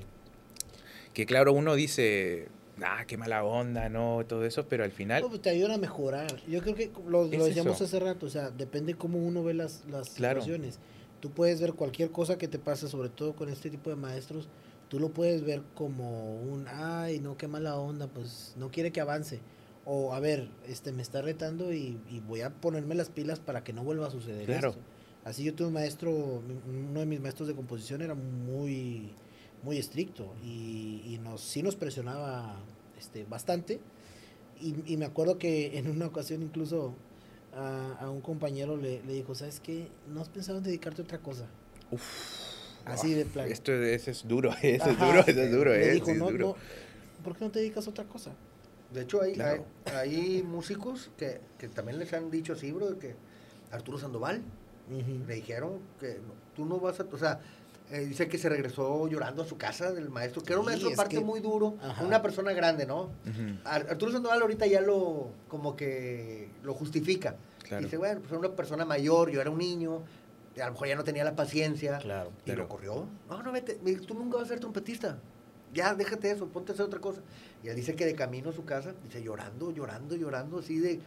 que 1.14 1.26
claro, 1.26 1.54
uno 1.54 1.76
dice, 1.76 2.48
ah, 2.84 3.04
qué 3.08 3.18
mala 3.18 3.44
onda, 3.44 3.90
¿no? 3.90 4.24
Todo 4.28 4.46
eso, 4.46 4.68
pero 4.68 4.84
al 4.84 4.92
final, 4.92 5.22
No, 5.22 5.30
pues 5.30 5.42
te 5.42 5.50
ayudan 5.50 5.72
a 5.72 5.78
mejorar. 5.78 6.28
Yo 6.48 6.62
creo 6.62 6.76
que 6.76 6.92
lo, 7.08 7.26
lo 7.26 7.46
decíamos 7.46 7.82
hace 7.82 8.00
rato, 8.00 8.26
o 8.26 8.30
sea, 8.30 8.50
depende 8.52 8.96
cómo 8.96 9.18
uno 9.20 9.44
ve 9.44 9.54
las, 9.54 9.84
las 9.90 10.10
Claro. 10.12 10.42
situaciones. 10.42 10.80
Tú 11.20 11.32
puedes 11.32 11.60
ver 11.62 11.74
cualquier 11.74 12.12
cosa 12.12 12.38
que 12.38 12.48
te 12.48 12.60
pase, 12.60 12.88
sobre 12.88 13.10
todo 13.10 13.36
con 13.36 13.50
este 13.50 13.70
tipo 13.70 13.90
de 13.90 13.96
maestros, 13.96 14.48
tú 14.88 15.00
lo 15.00 15.10
puedes 15.10 15.44
ver 15.44 15.62
como 15.76 16.36
un, 16.42 16.66
ay, 16.68 17.20
no, 17.20 17.38
qué 17.38 17.48
mala 17.48 17.78
onda, 17.78 18.08
pues 18.08 18.54
no 18.58 18.72
quiere 18.72 18.92
que 18.92 19.02
avance. 19.02 19.40
O, 19.86 20.14
a 20.14 20.20
ver, 20.20 20.50
este 20.68 20.92
me 20.92 21.02
está 21.02 21.22
retando 21.22 21.74
y, 21.74 21.98
y 22.10 22.20
voy 22.22 22.42
a 22.42 22.52
ponerme 22.52 22.96
las 22.96 23.10
pilas 23.10 23.40
para 23.40 23.64
que 23.64 23.74
no 23.74 23.84
vuelva 23.84 24.08
a 24.08 24.12
suceder 24.12 24.46
Claro. 24.46 24.70
esto. 24.70 24.82
Así 25.26 25.44
yo 25.44 25.54
tuve 25.54 25.68
un 25.68 25.74
maestro, 25.74 26.12
uno 26.12 27.00
de 27.00 27.06
mis 27.06 27.20
maestros 27.20 27.48
de 27.48 27.56
composición 27.56 28.02
era 28.02 28.16
muy, 28.16 29.12
muy 29.64 29.78
estricto 29.78 30.34
y, 30.44 31.02
y 31.06 31.20
nos, 31.22 31.42
sí 31.42 31.62
nos 31.62 31.76
presionaba 31.76 32.56
este, 32.98 33.26
bastante. 33.26 33.80
Y, 34.62 34.76
y 34.94 34.98
me 34.98 35.06
acuerdo 35.06 35.38
que 35.38 35.78
en 35.78 35.90
una 35.90 36.06
ocasión 36.08 36.42
incluso 36.42 36.94
a, 37.56 37.98
a 38.02 38.10
un 38.10 38.22
compañero 38.22 38.78
le, 38.78 39.02
le 39.04 39.14
dijo, 39.14 39.36
¿sabes 39.36 39.60
qué? 39.60 39.88
¿No 40.14 40.22
has 40.22 40.30
pensado 40.30 40.58
en 40.60 40.64
dedicarte 40.64 41.02
a 41.02 41.06
otra 41.06 41.18
cosa? 41.20 41.46
Así 42.86 43.14
de 43.14 43.26
plan. 43.26 43.52
esto 43.52 43.72
eso 43.74 44.12
es 44.12 44.28
duro, 44.28 44.52
eso 44.62 44.90
es 44.90 44.96
Ajá. 44.98 45.06
duro, 45.08 45.20
eso 45.22 45.42
es 45.42 45.52
duro, 45.52 45.72
Le 45.72 45.90
eh, 45.90 45.94
dijo, 45.94 46.12
es 46.12 46.18
no, 46.18 46.30
duro. 46.32 46.48
no, 46.48 47.24
¿por 47.24 47.36
qué 47.38 47.46
no 47.46 47.52
te 47.52 47.60
dedicas 47.60 47.86
a 47.88 47.90
otra 47.90 48.06
cosa? 48.06 48.32
De 48.94 49.02
hecho, 49.02 49.22
hay, 49.22 49.34
Claro. 49.34 49.66
hay, 49.94 50.16
hay 50.16 50.44
músicos 50.44 51.12
que, 51.18 51.40
que 51.60 51.68
también 51.68 52.00
les 52.00 52.12
han 52.14 52.32
dicho 52.32 52.54
así, 52.54 52.72
bro, 52.72 52.98
que 52.98 53.16
Arturo 53.72 54.00
Sandoval 54.00 54.42
le 55.28 55.36
dijeron 55.36 55.74
que 56.00 56.16
no, 56.16 56.34
tú 56.56 56.66
no 56.66 56.80
vas 56.80 57.00
a, 57.00 57.04
o 57.12 57.18
sea, 57.18 57.40
eh, 57.92 58.06
dice 58.06 58.28
que 58.28 58.38
se 58.38 58.50
regresó 58.50 59.08
llorando 59.08 59.42
a 59.44 59.46
su 59.46 59.58
casa 59.58 59.92
del 59.92 60.10
maestro, 60.10 60.44
que 60.44 60.54
era 60.54 60.60
un 60.60 60.66
maestro 60.66 60.90
que- 61.10 61.20
muy 61.22 61.40
duro, 61.40 61.76
Ajá. 61.82 62.04
una 62.04 62.22
persona 62.22 62.54
grande, 62.54 62.86
¿no? 62.86 63.10
Arturo 63.66 64.12
Sandoval 64.12 64.42
ahorita 64.42 64.68
ya 64.68 64.82
lo, 64.82 65.30
como 65.48 65.76
que 65.76 66.50
lo 66.64 66.74
justifica. 66.74 67.36
Claro. 67.64 67.84
Dice, 67.84 67.98
bueno, 67.98 68.20
pues 68.20 68.32
era 68.32 68.40
una 68.40 68.56
persona 68.56 68.86
mayor, 68.86 69.30
yo 69.32 69.42
era 69.42 69.50
un 69.50 69.58
niño, 69.60 70.04
a 70.62 70.66
lo 70.66 70.72
mejor 70.74 70.88
ya 70.88 70.96
no 70.96 71.04
tenía 71.04 71.24
la 71.24 71.36
paciencia. 71.36 71.98
Claro. 72.00 72.32
Y 72.46 72.52
lo 72.52 72.68
corrió. 72.68 73.06
No, 73.30 73.42
no, 73.44 73.52
vete, 73.52 73.80
tú 74.06 74.14
nunca 74.14 74.38
vas 74.38 74.46
a 74.46 74.50
ser 74.50 74.60
trompetista. 74.60 75.18
Ya, 75.74 75.94
déjate 75.94 76.32
eso, 76.32 76.48
ponte 76.48 76.72
a 76.72 76.74
hacer 76.74 76.86
otra 76.86 77.00
cosa. 77.00 77.22
Y 77.64 77.68
él 77.70 77.76
dice 77.76 77.96
que 77.96 78.06
de 78.06 78.16
camino 78.16 78.50
a 78.50 78.54
su 78.54 78.66
casa, 78.66 78.94
dice, 79.04 79.22
llorando, 79.22 79.72
llorando, 79.72 80.16
llorando, 80.16 80.60
así 80.60 80.80
de... 80.80 81.00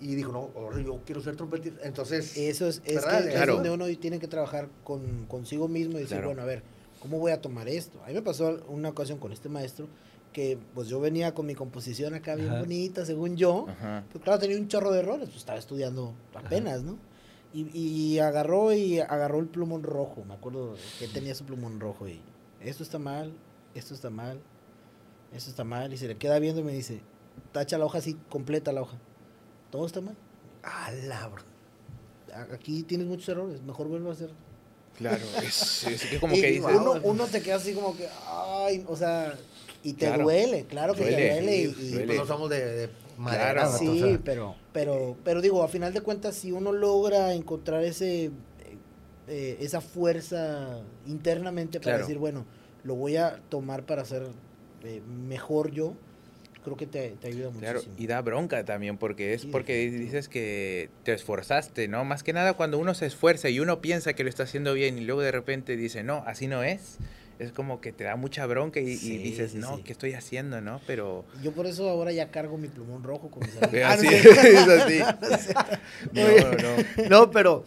Y 0.00 0.14
dijo, 0.14 0.32
no, 0.32 0.50
ahora 0.56 0.80
yo 0.80 1.00
quiero 1.04 1.20
ser 1.20 1.36
trompetista. 1.36 1.86
Entonces, 1.86 2.36
Eso 2.36 2.66
es, 2.66 2.78
es, 2.84 3.04
que 3.04 3.18
es 3.18 3.34
Claro. 3.34 3.54
donde 3.56 3.70
uno 3.70 3.86
tiene 3.98 4.18
que 4.18 4.28
trabajar 4.28 4.68
con 4.82 5.26
consigo 5.26 5.68
mismo 5.68 5.98
y 5.98 6.02
decir, 6.02 6.16
Claro. 6.16 6.28
bueno, 6.28 6.42
a 6.42 6.46
ver, 6.46 6.62
¿cómo 7.00 7.18
voy 7.18 7.32
a 7.32 7.40
tomar 7.40 7.68
esto? 7.68 8.02
A 8.04 8.08
mí 8.08 8.14
me 8.14 8.22
pasó 8.22 8.64
una 8.68 8.88
ocasión 8.88 9.18
con 9.18 9.32
este 9.32 9.48
maestro 9.50 9.88
que 10.32 10.58
pues 10.74 10.88
yo 10.88 11.00
venía 11.00 11.34
con 11.34 11.44
mi 11.44 11.54
composición 11.54 12.14
acá 12.14 12.34
bien 12.36 12.48
Ajá. 12.50 12.60
bonita, 12.60 13.04
según 13.04 13.36
yo. 13.36 13.66
Ajá. 13.68 14.04
Pues 14.12 14.24
claro, 14.24 14.38
tenía 14.38 14.56
un 14.56 14.68
chorro 14.68 14.90
de 14.92 15.00
errores, 15.00 15.26
pues 15.28 15.38
estaba 15.38 15.58
estudiando 15.58 16.14
apenas, 16.34 16.82
¿no? 16.82 16.96
Y, 17.52 17.66
y 17.76 18.18
agarró 18.20 18.72
y 18.72 19.00
agarró 19.00 19.40
el 19.40 19.48
plumón 19.48 19.82
rojo, 19.82 20.24
me 20.24 20.34
acuerdo 20.34 20.76
que 21.00 21.08
tenía 21.08 21.34
su 21.34 21.44
plumón 21.44 21.80
rojo 21.80 22.06
y 22.08 22.20
esto 22.60 22.84
está 22.84 23.00
mal, 23.00 23.32
esto 23.74 23.92
está 23.92 24.08
mal, 24.08 24.38
esto 25.34 25.50
está 25.50 25.64
mal, 25.64 25.92
y 25.92 25.96
se 25.96 26.06
le 26.06 26.16
queda 26.16 26.38
viendo 26.38 26.60
y 26.60 26.64
me 26.64 26.72
dice, 26.72 27.00
tacha 27.52 27.76
la 27.76 27.86
hoja 27.86 27.98
así, 27.98 28.16
completa 28.28 28.72
la 28.72 28.82
hoja. 28.82 28.98
Todo 29.70 29.86
está 29.86 30.00
mal. 30.00 30.16
¡Hala, 30.62 31.28
bro! 31.28 31.42
Aquí 32.54 32.82
tienes 32.84 33.06
muchos 33.06 33.28
errores, 33.28 33.62
mejor 33.62 33.88
vuelvo 33.88 34.10
a 34.10 34.12
hacer. 34.12 34.30
Claro, 34.96 35.24
es, 35.42 35.84
es 35.84 36.04
que 36.06 36.18
como 36.20 36.34
Y 36.36 36.40
que 36.40 36.50
dices, 36.52 36.76
uno, 36.76 36.94
uno 37.02 37.26
te 37.26 37.40
queda 37.42 37.56
así 37.56 37.72
como 37.74 37.96
que, 37.96 38.08
ay, 38.26 38.84
o 38.86 38.96
sea, 38.96 39.34
y 39.82 39.94
te 39.94 40.06
Claro. 40.06 40.24
duele, 40.24 40.64
claro 40.66 40.94
que 40.94 41.00
Duele, 41.02 41.16
te 41.16 41.28
duele. 41.40 41.52
sí, 41.52 41.74
y- 41.78 41.84
y, 41.86 41.90
duele. 41.92 42.06
Pues 42.06 42.18
no 42.18 42.26
somos 42.26 42.50
de, 42.50 42.64
de 42.66 42.90
madera, 43.16 43.52
Claro. 43.62 43.78
Sí, 43.78 43.88
o 43.88 44.08
sea. 44.10 44.20
pero, 44.24 44.54
pero, 44.72 45.16
pero 45.24 45.40
digo, 45.40 45.62
a 45.62 45.68
final 45.68 45.92
de 45.92 46.00
cuentas, 46.02 46.34
si 46.36 46.52
uno 46.52 46.72
logra 46.72 47.32
encontrar 47.32 47.82
ese, 47.82 48.26
eh, 48.26 48.30
eh, 49.28 49.56
esa 49.60 49.80
fuerza 49.80 50.80
internamente 51.06 51.78
para 51.80 51.92
Claro. 51.94 52.00
decir, 52.06 52.18
bueno, 52.18 52.44
lo 52.84 52.94
voy 52.94 53.16
a 53.16 53.40
tomar 53.48 53.84
para 53.86 54.04
ser 54.04 54.26
eh, 54.84 55.00
mejor 55.08 55.70
yo, 55.72 55.94
creo 56.64 56.76
que 56.76 56.86
te, 56.86 57.10
te 57.20 57.28
ayuda 57.28 57.50
Claro, 57.58 57.78
muchísimo. 57.80 57.96
y 57.98 58.06
da 58.06 58.20
bronca 58.22 58.64
también, 58.64 58.98
porque 58.98 59.34
es 59.34 59.42
Sí, 59.42 59.48
porque 59.50 59.90
dices 59.90 60.28
que 60.28 60.90
te 61.04 61.12
esforzaste, 61.12 61.88
¿no? 61.88 62.04
Más 62.04 62.22
que 62.22 62.32
nada 62.32 62.54
cuando 62.54 62.78
uno 62.78 62.94
se 62.94 63.06
esfuerza 63.06 63.48
y 63.48 63.60
uno 63.60 63.80
piensa 63.80 64.12
que 64.12 64.22
lo 64.24 64.28
está 64.30 64.42
haciendo 64.44 64.74
bien 64.74 64.98
y 64.98 65.02
luego 65.02 65.22
de 65.22 65.32
repente 65.32 65.76
dice, 65.76 66.02
no, 66.02 66.22
así 66.26 66.46
no 66.46 66.62
es, 66.62 66.98
es 67.38 67.52
como 67.52 67.80
que 67.80 67.92
te 67.92 68.04
da 68.04 68.16
mucha 68.16 68.44
bronca 68.44 68.80
y, 68.80 68.88
y 68.90 68.96
Sí, 68.96 69.16
dices, 69.18 69.52
sí, 69.52 69.58
no, 69.58 69.76
sí. 69.78 69.82
¿qué 69.82 69.92
estoy 69.92 70.12
haciendo, 70.12 70.60
no? 70.60 70.80
Pero... 70.86 71.24
Yo 71.42 71.52
por 71.52 71.66
eso 71.66 71.88
ahora 71.88 72.12
ya 72.12 72.30
cargo 72.30 72.58
mi 72.58 72.68
plumón 72.68 73.02
rojo 73.02 73.30
con 73.30 73.40
mis 73.46 73.56
así, 73.84 74.06
es 74.08 74.68
así. 74.68 75.00
No, 76.12 76.52
no. 76.52 77.08
No, 77.08 77.30
pero 77.30 77.64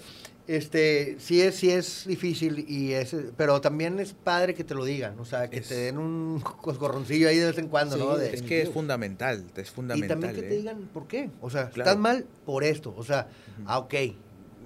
este 0.47 1.15
sí 1.19 1.41
es 1.41 1.55
sí 1.55 1.71
es 1.71 2.03
difícil 2.05 2.65
y 2.67 2.91
es 2.93 3.15
pero 3.37 3.61
también 3.61 3.99
es 3.99 4.13
padre 4.13 4.53
que 4.53 4.63
te 4.63 4.75
lo 4.75 4.83
digan, 4.83 5.17
o 5.19 5.25
sea, 5.25 5.49
que 5.49 5.57
Es- 5.59 5.69
te 5.69 5.75
den 5.75 5.97
un 5.97 6.41
coscorroncillo 6.41 7.29
ahí 7.29 7.37
de 7.37 7.45
vez 7.47 7.57
en 7.57 7.67
cuando, 7.69 7.95
Sí, 7.95 8.01
¿no? 8.01 8.17
De- 8.17 8.33
Es 8.33 8.41
que 8.41 8.61
es 8.61 8.69
fundamental, 8.69 9.43
es 9.55 9.69
y 9.69 9.71
fundamental. 9.71 10.09
también 10.09 10.35
que 10.35 10.41
te 10.41 10.53
¿eh? 10.53 10.57
digan 10.57 10.89
por 10.93 11.07
qué, 11.07 11.29
o 11.41 11.49
sea, 11.49 11.69
Claro. 11.69 11.89
estás 11.91 12.01
mal 12.01 12.25
por 12.45 12.63
esto, 12.63 12.93
o 12.97 13.03
sea, 13.03 13.29
ah, 13.65 13.79
ok, 13.79 13.93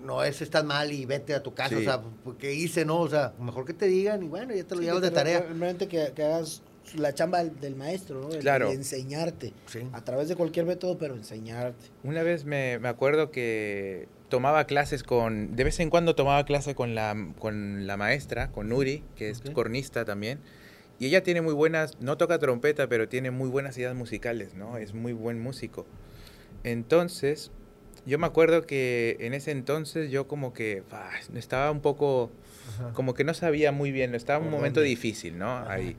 no 0.03 0.23
es 0.23 0.41
estás 0.41 0.63
mal 0.63 0.91
y 0.91 1.05
vete 1.05 1.34
a 1.36 1.43
tu 1.43 1.53
casa, 1.53 1.78
o 1.78 1.82
sea, 1.82 2.01
¿qué 2.39 2.53
hice, 2.53 2.84
no? 2.86 2.99
O 3.01 3.09
sea, 3.09 3.34
mejor 3.39 3.65
que 3.65 3.73
te 3.73 3.86
digan 3.88 4.23
y 4.23 4.28
bueno, 4.28 4.55
ya 4.55 4.63
te 4.63 4.73
lo 4.75 4.82
Sí, 4.82 4.86
llevas 4.88 5.01
de 5.01 5.09
te- 5.09 5.15
tarea. 5.15 5.39
Realmente 5.41 5.88
que, 5.88 6.11
que 6.15 6.23
hagas 6.23 6.61
la 6.95 7.13
chamba 7.13 7.39
del, 7.43 7.59
del 7.59 7.75
maestro, 7.75 8.21
¿no? 8.21 8.30
El- 8.34 8.39
Claro. 8.39 8.69
el 8.69 8.78
enseñarte. 8.78 9.53
Sí. 9.65 9.80
A 9.91 10.01
través 10.05 10.30
de 10.30 10.36
cualquier 10.38 10.65
método, 10.65 10.97
pero 10.97 11.15
enseñarte. 11.15 11.84
Una 12.03 12.23
vez 12.23 12.45
me, 12.45 12.80
me 12.80 12.88
acuerdo 12.88 13.30
que 13.32 14.07
tomaba 14.30 14.65
clases 14.65 15.03
con, 15.03 15.55
de 15.55 15.63
vez 15.63 15.80
en 15.80 15.89
cuando 15.89 16.15
tomaba 16.15 16.43
clase 16.45 16.75
con 16.75 16.95
la, 16.95 17.15
con 17.39 17.88
la 17.88 17.97
maestra, 17.97 18.51
con 18.51 18.69
Nuri, 18.69 19.03
que 19.15 19.30
es 19.30 19.41
Ok. 19.41 19.53
cornista 19.53 20.05
también. 20.05 20.39
Y 20.99 21.05
ella 21.05 21.21
tiene 21.23 21.41
muy 21.41 21.53
buenas, 21.53 21.97
no 22.01 22.17
toca 22.17 22.39
trompeta, 22.39 22.88
pero 22.88 23.07
tiene 23.07 23.32
muy 23.32 23.49
buenas 23.49 23.78
ideas 23.78 23.95
musicales, 23.95 24.55
¿no? 24.55 24.78
Es 24.78 24.93
muy 24.93 25.13
buen 25.13 25.39
músico. 25.39 25.86
Entonces, 26.63 27.51
yo 28.05 28.17
me 28.19 28.25
acuerdo 28.25 28.65
que 28.65 29.17
en 29.19 29.34
ese 29.34 29.51
entonces 29.51 30.09
yo 30.11 30.28
como 30.28 30.53
que 30.53 30.84
ah, 30.91 31.11
estaba 31.36 31.69
un 31.71 31.82
poco, 31.82 32.32
Ajá. 32.80 32.93
como 32.93 33.13
que 33.13 33.23
no 33.23 33.34
sabía 33.34 33.71
muy 33.71 33.91
bien, 33.91 34.15
estaba 34.15 34.39
en 34.39 34.45
un 34.45 34.49
¿Por 34.51 34.59
momento 34.59 34.80
dónde? 34.80 34.89
difícil, 34.89 35.38
¿no? 35.38 35.49
Ajá. 35.57 35.73
Ahí. 35.73 35.95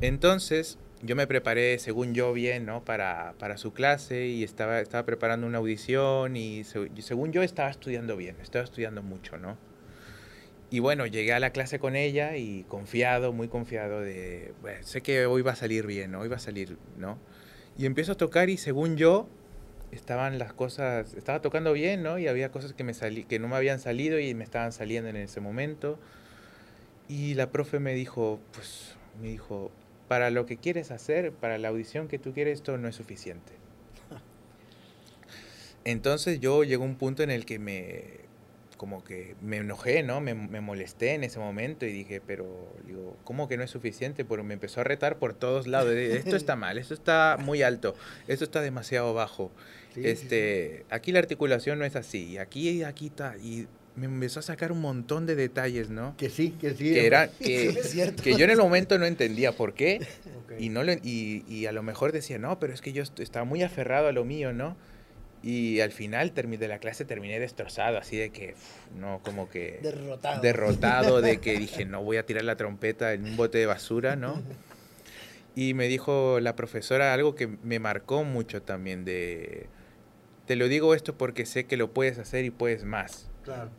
Entonces, 0.00 0.78
yo 1.02 1.14
me 1.16 1.26
preparé, 1.26 1.78
según 1.78 2.14
yo, 2.14 2.32
bien, 2.32 2.66
¿no? 2.66 2.84
Para, 2.84 3.34
para 3.38 3.56
su 3.56 3.72
clase 3.72 4.26
y 4.26 4.42
estaba, 4.44 4.80
estaba 4.80 5.04
preparando 5.04 5.46
una 5.46 5.58
audición 5.58 6.36
y, 6.36 6.64
se- 6.64 6.90
y 6.94 7.02
según 7.02 7.32
yo 7.32 7.42
estaba 7.42 7.70
estudiando 7.70 8.16
bien, 8.16 8.36
estaba 8.42 8.64
estudiando 8.64 9.02
mucho, 9.02 9.38
¿no? 9.38 9.56
Y 10.70 10.80
bueno, 10.80 11.06
llegué 11.06 11.32
a 11.32 11.40
la 11.40 11.50
clase 11.50 11.78
con 11.78 11.96
ella 11.96 12.36
y 12.36 12.64
confiado, 12.64 13.32
muy 13.32 13.48
confiado 13.48 14.00
de, 14.00 14.52
bueno, 14.60 14.78
sé 14.82 15.00
que 15.00 15.24
hoy 15.24 15.40
va 15.40 15.52
a 15.52 15.56
salir 15.56 15.86
bien. 15.86 16.14
Hoy 16.14 16.28
va 16.28 16.36
a 16.36 16.40
salir, 16.40 16.76
¿no? 16.98 17.18
Y 17.78 17.86
empiezo 17.86 18.12
a 18.12 18.16
tocar 18.16 18.50
y 18.50 18.58
según 18.58 18.96
yo, 18.98 19.28
estaban 19.92 20.38
las 20.38 20.52
cosas, 20.52 21.14
estaba 21.14 21.40
tocando 21.40 21.72
bien, 21.72 22.02
¿no? 22.02 22.18
Y 22.18 22.28
había 22.28 22.50
cosas 22.50 22.74
que, 22.74 22.84
me 22.84 22.92
salí, 22.92 23.24
que 23.24 23.38
no 23.38 23.48
me 23.48 23.56
habían 23.56 23.78
salido 23.80 24.18
y 24.18 24.34
me 24.34 24.44
estaban 24.44 24.72
saliendo 24.72 25.08
en 25.08 25.16
ese 25.16 25.40
momento. 25.40 25.98
Y 27.08 27.32
la 27.32 27.50
profe 27.50 27.78
me 27.78 27.94
dijo, 27.94 28.38
pues, 28.52 28.94
me 29.22 29.28
dijo, 29.28 29.70
para 30.08 30.30
lo 30.30 30.46
que 30.46 30.56
quieres 30.56 30.90
hacer, 30.90 31.32
para 31.32 31.58
la 31.58 31.68
audición 31.68 32.08
que 32.08 32.18
tú 32.18 32.32
quieres, 32.32 32.54
esto 32.54 32.76
no 32.78 32.88
es 32.88 32.96
suficiente. 32.96 33.52
Entonces 35.84 36.40
yo 36.40 36.64
llegó 36.64 36.84
un 36.84 36.96
punto 36.96 37.22
en 37.22 37.30
el 37.30 37.46
que 37.46 37.58
me, 37.58 38.04
como 38.76 39.04
que 39.04 39.36
me 39.42 39.58
enojé, 39.58 40.02
¿no? 40.02 40.20
Me, 40.20 40.34
me 40.34 40.60
molesté 40.60 41.14
en 41.14 41.24
ese 41.24 41.38
momento 41.38 41.84
y 41.84 41.92
dije, 41.92 42.22
pero, 42.26 42.46
digo, 42.86 43.16
¿cómo 43.24 43.48
que 43.48 43.56
no 43.56 43.64
es 43.64 43.70
suficiente? 43.70 44.24
Pero 44.24 44.44
me 44.44 44.54
empezó 44.54 44.80
a 44.80 44.84
retar 44.84 45.18
por 45.18 45.34
todos 45.34 45.66
lados. 45.66 45.92
Esto 45.92 46.36
está 46.36 46.56
mal, 46.56 46.78
esto 46.78 46.94
está 46.94 47.36
muy 47.38 47.62
alto, 47.62 47.94
esto 48.26 48.44
está 48.44 48.62
demasiado 48.62 49.12
bajo. 49.14 49.50
Sí, 49.94 50.02
sí, 50.02 50.08
este, 50.08 50.86
aquí 50.90 51.12
la 51.12 51.18
articulación 51.18 51.78
no 51.78 51.84
es 51.84 51.96
así, 51.96 52.38
aquí, 52.38 52.82
aquí 52.82 53.06
está. 53.06 53.36
Y 53.36 53.66
me 53.98 54.06
empezó 54.06 54.40
a 54.40 54.42
sacar 54.42 54.72
un 54.72 54.80
montón 54.80 55.26
de 55.26 55.34
detalles, 55.34 55.90
¿no? 55.90 56.14
Que 56.16 56.30
sí, 56.30 56.50
que 56.60 56.70
sí. 56.74 56.92
Que, 56.92 57.06
era, 57.06 57.28
que, 57.38 57.72
Sí, 57.72 57.78
es 57.78 57.90
cierto. 57.90 58.22
que 58.22 58.36
yo 58.36 58.44
en 58.44 58.50
el 58.50 58.58
momento 58.58 58.98
no 58.98 59.06
entendía 59.06 59.52
por 59.52 59.74
qué. 59.74 60.00
Y, 60.58 60.68
no 60.70 60.82
lo, 60.82 60.92
y, 60.92 61.44
y 61.48 61.66
a 61.66 61.72
lo 61.72 61.82
mejor 61.82 62.12
decía, 62.12 62.38
no, 62.38 62.58
pero 62.58 62.72
es 62.72 62.80
que 62.80 62.92
yo 62.92 63.02
est- 63.02 63.20
estaba 63.20 63.44
muy 63.44 63.62
aferrado 63.62 64.08
a 64.08 64.12
lo 64.12 64.24
mío, 64.24 64.52
¿no? 64.52 64.76
Y 65.42 65.78
al 65.80 65.92
final 65.92 66.32
de 66.34 66.66
la 66.68 66.78
clase 66.78 67.04
terminé 67.04 67.38
destrozado, 67.38 67.96
así 67.98 68.16
de 68.16 68.30
que, 68.30 68.54
no, 68.98 69.20
como 69.22 69.48
que 69.48 69.78
Derrotado. 69.82 70.40
derrotado, 70.42 71.20
de 71.20 71.38
que 71.38 71.56
dije, 71.60 71.84
no 71.84 72.02
voy 72.02 72.16
a 72.16 72.26
tirar 72.26 72.42
la 72.44 72.56
trompeta 72.56 73.12
en 73.12 73.24
un 73.24 73.36
bote 73.36 73.58
de 73.58 73.66
basura, 73.66 74.16
¿no? 74.16 74.42
Y 75.54 75.74
me 75.74 75.88
dijo 75.88 76.38
la 76.40 76.54
profesora 76.54 77.12
algo 77.12 77.34
que 77.34 77.48
me 77.64 77.80
marcó 77.80 78.22
mucho 78.22 78.62
también, 78.62 79.04
de, 79.04 79.66
te 80.46 80.54
lo 80.54 80.68
digo 80.68 80.94
esto 80.94 81.16
porque 81.18 81.46
sé 81.46 81.64
que 81.64 81.76
lo 81.76 81.92
puedes 81.92 82.18
hacer 82.18 82.44
y 82.44 82.50
puedes 82.50 82.84
más. 82.84 83.28
Claro. 83.42 83.70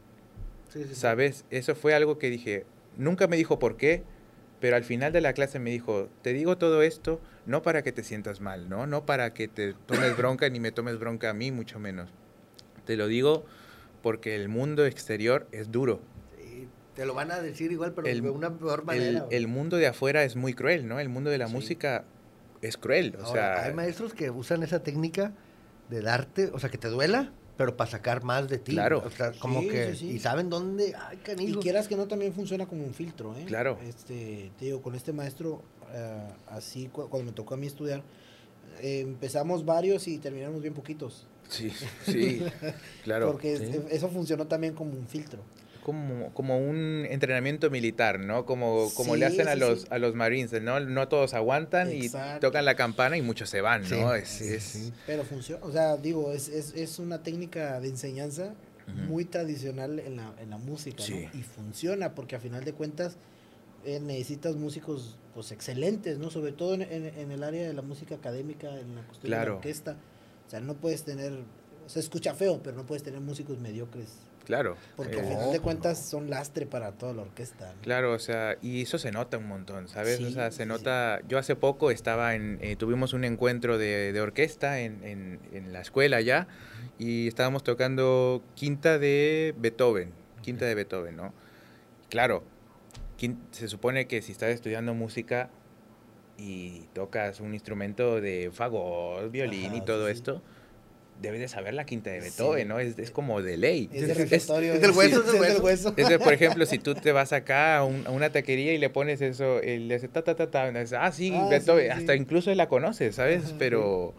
Sí, 0.70 0.84
sí, 0.84 0.90
sí. 0.90 0.96
¿Sabes? 0.96 1.46
Eso 1.50 1.76
fue 1.76 1.94
algo 1.94 2.18
que 2.18 2.30
dije, 2.30 2.66
nunca 2.98 3.28
me 3.28 3.38
dijo 3.38 3.60
por 3.60 3.76
qué, 3.78 4.04
pero 4.60 4.76
al 4.76 4.84
final 4.84 5.12
de 5.14 5.22
la 5.22 5.34
clase 5.34 5.60
me 5.60 5.70
dijo, 5.72 6.10
te 6.22 6.34
digo 6.34 6.58
todo 6.58 6.82
esto 6.82 7.20
no 7.46 7.62
para 7.62 7.82
que 7.82 7.92
te 7.92 8.04
sientas 8.04 8.42
mal, 8.42 8.70
¿no? 8.70 8.86
No 8.88 9.06
para 9.06 9.34
que 9.34 9.48
te 9.48 9.74
tomes 9.74 10.16
bronca 10.18 10.50
ni 10.50 10.60
me 10.60 10.72
tomes 10.72 11.00
bronca 11.00 11.30
a 11.30 11.34
mí, 11.34 11.52
mucho 11.52 11.80
menos. 11.80 12.10
Te 12.86 12.96
lo 12.98 13.08
digo 13.08 13.46
porque 14.04 14.36
el 14.36 14.50
mundo 14.50 14.86
exterior 14.86 15.48
es 15.52 15.72
duro. 15.72 16.02
Sí, 16.38 16.68
te 16.96 17.06
lo 17.06 17.14
van 17.14 17.32
a 17.32 17.40
decir 17.42 17.72
igual, 17.72 17.94
pero 17.94 18.08
El- 18.08 18.22
de 18.22 18.30
una 18.30 18.52
peor 18.56 18.84
manera. 18.84 19.26
el 19.32 19.48
mundo 19.48 19.78
de 19.78 19.88
afuera 19.88 20.24
es 20.24 20.36
muy 20.36 20.54
cruel, 20.54 20.88
¿no? 20.88 21.00
El 21.00 21.10
mundo 21.10 21.30
de 21.30 21.38
la 21.38 21.48
Sí. 21.48 21.54
música 21.54 22.04
es 22.62 22.78
cruel. 22.78 23.16
O 23.20 23.26
Ahora, 23.26 23.32
sea, 23.56 23.64
hay 23.64 23.74
maestros 23.74 24.14
que 24.14 24.30
usan 24.30 24.62
esa 24.64 24.84
técnica 24.84 25.32
de 25.90 26.02
darte, 26.02 26.50
o 26.54 26.60
sea, 26.60 26.70
que 26.70 26.78
te 26.78 26.90
duela, 26.90 27.32
pero 27.60 27.76
para 27.76 27.92
sacar 27.92 28.24
más 28.24 28.48
de 28.48 28.58
ti. 28.58 28.72
Claro. 28.72 29.04
O 29.06 29.10
sea, 29.12 29.34
como 29.34 29.60
Sí, 29.60 29.68
que. 29.68 29.90
sí, 29.92 29.98
sí. 29.98 30.08
Y 30.12 30.20
saben 30.20 30.50
dónde. 30.50 30.96
Ay, 30.98 31.18
Y 31.18 31.26
canijo. 31.26 31.60
quieras 31.60 31.90
que 31.90 31.98
no, 31.98 32.08
también 32.08 32.34
funciona 32.34 32.66
como 32.66 32.86
un 32.86 32.94
filtro, 32.94 33.36
¿eh? 33.38 33.44
Claro. 33.46 33.78
Este, 33.84 34.50
te 34.58 34.64
digo, 34.66 34.82
con 34.82 34.96
este 34.96 35.12
maestro, 35.12 35.62
eh, 35.94 36.24
así 36.48 36.88
cu- 36.88 37.10
cuando 37.10 37.26
me 37.32 37.36
tocó 37.36 37.56
a 37.56 37.58
mí 37.58 37.68
estudiar, 37.68 38.02
eh, 38.82 39.02
empezamos 39.02 39.66
varios 39.66 40.08
y 40.08 40.20
terminamos 40.20 40.62
bien 40.62 40.74
poquitos. 40.74 41.28
sí, 41.50 41.70
sí, 42.06 42.42
claro. 43.04 43.26
Porque 43.34 43.88
eso 43.92 44.08
funcionó 44.08 44.48
también 44.48 44.74
como 44.74 44.92
un 44.94 45.06
filtro. 45.10 45.42
Como, 45.92 46.34
como 46.34 46.58
un 46.60 47.06
entrenamiento 47.10 47.70
militar, 47.70 48.20
¿no? 48.20 48.46
Como, 48.46 48.90
como 48.96 49.16
le 49.16 49.26
hacen 49.26 49.48
a 49.48 49.54
sí, 49.54 49.60
los, 49.60 49.82
sí. 49.82 49.88
a 49.90 49.98
los 50.00 50.16
Marines, 50.16 50.52
¿no? 50.62 50.80
No 50.80 51.08
todos 51.08 51.34
aguantan 51.34 51.92
y 51.92 52.10
tocan 52.40 52.66
la 52.66 52.76
campana 52.76 53.18
y 53.18 53.22
muchos 53.22 53.50
se 53.50 53.62
van, 53.62 53.82
¿no? 53.84 53.88
Sí, 53.88 53.96
es, 54.22 54.28
sí, 54.30 54.44
es- 54.54 54.64
sí. 54.64 54.94
Pero 55.08 55.24
funciona, 55.24 55.64
o 55.66 55.72
sea, 55.72 55.98
digo, 55.98 56.32
es, 56.32 56.48
es, 56.50 56.74
es 56.76 57.00
una 57.00 57.24
técnica 57.24 57.80
de 57.80 57.90
enseñanza 57.90 58.54
muy 59.08 59.26
tradicional 59.26 60.00
en 60.00 60.16
la, 60.18 60.34
en 60.42 60.50
la 60.50 60.58
música, 60.58 61.04
Sí. 61.04 61.28
¿no? 61.32 61.40
Y 61.40 61.44
funciona 61.44 62.16
porque 62.16 62.36
a 62.36 62.40
final 62.40 62.64
de 62.64 62.74
cuentas 62.74 63.18
eh, 63.86 64.00
necesitas 64.00 64.56
músicos 64.56 65.18
pues 65.34 65.52
excelentes, 65.52 66.18
¿no? 66.18 66.30
Sobre 66.32 66.52
todo 66.52 66.74
en, 66.74 66.82
en- 66.82 67.06
en 67.18 67.32
el 67.32 67.44
área 67.44 67.68
de 67.68 67.74
la 67.74 67.82
música 67.82 68.16
académica, 68.16 68.68
en 68.80 68.96
la 68.96 69.02
cuestión 69.04 69.22
de 69.24 69.28
Claro. 69.28 69.52
la 69.52 69.58
orquesta. 69.58 69.96
O 70.48 70.50
sea, 70.50 70.60
no 70.60 70.74
puedes 70.74 71.04
tener, 71.04 71.34
se 71.86 72.00
escucha 72.00 72.34
feo, 72.34 72.62
pero 72.64 72.76
no 72.76 72.86
puedes 72.86 73.04
tener 73.04 73.20
músicos 73.22 73.60
mediocres. 73.60 74.10
Claro. 74.50 74.78
Porque 74.96 75.18
eh, 75.18 75.20
al 75.20 75.26
final 75.28 75.52
de 75.52 75.60
cuentas 75.60 76.04
son 76.10 76.32
lastre 76.32 76.66
para 76.66 76.94
toda 76.94 77.14
la 77.14 77.22
orquesta. 77.22 77.72
¿no? 77.76 77.82
Claro, 77.84 78.14
o 78.14 78.18
sea, 78.18 78.58
y 78.64 78.82
eso 78.82 78.98
se 78.98 79.12
nota 79.12 79.38
un 79.38 79.48
montón, 79.48 79.88
¿sabes? 79.88 80.20
o 80.22 80.32
sea, 80.32 80.50
se 80.50 80.64
sí. 80.64 80.68
nota, 80.68 81.20
yo 81.28 81.38
hace 81.38 81.56
poco 81.56 81.92
estaba 81.92 82.34
en, 82.34 82.58
eh, 82.60 82.76
tuvimos 82.76 83.14
un 83.14 83.26
encuentro 83.26 83.78
de, 83.78 84.12
de 84.12 84.22
orquesta 84.22 84.80
en, 84.80 85.04
en- 85.04 85.40
en 85.54 85.72
la 85.72 85.82
escuela 85.82 86.20
ya, 86.22 86.48
y 86.98 87.28
estábamos 87.28 87.64
tocando 87.64 88.42
quinta 88.56 88.98
de 88.98 89.54
Beethoven, 89.56 90.14
quinta 90.42 90.66
de 90.66 90.74
Beethoven, 90.74 91.16
¿no? 91.16 91.32
Claro, 92.10 92.44
quin- 93.20 93.38
se 93.52 93.68
supone 93.68 94.08
que 94.08 94.24
si 94.24 94.32
estás 94.32 94.50
estudiando 94.50 94.96
música 94.96 95.52
y 96.40 96.88
tocas 96.94 97.40
un 97.40 97.54
instrumento 97.54 98.20
de 98.20 98.50
fagot, 98.52 99.30
violín 99.30 99.76
y 99.76 99.82
todo 99.82 100.08
esto, 100.08 100.42
debes 101.22 101.40
de 101.40 101.48
saber 101.48 101.74
la 101.74 101.86
quinta 101.86 102.10
de 102.10 102.20
Beethoven, 102.22 102.68
¿no? 102.68 102.80
Es, 102.80 102.98
es, 102.98 103.12
como 103.12 103.42
de 103.42 103.58
ley. 103.58 103.90
Es, 103.92 104.08
de 104.08 104.14
es, 104.14 104.20
es 104.20 104.50
del 104.82 104.92
hueso, 104.92 105.24
es 105.24 105.42
del 105.42 105.62
hueso. 105.62 105.94
Es 105.98 106.10
de, 106.10 106.20
por 106.20 106.34
ejemplo, 106.34 106.66
si 106.66 106.80
tú 106.80 106.96
te 106.96 107.12
vas 107.12 107.34
acá 107.34 107.78
a, 107.78 107.84
un, 107.84 108.06
a, 108.08 108.12
una 108.12 108.32
taquería 108.32 108.74
y 108.74 108.78
le 108.78 108.90
pones 108.90 109.22
eso, 109.22 109.60
el 109.62 109.88
le 109.88 110.00
ta, 110.00 110.24
ta, 110.24 110.36
ta, 110.36 110.50
ta, 110.50 110.72
ah, 111.00 111.12
sí, 111.12 111.34
ah, 111.36 111.48
Beethoven, 111.50 111.86
sí, 111.86 111.92
hasta 111.92 112.16
incluso 112.16 112.52
él 112.52 112.58
la 112.58 112.70
conoce, 112.70 113.12
¿sabes? 113.12 113.46
Ajá, 113.46 113.56
Pero 113.60 114.14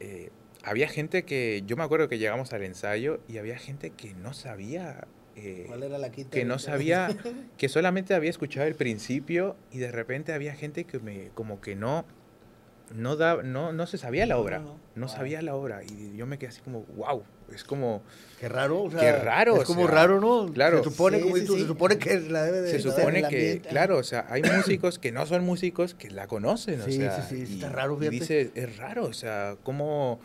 eh, 0.00 0.30
había 0.62 0.88
gente 0.88 1.24
que, 1.24 1.62
yo 1.66 1.76
me 1.76 1.84
acuerdo 1.84 2.08
que 2.08 2.18
llegamos 2.18 2.52
al 2.52 2.62
ensayo 2.62 3.20
y 3.28 3.38
había 3.38 3.56
gente 3.56 3.90
que 3.90 4.14
no 4.14 4.34
sabía 4.34 5.06
eh, 5.36 5.64
¿Cuál 5.66 5.82
era 5.82 5.98
la 5.98 6.10
quinta? 6.10 6.30
que 6.30 6.44
no 6.44 6.58
sabía, 6.58 7.08
que 7.58 7.68
solamente 7.68 8.14
había 8.14 8.30
escuchado 8.30 8.66
el 8.66 8.74
principio 8.74 9.56
y 9.70 9.78
de 9.78 9.92
repente 9.92 10.32
había 10.32 10.54
gente 10.54 10.84
que 10.84 10.98
me, 10.98 11.28
como 11.34 11.60
que 11.60 11.76
no, 11.76 12.06
no, 12.94 13.16
da, 13.16 13.42
no, 13.42 13.72
no 13.72 13.86
se 13.86 13.98
sabía 13.98 14.26
la 14.26 14.38
obra, 14.38 14.58
no, 14.58 14.64
no, 14.64 14.80
no 14.94 15.06
wow. 15.06 15.14
sabía 15.14 15.42
la 15.42 15.54
obra 15.54 15.82
y 15.82 16.16
yo 16.16 16.26
me 16.26 16.38
quedé 16.38 16.50
así 16.50 16.60
como, 16.60 16.82
wow, 16.96 17.24
es 17.52 17.64
como... 17.64 18.02
Qué 18.40 18.48
raro, 18.48 18.82
o 18.82 18.90
sea, 18.90 19.00
qué 19.00 19.12
raro. 19.12 19.56
Es 19.56 19.64
como 19.64 19.82
o 19.82 19.86
sea, 19.86 19.94
raro, 19.94 20.20
¿no? 20.20 20.52
Claro. 20.52 20.78
Se 20.78 20.84
supone, 20.84 21.18
Sí, 21.18 21.22
como 21.22 21.34
sí, 21.36 21.40
dices 21.40 21.48
tú, 21.48 21.54
sí. 21.56 21.62
se 21.62 21.66
supone 21.68 21.98
que 21.98 22.20
la 22.20 22.42
debe 22.44 22.60
de... 22.60 22.70
Se 22.70 22.80
supone 22.80 23.20
que, 23.20 23.26
ambiente, 23.26 23.68
claro, 23.68 23.98
o 23.98 24.02
sea, 24.02 24.26
hay 24.28 24.42
músicos 24.42 24.98
que 24.98 25.12
no 25.12 25.26
son 25.26 25.44
músicos 25.44 25.94
que 25.94 26.10
la 26.10 26.26
conocen, 26.26 26.82
Sí, 26.84 26.98
o 26.98 27.00
sea, 27.00 27.22
sí, 27.22 27.46
sí, 27.46 27.52
y, 27.52 27.54
está 27.56 27.70
raro, 27.70 27.98
y 28.02 28.08
dice, 28.08 28.50
es 28.54 28.76
raro, 28.76 29.04
o 29.04 29.12
sea, 29.12 29.56
¿cómo, 29.62 30.20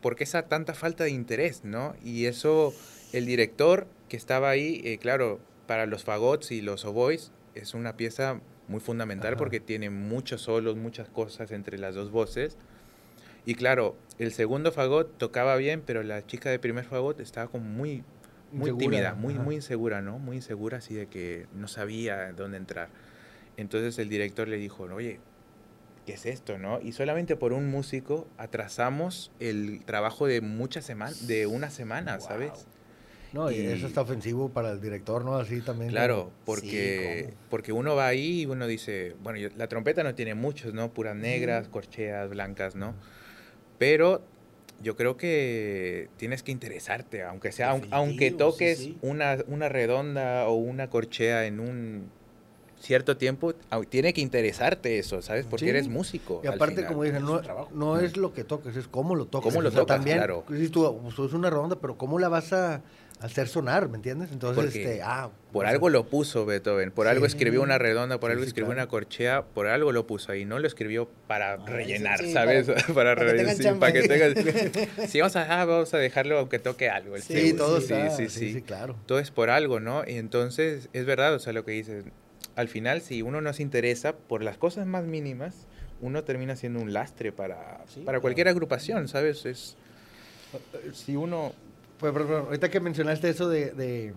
por 0.00 0.16
qué 0.16 0.24
esa 0.24 0.42
tanta 0.42 0.74
falta 0.74 1.04
de 1.04 1.10
interés, 1.10 1.64
no? 1.64 1.94
Y 2.02 2.26
eso, 2.26 2.74
el 3.12 3.26
director 3.26 3.86
que 4.08 4.16
estaba 4.16 4.50
ahí, 4.50 4.80
eh, 4.84 4.98
claro, 4.98 5.40
para 5.66 5.86
los 5.86 6.04
fagots 6.04 6.50
y 6.50 6.60
los 6.60 6.84
oboes, 6.84 7.32
es 7.54 7.74
una 7.74 7.96
pieza 7.96 8.40
muy 8.68 8.80
fundamental 8.80 9.32
Ajá. 9.34 9.38
porque 9.38 9.60
tiene 9.60 9.90
muchos 9.90 10.42
solos, 10.42 10.76
muchas 10.76 11.08
cosas 11.08 11.50
entre 11.52 11.78
las 11.78 11.94
dos 11.94 12.10
voces. 12.10 12.56
Y 13.44 13.54
claro, 13.54 13.96
el 14.18 14.32
segundo 14.32 14.72
fagot 14.72 15.16
tocaba 15.18 15.56
bien, 15.56 15.82
pero 15.84 16.02
la 16.02 16.26
chica 16.26 16.50
de 16.50 16.58
primer 16.58 16.84
fagot 16.84 17.20
estaba 17.20 17.48
como 17.48 17.64
muy, 17.64 18.02
muy 18.50 18.70
Insegura, 18.70 18.78
tímida, 18.78 19.14
muy, 19.14 19.34
ajá. 19.34 19.42
muy 19.42 19.54
insegura, 19.56 20.02
¿no? 20.02 20.18
Muy 20.18 20.36
insegura, 20.36 20.78
así 20.78 20.94
de 20.94 21.06
que 21.06 21.46
no 21.54 21.68
sabía 21.68 22.32
dónde 22.32 22.56
entrar. 22.56 22.88
Entonces 23.56 23.98
el 23.98 24.08
director 24.08 24.48
le 24.48 24.56
dijo, 24.56 24.84
oye, 24.84 25.20
¿qué 26.06 26.14
es 26.14 26.26
esto, 26.26 26.58
no? 26.58 26.80
Y 26.80 26.92
solamente 26.92 27.36
por 27.36 27.52
un 27.52 27.70
músico 27.70 28.26
atrasamos 28.36 29.30
el 29.40 29.82
trabajo 29.84 30.26
de 30.26 30.40
muchas 30.40 30.84
semanas, 30.84 31.26
de 31.28 31.46
una 31.46 31.70
semana, 31.70 32.16
Wow. 32.18 32.26
¿sabes? 32.26 32.66
No, 33.36 33.50
y 33.50 33.56
Y- 33.56 33.66
eso 33.66 33.86
está 33.86 34.00
ofensivo 34.00 34.48
para 34.48 34.70
el 34.72 34.80
director, 34.80 35.22
¿no? 35.22 35.36
Así 35.36 35.60
también. 35.60 35.90
Claro, 35.90 36.30
porque, 36.46 37.34
porque 37.50 37.70
uno 37.70 37.94
va 37.94 38.06
ahí 38.06 38.40
y 38.42 38.46
uno 38.46 38.66
dice, 38.66 39.14
bueno, 39.22 39.38
yo- 39.38 39.50
la 39.58 39.68
trompeta 39.68 40.02
no 40.02 40.14
tiene 40.14 40.34
muchos, 40.34 40.72
¿no? 40.72 40.90
Puras 40.90 41.14
negras, 41.14 41.64
Ujú. 41.64 41.72
corcheas, 41.72 42.30
blancas, 42.30 42.74
¿no? 42.76 42.94
Pero 43.78 44.22
yo 44.82 44.96
creo 44.96 45.18
que 45.18 46.08
tienes 46.16 46.42
que 46.42 46.50
interesarte, 46.50 47.22
aunque 47.24 47.52
sea, 47.52 47.72
aun- 47.74 47.86
aunque 47.90 48.30
sí, 48.30 48.36
toques 48.36 48.78
sí. 48.78 48.98
Una, 49.02 49.36
una 49.48 49.68
redonda 49.68 50.48
o 50.48 50.54
una 50.54 50.88
corchea 50.88 51.44
en 51.46 51.60
un 51.60 52.08
cierto 52.78 53.16
tiempo, 53.16 53.54
tiene 53.88 54.12
que 54.12 54.20
interesarte 54.20 54.98
eso, 54.98 55.20
¿sabes? 55.22 55.46
Porque 55.46 55.64
Sí. 55.64 55.70
eres 55.70 55.88
músico. 55.88 56.40
Y 56.44 56.46
aparte, 56.46 56.84
como 56.86 57.02
dicen, 57.02 57.16
es 57.16 57.22
no, 57.22 57.40
no 57.72 57.98
es 58.00 58.16
lo 58.16 58.32
que 58.32 58.44
toques, 58.44 58.76
es 58.76 58.86
cómo 58.86 59.14
lo 59.14 59.26
tocas. 59.26 59.50
Cómo 59.50 59.62
lo 59.62 59.68
O 59.68 59.72
sea, 59.72 59.80
tocas, 59.82 59.96
también, 59.96 60.18
claro. 60.18 60.44
dices 60.48 60.70
tú, 60.70 61.00
pues, 61.02 61.18
es 61.28 61.32
una 61.34 61.50
redonda, 61.50 61.76
pero 61.76 61.96
¿cómo 61.98 62.18
la 62.18 62.28
vas 62.28 62.52
a 62.52 62.82
hacer 63.20 63.48
sonar, 63.48 63.88
¿me 63.88 63.96
entiendes? 63.96 64.30
Entonces, 64.30 64.62
Porque 64.64 64.82
este, 64.82 65.02
ah... 65.02 65.30
Por 65.52 65.64
o 65.64 65.68
sea, 65.68 65.72
algo 65.72 65.88
lo 65.88 66.04
puso 66.06 66.44
Beethoven, 66.44 66.90
por 66.90 67.06
Sí. 67.06 67.12
algo 67.12 67.24
escribió 67.24 67.62
una 67.62 67.78
redonda, 67.78 68.20
por 68.20 68.28
Sí, 68.30 68.32
algo 68.32 68.44
sí, 68.44 68.48
escribió 68.48 68.66
claro. 68.72 68.80
una 68.82 68.88
corchea, 68.88 69.42
por 69.42 69.66
algo 69.68 69.90
lo 69.92 70.06
puso 70.06 70.32
ahí, 70.32 70.44
no 70.44 70.58
lo 70.58 70.66
escribió 70.66 71.08
para 71.26 71.54
Ah, 71.54 71.64
rellenar, 71.66 72.18
sí, 72.18 72.26
sí, 72.26 72.32
¿sabes? 72.34 72.66
para- 72.66 72.84
Para, 72.94 73.14
rellenar, 73.14 73.78
para 73.78 73.92
que 73.92 74.02
tengas... 74.06 74.34
Sí, 75.08 75.20
vamos 75.20 75.36
a, 75.36 75.60
ah, 75.62 75.64
vamos 75.64 75.94
a 75.94 75.98
dejarlo 75.98 76.38
aunque 76.38 76.58
toque 76.58 76.90
algo. 76.90 77.16
el 77.16 77.22
Sí, 77.22 77.54
todo 77.54 77.78
sí, 77.80 77.84
está... 77.94 78.10
sí, 78.10 78.28
Sí, 78.28 78.38
sí. 78.38 78.52
sí, 78.54 78.62
claro. 78.62 78.96
Todo 79.06 79.18
es 79.18 79.30
por 79.30 79.48
algo, 79.48 79.80
¿no? 79.80 80.02
Y 80.06 80.16
entonces, 80.18 80.90
es 80.92 81.06
verdad, 81.06 81.34
o 81.34 81.38
sea, 81.38 81.54
lo 81.54 81.64
que 81.64 81.72
dices, 81.72 82.04
al 82.54 82.68
final, 82.68 83.00
si 83.00 83.22
uno 83.22 83.40
no 83.40 83.52
se 83.54 83.62
interesa 83.62 84.14
por 84.14 84.42
las 84.42 84.58
cosas 84.58 84.86
más 84.86 85.04
mínimas, 85.04 85.66
uno 86.02 86.22
termina 86.24 86.54
siendo 86.56 86.80
un 86.80 86.92
lastre 86.92 87.32
para, 87.32 87.78
Sí, 87.88 88.00
para 88.00 88.04
claro. 88.04 88.20
cualquier 88.20 88.48
agrupación, 88.48 89.08
¿sabes? 89.08 89.46
Es... 89.46 89.76
Si 90.92 91.16
uno... 91.16 91.52
Pues, 91.98 92.14
ahorita 92.14 92.68
que 92.70 92.80
mencionaste 92.80 93.28
eso 93.30 93.48
de, 93.48 93.70
de, 93.72 94.12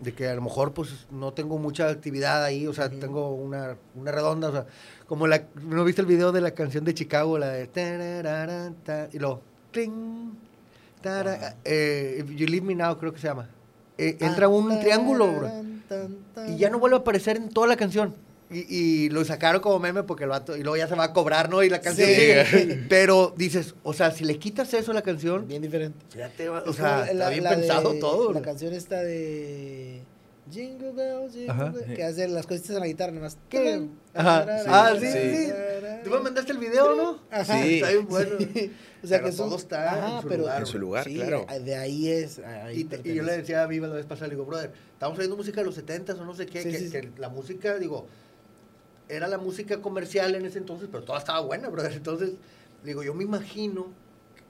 de 0.00 0.12
que 0.12 0.28
a 0.28 0.34
lo 0.34 0.42
mejor 0.42 0.72
pues 0.74 1.06
no 1.10 1.32
tengo 1.32 1.58
mucha 1.58 1.88
actividad 1.88 2.44
ahí, 2.44 2.66
o 2.66 2.72
sea, 2.74 2.90
tengo 2.90 3.34
una, 3.34 3.76
una 3.94 4.12
redonda, 4.12 4.48
o 4.48 4.52
sea, 4.52 4.66
como 5.06 5.26
la, 5.26 5.44
¿no 5.62 5.84
viste 5.84 6.02
el 6.02 6.06
video 6.06 6.32
de 6.32 6.40
la 6.40 6.50
canción 6.52 6.84
de 6.84 6.92
Chicago, 6.94 7.38
la 7.38 7.48
de 7.48 7.66
tararara, 7.66 8.72
y 9.12 9.18
luego, 9.18 9.40
tara, 11.00 11.32
Ajá. 11.34 11.56
eh, 11.64 12.18
If 12.20 12.30
You 12.30 12.46
Leave 12.46 12.66
Me 12.66 12.74
Now, 12.74 12.98
creo 12.98 13.12
que 13.12 13.20
se 13.20 13.26
llama. 13.28 13.48
Eh, 13.96 14.18
Ah, 14.20 14.26
entra 14.26 14.48
un 14.48 14.80
triángulo, 14.80 15.32
bro, 15.32 15.50
y 16.48 16.56
ya 16.56 16.68
no 16.68 16.78
vuelve 16.78 16.96
a 16.96 17.00
aparecer 17.00 17.36
en 17.36 17.48
toda 17.48 17.66
la 17.68 17.76
canción. 17.76 18.14
Y, 18.54 18.66
y 18.68 19.08
lo 19.10 19.24
sacaron 19.24 19.60
como 19.60 19.78
meme 19.80 20.02
porque 20.04 20.24
el 20.24 20.30
vato, 20.30 20.56
y 20.56 20.62
luego 20.62 20.76
ya 20.76 20.86
se 20.86 20.94
va 20.94 21.04
a 21.04 21.12
cobrar, 21.12 21.50
¿no? 21.50 21.62
Y 21.62 21.68
la 21.68 21.80
canción 21.80 22.08
Sí. 22.08 22.14
sigue. 22.14 22.84
Pero 22.88 23.34
dices, 23.36 23.74
o 23.82 23.92
sea, 23.92 24.10
si 24.12 24.24
le 24.24 24.38
quitas 24.38 24.72
eso 24.74 24.92
a 24.92 24.94
la 24.94 25.02
canción, 25.02 25.48
Bien 25.48 25.60
diferente. 25.62 25.98
ya 26.16 26.28
te 26.28 26.48
va, 26.48 26.62
o 26.64 26.70
Es 26.70 26.76
sea, 26.76 27.06
está 27.10 27.28
bien 27.30 27.44
pensado 27.44 27.92
de- 27.94 28.00
todo. 28.00 28.32
La 28.32 28.42
canción 28.42 28.72
esta 28.72 29.02
de 29.02 30.02
Jingle 30.50 30.92
Bells, 30.92 31.32
Jingle 31.32 31.94
que 31.96 32.04
hace 32.04 32.28
las 32.28 32.46
cositas 32.46 32.70
en 32.70 32.80
la 32.80 32.86
guitarra 32.86 33.12
nomás. 33.12 33.38
¿Qué? 33.48 33.86
Ajá. 34.12 34.46
Ah, 34.66 34.92
sí, 35.00 35.06
sí. 35.10 35.48
Tú 36.04 36.10
me 36.10 36.20
mandaste 36.20 36.52
el 36.52 36.58
video, 36.58 36.94
¿no? 36.94 37.18
Ajá. 37.30 37.62
Sí. 37.62 37.76
Está 37.76 37.90
bien 37.90 38.06
bueno. 38.06 38.30
Sí. 38.38 38.72
O 39.02 39.06
sea 39.06 39.18
Pero 39.18 39.30
que 39.30 39.36
son- 39.36 39.48
todo 39.48 39.58
está 39.58 40.16
en 40.16 40.22
su 40.22 40.28
lugar, 40.38 40.60
En 40.60 40.66
su 40.66 40.78
lugar, 40.78 41.04
sí, 41.04 41.14
claro. 41.14 41.46
De 41.62 41.74
ahí 41.76 42.08
es. 42.08 42.38
ahí 42.38 42.88
Y, 43.04 43.12
yo 43.14 43.22
le 43.22 43.38
decía 43.38 43.62
a 43.62 43.66
Viva 43.66 43.86
la 43.88 43.94
vez 43.96 44.06
pasada, 44.06 44.28
le 44.28 44.34
digo, 44.34 44.44
brother, 44.46 44.72
estamos 44.92 45.18
oyendo 45.18 45.36
música 45.36 45.60
de 45.60 45.66
los 45.66 45.74
70 45.74 46.14
o 46.14 46.24
no 46.24 46.34
sé 46.34 46.46
qué, 46.46 46.62
Sí, 46.62 46.70
que, 46.70 46.78
sí, 46.78 46.84
sí. 46.86 46.90
que 46.92 47.10
la 47.18 47.28
música, 47.30 47.78
digo, 47.78 48.06
era 49.08 49.28
la 49.28 49.38
música 49.38 49.80
comercial 49.82 50.34
en 50.34 50.46
ese 50.46 50.58
entonces, 50.58 50.88
pero 50.90 51.04
toda 51.04 51.18
estaba 51.18 51.40
buena, 51.40 51.68
brother. 51.68 51.92
Entonces, 51.92 52.32
digo, 52.84 53.02
yo 53.02 53.14
me 53.14 53.24
imagino 53.24 53.86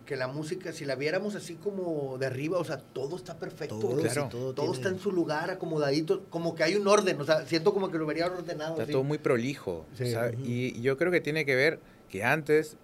que 0.06 0.16
la 0.16 0.28
música, 0.28 0.72
si 0.72 0.84
la 0.84 0.96
viéramos 0.96 1.34
así 1.34 1.54
como 1.54 2.18
de 2.18 2.26
arriba, 2.26 2.58
o 2.58 2.64
sea, 2.64 2.76
todo 2.78 3.16
está 3.16 3.38
perfecto. 3.38 3.78
Todo. 3.78 3.96
Claro. 4.02 4.28
todo, 4.30 4.52
Todo 4.54 4.66
tiene- 4.66 4.72
está 4.76 4.88
en 4.90 4.98
su 4.98 5.12
lugar, 5.12 5.50
acomodadito, 5.50 6.24
como 6.28 6.54
que 6.54 6.62
hay 6.62 6.74
un 6.76 6.86
orden, 6.86 7.18
o 7.20 7.24
sea, 7.24 7.46
siento 7.46 7.72
como 7.72 7.90
que 7.90 7.96
lo 7.98 8.04
vería 8.06 8.26
ordenado. 8.26 8.72
Está 8.72 8.82
así. 8.82 8.92
todo 8.92 9.02
muy 9.02 9.18
prolijo. 9.18 9.86
Sí. 9.96 10.04
o 10.04 10.06
sea, 10.08 10.30
Ujú. 10.32 10.42
y 10.44 10.80
yo 10.82 10.96
creo 10.98 11.10
que 11.10 11.20
tiene 11.22 11.46
que 11.46 11.54
ver 11.54 11.80
que 12.10 12.22
antes, 12.22 12.76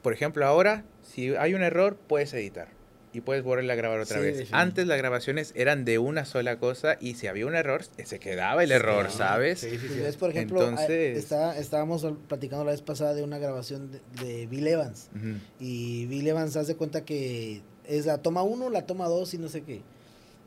por 0.00 0.12
ejemplo, 0.12 0.46
ahora, 0.46 0.84
si 1.02 1.34
hay 1.34 1.54
un 1.54 1.62
error, 1.62 1.96
puedes 1.96 2.32
editar. 2.34 2.68
Y 3.12 3.22
puedes 3.22 3.42
volverla 3.42 3.72
a 3.72 3.76
grabar 3.76 3.98
otra 3.98 4.18
Sí, 4.18 4.22
vez. 4.22 4.32
definitivo. 4.34 4.56
Antes 4.58 4.86
las 4.86 4.96
grabaciones 4.98 5.52
eran 5.56 5.84
de 5.84 5.98
una 5.98 6.24
sola 6.24 6.58
cosa 6.60 6.96
y 7.00 7.14
si 7.14 7.26
había 7.26 7.44
un 7.46 7.56
error, 7.56 7.82
se 7.82 8.18
quedaba 8.20 8.62
el 8.62 8.70
error, 8.70 9.06
Sí. 9.10 9.18
¿sabes? 9.18 9.58
Sí, 9.60 9.70
sí, 9.70 9.78
sí. 9.78 9.86
Pues 9.88 10.02
ves, 10.02 10.16
por 10.16 10.30
ejemplo, 10.30 10.60
Entonces- 10.62 11.18
está- 11.18 11.58
estábamos 11.58 12.06
platicando 12.28 12.64
la 12.64 12.70
vez 12.70 12.82
pasada 12.82 13.14
de 13.14 13.24
una 13.24 13.38
grabación 13.38 13.90
de, 13.90 14.00
de 14.24 14.46
Bill 14.46 14.66
Evans. 14.68 15.08
Ujú. 15.16 15.38
Y 15.58 16.06
Bill 16.06 16.28
Evans 16.28 16.56
hace 16.56 16.76
cuenta 16.76 17.04
que 17.04 17.62
es 17.88 18.06
la 18.06 18.18
toma 18.18 18.44
1, 18.44 18.70
la 18.70 18.86
toma 18.86 19.08
2 19.08 19.34
y 19.34 19.38
no 19.38 19.48
sé 19.48 19.62
qué. 19.62 19.82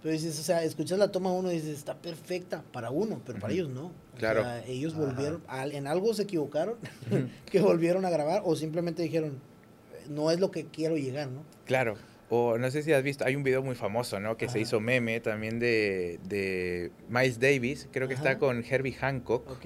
Pero 0.01 0.13
dices, 0.13 0.39
o 0.39 0.43
sea, 0.43 0.63
escuchas 0.63 0.97
la 0.99 1.11
toma 1.11 1.31
1 1.33 1.51
y 1.51 1.55
dices, 1.55 1.77
está 1.77 1.95
perfecta 1.95 2.63
para 2.71 2.91
uno, 2.91 3.21
pero 3.25 3.39
para 3.39 3.53
Ujú. 3.53 3.61
ellos 3.61 3.69
no. 3.73 3.87
O 3.87 4.17
Claro. 4.17 4.41
sea, 4.43 4.65
ellos 4.67 4.95
volvieron, 4.95 5.43
al- 5.47 5.73
en 5.73 5.85
algo 5.87 6.13
se 6.13 6.23
equivocaron, 6.23 6.75
que 7.51 7.59
volvieron 7.59 8.05
a 8.05 8.09
grabar 8.09 8.41
o 8.45 8.55
simplemente 8.55 9.03
dijeron, 9.03 9.37
no 10.09 10.31
es 10.31 10.39
lo 10.39 10.49
que 10.51 10.65
quiero 10.65 10.95
llegar, 10.95 11.27
¿no? 11.27 11.43
Claro. 11.65 11.95
O 12.35 12.57
no 12.57 12.71
sé 12.71 12.81
si 12.81 12.91
has 12.91 13.03
visto, 13.03 13.23
hay 13.25 13.35
un 13.35 13.43
video 13.43 13.61
muy 13.61 13.75
famoso, 13.75 14.19
¿no? 14.19 14.37
Que 14.37 14.47
se 14.47 14.53
Ajá. 14.53 14.59
hizo 14.61 14.79
meme 14.79 15.19
también 15.19 15.59
de, 15.59 16.19
de 16.23 16.89
Miles 17.07 17.39
Davis, 17.39 17.87
creo 17.91 18.07
que 18.07 18.15
Ajá. 18.15 18.23
está 18.31 18.39
con 18.39 18.65
Herbie 18.67 18.93
Hancock. 18.93 19.47
¿Ok? 19.47 19.65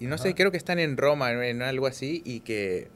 Y 0.00 0.06
no 0.06 0.14
Ajá. 0.14 0.22
sé, 0.22 0.34
creo 0.34 0.50
que 0.50 0.56
están 0.56 0.78
en 0.78 0.96
Roma, 0.96 1.30
en, 1.46 1.60
algo 1.60 1.86
así, 1.86 2.22
y 2.24 2.40
que 2.40 2.88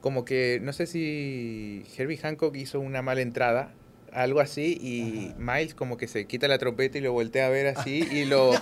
como 0.00 0.24
que, 0.24 0.58
no 0.60 0.72
sé 0.72 0.88
si 0.88 1.84
Herbie 1.96 2.16
Hancock 2.16 2.56
hizo 2.56 2.80
una 2.80 3.00
mala 3.00 3.20
entrada, 3.20 3.74
algo 4.12 4.40
así, 4.40 4.76
y 4.80 5.28
Ajá. 5.28 5.58
Miles 5.60 5.76
como 5.76 5.96
que 5.96 6.08
se 6.08 6.26
quita 6.26 6.48
la 6.48 6.58
trompeta 6.58 6.98
y 6.98 7.00
lo 7.00 7.12
voltea 7.12 7.46
a 7.46 7.50
ver 7.50 7.68
así, 7.68 8.08
y 8.10 8.24
lo, 8.24 8.54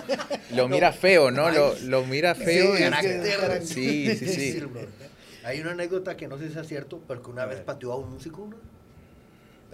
lo 0.51 0.67
mira 0.67 0.91
feo, 0.93 1.31
¿no? 1.31 1.49
Lo, 1.49 1.73
lo 1.79 2.05
mira 2.05 2.35
feo. 2.35 2.75
Sí, 2.77 2.83
y- 2.83 2.83
carácter. 2.83 3.61
sí, 3.63 4.15
sí, 4.15 4.27
sí. 4.27 4.63
Hay 5.43 5.59
una 5.59 5.71
anécdota 5.71 6.15
que 6.15 6.27
no 6.27 6.37
sé 6.37 6.51
si 6.51 6.59
es 6.59 6.67
cierto, 6.67 7.01
pero 7.07 7.23
que 7.23 7.31
una 7.31 7.47
vez 7.47 7.61
pateó 7.61 7.93
a 7.93 7.97
un 7.97 8.11
músico, 8.11 8.47
¿no? 8.47 8.76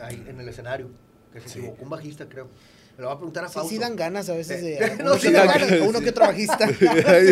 Ahí 0.01 0.23
en 0.27 0.39
el 0.39 0.47
escenario, 0.49 0.89
que 1.31 1.41
se 1.41 1.49
Sí. 1.49 1.59
equivocó 1.59 1.83
un 1.83 1.89
bajista, 1.89 2.27
creo. 2.27 2.47
Me 2.97 3.01
lo 3.01 3.07
va 3.07 3.13
a 3.13 3.17
preguntar 3.17 3.43
a 3.45 3.47
Sí, 3.47 3.53
Fausto. 3.55 3.69
sí 3.71 3.79
dan 3.79 3.95
ganas 3.95 4.29
a 4.29 4.33
veces 4.35 4.61
de... 4.61 4.75
Eh, 4.77 4.95
no, 4.99 5.05
uno 5.05 5.15
sí 5.15 5.27
que 5.27 5.33
dan 5.33 5.47
otro- 5.49 5.59
ganas, 5.67 5.81
a 5.81 5.83
uno 5.89 5.97
sí. 5.99 6.03
que 6.03 6.09
otro 6.11 6.25
bajista. 6.25 6.67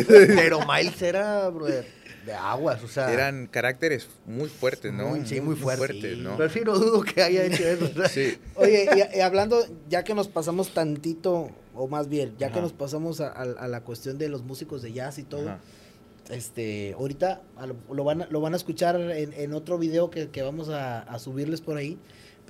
Pero 0.08 0.60
Miles 0.68 1.02
era, 1.02 1.50
brother, 1.50 1.86
de 2.26 2.34
aguas, 2.34 2.84
o 2.84 2.88
sea. 2.88 3.12
Eran 3.14 3.48
caracteres 3.48 4.08
muy 4.26 4.50
fuertes, 4.50 4.92
¿no? 4.94 5.10
Muy- 5.10 5.26
sí, 5.28 5.40
muy 5.42 5.56
fuertes, 5.56 5.88
fuertes, 6.00 6.18
¿no? 6.18 6.36
Pero 6.38 6.50
sí, 6.50 6.62
no 6.66 6.78
dudo 6.80 7.02
que 7.04 7.22
haya 7.22 7.44
hecho 7.44 7.64
eso. 7.64 7.86
o 7.86 7.88
sea. 7.96 8.10
Sí. 8.10 8.38
Oye, 8.56 8.88
y, 9.14 9.18
y 9.18 9.22
hablando, 9.22 9.64
ya 9.90 10.04
que 10.04 10.14
nos 10.16 10.28
pasamos 10.28 10.74
tantito, 10.74 11.50
o 11.76 11.88
más 11.88 12.10
bien, 12.10 12.34
ya 12.40 12.52
que 12.52 12.60
nos 12.62 12.74
pasamos 12.74 13.22
a, 13.22 13.28
a- 13.30 13.42
a 13.44 13.68
la 13.68 13.82
cuestión 13.82 14.18
de 14.18 14.30
los 14.30 14.44
músicos 14.44 14.82
de 14.82 14.94
jazz 14.94 15.18
y 15.20 15.24
todo, 15.24 15.48
Ajá. 15.50 15.60
este, 16.30 16.94
ahorita 16.98 17.42
lo, 17.68 17.76
lo 17.96 18.04
van, 18.04 18.24
a, 18.24 18.26
lo 18.28 18.42
van 18.42 18.54
a 18.54 18.58
escuchar 18.58 18.96
en, 19.00 19.34
en 19.34 19.54
otro 19.54 19.78
video 19.78 20.10
que, 20.10 20.30
que 20.30 20.42
vamos 20.42 20.70
a, 20.70 21.02
a 21.02 21.20
subirles 21.20 21.62
por 21.62 21.78
ahí, 21.78 21.98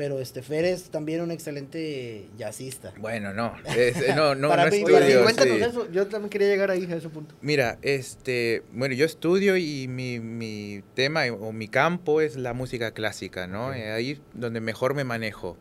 pero 0.02 0.20
este 0.20 0.42
Fer 0.42 0.66
es 0.66 0.90
también 0.90 1.22
un 1.22 1.30
excelente 1.30 2.28
jazzista. 2.36 2.92
Bueno, 2.98 3.36
no, 3.36 3.54
es- 3.78 4.16
no, 4.16 4.34
no, 4.34 4.50
Para 4.50 4.66
no 4.66 4.72
mí, 4.72 4.78
estudio, 4.78 4.96
para 4.96 5.06
mí, 5.06 5.14
Cuéntanos 5.22 5.58
sí. 5.58 5.64
eso. 5.64 5.92
Yo 5.92 6.08
también 6.08 6.32
quería 6.32 6.48
llegar 6.48 6.72
ahí 6.72 6.92
a 6.92 6.96
ese 6.96 7.08
punto. 7.10 7.36
Mira, 7.42 7.78
este, 7.84 8.64
bueno, 8.74 8.96
yo 8.96 9.06
estudio 9.06 9.58
y 9.58 9.88
mi, 9.88 10.20
mi 10.20 10.82
tema 10.96 11.26
o 11.26 11.52
mi 11.52 11.68
campo 11.68 12.20
es 12.20 12.36
la 12.36 12.54
música 12.54 12.94
clásica, 12.96 13.46
¿no? 13.46 13.68
Ok. 13.68 13.76
Eh, 13.76 13.92
Ahí 13.92 14.20
donde 14.34 14.60
mejor 14.60 14.96
me 14.96 15.04
manejo. 15.04 15.56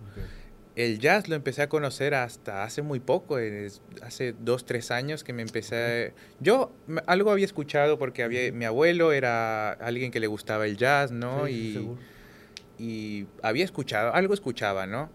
El 0.74 1.00
jazz 1.00 1.28
lo 1.28 1.34
empecé 1.36 1.60
a 1.60 1.68
conocer 1.68 2.14
hasta 2.14 2.64
hace 2.64 2.80
muy 2.80 2.98
poco, 2.98 3.38
es- 3.38 3.82
hace 4.00 4.34
dos, 4.40 4.64
tres 4.64 4.90
años 4.90 5.22
que 5.22 5.34
me 5.34 5.42
empecé 5.42 5.76
a... 6.16 6.40
Yo 6.42 6.72
algo 7.04 7.30
había 7.30 7.44
escuchado 7.44 7.98
porque 7.98 8.22
había, 8.22 8.50
mi 8.52 8.64
abuelo 8.64 9.12
era 9.12 9.72
alguien 9.72 10.10
que 10.10 10.18
le 10.20 10.28
gustaba 10.28 10.64
el 10.64 10.78
jazz, 10.78 11.10
¿no? 11.10 11.44
Sí, 11.46 11.52
sí, 11.52 11.58
y, 11.68 11.72
seguro. 11.74 12.00
Y 12.80 13.26
había 13.42 13.64
escuchado, 13.64 14.14
algo 14.14 14.32
escuchaba, 14.34 14.86
¿no? 14.86 15.10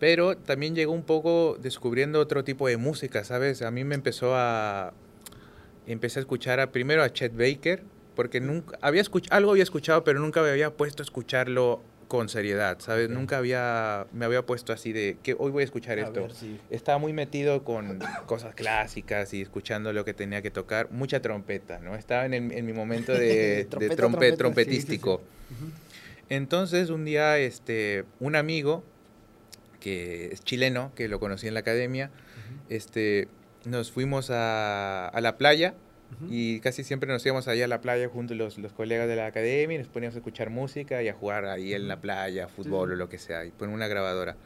Pero 0.00 0.36
también 0.36 0.74
llegó 0.74 0.92
un 0.92 1.02
poco 1.04 1.56
descubriendo 1.60 2.18
otro 2.20 2.44
tipo 2.44 2.66
de 2.68 2.76
música, 2.76 3.24
¿sabes? 3.24 3.62
A 3.62 3.70
mí 3.70 3.84
me 3.84 3.94
empezó 3.94 4.34
a... 4.34 4.92
Empecé 5.86 6.18
a 6.18 6.22
escuchar 6.22 6.60
a, 6.60 6.72
primero 6.72 7.02
a 7.02 7.12
Chet 7.12 7.32
Baker, 7.36 7.82
porque 8.16 8.40
nunca 8.40 8.78
había 8.80 9.02
escuch- 9.02 9.28
algo 9.30 9.50
había 9.50 9.62
escuchado, 9.62 10.02
pero 10.02 10.18
nunca 10.18 10.40
me 10.42 10.48
había 10.48 10.70
puesto 10.74 11.02
a 11.02 11.04
escucharlo 11.04 11.82
con 12.08 12.28
seriedad, 12.28 12.78
¿sabes? 12.80 13.06
Ok. 13.08 13.12
Nunca 13.12 13.38
había, 13.38 14.06
me 14.12 14.24
había 14.24 14.44
puesto 14.46 14.72
así 14.72 14.92
de 14.92 15.18
que 15.22 15.34
hoy 15.38 15.50
voy 15.50 15.62
a 15.62 15.64
escuchar 15.64 15.98
A 15.98 16.02
esto. 16.02 16.22
ver, 16.22 16.32
sí. 16.34 16.58
Estaba 16.70 16.98
muy 16.98 17.12
metido 17.12 17.64
con 17.64 17.98
cosas 18.26 18.54
clásicas 18.54 19.32
y 19.34 19.42
escuchando 19.42 19.92
lo 19.92 20.04
que 20.04 20.14
tenía 20.14 20.40
que 20.42 20.50
tocar. 20.50 20.90
Mucha 20.90 21.20
trompeta, 21.20 21.80
¿no? 21.80 21.96
Estaba 21.96 22.24
en, 22.26 22.34
el- 22.34 22.52
en 22.52 22.64
mi 22.66 22.72
momento 22.72 23.12
de, 23.12 23.18
de 23.28 23.64
Trompeta, 23.66 23.94
trompe- 23.94 23.96
trompeta, 23.96 24.20
sí, 24.20 24.26
sí, 24.26 24.32
sí. 24.32 24.36
trompetístico. 24.38 25.14
Ujú. 25.14 25.70
Entonces, 26.28 26.90
un 26.90 27.04
día, 27.04 27.38
este, 27.38 28.04
un 28.20 28.36
amigo 28.36 28.84
que 29.80 30.26
es 30.32 30.42
chileno, 30.42 30.92
que 30.94 31.08
lo 31.08 31.20
conocí 31.20 31.46
en 31.46 31.54
la 31.54 31.60
academia, 31.60 32.10
este, 32.68 33.28
nos 33.64 33.92
fuimos 33.92 34.30
a, 34.30 35.08
a 35.08 35.20
la 35.20 35.36
playa 35.36 35.74
y 36.30 36.60
casi 36.60 36.84
siempre 36.84 37.08
nos 37.08 37.24
íbamos 37.26 37.48
allá 37.48 37.64
a 37.64 37.68
la 37.68 37.80
playa 37.80 38.08
junto 38.08 38.34
los, 38.34 38.58
los 38.58 38.72
colegas 38.72 39.08
de 39.08 39.16
la 39.16 39.26
academia 39.26 39.76
y 39.76 39.78
nos 39.78 39.88
poníamos 39.88 40.14
a 40.14 40.18
escuchar 40.18 40.50
música 40.50 41.02
y 41.02 41.08
a 41.08 41.14
jugar 41.14 41.44
ahí 41.46 41.74
en 41.74 41.88
la 41.88 42.00
playa, 42.00 42.48
fútbol 42.48 42.92
o 42.92 42.94
lo 42.94 43.08
que 43.08 43.18
sea, 43.18 43.44
y 43.44 43.50
poner 43.50 43.74
una 43.74 43.88
grabadora. 43.88 44.36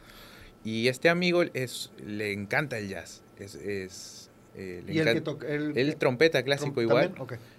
Y 0.64 0.88
este 0.88 1.08
amigo 1.08 1.42
es, 1.54 1.92
le 2.04 2.32
encanta 2.32 2.78
el 2.78 2.88
jazz, 2.88 3.22
es, 3.38 3.54
es, 3.54 4.27
eh, 4.58 4.82
le 4.84 4.92
Y 4.92 4.98
el 4.98 5.14
que 5.14 5.20
toca. 5.20 5.46
El, 5.46 5.96
trompeta 5.96 6.42
clásico 6.42 6.82
igual, 6.82 7.14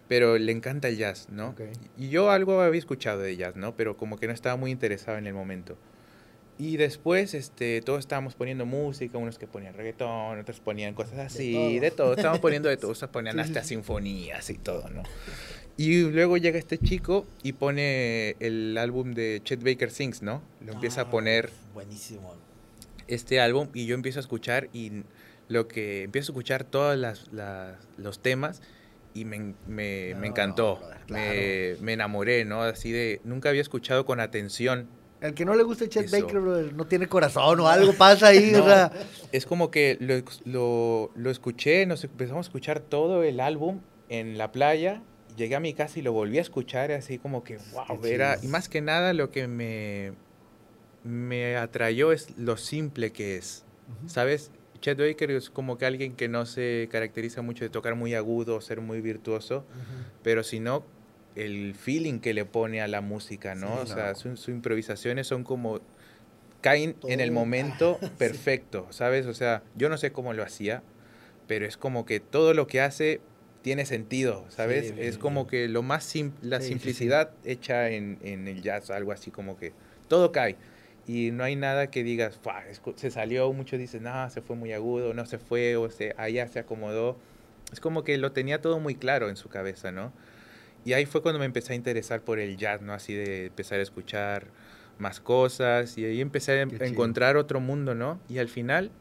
pero 0.07 0.37
le 0.37 0.51
encanta 0.51 0.89
el 0.89 0.97
jazz, 0.97 1.27
¿no? 1.31 1.55
Y 1.97 2.09
yo 2.09 2.29
algo 2.29 2.61
había 2.61 2.77
escuchado 2.77 3.21
de 3.21 3.35
jazz, 3.37 3.55
¿no? 3.55 3.75
Pero 3.75 3.95
como 3.97 4.17
que 4.17 4.27
no 4.27 4.33
estaba 4.33 4.57
muy 4.57 4.69
interesado 4.71 5.17
en 5.17 5.25
el 5.25 5.33
momento. 5.33 5.77
Y 6.57 6.75
después, 6.75 7.35
este, 7.35 7.81
todos 7.81 7.99
estábamos 7.99 8.35
poniendo 8.35 8.65
música, 8.65 9.17
unos 9.17 9.39
que 9.39 9.47
ponían 9.47 9.75
reggaetón, 9.75 10.39
otros 10.39 10.59
ponían 10.59 10.93
cosas 10.93 11.19
así, 11.19 11.53
todo. 11.53 11.79
de 11.79 11.91
todo, 11.91 12.13
estábamos 12.15 12.41
poniendo 12.41 12.67
de 12.67 12.75
todo, 12.77 12.91
o 12.91 13.07
ponían 13.11 13.37
Sí, 13.37 13.43
sí, 13.43 13.47
hasta 13.49 13.63
sinfonías 13.63 14.49
y 14.49 14.57
todo, 14.57 14.89
¿no? 14.89 15.03
Y 15.77 16.01
luego 16.01 16.35
llega 16.35 16.59
este 16.59 16.77
chico 16.77 17.25
y 17.43 17.53
pone 17.53 18.35
el 18.41 18.77
álbum 18.77 19.13
de 19.13 19.39
Chet 19.45 19.63
Baker 19.63 19.89
Sings, 19.89 20.21
¿no? 20.21 20.41
Lo 20.65 20.73
empieza 20.73 20.99
a 20.99 21.03
Ah, 21.05 21.09
poner 21.09 21.49
Buenísimo. 21.73 22.35
este 23.07 23.39
álbum 23.39 23.69
y 23.73 23.85
yo 23.85 23.95
empiezo 23.95 24.19
a 24.19 24.21
escuchar 24.21 24.67
y 24.73 25.03
lo 25.49 25.67
que 25.67 26.03
empiezo 26.03 26.31
a 26.31 26.33
escuchar 26.33 26.63
todos 26.63 26.97
las, 26.97 27.31
las- 27.33 27.77
los 27.97 28.21
temas 28.21 28.61
y 29.13 29.25
me, 29.25 29.55
me, 29.67 30.13
No, 30.13 30.19
me 30.21 30.27
encantó, 30.27 30.77
brother, 30.77 31.77
me, 31.77 31.83
me 31.83 31.93
enamoré, 31.93 32.45
¿no? 32.45 32.61
Así 32.61 32.91
de, 32.91 33.19
nunca 33.25 33.49
había 33.49 33.61
escuchado 33.61 34.05
con 34.05 34.19
atención. 34.21 34.87
El 35.21 35.33
que 35.33 35.43
no 35.43 35.53
le 35.53 35.63
guste 35.63 35.89
Chet 35.89 36.05
Eso. 36.05 36.21
Baker, 36.21 36.39
brother, 36.39 36.73
no 36.73 36.85
tiene 36.87 37.07
corazón 37.07 37.59
o 37.59 37.67
algo 37.67 37.91
pasa 37.93 38.27
ahí. 38.27 38.51
No. 38.53 38.63
o 38.63 38.65
sea, 38.67 38.91
Es 39.33 39.45
como 39.45 39.69
que 39.69 39.97
lo, 39.99 40.15
lo, 40.45 41.11
lo 41.15 41.29
escuché, 41.29 41.85
nos 41.85 42.03
empezamos 42.05 42.45
a 42.45 42.47
escuchar 42.47 42.79
todo 42.79 43.23
el 43.23 43.41
álbum 43.41 43.81
en 44.07 44.37
la 44.37 44.51
playa, 44.53 45.01
llegué 45.35 45.55
a 45.55 45.59
mi 45.59 45.73
casa 45.73 45.99
y 45.99 46.03
lo 46.03 46.13
volví 46.13 46.37
a 46.37 46.41
escuchar 46.41 46.91
así 46.93 47.17
como 47.17 47.43
que, 47.43 47.57
wow, 47.73 48.05
era, 48.05 48.37
y 48.41 48.47
más 48.47 48.69
que 48.69 48.79
nada 48.81 49.11
lo 49.13 49.29
que 49.29 49.47
me, 49.47 50.13
me 51.03 51.57
atrayó 51.57 52.11
es 52.11 52.37
lo 52.37 52.55
simple 52.57 53.11
que 53.11 53.37
es. 53.37 53.65
¿Sabes? 54.05 54.51
Chet 54.81 54.97
Baker 54.97 55.31
es 55.31 55.49
como 55.49 55.77
que 55.77 55.85
alguien 55.85 56.15
que 56.15 56.27
no 56.27 56.45
se 56.45 56.87
caracteriza 56.91 57.41
mucho 57.41 57.63
de 57.63 57.69
tocar 57.69 57.95
muy 57.95 58.13
agudo 58.13 58.55
o 58.55 58.61
ser 58.61 58.81
muy 58.81 59.01
virtuoso, 59.01 59.65
pero 60.23 60.43
sino 60.43 60.83
el 61.35 61.75
feeling 61.75 62.19
que 62.19 62.33
le 62.33 62.45
pone 62.45 62.81
a 62.81 62.87
la 62.87 63.01
música, 63.01 63.55
¿no? 63.55 63.77
Sí, 63.77 63.83
o 63.83 63.85
sea, 63.95 64.09
no. 64.09 64.15
su- 64.15 64.37
sus 64.37 64.49
improvisaciones 64.49 65.27
son 65.27 65.43
como 65.43 65.79
caen 66.61 66.95
en 67.07 67.19
el 67.19 67.29
Todo- 67.29 67.35
momento 67.39 67.99
ah, 68.01 68.05
sí. 68.11 68.13
perfecto, 68.17 68.87
¿sabes? 68.89 69.25
O 69.25 69.33
sea, 69.33 69.63
yo 69.75 69.89
no 69.89 69.97
sé 69.97 70.11
cómo 70.11 70.33
lo 70.33 70.43
hacía, 70.43 70.81
pero 71.47 71.65
es 71.65 71.77
como 71.77 72.05
que 72.05 72.19
todo 72.19 72.53
lo 72.53 72.67
que 72.67 72.81
hace 72.81 73.21
tiene 73.61 73.85
sentido, 73.85 74.45
¿sabes? 74.49 74.87
Sí, 74.87 74.93
es 74.99 75.17
como 75.17 75.45
bien. 75.45 75.49
que 75.49 75.67
lo 75.67 75.83
más 75.83 76.03
sim- 76.05 76.31
la 76.41 76.61
sí. 76.61 76.67
simplicidad 76.69 77.31
hecha 77.43 77.89
en, 77.89 78.17
en 78.23 78.47
el 78.47 78.61
jazz, 78.61 78.89
algo 78.91 79.11
así 79.11 79.31
como 79.31 79.57
que 79.57 79.73
todo 80.07 80.31
cae. 80.31 80.55
Y 81.09 81.31
no 81.31 81.43
hay 81.43 81.55
nada 81.55 81.89
que 81.89 82.03
digas, 82.03 82.37
"Fua, 82.37 82.63
es 82.69 82.79
co- 82.79 82.93
se 82.95 83.09
salió, 83.09 83.51
muchos 83.51 83.79
dicen, 83.79 84.03
no, 84.03 84.29
se 84.29 84.43
fue 84.43 84.55
muy 84.55 84.73
agudo, 84.73 85.15
no 85.15 85.25
se 85.25 85.39
fue, 85.39 85.75
o 85.75 85.89
se, 85.89 86.13
allá 86.19 86.47
se 86.47 86.59
acomodó. 86.59 87.17
Es 87.73 87.79
como 87.79 88.03
que 88.03 88.15
lo 88.19 88.31
tenía 88.31 88.61
todo 88.61 88.79
muy 88.79 88.93
claro 88.93 89.27
en 89.27 89.35
su 89.35 89.49
cabeza, 89.49 89.91
¿no? 89.91 90.13
Y 90.85 90.93
ahí 90.93 91.07
fue 91.07 91.23
cuando 91.23 91.39
me 91.39 91.45
empecé 91.45 91.73
a 91.73 91.75
interesar 91.75 92.21
por 92.21 92.37
el 92.37 92.57
jazz, 92.57 92.81
¿no? 92.83 92.93
Así 92.93 93.15
de 93.15 93.47
empezar 93.47 93.79
a 93.79 93.81
escuchar 93.81 94.45
más 94.99 95.19
cosas 95.19 95.97
y 95.97 96.05
ahí 96.05 96.21
empecé 96.21 96.61
a, 96.61 96.67
Qué 96.67 96.75
a 96.75 96.77
chido. 96.77 96.89
encontrar 96.91 97.37
otro 97.37 97.59
mundo, 97.59 97.95
¿no? 97.95 98.19
Y 98.29 98.37
al 98.37 98.47
final 98.47 98.91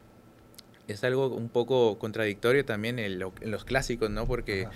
es 0.87 1.03
algo 1.03 1.27
un 1.27 1.49
poco 1.49 1.99
contradictorio 1.99 2.65
también 2.65 2.97
en, 2.97 3.19
lo- 3.19 3.33
en 3.41 3.51
los 3.51 3.65
clásicos, 3.65 4.09
¿no? 4.09 4.25
Porque 4.25 4.63
Ajá. 4.63 4.71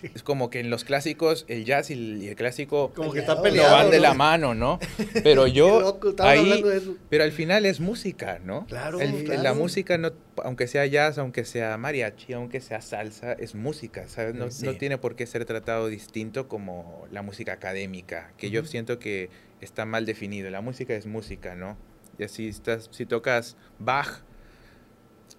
Sí. 0.00 0.10
es 0.14 0.22
como 0.22 0.50
que 0.50 0.60
en 0.60 0.70
los 0.70 0.84
clásicos 0.84 1.44
el 1.48 1.64
jazz 1.64 1.90
y 1.90 1.92
el, 1.94 2.22
y 2.22 2.28
el 2.28 2.36
clásico 2.36 2.92
Como 2.94 3.12
que 3.12 3.20
está 3.20 3.40
Peleado, 3.40 3.68
no 3.70 3.74
van 3.76 3.90
de 3.90 3.98
¿no? 3.98 4.02
la 4.02 4.14
mano, 4.14 4.54
¿no? 4.54 4.78
Pero 5.22 5.46
yo 5.46 5.80
loco, 5.80 6.14
ahí, 6.20 6.64
pero 7.08 7.24
al 7.24 7.32
final 7.32 7.64
es 7.66 7.80
música, 7.80 8.40
¿no? 8.44 8.66
Claro, 8.66 9.00
El- 9.00 9.24
claro. 9.24 9.42
La 9.42 9.54
música, 9.54 9.96
no, 9.98 10.10
aunque 10.42 10.66
sea 10.66 10.84
jazz, 10.86 11.18
aunque 11.18 11.44
sea 11.44 11.76
mariachi, 11.78 12.32
aunque 12.32 12.60
sea 12.60 12.80
salsa, 12.80 13.32
es 13.34 13.54
música, 13.54 14.08
¿sabes? 14.08 14.34
No, 14.34 14.50
Sí. 14.50 14.66
no 14.66 14.74
tiene 14.74 14.98
por 14.98 15.14
qué 15.16 15.26
ser 15.26 15.44
tratado 15.44 15.86
distinto 15.88 16.48
como 16.48 17.06
la 17.10 17.22
música 17.22 17.52
académica, 17.52 18.32
que 18.36 18.50
yo 18.50 18.60
Ujú. 18.60 18.68
siento 18.70 18.98
que 18.98 19.30
está 19.60 19.84
mal 19.86 20.06
definido. 20.06 20.50
La 20.50 20.60
música 20.60 20.94
es 20.94 21.06
música, 21.06 21.54
¿no? 21.54 21.76
Y 22.18 22.24
así 22.24 22.48
estás, 22.48 22.88
si 22.92 23.06
tocas 23.06 23.56
Bach, 23.78 24.22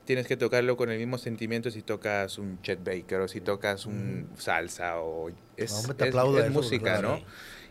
tienes 0.05 0.27
que 0.27 0.37
tocarlo 0.37 0.77
con 0.77 0.89
el 0.91 0.97
mismo 0.99 1.17
sentimiento 1.17 1.71
si 1.71 1.81
tocas 1.81 2.37
un 2.37 2.61
Chet 2.61 2.83
Baker 2.83 3.21
o 3.21 3.27
si 3.27 3.41
tocas 3.41 3.85
un 3.85 4.29
salsa 4.37 4.99
o 5.01 5.29
es, 5.57 5.71
hombre, 5.71 5.95
te 5.95 6.03
es- 6.05 6.09
aplaudo 6.09 6.39
es 6.39 6.45
eso, 6.45 6.53
música. 6.53 7.01
¿no? 7.01 7.19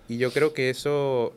Y 0.09 0.19
yo 0.19 0.31
creo 0.32 0.52
que 0.52 0.70
eso 0.70 1.35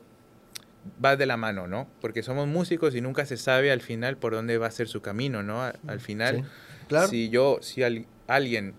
va 1.03 1.15
de 1.15 1.25
la 1.25 1.37
mano, 1.37 1.67
¿no? 1.67 1.87
Porque 2.01 2.23
somos 2.23 2.47
músicos 2.47 2.95
y 2.95 3.01
nunca 3.01 3.25
se 3.25 3.37
sabe 3.37 3.71
al 3.71 3.81
final 3.81 4.17
por 4.17 4.33
dónde 4.33 4.57
va 4.57 4.67
a 4.67 4.71
ser 4.71 4.87
su 4.87 5.01
camino, 5.01 5.43
¿no? 5.43 5.63
Al 5.63 5.99
final, 5.99 6.37
Sí, 6.37 6.43
Claro. 6.87 7.07
si 7.09 7.29
yo, 7.29 7.59
si 7.61 7.83
al- 7.83 8.05
alguien 8.27 8.73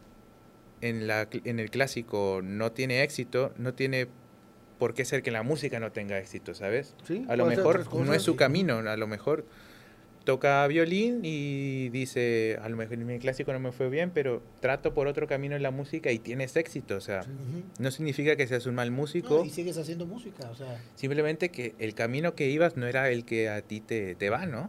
en, 0.81 1.07
la, 1.07 1.29
en 1.33 1.59
el 1.59 1.71
clásico 1.71 2.41
no 2.43 2.73
tiene 2.73 3.03
éxito, 3.03 3.53
no 3.59 3.75
tiene 3.75 4.09
por 4.79 4.95
qué 4.95 5.05
ser 5.05 5.23
que 5.23 5.31
la 5.31 5.43
música 5.43 5.81
no 5.81 5.91
tenga 5.93 6.19
éxito, 6.19 6.55
¿sabes? 6.55 6.95
Sí, 7.05 7.25
A 7.29 7.37
lo 7.37 7.45
mejor 7.47 7.93
no 7.95 8.15
es 8.15 8.23
su 8.23 8.37
camino, 8.37 8.79
a 8.79 8.97
lo 8.97 9.07
mejor 9.07 9.45
toca 10.29 10.67
violín 10.67 11.21
y 11.25 11.89
dice, 11.89 12.59
a 12.61 12.69
lo 12.69 12.77
mejor 12.77 12.93
en 12.99 13.07
mi 13.07 13.19
clásico 13.19 13.51
no 13.55 13.59
me 13.61 13.73
fue 13.73 13.89
bien, 13.89 14.11
pero 14.13 14.43
trato 14.61 14.93
por 14.93 15.07
otro 15.07 15.27
camino 15.27 15.57
en 15.57 15.63
la 15.63 15.71
música 15.71 16.13
y 16.13 16.19
tienes 16.19 16.55
éxito, 16.55 16.97
o 16.97 17.01
sea, 17.01 17.23
no 17.79 17.91
significa 17.91 18.37
que 18.37 18.47
seas 18.47 18.67
un 18.67 18.75
mal 18.75 18.91
músico, 18.91 19.39
No, 19.39 19.45
y 19.47 19.49
sigues 19.49 19.79
haciendo 19.79 20.05
música, 20.05 20.51
o 20.51 20.55
sea. 20.55 20.79
simplemente 20.97 21.49
que 21.49 21.75
el 21.79 21.95
camino 21.95 22.35
que 22.35 22.51
ibas 22.51 22.77
no 22.77 22.87
era 22.87 23.09
el 23.09 23.25
que 23.25 23.49
a 23.49 23.63
ti 23.63 23.81
te, 23.81 24.15
te 24.17 24.29
va, 24.29 24.45
¿no? 24.45 24.69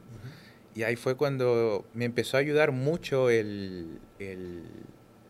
Y 0.75 0.83
ahí 0.83 0.95
fue 0.95 1.15
cuando 1.17 1.85
me 1.93 2.05
empezó 2.05 2.37
a 2.37 2.39
ayudar 2.39 2.71
mucho 2.71 3.29
el, 3.29 3.99
el, 4.19 4.63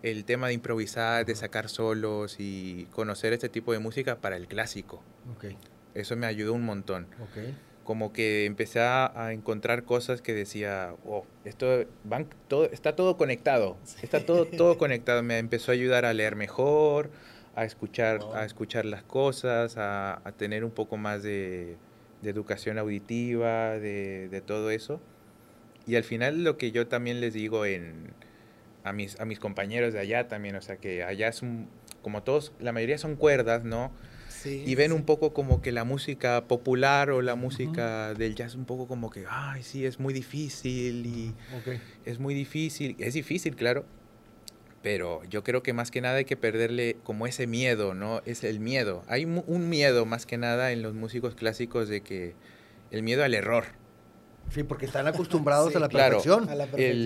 el 0.03 0.25
tema 0.25 0.49
de 0.49 0.53
improvisar, 0.53 1.25
de 1.25 1.33
sacar 1.33 1.69
solos 1.69 2.35
y 2.37 2.85
conocer 2.91 3.33
este 3.33 3.49
tipo 3.49 3.73
de 3.73 3.79
música 3.79 4.17
para 4.21 4.37
el 4.37 4.45
clásico. 4.47 5.01
Ok, 5.35 5.55
Eso 5.95 6.15
me 6.15 6.27
ayudó 6.27 6.53
un 6.53 6.65
montón. 6.65 7.07
ok. 7.19 7.51
Como 7.89 8.13
que 8.13 8.45
empecé 8.45 8.81
a, 8.81 9.31
encontrar 9.33 9.83
cosas 9.83 10.21
que 10.21 10.31
decía, 10.35 10.93
oh, 11.07 11.25
esto 11.43 11.85
van, 12.03 12.27
todo, 12.47 12.65
está 12.65 12.95
todo 12.95 13.17
conectado, 13.17 13.77
está 14.03 14.23
todo, 14.23 14.45
todo 14.45 14.77
conectado. 14.77 15.23
Me 15.23 15.39
empezó 15.39 15.71
a 15.71 15.73
ayudar 15.73 16.05
a 16.05 16.13
leer 16.13 16.35
mejor, 16.35 17.09
a 17.55 17.65
escuchar, 17.65 18.19
Wow. 18.19 18.35
a 18.35 18.45
escuchar 18.45 18.85
las 18.85 19.01
cosas, 19.01 19.75
a, 19.77 20.21
a 20.23 20.31
tener 20.33 20.63
un 20.63 20.69
poco 20.69 20.97
más 20.97 21.23
de, 21.23 21.77
de 22.21 22.29
educación 22.29 22.77
auditiva, 22.77 23.79
de, 23.79 24.29
de 24.29 24.41
todo 24.41 24.69
eso. 24.69 25.01
Y 25.87 25.95
al 25.95 26.03
final 26.03 26.43
lo 26.43 26.59
que 26.59 26.71
yo 26.71 26.85
también 26.85 27.21
les 27.21 27.33
digo 27.33 27.65
en, 27.65 28.13
a, 28.83 28.93
mis, 28.93 29.19
a 29.19 29.25
mis 29.25 29.39
compañeros 29.39 29.93
de 29.93 29.99
allá 29.99 30.27
también, 30.27 30.55
o 30.55 30.61
sea 30.61 30.77
que 30.77 31.03
allá 31.03 31.27
es 31.27 31.41
un, 31.41 31.67
como 32.03 32.21
todos, 32.21 32.53
la 32.59 32.71
mayoría 32.71 32.99
son 32.99 33.15
cuerdas, 33.15 33.63
¿no? 33.63 33.91
Y 34.45 34.75
ven 34.75 34.91
un 34.91 35.03
poco 35.03 35.33
como 35.33 35.61
que 35.61 35.71
la 35.71 35.83
música 35.83 36.45
popular 36.47 37.09
o 37.11 37.21
la 37.21 37.35
música 37.35 38.13
del 38.13 38.35
jazz 38.35 38.55
un 38.55 38.65
poco 38.65 38.87
como 38.87 39.09
que, 39.09 39.25
ay, 39.29 39.63
sí, 39.63 39.85
es 39.85 39.99
muy 39.99 40.13
difícil 40.13 41.05
y 41.05 41.33
es 42.05 42.19
muy 42.19 42.33
difícil. 42.33 42.95
Es 42.99 43.13
difícil, 43.13 43.55
claro, 43.55 43.85
pero 44.81 45.23
yo 45.29 45.43
creo 45.43 45.61
que 45.61 45.73
más 45.73 45.91
que 45.91 46.01
nada 46.01 46.15
hay 46.15 46.25
que 46.25 46.37
perderle 46.37 46.97
como 47.03 47.27
ese 47.27 47.47
miedo, 47.47 47.93
¿no? 47.93 48.21
Es 48.25 48.43
el 48.43 48.59
miedo. 48.59 49.03
Hay 49.07 49.25
un 49.25 49.69
miedo 49.69 50.05
más 50.05 50.25
que 50.25 50.37
nada 50.37 50.71
en 50.71 50.81
los 50.81 50.93
músicos 50.93 51.35
clásicos 51.35 51.89
de 51.89 52.01
que 52.01 52.33
el 52.91 53.03
miedo 53.03 53.23
al 53.23 53.33
error. 53.33 53.65
Sí, 54.51 54.63
porque 54.63 54.85
están 54.85 55.07
acostumbrados 55.07 55.75
a, 55.75 55.79
la 55.79 55.89
perfección. 55.89 56.47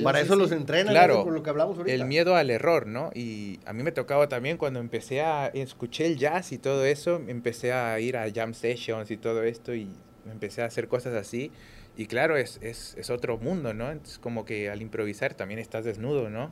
Para 0.03 0.21
eso 0.21 0.35
los 0.35 0.51
entrenan, 0.51 0.93
claro, 0.93 1.23
por 1.23 1.33
lo 1.33 1.43
que 1.43 1.49
hablamos 1.49 1.77
ahorita. 1.77 1.93
El 1.93 2.05
miedo 2.05 2.35
al 2.35 2.49
error, 2.49 2.87
¿no? 2.87 3.11
Y 3.13 3.59
a 3.65 3.73
mí 3.73 3.83
me 3.83 3.91
tocaba 3.91 4.29
también 4.29 4.57
cuando 4.57 4.79
empecé 4.79 5.21
a 5.21 5.47
escuché 5.47 6.05
el 6.05 6.17
jazz 6.17 6.51
y 6.51 6.57
todo 6.57 6.85
eso, 6.85 7.21
empecé 7.27 7.73
a 7.73 7.99
ir 7.99 8.17
a 8.17 8.31
jam 8.31 8.53
sessions 8.53 9.11
y 9.11 9.17
todo 9.17 9.43
esto 9.43 9.73
y 9.73 9.89
empecé 10.31 10.61
a 10.61 10.65
hacer 10.65 10.87
cosas 10.87 11.13
así. 11.13 11.51
Y 11.95 12.07
claro, 12.07 12.37
es, 12.37 12.59
es, 12.61 12.95
es 12.97 13.09
otro 13.09 13.37
mundo, 13.37 13.73
¿no? 13.73 13.91
Es 13.91 14.17
como 14.17 14.45
que 14.45 14.69
al 14.69 14.81
improvisar 14.81 15.35
también 15.35 15.59
estás 15.59 15.85
desnudo, 15.85 16.29
¿no? 16.29 16.51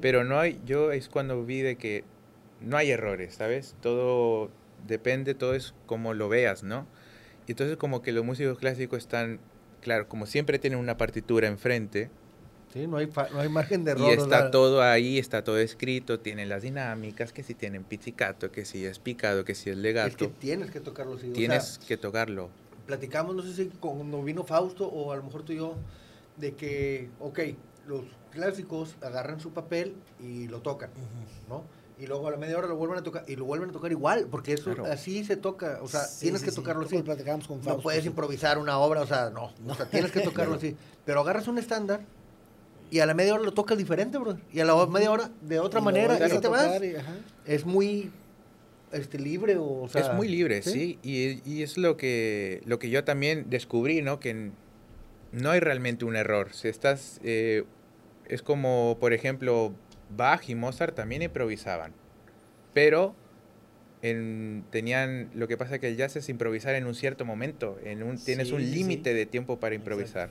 Pero 0.00 0.24
no 0.24 0.38
hay, 0.38 0.60
yo 0.64 0.90
es 0.92 1.08
cuando 1.08 1.44
vi 1.44 1.60
de 1.60 1.76
que 1.76 2.04
no 2.60 2.76
hay 2.76 2.90
errores, 2.90 3.34
¿sabes? 3.34 3.76
Todo 3.80 4.50
depende, 4.86 5.34
todo 5.34 5.54
es 5.54 5.74
como 5.86 6.14
lo 6.14 6.28
veas, 6.28 6.62
¿no? 6.62 6.86
Y 7.46 7.52
entonces 7.52 7.76
como 7.76 8.02
que 8.02 8.12
los 8.12 8.24
músicos 8.24 8.58
clásicos 8.58 8.98
están, 8.98 9.38
claro, 9.82 10.08
como 10.08 10.26
siempre 10.26 10.58
tienen 10.58 10.78
una 10.78 10.96
partitura 10.96 11.48
enfrente. 11.48 12.10
Sí, 12.72 12.86
no 12.86 12.96
hay, 12.96 13.06
no 13.32 13.40
hay 13.40 13.50
margen 13.50 13.84
de 13.84 13.90
error. 13.90 14.08
Y 14.08 14.12
está 14.14 14.50
todo 14.50 14.80
ahí, 14.80 15.18
está 15.18 15.44
todo 15.44 15.58
escrito, 15.58 16.20
tienen 16.20 16.48
las 16.48 16.62
dinámicas, 16.62 17.32
que 17.32 17.42
si 17.42 17.54
tienen 17.54 17.84
pizzicato, 17.84 18.50
que 18.50 18.64
si 18.64 18.86
es 18.86 18.98
picado, 18.98 19.44
que 19.44 19.54
si 19.54 19.68
es 19.68 19.76
legato. 19.76 20.08
Es 20.08 20.16
que 20.16 20.28
tienes 20.28 20.70
que 20.70 20.80
tocarlo. 20.80 21.18
Sí, 21.18 21.28
tienes 21.32 21.78
que 21.86 21.98
tocarlo. 21.98 22.48
Platicamos, 22.86 23.36
no 23.36 23.42
sé 23.42 23.52
si 23.52 23.66
cuando 23.78 24.22
vino 24.22 24.42
Fausto 24.44 24.86
o 24.86 25.12
a 25.12 25.16
lo 25.16 25.22
mejor 25.22 25.42
tú 25.42 25.52
y 25.52 25.56
yo, 25.56 25.76
de 26.38 26.54
que, 26.54 27.10
ok, 27.20 27.40
los 27.86 28.04
clásicos 28.30 28.96
agarran 29.02 29.38
su 29.38 29.52
papel 29.52 29.94
y 30.18 30.48
lo 30.48 30.62
tocan, 30.62 30.90
¿no? 31.48 31.64
Y 32.02 32.06
luego 32.08 32.26
a 32.26 32.32
la 32.32 32.36
media 32.36 32.58
hora 32.58 32.66
lo 32.66 32.74
vuelven 32.74 32.98
a 32.98 33.04
tocar 33.04 33.22
y 33.28 33.36
lo 33.36 33.44
vuelven 33.44 33.70
a 33.70 33.72
tocar 33.72 33.92
igual, 33.92 34.26
porque 34.28 34.54
eso 34.54 34.74
así 34.90 35.24
se 35.24 35.36
toca, 35.36 35.78
o 35.82 35.86
sea, 35.86 36.02
tienes 36.18 36.42
que 36.42 36.50
tocarlo 36.50 36.84
así. 36.84 37.00
no 37.64 37.78
puedes 37.78 38.04
improvisar 38.04 38.58
una 38.58 38.76
obra, 38.78 39.02
o 39.02 39.06
sea, 39.06 39.30
no, 39.30 39.52
o 39.68 39.74
sea, 39.76 39.86
tienes 39.86 40.10
que 40.10 40.20
tocarlo 40.24 40.56
así. 40.56 40.74
Pero 41.04 41.20
agarras 41.20 41.46
un 41.46 41.58
estándar 41.58 42.00
y 42.90 42.98
a 42.98 43.06
la 43.06 43.14
media 43.14 43.34
hora 43.34 43.44
lo 43.44 43.52
tocas 43.54 43.78
diferente, 43.78 44.18
bro. 44.18 44.36
Y 44.52 44.58
a 44.58 44.64
la 44.64 44.84
media 44.86 45.12
hora 45.12 45.30
de 45.42 45.60
otra 45.60 45.80
manera, 45.80 46.16
y 46.16 46.40
te 46.40 46.48
vas. 46.48 46.82
es 47.46 47.64
muy 47.64 48.10
este 48.90 49.20
libre 49.20 49.56
o, 49.58 49.88
sea, 49.88 50.00
es 50.00 50.12
muy 50.12 50.26
libre 50.26 50.60
sí, 50.60 50.98
Y, 51.02 51.40
y, 51.48 51.62
es 51.62 51.78
lo 51.78 51.96
que 51.96 52.62
lo 52.66 52.78
que 52.78 52.90
yo 52.90 53.04
también 53.04 53.48
descubrí 53.48 54.02
no 54.02 54.18
que 54.20 54.50
no 55.30 55.50
hay 55.50 55.60
realmente 55.60 56.04
un 56.04 56.14
error 56.16 56.52
si 56.52 56.68
estás 56.68 57.20
eh, 57.24 57.64
es 58.26 58.42
como, 58.42 58.96
por 58.98 59.12
ejemplo, 59.12 59.74
Bach 60.16 60.48
y 60.48 60.54
Mozart 60.54 60.94
también 60.94 61.22
improvisaban, 61.22 61.92
pero 62.74 63.14
en, 64.02 64.64
tenían, 64.70 65.30
lo 65.34 65.48
que 65.48 65.56
pasa 65.56 65.78
que 65.78 65.88
el 65.88 65.96
jazz 65.96 66.16
es 66.16 66.28
improvisar 66.28 66.74
en 66.74 66.86
un 66.86 66.94
cierto 66.94 67.24
momento, 67.24 67.78
en 67.84 68.02
un, 68.02 68.18
tienes 68.18 68.50
un 68.50 68.62
límite 68.62 69.14
de 69.14 69.26
tiempo 69.26 69.60
para 69.60 69.74
improvisar. 69.74 70.30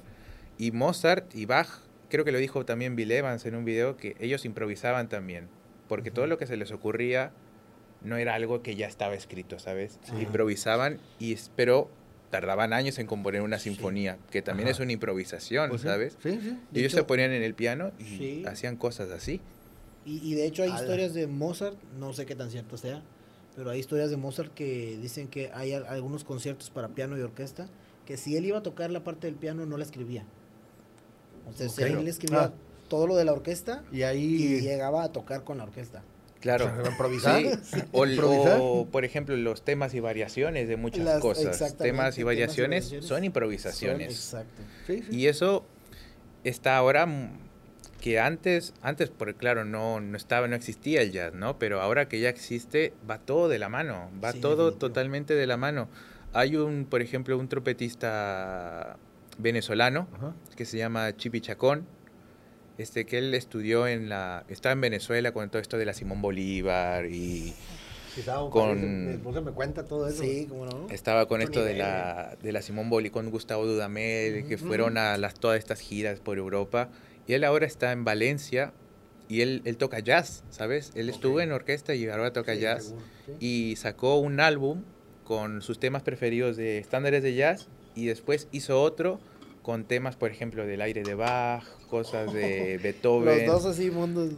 Y 0.58 0.72
Mozart 0.72 1.34
y 1.34 1.46
Bach, 1.46 1.70
creo 2.10 2.26
que 2.26 2.32
lo 2.32 2.38
dijo 2.38 2.66
también 2.66 2.96
Bill 2.96 3.12
Evans 3.12 3.46
en 3.46 3.56
un 3.56 3.66
video, 3.66 3.98
que 3.98 4.16
ellos 4.20 4.46
improvisaban 4.46 5.08
también, 5.10 5.48
porque 5.88 6.12
todo 6.12 6.28
lo 6.28 6.38
que 6.38 6.48
se 6.48 6.58
les 6.58 6.72
ocurría 6.72 7.32
no 8.04 8.18
era 8.18 8.36
algo 8.36 8.62
que 8.62 8.76
ya 8.76 8.88
estaba 8.88 9.14
escrito, 9.14 9.60
¿sabes? 9.60 10.00
Improvisaban 10.20 11.00
y 11.20 11.38
pero 11.56 11.90
tardaban 12.30 12.74
años 12.74 12.98
en 12.98 13.08
componer 13.08 13.42
una 13.42 13.60
sinfonía, 13.60 14.18
que 14.32 14.42
también 14.42 14.70
es 14.70 14.80
una 14.80 14.92
improvisación, 14.92 15.70
pues 15.70 15.82
¿sabes? 15.82 16.18
Sí, 16.24 16.40
sí. 16.42 16.58
Y 16.74 16.80
ellos 16.80 16.94
se 16.94 17.04
ponían 17.04 17.32
en 17.32 17.44
el 17.44 17.54
piano 17.54 17.92
y 18.00 18.44
hacían 18.46 18.76
cosas 18.78 19.12
así. 19.12 19.42
Y, 20.04 20.34
de 20.34 20.46
hecho 20.46 20.64
hay 20.64 20.72
historias 20.72 21.14
de 21.14 21.28
Mozart, 21.28 21.78
no 22.00 22.12
sé 22.14 22.26
qué 22.26 22.36
tan 22.36 22.50
cierto 22.50 22.76
sea, 22.78 23.04
pero 23.56 23.70
hay 23.70 23.80
historias 23.80 24.10
de 24.10 24.18
Mozart 24.18 24.54
que 24.54 24.98
dicen 25.00 25.28
que 25.28 25.52
hay 25.54 25.74
algunos 25.74 26.24
conciertos 26.24 26.70
para 26.70 26.90
piano 26.90 27.18
y 27.18 27.22
orquesta 27.22 27.68
que 28.06 28.18
si 28.18 28.36
él 28.36 28.46
iba 28.46 28.58
a 28.58 28.64
tocar 28.64 28.90
la 28.90 29.04
parte 29.04 29.28
del 29.28 29.36
piano 29.36 29.66
no 29.66 29.78
la 29.78 29.84
escribía. 29.84 30.26
O 31.48 31.54
sea, 31.54 31.88
él 31.88 32.08
escribía 32.08 32.46
ah. 32.46 32.54
todo 32.88 33.08
lo 33.08 33.16
de 33.16 33.26
la 33.26 33.34
orquesta 33.34 33.84
y 33.92 34.04
ahí 34.04 34.24
y 34.24 34.62
llegaba 34.62 35.04
a 35.04 35.12
tocar 35.12 35.44
con 35.44 35.58
la 35.58 35.66
orquesta. 35.66 36.04
Claro. 36.40 36.72
improvisar. 36.90 37.44
O, 37.94 38.88
por 38.92 39.06
ejemplo, 39.06 39.38
los 39.38 39.62
temas 39.62 39.94
y 39.94 40.00
variaciones 40.00 40.68
de 40.68 40.76
muchas 40.76 41.20
cosas. 41.20 41.78
Temas 41.78 42.18
y 42.18 42.24
variaciones, 42.24 42.94
son 43.02 43.24
improvisaciones. 43.24 44.12
exacto. 44.12 44.64
y 45.12 45.28
eso 45.28 45.64
está 46.44 46.78
ahora 46.78 47.08
que 48.00 48.20
antes, 48.20 48.74
antes, 48.82 49.10
porque 49.10 49.36
claro, 49.36 49.66
no, 49.66 50.00
no 50.02 50.18
estaba, 50.18 50.48
no 50.48 50.56
existía 50.56 51.02
el 51.02 51.12
jazz, 51.12 51.34
¿no? 51.34 51.60
Pero 51.60 51.82
ahora 51.82 52.08
que 52.08 52.20
ya 52.20 52.30
existe, 52.30 52.94
va 53.10 53.20
todo 53.20 53.48
de 53.48 53.60
la 53.60 53.70
mano, 53.70 54.10
va 54.24 54.34
todo 54.34 54.74
totalmente 54.74 55.36
de 55.36 55.48
la 55.48 55.58
mano. 55.58 55.88
Hay 56.34 56.56
un, 56.56 56.86
por 56.86 57.02
ejemplo, 57.02 57.38
un 57.38 57.48
trompetista 57.48 58.98
venezolano 59.38 60.08
que 60.56 60.66
se 60.66 60.78
llama 60.78 61.16
Chipi 61.16 61.42
Chacón 61.42 61.86
este, 62.82 63.06
que 63.06 63.18
él 63.18 63.34
estudió 63.34 63.88
en 63.88 64.10
la... 64.10 64.44
Estaba 64.50 64.74
en 64.74 64.82
Venezuela 64.82 65.32
con 65.32 65.50
todo 65.50 65.62
esto 65.62 65.78
de 65.78 65.86
la 65.86 65.94
Simón 65.94 66.22
Bolívar 66.22 67.06
y... 67.06 67.54
con, 68.50 69.06
mi 69.06 69.14
esposa 69.14 69.42
me 69.42 69.52
cuenta 69.52 69.86
todo 69.86 70.08
eso. 70.08 70.24
Sí, 70.24 70.48
cómo 70.50 70.66
no. 70.66 70.88
Estaba 70.90 71.28
con 71.28 71.42
esto 71.42 71.64
de 71.64 71.76
la, 71.76 72.38
de 72.42 72.52
la 72.52 72.62
Simón 72.62 72.90
Bolívar, 72.90 73.14
con 73.14 73.30
Gustavo 73.30 73.66
Dudamel, 73.66 74.48
que 74.48 74.58
fueron 74.58 74.98
a 74.98 75.18
las, 75.18 75.36
todas 75.36 75.60
estas 75.60 75.80
giras 75.80 76.20
por 76.20 76.38
Europa. 76.38 76.90
Y 77.28 77.34
él 77.34 77.44
ahora 77.44 77.66
está 77.66 77.92
en 77.92 78.04
Valencia 78.04 78.74
y 79.28 79.42
él, 79.42 79.62
él 79.66 79.78
toca 79.78 80.00
jazz, 80.00 80.44
¿sabes? 80.50 80.92
Él 80.96 81.10
estuvo 81.10 81.40
en 81.40 81.52
orquesta 81.52 81.96
y 81.96 82.08
ahora 82.08 82.34
toca 82.34 82.54
jazz. 82.54 82.94
Y 83.40 83.76
sacó 83.78 84.18
un 84.18 84.40
álbum 84.40 84.84
con 85.24 85.62
sus 85.62 85.80
temas 85.80 86.04
preferidos 86.04 86.58
de 86.58 86.80
estándares 86.80 87.24
de 87.24 87.36
jazz 87.36 87.70
y 87.96 88.06
después 88.08 88.48
hizo 88.52 88.82
otro 88.82 89.20
con 89.62 89.86
temas, 89.86 90.16
por 90.16 90.32
ejemplo, 90.32 90.66
del 90.66 90.82
aire 90.82 91.04
de 91.04 91.16
Bach, 91.16 91.64
cosas 91.88 92.34
de 92.34 92.78
Beethoven. 92.84 93.46
Los 93.48 93.64
dos 93.64 93.74
así 93.74 93.92
mundos. 93.92 94.34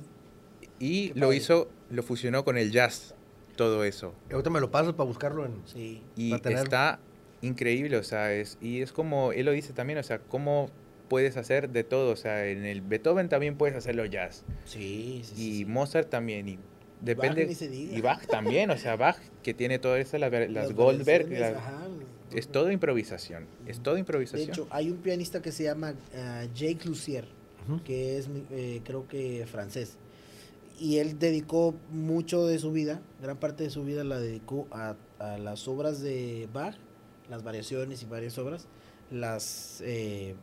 Y 0.79 1.13
lo 1.15 1.33
hizo, 1.33 1.69
lo 1.89 2.03
fusionó 2.03 2.43
con 2.43 2.57
el 2.57 2.71
jazz, 2.71 3.15
todo 3.55 3.83
eso. 3.83 4.13
Y 4.29 4.33
ahorita 4.33 4.49
me 4.49 4.59
lo 4.59 4.69
paso 4.69 4.95
para 4.95 5.07
buscarlo 5.07 5.45
en... 5.45 5.61
Sí. 5.65 6.03
Y 6.15 6.33
está 6.33 6.99
increíble, 7.41 7.97
o 7.97 8.03
sea, 8.03 8.33
es, 8.33 8.57
y 8.61 8.81
es 8.81 8.91
como, 8.91 9.31
él 9.31 9.45
lo 9.45 9.51
dice 9.51 9.73
también, 9.73 9.99
o 9.99 10.03
sea, 10.03 10.19
cómo 10.19 10.69
puedes 11.13 11.37
hacer 11.37 11.69
de 11.69 11.83
todo, 11.83 12.11
o 12.11 12.15
sea, 12.15 12.47
en 12.47 12.65
el 12.65 12.81
Beethoven 12.81 13.29
también 13.29 13.55
puedes 13.55 13.75
hacerlo 13.75 14.03
jazz. 14.07 14.43
Sí, 14.65 15.21
sí. 15.23 15.59
Y 15.59 15.65
Mozart 15.65 16.09
también, 16.09 16.49
y 16.49 16.57
depende... 17.01 17.45
Bach 17.45 17.61
y 17.61 18.01
Bach 18.01 18.25
también, 18.25 18.71
o 18.71 18.77
sea, 18.79 18.95
Bach, 18.95 19.19
que 19.43 19.53
tiene 19.53 19.77
todo 19.77 19.95
eso, 19.95 20.17
las, 20.17 20.31
las 20.49 20.73
Goldberg, 20.73 21.27
es 22.33 22.47
todo 22.47 22.71
improvisación, 22.71 23.45
es 23.67 23.79
todo 23.79 23.99
improvisación. 23.99 24.47
De 24.47 24.53
hecho, 24.53 24.67
hay 24.71 24.89
un 24.89 24.97
pianista 24.97 25.39
que 25.39 25.51
se 25.51 25.65
llama 25.65 25.91
uh, 25.91 26.51
Jake 26.55 26.79
Lucier, 26.85 27.25
que 27.85 28.17
es, 28.17 28.27
eh, 28.49 28.81
creo 28.83 29.07
que 29.07 29.45
francés. 29.45 29.97
Y 30.79 30.97
él 30.97 31.19
dedicó 31.19 31.75
mucho 31.91 32.47
de 32.47 32.57
su 32.57 32.71
vida, 32.71 33.01
gran 33.21 33.37
parte 33.37 33.63
de 33.65 33.69
su 33.69 33.83
vida 33.83 34.03
la 34.03 34.19
dedicó 34.19 34.67
a, 34.71 34.95
a 35.19 35.37
las 35.37 35.67
obras 35.67 36.01
de 36.01 36.49
Bach, 36.51 36.75
las 37.29 37.43
variaciones 37.43 38.01
y 38.01 38.07
varias 38.07 38.39
obras, 38.39 38.67
las, 39.11 39.83
eh, 39.85 40.33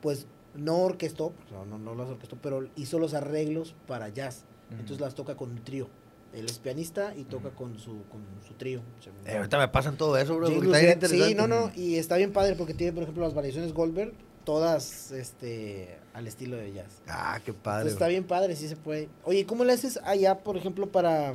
pues 0.00 0.26
no 0.54 0.78
orquestó, 0.78 1.32
no, 1.50 1.66
no, 1.66 1.78
no 1.78 1.94
las 1.94 2.08
orquestó, 2.08 2.36
pero 2.40 2.68
hizo 2.76 2.98
los 2.98 3.14
arreglos 3.14 3.74
para 3.86 4.08
jazz. 4.08 4.44
Entonces 4.70 5.00
las 5.00 5.14
toca 5.14 5.36
con 5.36 5.50
un 5.50 5.62
trío. 5.62 5.88
Él 6.32 6.46
es 6.46 6.58
pianista 6.58 7.14
y 7.16 7.24
toca 7.24 7.50
con 7.50 7.78
su, 7.78 8.02
con 8.10 8.20
su 8.46 8.54
trío. 8.54 8.80
Eh, 9.24 9.36
ahorita 9.36 9.58
me 9.58 9.68
pasan 9.68 9.96
todo 9.96 10.18
eso, 10.18 10.36
bro. 10.36 10.48
sí, 10.48 11.34
no, 11.34 11.46
no, 11.46 11.70
y 11.74 11.96
está 11.96 12.16
bien 12.16 12.32
padre 12.32 12.56
porque 12.56 12.74
tiene, 12.74 12.92
por 12.92 13.04
ejemplo, 13.04 13.24
las 13.24 13.32
variaciones 13.32 13.72
Goldberg, 13.72 14.12
todas 14.44 15.12
este 15.12 15.98
al 16.12 16.26
estilo 16.26 16.56
de 16.56 16.72
jazz. 16.72 17.00
Ah, 17.06 17.40
qué 17.44 17.52
padre. 17.52 17.90
está 17.90 18.08
bien 18.08 18.24
padre, 18.24 18.56
sí 18.56 18.68
se 18.68 18.76
puede. 18.76 19.08
Oye, 19.24 19.46
¿cómo 19.46 19.64
le 19.64 19.72
haces 19.72 19.98
allá, 20.04 20.38
por 20.38 20.56
ejemplo, 20.56 20.88
para 20.88 21.34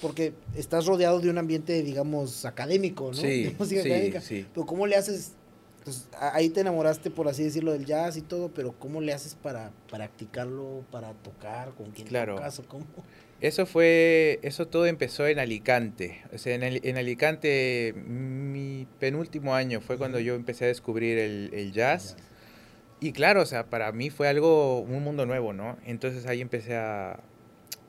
porque 0.00 0.34
estás 0.54 0.86
rodeado 0.86 1.20
de 1.20 1.30
un 1.30 1.38
ambiente, 1.38 1.82
digamos, 1.82 2.44
académico, 2.44 3.06
¿no? 3.08 3.14
Sí, 3.14 3.54
sí, 3.64 4.12
sí. 4.20 4.46
Pero 4.52 4.66
¿cómo 4.66 4.86
le 4.86 4.96
haces? 4.96 5.32
Pues, 5.86 6.08
ahí 6.18 6.48
te 6.48 6.62
enamoraste, 6.62 7.12
por 7.12 7.28
así 7.28 7.44
decirlo, 7.44 7.70
del 7.70 7.86
jazz 7.86 8.16
y 8.16 8.20
todo, 8.20 8.48
pero 8.48 8.72
¿cómo 8.76 9.00
le 9.00 9.12
haces 9.12 9.36
para 9.36 9.70
practicarlo, 9.88 10.84
para 10.90 11.12
tocar, 11.12 11.74
con 11.74 11.92
quién 11.92 12.08
claro. 12.08 12.34
tocas 12.34 12.58
o 12.58 12.66
cómo? 12.66 12.84
Eso 13.40 13.66
fue, 13.66 14.40
eso 14.42 14.66
todo 14.66 14.86
empezó 14.86 15.28
en 15.28 15.38
Alicante. 15.38 16.24
O 16.34 16.38
sea, 16.38 16.56
en, 16.56 16.64
en 16.64 16.96
Alicante, 16.96 17.94
mi 18.04 18.88
penúltimo 18.98 19.54
año 19.54 19.80
fue 19.80 19.96
cuando 19.96 20.18
yo 20.18 20.34
empecé 20.34 20.64
a 20.64 20.68
descubrir 20.68 21.18
el, 21.18 21.70
jazz. 21.70 22.16
Y 22.98 23.12
claro, 23.12 23.42
o 23.42 23.46
sea, 23.46 23.66
para 23.66 23.92
mí 23.92 24.10
fue 24.10 24.26
algo, 24.26 24.80
un 24.80 25.04
mundo 25.04 25.24
nuevo, 25.24 25.52
¿no? 25.52 25.78
Entonces 25.86 26.26
ahí 26.26 26.40
empecé 26.40 26.74
a, 26.74 27.20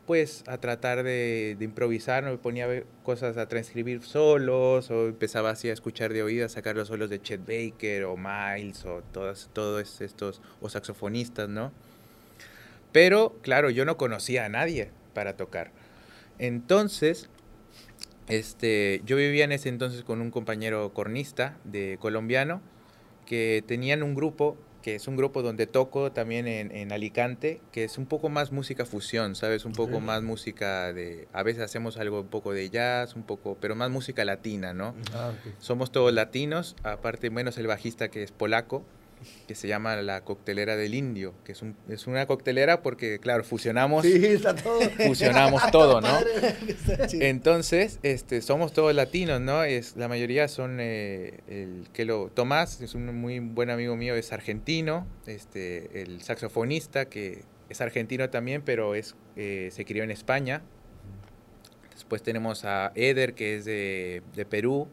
pues 0.08 0.46
a 0.48 0.58
tratar 0.58 1.04
de, 1.04 1.58
improvisar, 1.60 2.24
me 2.24 2.38
ponía 2.38 2.84
cosas 3.04 3.36
a 3.36 3.50
transcribir 3.50 4.02
solos 4.04 4.90
o 4.90 5.08
empezaba 5.10 5.50
así 5.50 5.70
a 5.70 5.74
escuchar 5.74 6.14
de 6.14 6.24
oídas, 6.24 6.54
sacar 6.54 6.78
los 6.78 6.88
solos 6.88 7.10
de 7.10 7.22
Chet 7.22 7.42
Baker 7.42 8.06
o 8.06 8.16
Miles 8.16 8.86
o 8.86 9.04
todos 9.12 10.02
estos, 10.02 10.42
o 10.62 10.70
saxofonistas, 10.70 11.50
¿no? 11.50 11.74
Pero 12.94 13.36
claro, 13.42 13.70
yo 13.70 13.84
no 13.84 13.98
conocía 13.98 14.46
a 14.46 14.50
nadie 14.50 14.92
para 15.14 15.36
tocar. 15.36 15.72
Entonces, 16.40 17.30
este, 18.30 19.02
yo 19.06 19.18
vivía 19.18 19.44
en 19.44 19.52
ese 19.52 19.68
entonces 19.68 20.04
con 20.04 20.22
un 20.22 20.32
compañero 20.32 20.94
cornista 20.94 21.58
de 21.66 21.98
colombiano 22.00 22.62
que 23.26 23.62
tenían 23.68 24.04
un 24.04 24.16
grupo 24.16 24.58
que 24.88 24.96
es 24.96 25.10
un 25.10 25.18
grupo 25.18 25.42
donde 25.42 25.68
toco 25.68 26.14
también 26.14 26.48
en, 26.48 26.74
en, 26.74 26.94
Alicante, 26.94 27.60
que 27.74 27.84
es 27.84 27.98
un 27.98 28.06
poco 28.06 28.30
más 28.30 28.54
música 28.54 28.86
fusión, 28.86 29.36
¿sabes? 29.36 29.66
Un 29.66 29.74
poco 29.74 30.00
más 30.00 30.24
música 30.24 30.94
de... 30.94 31.28
A 31.34 31.44
veces 31.44 31.62
hacemos 31.62 31.98
algo 31.98 32.22
un 32.22 32.30
poco 32.30 32.54
de 32.54 32.70
jazz, 32.70 33.14
un 33.14 33.24
poco... 33.24 33.58
pero 33.60 33.76
más 33.76 33.90
música 33.90 34.24
latina, 34.24 34.74
¿no? 34.74 34.96
Ah. 35.14 35.34
Somos 35.60 35.92
todos 35.92 36.14
latinos, 36.14 36.78
aparte 36.84 37.30
menos 37.30 37.58
el 37.58 37.68
bajista 37.68 38.08
que 38.08 38.24
es 38.24 38.32
polaco, 38.32 38.86
que 39.48 39.56
se 39.56 39.68
llama 39.68 39.96
la 39.98 40.24
coctelera 40.24 40.76
del 40.76 40.94
indio, 40.94 41.34
que 41.44 41.54
es, 41.54 41.62
un, 41.62 41.76
es 41.88 42.08
una 42.08 42.26
coctelera 42.26 42.82
porque, 42.82 43.20
claro, 43.20 43.44
fusionamos, 43.44 44.04
sí, 44.06 44.26
está 44.26 44.56
todo. 44.56 44.80
fusionamos 45.06 45.62
todo, 45.72 46.02
¿no? 46.02 46.20
Entonces, 47.14 48.00
este, 48.04 48.42
somos 48.42 48.74
todos 48.74 48.94
latinos, 48.94 49.42
¿no? 49.42 49.64
Es, 49.64 49.96
la 49.96 50.08
mayoría 50.08 50.48
son, 50.48 50.78
eh, 50.80 51.40
el 51.48 51.88
que 51.94 52.06
lo, 52.06 52.30
Tomás, 52.30 52.82
es 52.82 52.94
un 52.94 53.16
muy 53.20 53.40
buen 53.40 53.70
amigo 53.70 53.96
mío, 53.96 54.16
es 54.16 54.32
argentino, 54.32 55.08
este, 55.26 56.02
el 56.02 56.22
saxofonista, 56.22 57.06
que 57.06 57.44
es 57.70 57.82
argentino 57.82 58.30
también, 58.30 58.62
pero 58.64 58.96
es, 58.96 59.16
eh, 59.36 59.70
se 59.72 59.86
crió 59.86 60.04
en 60.04 60.12
España. 60.12 60.62
Después 61.94 62.22
tenemos 62.22 62.64
a 62.64 62.92
Eder, 62.96 63.34
que 63.34 63.56
es 63.56 63.66
de, 63.66 64.22
de 64.36 64.46
Perú, 64.46 64.88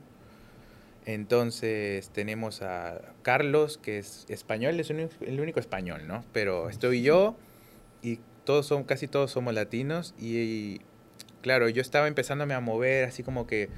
entonces 1.07 2.09
tenemos 2.11 2.63
a 2.63 3.01
Carlos, 3.23 3.79
que 3.79 3.99
es 3.99 4.25
español, 4.29 4.81
es 4.81 4.91
el 4.91 5.41
único 5.41 5.61
español, 5.61 6.07
¿no? 6.07 6.25
Pero 6.33 6.71
estoy 6.71 7.03
yo 7.03 7.37
y 8.03 8.21
todos 8.45 8.67
son, 8.67 8.85
casi 8.85 9.09
todos 9.09 9.31
somos 9.31 9.55
latinos 9.55 10.15
y, 10.19 10.81
claro, 11.43 11.69
yo 11.69 11.83
estaba 11.83 12.09
empezándome 12.09 12.55
a 12.55 12.61
mover 12.61 13.05
así 13.05 13.23
como 13.23 13.47
que 13.47 13.69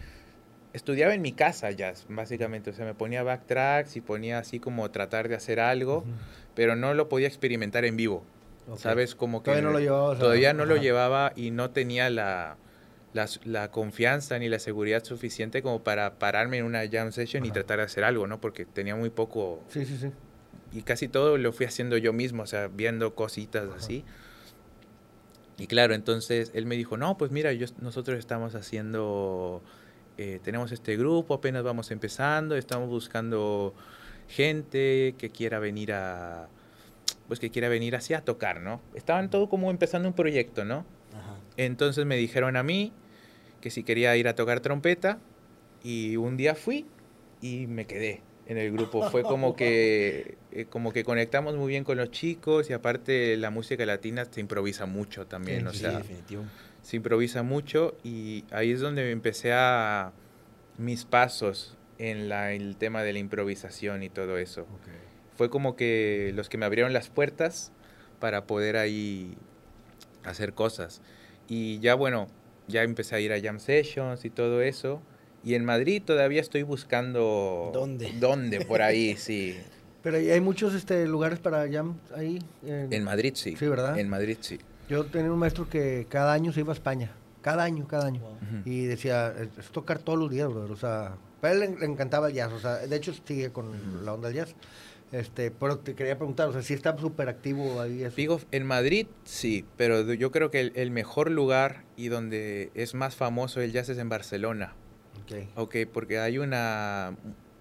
estudiaba 0.72 1.14
en 1.14 1.22
mi 1.22 1.32
casa 1.32 1.70
jazz, 1.70 2.06
básicamente, 2.08 2.70
o 2.70 2.72
sea, 2.72 2.84
me 2.84 2.94
ponía 2.94 3.22
backtracks 3.22 3.96
y 3.96 4.00
ponía 4.00 4.38
así 4.38 4.60
como 4.60 4.90
tratar 4.90 5.28
de 5.28 5.34
hacer 5.34 5.58
algo, 5.58 6.04
pero 6.54 6.76
no 6.76 6.94
lo 6.94 7.08
podía 7.08 7.26
experimentar 7.26 7.84
en 7.84 7.96
vivo. 7.96 8.24
¿Sabes? 8.76 9.14
Como 9.14 9.42
que 9.42 9.52
todavía 9.52 9.62
no 9.62 9.72
lo 9.72 9.80
llevaba. 9.80 10.18
Todavía 10.18 10.52
no 10.52 10.64
lo 10.66 10.76
llevaba 10.76 11.32
y 11.36 11.52
no 11.52 11.70
tenía 11.70 12.10
la 12.10 12.56
la, 13.16 13.28
la, 13.44 13.70
confianza 13.70 14.38
ni 14.38 14.48
la 14.48 14.58
seguridad 14.58 15.02
suficiente 15.02 15.62
como 15.62 15.82
para 15.82 16.18
pararme 16.18 16.58
en 16.58 16.64
una 16.64 16.88
jam 16.88 17.10
session 17.10 17.42
Ajá. 17.42 17.48
y 17.48 17.52
tratar 17.52 17.78
de 17.78 17.84
hacer 17.84 18.04
algo, 18.04 18.26
¿no? 18.26 18.40
Porque 18.40 18.64
tenía 18.64 18.94
muy 18.94 19.10
poco... 19.10 19.64
Sí, 19.68 19.84
sí, 19.84 19.96
sí. 19.96 20.10
Y 20.72 20.82
casi 20.82 21.08
todo 21.08 21.38
lo 21.38 21.52
fui 21.52 21.66
haciendo 21.66 21.96
yo 21.96 22.12
mismo, 22.12 22.42
o 22.42 22.46
sea, 22.46 22.68
viendo 22.68 23.14
cositas 23.14 23.68
Ajá. 23.68 23.76
así. 23.76 24.04
Y 25.58 25.66
claro, 25.66 25.94
entonces 25.94 26.50
él 26.54 26.66
me 26.66 26.76
dijo, 26.76 26.96
no, 26.98 27.16
pues 27.16 27.30
mira, 27.30 27.52
yo, 27.54 27.66
nosotros 27.80 28.18
estamos 28.18 28.54
haciendo, 28.54 29.62
eh, 30.18 30.38
tenemos 30.44 30.70
este 30.70 30.96
grupo, 30.96 31.34
apenas 31.34 31.62
vamos 31.64 31.90
empezando, 31.90 32.56
estamos 32.56 32.90
buscando 32.90 33.74
gente 34.28 35.14
que 35.16 35.30
quiera 35.30 35.58
venir 35.58 35.92
a, 35.94 36.48
pues 37.26 37.40
que 37.40 37.50
quiera 37.50 37.70
venir 37.70 37.96
así 37.96 38.12
a 38.12 38.20
tocar, 38.20 38.60
¿no? 38.60 38.82
Estaban 38.94 39.30
todo 39.30 39.48
como 39.48 39.70
empezando 39.70 40.08
un 40.08 40.14
proyecto, 40.14 40.66
¿no? 40.66 40.84
Ajá. 41.14 41.36
Entonces 41.56 42.04
me 42.04 42.16
dijeron 42.16 42.56
a 42.56 42.62
mí, 42.62 42.92
que 43.60 43.70
si 43.70 43.82
quería 43.82 44.16
ir 44.16 44.28
a 44.28 44.34
tocar 44.34 44.60
trompeta 44.60 45.18
y 45.82 46.16
un 46.16 46.36
día 46.36 46.54
fui 46.54 46.86
y 47.40 47.66
me 47.66 47.86
quedé 47.86 48.22
en 48.46 48.58
el 48.58 48.72
grupo. 48.72 49.10
Fue 49.10 49.22
como 49.22 49.56
que, 49.56 50.36
eh, 50.52 50.66
como 50.66 50.92
que 50.92 51.04
conectamos 51.04 51.56
muy 51.56 51.68
bien 51.68 51.84
con 51.84 51.96
los 51.96 52.10
chicos 52.10 52.70
y 52.70 52.72
aparte 52.72 53.36
la 53.36 53.50
música 53.50 53.84
latina 53.84 54.24
se 54.30 54.40
improvisa 54.40 54.86
mucho 54.86 55.26
también. 55.26 55.60
Sí, 55.60 55.66
o 55.66 55.72
sea, 55.72 55.98
definitivo. 55.98 56.44
Se 56.82 56.96
improvisa 56.96 57.42
mucho 57.42 57.96
y 58.04 58.44
ahí 58.50 58.70
es 58.70 58.80
donde 58.80 59.10
empecé 59.10 59.52
a 59.52 60.12
mis 60.78 61.04
pasos 61.04 61.76
en 61.98 62.28
la, 62.28 62.52
el 62.52 62.76
tema 62.76 63.02
de 63.02 63.12
la 63.12 63.18
improvisación 63.18 64.02
y 64.02 64.08
todo 64.08 64.38
eso. 64.38 64.62
Okay. 64.62 64.94
Fue 65.36 65.50
como 65.50 65.74
que 65.74 66.32
los 66.34 66.48
que 66.48 66.58
me 66.58 66.66
abrieron 66.66 66.92
las 66.92 67.08
puertas 67.08 67.72
para 68.20 68.46
poder 68.46 68.76
ahí 68.76 69.36
hacer 70.24 70.52
cosas. 70.52 71.02
Y 71.48 71.78
ya 71.80 71.94
bueno, 71.94 72.28
ya 72.68 72.82
empecé 72.82 73.16
a 73.16 73.20
ir 73.20 73.32
a 73.32 73.40
jam 73.40 73.58
sessions 73.58 74.24
y 74.24 74.30
todo 74.30 74.62
eso. 74.62 75.00
Y 75.44 75.54
en 75.54 75.64
Madrid 75.64 76.02
todavía 76.04 76.40
estoy 76.40 76.62
buscando... 76.62 77.70
¿Dónde? 77.72 78.12
¿Dónde? 78.18 78.64
Por 78.64 78.82
ahí, 78.82 79.16
sí. 79.18 79.56
Pero 80.02 80.16
hay 80.16 80.40
muchos 80.40 80.74
este, 80.74 81.06
lugares 81.06 81.38
para 81.38 81.70
jam 81.70 81.98
ahí. 82.14 82.40
En... 82.64 82.92
en 82.92 83.04
Madrid 83.04 83.32
sí. 83.34 83.56
Sí, 83.56 83.66
¿verdad? 83.66 83.98
En 83.98 84.08
Madrid 84.08 84.38
sí. 84.40 84.58
Yo 84.88 85.04
tenía 85.04 85.32
un 85.32 85.38
maestro 85.38 85.68
que 85.68 86.06
cada 86.08 86.32
año 86.32 86.52
se 86.52 86.60
iba 86.60 86.72
a 86.72 86.74
España. 86.74 87.10
Cada 87.42 87.62
año, 87.62 87.86
cada 87.86 88.06
año. 88.06 88.20
Wow. 88.20 88.36
Y 88.64 88.86
decía, 88.86 89.32
es 89.58 89.66
tocar 89.70 90.00
todos 90.00 90.18
los 90.18 90.30
días, 90.30 90.48
brother. 90.48 90.72
O 90.72 90.76
sea, 90.76 91.16
a 91.42 91.52
él 91.52 91.60
le, 91.60 91.76
le, 91.76 91.86
encantaba 91.86 92.28
el 92.28 92.34
jazz. 92.34 92.52
O 92.52 92.58
sea, 92.58 92.78
de 92.78 92.96
hecho 92.96 93.12
sigue 93.24 93.52
con 93.52 93.68
uh 93.68 93.72
-huh. 93.74 94.04
la 94.04 94.14
onda 94.14 94.28
del 94.28 94.38
jazz. 94.38 94.54
Este, 95.12 95.50
pero 95.50 95.78
te 95.78 95.94
quería 95.94 96.16
preguntar, 96.16 96.48
o 96.48 96.52
sea, 96.52 96.62
si 96.62 96.74
está 96.74 96.96
súper 96.98 97.28
activo 97.28 97.80
ahí. 97.80 98.02
Eso. 98.02 98.16
Digo, 98.16 98.40
en 98.50 98.66
Madrid 98.66 99.06
sí, 99.24 99.64
pero 99.76 100.12
yo 100.12 100.30
creo 100.32 100.50
que 100.50 100.60
el, 100.60 100.72
el, 100.74 100.90
mejor 100.90 101.30
lugar 101.30 101.84
y 101.96 102.08
donde 102.08 102.70
es 102.74 102.94
más 102.94 103.14
famoso 103.14 103.60
el 103.60 103.72
jazz 103.72 103.88
es 103.88 103.98
en 103.98 104.08
Barcelona. 104.08 104.74
Ok. 105.22 105.48
Ok, 105.56 105.76
porque 105.92 106.18
hay 106.18 106.38
una, 106.38 107.16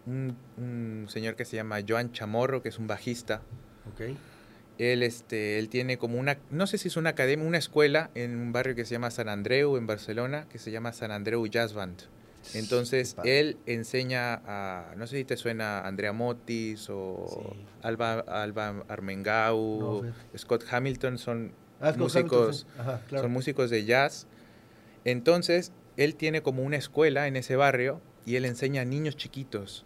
un, 0.07 0.35
un 0.57 1.05
señor 1.07 1.35
que 1.35 1.45
se 1.45 1.55
llama 1.55 1.77
Joan 1.88 2.11
Chamorro, 2.11 2.61
que 2.61 2.69
es 2.69 2.80
un 2.80 2.88
bajista. 2.88 3.41
Ok. 3.93 4.15
Él, 4.77 5.03
este, 5.03 5.57
él 5.59 5.69
tiene 5.69 5.97
como 5.97 6.19
una, 6.19 6.38
no 6.49 6.67
sé 6.67 6.77
si 6.77 6.89
es 6.89 6.97
una 6.97 7.11
academia, 7.11 7.47
una 7.47 7.57
escuela 7.57 8.09
en 8.13 8.35
un 8.38 8.51
barrio 8.51 8.76
que 8.76 8.85
se 8.85 8.91
llama 8.91 9.09
San 9.09 9.30
Andreu, 9.30 9.77
en 9.77 9.88
Barcelona, 9.88 10.47
que 10.49 10.57
se 10.57 10.72
llama 10.72 10.91
San 10.91 11.11
Andreu 11.11 11.45
Jazz 11.47 11.73
Band. 11.73 12.03
Entonces, 12.53 13.15
él 13.23 13.57
enseña 13.65 14.41
a, 14.45 14.93
no 14.95 15.07
sé 15.07 15.17
si 15.17 15.26
te 15.26 15.38
suena 15.38 15.81
Andrea 15.81 16.13
Motis 16.13 16.89
o 16.89 17.26
sí. 17.27 17.65
Alba, 17.81 18.19
Alba 18.19 18.84
Armengau, 18.88 20.03
no, 20.03 20.13
Scott 20.38 20.63
Hamilton, 20.69 21.17
son 21.17 21.53
ah, 21.81 21.93
músicos, 21.97 22.15
Hamilton, 22.15 22.53
sí. 22.53 22.80
Ajá, 22.80 23.01
claro. 23.07 23.23
son 23.23 23.31
músicos 23.31 23.69
de 23.69 23.85
jazz. 23.85 24.27
Entonces, 25.03 25.72
él 25.97 26.15
tiene 26.15 26.41
como 26.41 26.63
una 26.63 26.77
escuela 26.77 27.27
en 27.27 27.35
ese 27.35 27.55
barrio 27.55 28.01
y 28.26 28.35
él 28.35 28.45
enseña 28.45 28.81
a 28.81 28.85
niños 28.85 29.15
chiquitos 29.17 29.85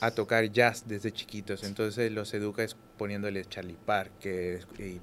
a 0.00 0.10
tocar 0.12 0.50
jazz 0.50 0.84
desde 0.86 1.12
chiquitos. 1.12 1.64
Entonces, 1.64 2.12
los 2.12 2.32
educa 2.34 2.64
poniéndoles 2.96 3.48
Charlie 3.48 3.78
Parker. 3.84 4.66
Y, 4.78 5.00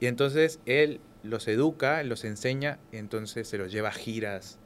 y 0.00 0.06
entonces, 0.06 0.60
él 0.66 1.00
los 1.22 1.48
educa, 1.48 2.02
los 2.02 2.24
enseña, 2.24 2.78
entonces 2.92 3.48
se 3.48 3.58
los 3.58 3.72
lleva 3.72 3.88
a 3.88 3.92
giras. 3.92 4.58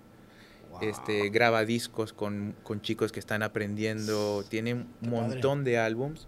Este, 0.82 1.30
graba 1.30 1.64
discos 1.64 2.12
con, 2.12 2.54
con, 2.62 2.80
chicos 2.80 3.12
que 3.12 3.20
están 3.20 3.42
aprendiendo, 3.42 4.44
tiene 4.48 4.74
un 4.74 4.88
montón 5.00 5.60
padre. 5.60 5.70
de 5.70 5.78
álbums. 5.78 6.26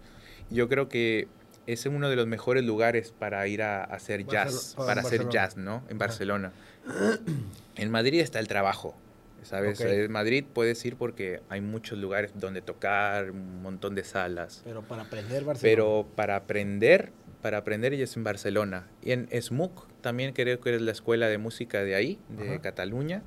Yo 0.49 0.69
creo 0.69 0.87
que 0.87 1.27
es 1.67 1.85
uno 1.85 2.09
de 2.09 2.15
los 2.15 2.27
mejores 2.27 2.63
lugares 2.63 3.11
para 3.11 3.45
ir 3.47 3.61
a, 3.63 3.81
a 3.81 3.95
hacer 3.95 4.25
jazz, 4.25 4.75
para 4.77 5.01
hacer 5.01 5.29
jazz, 5.29 5.57
¿no? 5.57 5.83
En 5.89 5.97
Barcelona. 5.97 6.53
en 7.75 7.91
Madrid 7.91 8.19
está 8.21 8.39
el 8.39 8.47
trabajo, 8.47 8.95
¿sabes? 9.43 9.79
Okay. 9.79 10.01
En 10.01 10.11
Madrid 10.11 10.45
puedes 10.51 10.83
ir 10.85 10.95
porque 10.95 11.41
hay 11.49 11.61
muchos 11.61 11.97
lugares 11.97 12.31
donde 12.35 12.61
tocar, 12.61 13.31
un 13.31 13.61
montón 13.61 13.95
de 13.95 14.03
salas. 14.03 14.61
Pero 14.63 14.83
para 14.83 15.03
aprender 15.03 15.43
Barcelona. 15.43 15.75
Pero 15.75 16.07
para 16.15 16.35
aprender, 16.35 17.11
para 17.41 17.57
aprender 17.57 17.93
y 17.93 18.01
es 18.01 18.15
en 18.15 18.23
Barcelona. 18.23 18.87
Y 19.01 19.11
en 19.11 19.27
SMUC 19.31 19.87
también 20.01 20.33
creo 20.33 20.59
que 20.59 20.75
es 20.75 20.81
la 20.81 20.91
escuela 20.91 21.27
de 21.27 21.37
música 21.37 21.83
de 21.83 21.95
ahí, 21.95 22.19
de 22.29 22.51
Ajá. 22.51 22.61
Cataluña. 22.61 23.23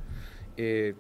Eh, 0.56 0.94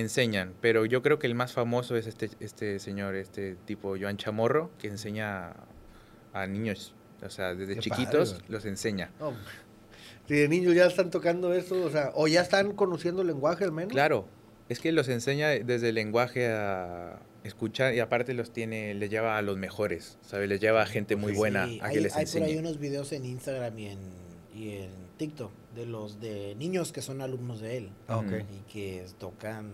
enseñan, 0.00 0.54
pero 0.60 0.86
yo 0.86 1.02
creo 1.02 1.18
que 1.18 1.26
el 1.26 1.34
más 1.34 1.52
famoso 1.52 1.96
es 1.96 2.06
este, 2.06 2.30
este 2.40 2.78
señor, 2.78 3.16
este 3.16 3.56
tipo 3.66 3.96
Joan 4.00 4.16
Chamorro, 4.16 4.70
que 4.78 4.86
enseña 4.86 5.54
a 6.32 6.46
niños, 6.46 6.94
o 7.22 7.30
sea, 7.30 7.54
desde 7.54 7.74
Qué 7.74 7.80
chiquitos 7.80 8.34
padre. 8.34 8.44
los 8.48 8.64
enseña. 8.64 9.10
Oh. 9.20 9.32
Si 10.28 10.34
de 10.34 10.48
niños 10.48 10.74
ya 10.74 10.86
están 10.86 11.10
tocando 11.10 11.52
esto, 11.52 11.82
o 11.84 11.90
sea, 11.90 12.12
o 12.14 12.28
ya 12.28 12.42
están 12.42 12.72
conociendo 12.74 13.22
el 13.22 13.28
lenguaje 13.28 13.64
al 13.64 13.72
menos. 13.72 13.92
Claro, 13.92 14.28
es 14.68 14.78
que 14.78 14.92
los 14.92 15.08
enseña 15.08 15.48
desde 15.48 15.88
el 15.88 15.96
lenguaje 15.96 16.48
a 16.48 17.18
escuchar 17.42 17.94
y 17.94 18.00
aparte 18.00 18.34
los 18.34 18.52
tiene, 18.52 18.94
les 18.94 19.10
lleva 19.10 19.36
a 19.36 19.42
los 19.42 19.56
mejores, 19.56 20.18
¿sabes? 20.20 20.48
Les 20.48 20.60
lleva 20.60 20.82
a 20.82 20.86
gente 20.86 21.16
muy 21.16 21.32
pues 21.32 21.38
buena 21.38 21.66
sí. 21.66 21.80
a 21.80 21.86
hay, 21.86 21.94
que 21.94 22.00
les 22.02 22.14
hay 22.14 22.22
enseñe. 22.22 22.44
Hay 22.44 22.50
por 22.50 22.56
ahí 22.56 22.66
unos 22.66 22.78
videos 22.78 23.10
en 23.12 23.24
Instagram 23.24 23.78
y 23.78 23.86
en, 23.86 23.98
y 24.54 24.70
en 24.76 24.90
TikTok 25.16 25.50
de 25.78 25.86
los 25.86 26.20
de 26.20 26.56
niños 26.56 26.92
que 26.92 27.00
son 27.00 27.22
alumnos 27.22 27.60
de 27.60 27.76
él 27.78 27.90
ah, 28.08 28.18
okay. 28.18 28.40
y 28.40 28.72
que 28.72 29.06
tocan 29.18 29.72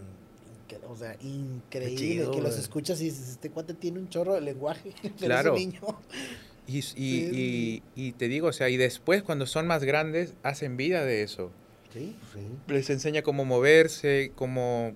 o 0.88 0.96
sea, 0.96 1.16
increíble 1.22 1.96
chido, 1.96 2.30
que 2.32 2.40
los 2.40 2.58
escuchas 2.58 3.00
y 3.00 3.04
dices, 3.04 3.28
este 3.30 3.50
cuate 3.50 3.74
tiene 3.74 3.98
un 3.98 4.08
chorro 4.08 4.34
de 4.34 4.40
lenguaje, 4.40 4.92
claro. 5.18 5.54
niño. 5.54 5.80
Y, 6.66 6.78
y, 6.78 6.82
sí. 6.82 7.30
y, 7.30 7.82
y, 7.94 8.12
te 8.12 8.26
digo, 8.26 8.48
o 8.48 8.52
sea, 8.54 8.70
y 8.70 8.78
después 8.78 9.22
cuando 9.22 9.44
son 9.44 9.66
más 9.66 9.84
grandes, 9.84 10.32
hacen 10.42 10.78
vida 10.78 11.04
de 11.04 11.22
eso. 11.22 11.50
Sí, 11.92 12.16
sí. 12.32 12.40
Les 12.68 12.88
enseña 12.88 13.20
cómo 13.20 13.44
moverse, 13.44 14.32
cómo 14.34 14.94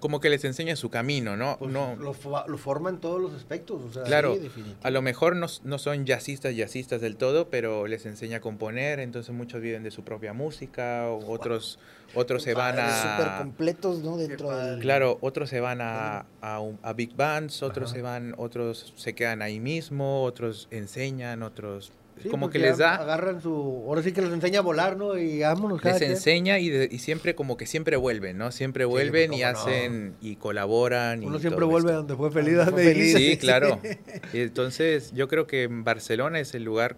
como 0.00 0.20
que 0.20 0.30
les 0.30 0.44
enseña 0.44 0.76
su 0.76 0.90
camino, 0.90 1.36
¿no? 1.36 1.56
Pues 1.58 1.72
no 1.72 1.96
lo, 1.96 2.14
lo 2.46 2.58
forma 2.58 2.88
en 2.90 2.98
todos 2.98 3.20
los 3.20 3.32
aspectos. 3.34 3.80
O 3.82 3.92
sea, 3.92 4.04
Claro, 4.04 4.36
Sí, 4.36 4.50
a 4.82 4.90
lo 4.90 5.02
mejor 5.02 5.34
no, 5.34 5.46
no 5.64 5.78
son 5.78 6.06
jazzistas, 6.06 6.54
jazzistas 6.54 7.00
del 7.00 7.16
todo, 7.16 7.48
pero 7.50 7.86
les 7.88 8.06
enseña 8.06 8.36
a 8.36 8.40
componer, 8.40 9.00
entonces 9.00 9.34
muchos 9.34 9.60
viven 9.60 9.82
de 9.82 9.90
su 9.90 10.04
propia 10.04 10.32
música, 10.32 11.08
o 11.08 11.32
otros, 11.32 11.80
otros 12.14 12.44
se 12.44 12.54
van 12.54 12.74
Súper 12.76 13.28
a... 13.28 13.38
completos, 13.38 13.98
¿no? 14.04 14.16
Dentro 14.16 14.56
del... 14.56 14.78
Claro, 14.78 15.18
otros 15.20 15.48
se 15.50 15.58
van 15.60 15.80
a, 15.80 16.26
a, 16.40 16.60
un- 16.60 16.78
a 16.82 16.92
big 16.92 17.16
bands, 17.16 17.62
otros 17.64 17.90
Ajá. 17.90 17.96
se 17.96 18.02
van, 18.02 18.34
otros 18.38 18.92
se 18.96 19.14
quedan 19.14 19.42
ahí 19.42 19.58
mismo, 19.58 20.22
otros 20.22 20.68
enseñan, 20.70 21.42
otros 21.42 21.90
Sí, 22.22 22.28
como 22.28 22.46
porque 22.46 22.58
que 22.58 22.66
les 22.66 22.78
da, 22.78 22.96
Agarran 22.96 23.40
su. 23.40 23.84
Ahora 23.86 24.02
sí 24.02 24.12
que 24.12 24.20
les 24.22 24.32
enseña 24.32 24.58
a 24.58 24.62
volar, 24.62 24.96
¿no? 24.96 25.16
Y 25.18 25.40
vámonos, 25.40 25.82
les 25.84 25.96
quien. 25.98 26.10
enseña 26.10 26.58
y, 26.58 26.68
de- 26.70 26.88
y 26.90 26.98
siempre 26.98 27.34
como 27.34 27.56
que 27.56 27.66
siempre 27.66 27.96
vuelven, 27.96 28.38
¿no? 28.38 28.50
Siempre 28.52 28.84
vuelven 28.84 29.28
pues, 29.30 29.40
y 29.40 29.42
no. 29.42 29.48
hacen 29.48 30.14
y 30.20 30.36
colaboran. 30.36 31.22
Uno 31.24 31.36
y 31.36 31.40
siempre 31.40 31.64
vuelve 31.64 31.90
a 31.90 31.92
esto. 31.94 31.98
donde 32.02 32.16
fue 32.16 32.30
feliz. 32.30 32.56
Donde 32.56 32.72
fue. 32.94 32.94
Sí, 32.94 33.36
claro. 33.38 33.80
Entonces, 34.32 35.12
yo 35.14 35.28
creo 35.28 35.46
que 35.46 35.68
Barcelona 35.70 36.40
es 36.40 36.54
el 36.54 36.64
lugar 36.64 36.96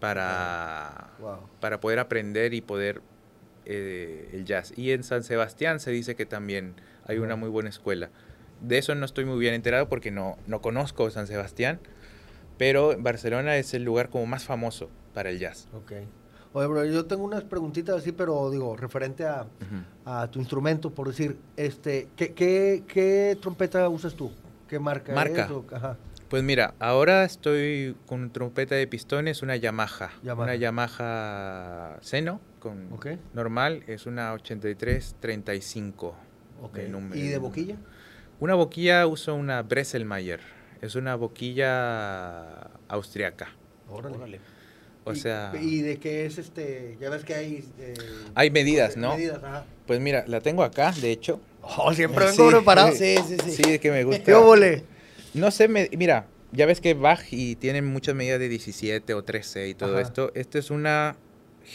para, 0.00 1.10
Wow. 1.20 1.38
para 1.60 1.80
poder 1.80 1.98
aprender 1.98 2.54
y 2.54 2.60
poder 2.60 3.00
eh, 3.64 4.28
el 4.32 4.44
jazz. 4.44 4.72
Y 4.76 4.90
en 4.90 5.04
San 5.04 5.22
Sebastián 5.22 5.80
se 5.80 5.90
dice 5.90 6.14
que 6.16 6.26
también 6.26 6.74
hay 7.06 7.18
una 7.18 7.36
muy 7.36 7.48
buena 7.48 7.68
escuela. 7.70 8.10
De 8.60 8.78
eso 8.78 8.94
no 8.94 9.04
estoy 9.04 9.24
muy 9.24 9.38
bien 9.38 9.54
enterado 9.54 9.88
porque 9.88 10.10
no, 10.10 10.36
no 10.46 10.60
conozco 10.60 11.08
San 11.10 11.26
Sebastián, 11.26 11.80
pero 12.58 12.94
Barcelona 12.98 13.56
es 13.56 13.74
el 13.74 13.84
lugar 13.84 14.08
como 14.10 14.26
más 14.26 14.44
famoso 14.44 14.88
para 15.14 15.30
el 15.30 15.38
jazz. 15.38 15.68
Ok. 15.74 15.92
Oye, 16.54 16.66
bro, 16.66 16.84
yo 16.84 17.06
tengo 17.06 17.24
unas 17.24 17.44
preguntitas 17.44 17.96
así, 17.96 18.12
pero 18.12 18.50
digo, 18.50 18.76
referente 18.76 19.24
a, 19.24 19.46
tu 20.30 20.38
instrumento, 20.38 20.90
por 20.90 21.08
decir, 21.08 21.38
este, 21.56 22.08
¿qué, 22.16 22.34
qué, 22.34 22.82
qué 22.86 23.38
trompeta 23.40 23.88
usas 23.88 24.14
tú? 24.14 24.30
¿Qué 24.68 24.78
marca, 24.78 25.14
Marca. 25.14 25.44
es? 25.46 25.50
O- 25.50 25.64
ajá. 25.72 25.96
Pues 26.28 26.42
mira, 26.42 26.74
ahora 26.78 27.24
estoy 27.24 27.94
con 28.06 28.30
trompeta 28.32 28.74
de 28.74 28.86
pistones, 28.86 29.42
una 29.42 29.56
Yamaha. 29.56 30.10
Yamaha. 30.22 30.44
Una 30.44 30.54
Yamaha 30.56 31.98
Seno, 32.00 32.40
con 32.58 32.88
normal, 33.34 33.82
es 33.86 34.06
una 34.06 34.32
8335. 34.34 36.14
ok. 36.62 36.74
de 36.74 36.88
número- 36.88 37.16
¿Y 37.20 37.28
de 37.28 37.38
boquilla? 37.38 37.76
Una 38.40 38.54
boquilla 38.54 39.06
uso 39.06 39.34
una 39.34 39.62
Bresselmayer. 39.62 40.40
Es 40.82 40.94
una 40.96 41.14
boquilla 41.14 42.70
austriaca. 42.88 43.48
Órale. 43.88 44.16
Órale. 44.16 44.40
O 45.04 45.12
¿Y- 45.12 45.16
sea, 45.16 45.52
¿Y 45.60 45.80
de 45.80 45.96
qué 45.98 46.26
es 46.26 46.38
este? 46.38 46.96
Ya 47.00 47.08
ves 47.10 47.24
que 47.24 47.34
hay... 47.34 47.64
eh, 47.78 47.94
hay 48.34 48.50
medidas, 48.50 48.96
¿no? 48.96 49.14
Medidas, 49.16 49.42
ajá. 49.42 49.64
Pues 49.86 49.98
mira, 50.00 50.24
la 50.28 50.40
tengo 50.40 50.62
acá, 50.62 50.92
de 51.00 51.10
hecho. 51.10 51.40
Oh, 51.62 51.92
siempre 51.94 52.28
Sí, 52.32 52.38
vengo 52.38 52.50
preparado. 52.50 52.92
Sí, 52.92 53.16
sí, 53.26 53.36
sí. 53.44 53.50
Sí, 53.52 53.62
es 53.74 53.80
que 53.80 53.90
me 53.90 54.04
gusta. 54.04 54.22
¿Qué? 54.24 54.82
No 55.34 55.50
sé, 55.50 55.66
me- 55.68 55.88
mira, 55.96 56.26
ya 56.52 56.66
ves 56.66 56.80
que 56.80 56.94
Bach 56.94 57.24
y 57.30 57.56
tienen 57.56 57.86
muchas 57.86 58.14
medidas 58.14 58.38
de 58.38 58.48
17 58.48 59.14
o 59.14 59.24
13 59.24 59.68
y 59.68 59.74
todo 59.74 59.92
Ajá. 59.94 60.02
esto. 60.02 60.30
Esta 60.34 60.58
es 60.58 60.70
una 60.70 61.16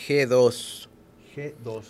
G2. 0.08 0.88
G2. 1.36 1.84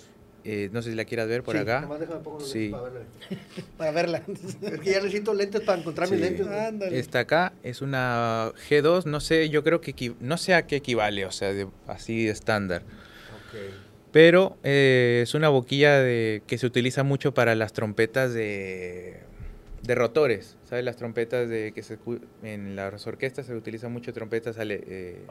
Eh, 0.49 0.69
no 0.71 0.81
sé 0.81 0.91
si 0.91 0.95
la 0.95 1.03
quieras 1.03 1.27
ver 1.27 1.43
por 1.43 1.55
Sí, 1.55 1.61
acá. 1.61 1.81
nomás 1.81 1.99
déjame 1.99 2.21
pongo 2.21 2.39
los 2.39 2.49
Sí. 2.49 2.69
lentes 2.69 2.79
para 2.79 2.89
verla. 2.93 3.05
Para 3.77 3.91
verla. 3.91 4.21
Es 4.71 4.79
que 4.79 4.91
ya 4.91 5.01
necesito 5.01 5.33
lentes 5.33 5.59
para 5.61 5.81
encontrar 5.81 6.09
mis 6.09 6.21
lentes. 6.21 6.47
Ándale. 6.47 6.97
Esta 6.97 7.19
acá 7.19 7.51
es 7.63 7.81
una 7.81 8.53
G2, 8.69 9.05
no 9.05 9.19
sé, 9.19 9.49
yo 9.49 9.61
creo 9.65 9.81
que 9.81 10.13
no 10.21 10.37
sé 10.37 10.53
a 10.53 10.65
qué 10.65 10.77
equivale, 10.77 11.25
o 11.25 11.31
sea, 11.31 11.51
de- 11.53 11.67
así 11.87 12.29
estándar. 12.29 12.83
Pero 14.13 14.57
eh, 14.63 15.19
es 15.23 15.33
una 15.33 15.49
boquilla 15.49 15.99
de, 15.99 16.41
que 16.47 16.57
se 16.57 16.65
utiliza 16.65 17.03
mucho 17.03 17.33
para 17.33 17.53
las 17.55 17.73
trompetas 17.73 18.33
de, 18.33 19.19
de 19.83 19.95
rotores, 19.95 20.55
¿sabes? 20.63 20.85
Las 20.85 20.95
trompetas 20.95 21.49
de 21.49 21.73
que 21.73 21.83
se 21.83 21.97
en 22.41 22.75
las 22.77 23.05
orquestas 23.05 23.45
se 23.47 23.53
utilizan 23.53 23.91
mucho 23.91 24.13
trompetas 24.13 24.57
ale- 24.57 24.81
eh, 24.87 25.21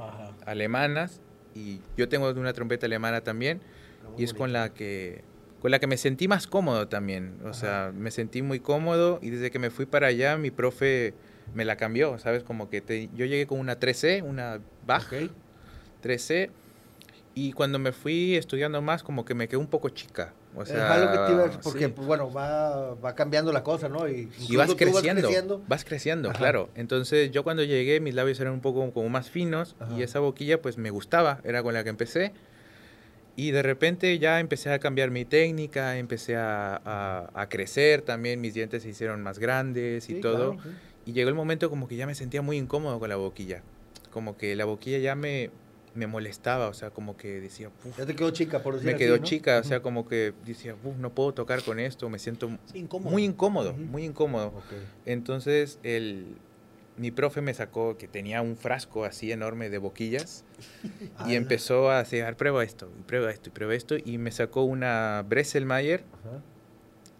alemanas 0.45 1.21
y 1.55 1.81
yo 1.97 2.09
tengo 2.09 2.29
una 2.33 2.53
trompeta 2.53 2.85
alemana 2.87 3.23
también 3.23 3.61
y 4.19 4.25
es 4.25 4.35
con 4.35 4.53
la 4.53 4.73
que 4.75 5.25
con 5.61 5.71
la 5.71 5.79
que 5.79 5.87
me 5.87 5.97
sentí 5.97 6.29
más 6.29 6.47
cómodo 6.47 6.87
también, 6.87 7.39
o 7.45 7.53
sea, 7.55 7.91
me 7.95 8.11
sentí 8.11 8.43
muy 8.43 8.61
cómodo 8.61 9.19
y 9.23 9.31
desde 9.31 9.51
que 9.51 9.59
me 9.59 9.71
fui 9.71 9.87
para 9.87 10.09
allá 10.09 10.37
mi 10.37 10.51
profe 10.51 11.15
me 11.55 11.65
la 11.65 11.77
cambió, 11.77 12.19
¿sabes? 12.19 12.43
Como 12.45 12.69
que 12.69 12.81
te- 12.81 13.09
yo 13.15 13.25
llegué 13.25 13.47
con 13.47 13.59
una 13.59 13.79
3C, 13.81 14.23
una 14.23 14.61
Bach, 14.87 15.07
Ok. 15.13 15.31
13 16.03 16.51
y 17.35 17.53
cuando 17.53 17.79
me 17.79 17.93
fui 17.93 18.37
estudiando 18.37 18.81
más 18.83 19.03
como 19.03 19.25
que 19.25 19.35
me 19.35 19.49
quedó 19.49 19.61
un 19.61 19.67
poco 19.67 19.89
chica. 19.89 20.33
O 20.55 20.65
sea, 20.65 21.11
que 21.13 21.19
te 21.19 21.33
iba 21.33 21.51
porque 21.63 21.87
sí. 21.87 21.93
pues, 21.95 22.07
bueno, 22.07 22.33
va, 22.33 22.95
va 22.95 23.15
cambiando 23.15 23.53
la 23.53 23.63
cosa, 23.63 23.91
¿no? 23.91 24.09
Y, 24.09 24.31
y 24.49 24.57
vas 24.57 24.71
incluso 24.71 25.03
tú 25.03 25.09
creciendo, 25.21 25.63
vas 25.69 25.85
creciendo, 25.85 26.31
Ajá. 26.31 26.39
claro. 26.39 26.71
Entonces 26.75 27.31
yo 27.31 27.45
cuando 27.45 27.63
llegué 27.63 28.01
mis 28.01 28.15
labios 28.15 28.41
eran 28.41 28.55
un 28.55 28.61
poco 28.63 28.91
como 28.93 29.09
más 29.11 29.29
finos 29.29 29.77
Ajá. 29.81 29.93
y 29.99 30.03
esa 30.03 30.21
boquilla 30.21 30.63
pues 30.63 30.79
me 30.79 30.89
gustaba, 30.91 31.41
era 31.45 31.63
con 31.63 31.75
la 31.75 31.85
que 31.85 31.91
empecé. 31.91 32.33
Y 33.37 33.51
de 33.51 33.63
repente 33.63 34.19
ya 34.19 34.41
empecé 34.41 34.71
a 34.73 34.79
cambiar 34.79 35.11
mi 35.11 35.25
técnica, 35.27 35.99
empecé 35.99 36.37
a, 36.37 36.81
a- 36.85 37.31
a 37.35 37.49
crecer 37.49 38.01
también, 38.03 38.41
mis 38.41 38.55
dientes 38.55 38.83
se 38.83 38.89
hicieron 38.89 39.23
más 39.23 39.39
grandes 39.39 40.09
y 40.09 40.15
Sí, 40.15 40.21
todo. 40.21 40.57
claro, 40.57 40.63
sí. 40.63 40.71
Y 41.05 41.13
llegó 41.13 41.29
el 41.29 41.35
momento 41.35 41.69
como 41.71 41.87
que 41.87 41.97
ya 41.97 42.07
me 42.07 42.15
sentía 42.15 42.41
muy 42.43 42.57
incómodo 42.57 42.99
con 42.99 43.09
la 43.11 43.17
boquilla. 43.17 43.63
Como 44.11 44.37
que 44.39 44.57
la 44.57 44.65
boquilla 44.65 44.99
ya 44.99 45.15
me, 45.15 45.51
me 45.95 46.07
molestaba, 46.07 46.69
o 46.69 46.75
sea, 46.75 46.91
como 46.91 47.17
que 47.19 47.41
decía, 47.41 47.69
"Uf, 47.85 47.99
Ya 47.99 48.07
te 48.07 48.17
quedó 48.17 48.31
chica, 48.31 48.63
por 48.63 48.75
decir 48.75 48.87
me 48.87 48.95
así, 48.95 49.05
quedó 49.05 49.19
¿no? 49.19 49.23
chica, 49.25 49.59
o 49.61 49.65
sea, 49.65 49.81
como 49.83 50.09
que 50.09 50.33
decía, 50.47 50.75
"Uf, 50.83 50.97
no 50.97 51.11
puedo 51.15 51.33
tocar 51.35 51.63
con 51.63 51.79
esto, 51.79 52.09
me 52.09 52.19
siento 52.19 52.49
Sí, 52.73 52.79
incómodo. 52.79 53.11
muy 53.13 53.25
incómodo, 53.25 53.75
muy 53.75 54.05
incómodo. 54.05 54.63
Entonces, 55.05 55.79
el, 55.83 56.39
mi 56.97 57.11
profe 57.11 57.41
me 57.43 57.53
sacó 57.55 57.97
que 57.99 58.09
tenía 58.09 58.41
un 58.43 58.57
frasco 58.57 59.05
así 59.05 59.31
enorme 59.33 59.69
de 59.71 59.79
boquillas 59.79 60.45
y 61.27 61.35
empezó 61.35 61.91
a 61.91 61.99
decir, 61.99 62.23
"A 62.23 62.27
ver, 62.27 62.37
prueba 62.37 62.65
esto, 62.65 62.91
y 62.99 63.03
prueba 63.03 63.31
esto, 63.31 63.49
y 63.51 63.53
prueba 63.53 63.75
esto, 63.75 63.97
y 64.03 64.19
me 64.19 64.31
sacó 64.31 64.63
una 64.65 65.25
Bresselmayer, 65.29 66.05
Ajá, 66.25 66.41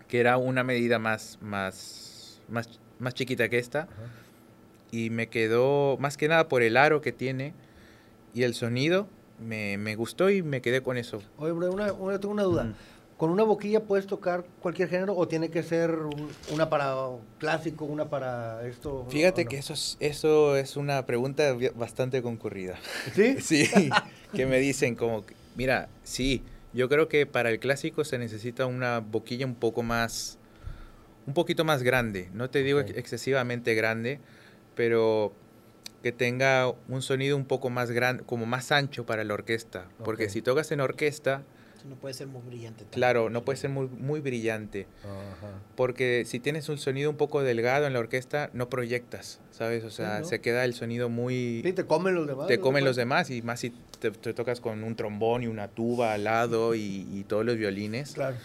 que 0.09 0.21
era 0.21 0.37
una 0.39 0.63
medida 0.65 0.99
más, 0.99 1.39
más, 1.43 2.41
más, 2.49 2.81
más 2.99 3.15
chiquita 3.15 3.49
que 3.49 3.59
esta, 3.59 3.81
ajá. 3.83 3.93
y 4.93 5.11
me 5.11 5.29
quedó 5.29 5.97
más 5.99 6.17
que 6.17 6.29
nada 6.29 6.49
por 6.49 6.63
el 6.63 6.77
aro 6.77 7.01
que 7.01 7.13
tiene 7.13 7.53
y 8.35 8.45
el 8.45 8.55
sonido, 8.55 9.09
me, 9.41 9.77
me 9.79 9.97
gustó 9.97 10.31
y 10.31 10.43
me 10.43 10.61
quedé 10.63 10.81
con 10.83 10.97
eso. 10.97 11.23
Oye, 11.39 11.53
bro, 11.53 11.73
una, 11.73 11.93
una- 11.93 12.19
tengo 12.21 12.33
una 12.33 12.45
duda. 12.45 12.75
¿Con 13.17 13.31
una 13.31 13.45
boquilla 13.45 13.81
puedes 13.81 14.07
tocar 14.07 14.45
cualquier 14.61 14.91
género 14.91 15.17
o 15.17 15.27
tiene 15.27 15.49
que 15.49 15.63
ser 15.63 15.91
un- 15.91 16.29
una 16.53 16.69
para 16.69 16.95
clásico, 17.39 17.87
una 17.87 18.11
para 18.11 18.67
esto? 18.67 19.07
Fíjate 19.09 19.45
no? 19.45 19.51
que 19.51 19.57
eso 19.57 19.73
es, 19.73 19.97
eso 20.01 20.57
es 20.57 20.77
una 20.77 21.07
pregunta 21.07 21.57
bastante 21.75 22.21
concurrida. 22.21 22.79
¿Sí? 23.15 23.37
Sí, 23.41 23.69
que 24.35 24.45
me 24.45 24.59
dicen 24.59 24.97
como, 24.97 25.25
mira, 25.55 25.89
sí, 26.05 26.43
yo 26.75 26.91
creo 26.91 27.09
que 27.09 27.25
para 27.25 27.49
el 27.51 27.59
clásico 27.59 28.05
se 28.05 28.19
necesita 28.19 28.67
una 28.67 29.01
boquilla 29.01 29.47
un 29.47 29.55
poco 29.55 29.83
más, 29.83 30.39
un 31.27 31.33
poquito 31.33 31.65
más 31.65 31.83
grande. 31.83 32.29
No 32.35 32.51
te 32.51 32.63
digo 32.63 32.81
excesivamente 32.81 33.75
grande, 33.75 34.21
pero 34.75 35.33
que 36.03 36.13
tenga 36.13 36.71
un 36.89 37.01
sonido 37.01 37.35
un 37.37 37.47
poco 37.47 37.71
más 37.71 37.91
grande, 37.91 38.25
como 38.25 38.45
más 38.45 38.73
ancho 38.73 39.07
para 39.07 39.25
la 39.25 39.33
orquesta. 39.33 39.87
Porque 40.05 40.29
si 40.29 40.43
tocas 40.43 40.71
en 40.71 40.81
orquesta, 40.81 41.45
no 41.87 41.97
puede 41.97 42.15
ser 42.15 42.27
muy 42.27 42.43
brillante. 42.43 42.79
tampoco. 42.81 42.95
claro, 42.95 43.31
no 43.31 43.45
puede 43.45 43.57
ser 43.59 43.71
muy, 43.71 43.87
muy 43.89 44.21
brillante. 44.21 44.87
Ajá. 45.03 45.61
Porque 45.77 46.25
si 46.27 46.41
tienes 46.41 46.69
un 46.69 46.79
sonido 46.79 47.09
un 47.11 47.17
poco 47.17 47.43
delgado 47.43 47.87
en 47.87 47.93
la 47.93 47.99
orquesta, 48.01 48.51
no 48.53 48.69
proyectas, 48.69 49.41
¿sabes? 49.51 49.85
O 49.85 49.91
sea, 49.91 50.21
¿no? 50.21 50.27
se 50.27 50.41
queda 50.41 50.65
el 50.65 50.75
sonido 50.75 51.09
muy... 51.09 51.61
Sí, 51.65 51.73
te 51.73 51.87
comen 51.87 52.15
los 52.15 52.27
demás. 52.27 52.47
te 52.49 52.57
¿no? 52.57 52.63
comen 52.63 52.85
los 52.85 52.97
demás 52.97 53.31
y 53.31 53.43
más 53.43 53.61
si 53.61 53.71
te, 54.01 54.11
te 54.11 54.35
tocas 54.35 54.61
con 54.61 54.85
un 54.85 54.97
trombón 54.97 55.43
y 55.43 55.47
una 55.47 55.69
tuba 55.69 56.13
al 56.13 56.25
lado 56.25 56.75
y, 56.75 57.07
y 57.13 57.25
todos 57.25 57.45
los 57.45 57.57
violines, 57.57 58.13
Claro. 58.13 58.37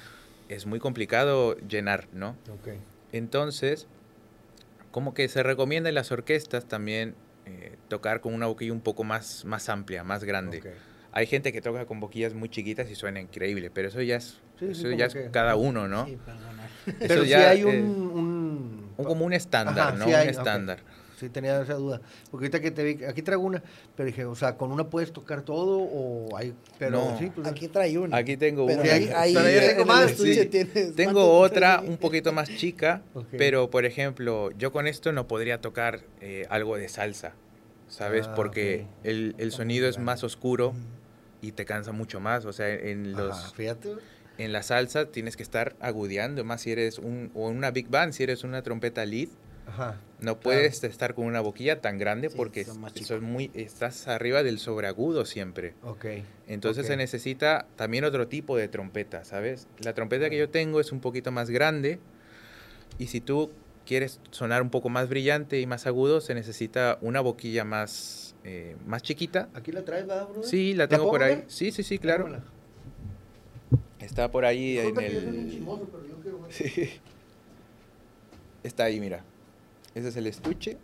es 0.49 0.65
muy 0.65 0.79
complicado 0.79 1.57
llenar, 1.67 2.07
¿no? 2.13 2.37
Ok. 2.53 2.69
Entonces, 3.11 3.87
como 4.91 5.13
que 5.13 5.27
se 5.27 5.43
recomienda 5.43 5.89
en 5.89 5.95
las 5.95 6.11
orquestas 6.11 6.65
también 6.65 7.15
eh, 7.45 7.75
tocar 7.87 8.21
con 8.21 8.33
una 8.33 8.45
boquilla 8.47 8.71
un 8.73 8.81
poco 8.81 9.03
más, 9.03 9.45
más 9.45 9.67
amplia, 9.69 10.03
más 10.03 10.23
grande. 10.23 10.59
ok. 10.59 10.65
Hay 11.13 11.25
gente 11.27 11.51
que 11.51 11.61
toca 11.61 11.85
con 11.85 11.99
boquillas 11.99 12.33
muy 12.33 12.49
chiquitas 12.49 12.89
y 12.89 12.95
suena 12.95 13.19
increíble, 13.19 13.69
pero 13.69 13.89
eso 13.89 14.01
ya 14.01 14.15
es, 14.17 14.39
Sí, 14.59 14.67
eso 14.71 14.91
ya 14.91 15.05
es 15.07 15.13
que- 15.13 15.29
cada 15.31 15.55
uno, 15.55 15.87
¿no? 15.87 16.05
Sí, 16.05 16.17
perdona. 16.25 16.63
Eso 16.85 16.95
Pero 17.07 17.23
si 17.23 17.29
ya, 17.29 17.49
hay 17.49 17.63
un, 17.63 17.75
un- 17.75 18.91
un- 18.97 19.05
como 19.05 19.25
un 19.25 19.33
estándar, 19.33 19.89
Ajá, 19.89 19.97
¿no? 19.97 20.05
sí 20.05 20.11
un 20.11 20.15
hay, 20.15 20.27
estándar. 20.29 20.79
Sí, 21.19 21.29
tenía 21.29 21.61
esa 21.61 21.75
duda. 21.75 22.01
Porque 22.31 22.45
ahorita 22.45 22.61
que 22.61 22.71
te 22.71 22.83
vi, 22.83 23.03
aquí 23.03 23.21
traigo 23.21 23.43
una, 23.43 23.61
pero 23.95 24.07
dije, 24.07 24.25
o 24.25 24.33
sea, 24.33 24.57
¿con 24.57 24.71
una 24.71 24.85
puedes 24.89 25.11
tocar 25.13 25.43
todo 25.43 25.77
o 25.79 26.35
hay...? 26.35 26.53
Pero 26.79 26.91
No. 27.11 27.19
sí, 27.19 27.29
pues, 27.35 27.45
Aquí 27.47 27.67
trae 27.67 27.95
una. 27.97 28.17
Aquí 28.17 28.37
tengo 28.37 28.65
Pero 28.65 28.81
una. 28.81 28.91
ahí, 28.91 29.09
ahí 29.13 29.33
Pero 29.35 29.67
tengo 29.67 29.81
el 29.81 29.87
más, 29.87 30.11
estudio 30.11 30.41
sí. 30.43 30.45
tienes 30.49 30.95
Tengo 30.95 31.13
¿cuánto 31.13 31.31
otra 31.37 31.83
un 31.87 31.97
poquito 31.97 32.31
más 32.33 32.49
chica, 32.55 33.03
pero 33.37 33.69
por 33.69 33.85
ejemplo, 33.85 34.49
yo 34.57 34.71
con 34.71 34.87
esto 34.87 35.11
no 35.11 35.27
podría 35.27 35.61
tocar 35.61 35.99
eh, 36.21 36.47
algo 36.49 36.75
de 36.77 36.89
salsa, 36.89 37.33
¿sabes? 37.87 38.25
Ah, 38.27 38.33
Porque 38.35 38.87
el, 39.03 39.35
el 39.37 39.51
sonido 39.51 39.87
es 39.87 39.99
más 39.99 40.23
oscuro, 40.23 40.73
y 41.41 41.51
te 41.53 41.65
cansa 41.65 41.91
mucho 41.91 42.19
más. 42.19 42.45
O 42.45 42.53
sea, 42.53 42.69
en 42.73 43.13
los... 43.13 43.37
Ajá, 43.37 43.49
fíjate. 43.51 43.95
En 44.37 44.53
la 44.53 44.63
salsa 44.63 45.05
tienes 45.11 45.37
que 45.37 45.43
estar 45.43 45.75
agudeando, 45.79 46.43
más 46.43 46.61
si 46.61 46.71
eres 46.71 46.97
un, 46.97 47.31
o 47.33 47.49
una 47.49 47.71
big 47.71 47.89
band, 47.89 48.13
si 48.13 48.23
eres 48.23 48.43
una 48.43 48.63
trompeta 48.63 49.05
lead, 49.05 49.27
Ajá. 49.67 49.99
no 50.19 50.39
puedes 50.39 50.83
estar 50.83 51.13
con 51.13 51.25
una 51.25 51.41
boquilla 51.41 51.79
tan 51.81 51.97
grande 51.99 52.29
Sí, 52.29 52.37
porque 52.37 52.65
son 52.65 53.23
muy, 53.23 53.51
estás 53.53 54.07
arriba 54.07 54.41
del 54.41 54.57
sobreagudo 54.57 55.25
siempre. 55.25 55.75
Ok. 55.83 56.05
Entonces 56.47 56.85
Ok. 56.85 56.87
se 56.91 56.97
necesita 56.97 57.67
también 57.75 58.03
otro 58.03 58.27
tipo 58.27 58.57
de 58.57 58.67
trompeta, 58.67 59.23
¿sabes? 59.25 59.67
La 59.79 59.93
trompeta 59.93 60.29
que 60.29 60.37
yo 60.37 60.49
tengo 60.49 60.79
es 60.79 60.91
un 60.91 61.01
poquito 61.01 61.31
más 61.31 61.49
grande 61.49 61.99
y 62.97 63.07
si 63.07 63.21
tú 63.21 63.51
quieres 63.85 64.19
sonar 64.31 64.61
un 64.61 64.69
poco 64.69 64.89
más 64.89 65.07
brillante 65.09 65.59
y 65.59 65.67
más 65.67 65.85
agudo, 65.87 66.21
se 66.21 66.33
necesita 66.33 66.97
una 67.01 67.19
boquilla 67.21 67.63
más, 67.65 68.20
eh, 68.43 68.75
más 68.85 69.01
chiquita. 69.03 69.49
¿Aquí 69.53 69.71
la 69.71 69.83
traes, 69.83 70.07
verdad, 70.07 70.27
bro? 70.29 70.43
Sí, 70.43 70.73
la 70.73 70.87
tengo 70.87 71.09
por 71.09 71.23
ahí. 71.23 71.35
ver? 71.35 71.45
Sí, 71.47 71.71
sí, 71.71 71.83
sí, 71.83 71.97
claro. 71.99 72.27
Está 73.99 74.31
por 74.31 74.45
ahí 74.45 74.77
en 74.79 74.95
que 74.95 74.99
un 75.19 75.35
el... 75.35 75.49
chismoso, 75.51 75.87
pero 75.91 76.07
yo 76.07 76.15
quiero 76.21 76.41
ver. 76.41 76.51
Sí. 76.53 76.89
Está 78.63 78.83
ahí, 78.85 78.99
mira. 78.99 79.23
Ese 79.95 80.09
es 80.09 80.15
el 80.15 80.27
estuche. 80.27 80.77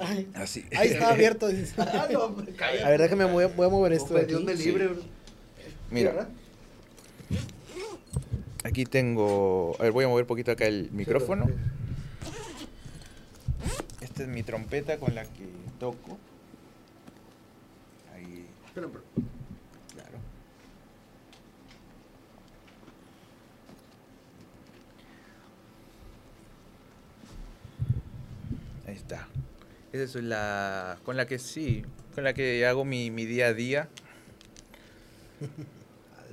Ay, 0.00 0.28
Así. 0.34 0.64
ahí 0.76 0.88
está 0.88 1.10
abierto. 1.12 1.46
dices. 1.48 1.74
Ah, 1.78 2.08
no, 2.12 2.24
hombre, 2.24 2.52
cállate. 2.54 2.84
A 2.84 2.90
ver, 2.90 3.00
déjame, 3.00 3.24
voy 3.26 3.44
a, 3.44 3.46
voy 3.48 3.66
a 3.66 3.70
mover 3.70 3.92
No, 3.92 3.96
esto. 3.96 4.08
pues, 4.10 4.22
de 4.22 4.26
Dios 4.28 4.44
me 4.44 4.56
Sí. 4.56 4.64
libre, 4.66 4.88
bro. 4.88 5.02
Mira, 5.90 6.10
¿verdad? 6.10 6.28
aquí 8.64 8.84
tengo... 8.84 9.76
A 9.78 9.82
ver, 9.84 9.92
voy 9.92 10.04
a 10.04 10.08
mover 10.08 10.24
un 10.24 10.28
poquito 10.28 10.50
acá 10.50 10.66
el 10.66 10.90
micrófono. 10.90 11.46
Sí, 11.46 11.52
Esta 14.14 14.22
es 14.22 14.28
mi 14.28 14.44
trompeta 14.44 14.96
con 14.96 15.12
la 15.12 15.24
que 15.24 15.44
toco. 15.80 16.16
Ahí, 18.14 18.46
bro. 18.76 19.02
claro. 19.92 20.18
Ahí 28.86 28.94
está. 28.94 29.26
Esa 29.92 30.04
es 30.04 30.24
la 30.24 30.96
con 31.04 31.16
la 31.16 31.26
que 31.26 31.40
sí, 31.40 31.84
con 32.14 32.22
la 32.22 32.34
que 32.34 32.64
hago 32.64 32.84
mi, 32.84 33.10
mi 33.10 33.24
día 33.24 33.48
a 33.48 33.52
día. 33.52 33.88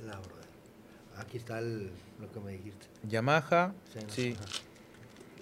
Brother. 0.04 0.46
Aquí 1.18 1.36
está 1.36 1.58
el, 1.58 1.90
lo 2.20 2.30
que 2.30 2.38
me 2.38 2.52
dijiste. 2.52 2.86
Yamaha, 3.08 3.74
sí. 4.06 4.36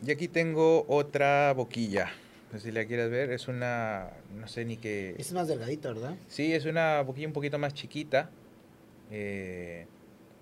Y 0.03 0.11
aquí 0.11 0.27
tengo 0.27 0.87
otra 0.89 1.53
boquilla. 1.53 2.11
No 2.53 2.59
sé 2.59 2.67
si 2.67 2.73
la 2.73 2.85
quieres 2.85 3.11
ver. 3.11 3.31
Es 3.31 3.49
una, 3.49 4.11
no 4.31 4.49
sé 4.49 4.65
ni 4.65 4.77
qué. 4.77 5.15
Es 5.19 5.33
más 5.33 5.49
delgadita, 5.49 5.93
¿verdad? 5.93 6.15
Sí, 6.29 6.53
es 6.53 6.65
una 6.67 7.01
boquilla 7.03 7.27
un 7.29 7.33
poquito 7.33 7.59
más 7.59 7.75
chiquita. 7.75 8.31
eh, 9.13 9.87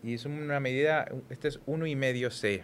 y 0.02 0.14
es 0.14 0.24
una 0.26 0.60
medida, 0.60 1.08
este 1.30 1.48
es 1.48 1.58
uno 1.66 1.86
y 1.86 1.96
medio 1.96 2.30
C. 2.30 2.62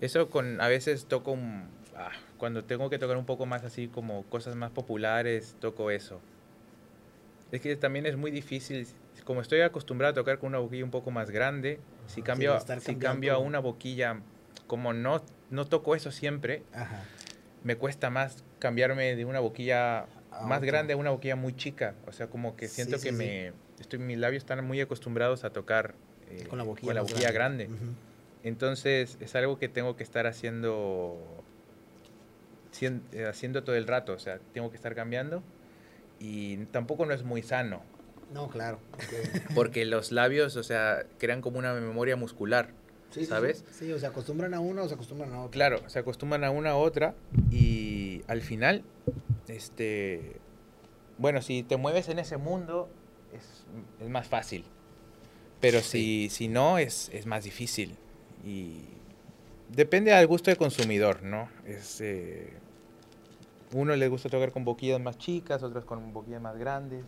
Eso 0.00 0.28
con, 0.30 0.60
a 0.60 0.68
veces 0.68 1.06
toco, 1.06 1.32
un- 1.32 1.70
ah, 1.96 2.10
cuando 2.36 2.64
tengo 2.64 2.88
que 2.90 2.98
tocar 2.98 3.16
un 3.16 3.24
poco 3.24 3.46
más 3.46 3.64
así 3.64 3.88
como 3.88 4.24
cosas 4.24 4.54
más 4.54 4.70
populares, 4.70 5.56
toco 5.60 5.90
eso. 5.90 6.20
Es 7.50 7.60
que 7.62 7.74
también 7.76 8.06
es 8.06 8.16
muy 8.16 8.30
difícil, 8.30 8.86
como 9.24 9.40
estoy 9.40 9.62
acostumbrado 9.62 10.12
a 10.12 10.14
tocar 10.14 10.38
con 10.38 10.48
una 10.50 10.58
boquilla 10.58 10.84
un 10.84 10.90
poco 10.90 11.10
más 11.10 11.30
grande, 11.30 11.80
si 12.06 12.20
Ajá. 12.20 12.26
cambio, 12.26 12.60
Sí, 12.60 12.80
si 12.80 12.96
cambio 12.96 13.32
a 13.34 13.38
una 13.38 13.58
boquilla, 13.58 14.20
como 14.66 14.92
no, 14.92 15.24
no 15.50 15.66
toco 15.66 15.94
eso 15.94 16.10
siempre, 16.10 16.62
Ajá. 16.74 17.02
me 17.64 17.76
cuesta 17.76 18.10
más 18.10 18.44
cambiarme 18.58 19.16
de 19.16 19.24
una 19.24 19.40
boquilla 19.40 20.06
más 20.42 20.62
grande 20.62 20.92
a 20.92 20.96
una 20.96 21.10
boquilla 21.10 21.36
muy 21.36 21.54
chica. 21.56 21.94
O 22.06 22.12
sea, 22.12 22.28
como 22.28 22.54
que 22.56 22.68
siento 22.68 22.98
sí, 22.98 23.04
que 23.04 23.10
sí. 23.10 23.16
me 23.16 23.52
estoy, 23.80 23.98
mis 23.98 24.18
labios 24.18 24.42
están 24.42 24.64
muy 24.64 24.80
acostumbrados 24.80 25.44
a 25.44 25.50
tocar 25.50 25.94
eh, 26.30 26.44
Con 26.48 26.58
la 26.58 26.64
boquilla, 27.02 27.32
grande. 27.32 27.68
Entonces 28.44 29.16
es 29.20 29.34
algo 29.34 29.58
que 29.58 29.68
tengo 29.68 29.96
que 29.96 30.02
estar 30.04 30.26
haciendo 30.26 31.16
cien- 32.72 33.02
eh, 33.12 33.26
haciendo 33.26 33.64
todo 33.64 33.76
el 33.76 33.86
rato. 33.86 34.12
O 34.12 34.18
sea, 34.18 34.38
tengo 34.52 34.70
que 34.70 34.76
estar 34.76 34.94
cambiando 34.94 35.42
y 36.20 36.58
tampoco 36.66 37.06
no 37.06 37.14
es 37.14 37.22
muy 37.24 37.42
sano 37.42 37.82
No, 38.32 38.48
claro. 38.48 38.78
porque 39.54 39.84
los 39.84 40.12
labios, 40.12 40.56
o 40.56 40.62
sea, 40.62 41.04
crean 41.18 41.40
como 41.40 41.58
una 41.58 41.74
memoria 41.74 42.16
muscular. 42.16 42.70
Sí, 43.10 43.24
¿Sabes? 43.24 43.64
Sí, 43.72 43.90
o 43.90 43.98
se 43.98 44.06
acostumbran 44.06 44.52
a 44.54 44.60
una 44.60 44.82
o 44.82 44.88
se 44.88 44.94
acostumbran 44.94 45.32
a 45.32 45.40
otra. 45.40 45.50
Claro, 45.50 45.88
se 45.88 45.98
acostumbran 45.98 46.44
a 46.44 46.50
una 46.50 46.70
a 46.70 46.76
otra 46.76 47.14
y 47.50 48.22
al 48.28 48.42
final, 48.42 48.84
este, 49.48 50.36
bueno, 51.16 51.40
si 51.40 51.62
te 51.62 51.76
mueves 51.78 52.08
en 52.10 52.18
ese 52.18 52.36
mundo 52.36 52.88
es, 53.32 53.64
es 54.00 54.10
más 54.10 54.28
fácil, 54.28 54.64
pero 55.60 55.80
si, 55.80 56.28
si 56.28 56.48
no 56.48 56.78
es, 56.78 57.08
es 57.12 57.24
más 57.26 57.44
difícil 57.44 57.96
y 58.44 58.82
depende 59.70 60.12
al 60.12 60.26
gusto 60.26 60.50
del 60.50 60.58
consumidor, 60.58 61.22
¿no? 61.22 61.48
Es, 61.66 62.00
eh, 62.00 62.52
uno 63.72 63.96
le 63.96 64.08
gusta 64.08 64.28
tocar 64.28 64.52
con 64.52 64.64
boquillas 64.64 65.00
más 65.00 65.18
chicas, 65.18 65.62
otros 65.62 65.84
con 65.84 66.12
boquillas 66.12 66.40
más 66.40 66.56
grandes. 66.56 67.04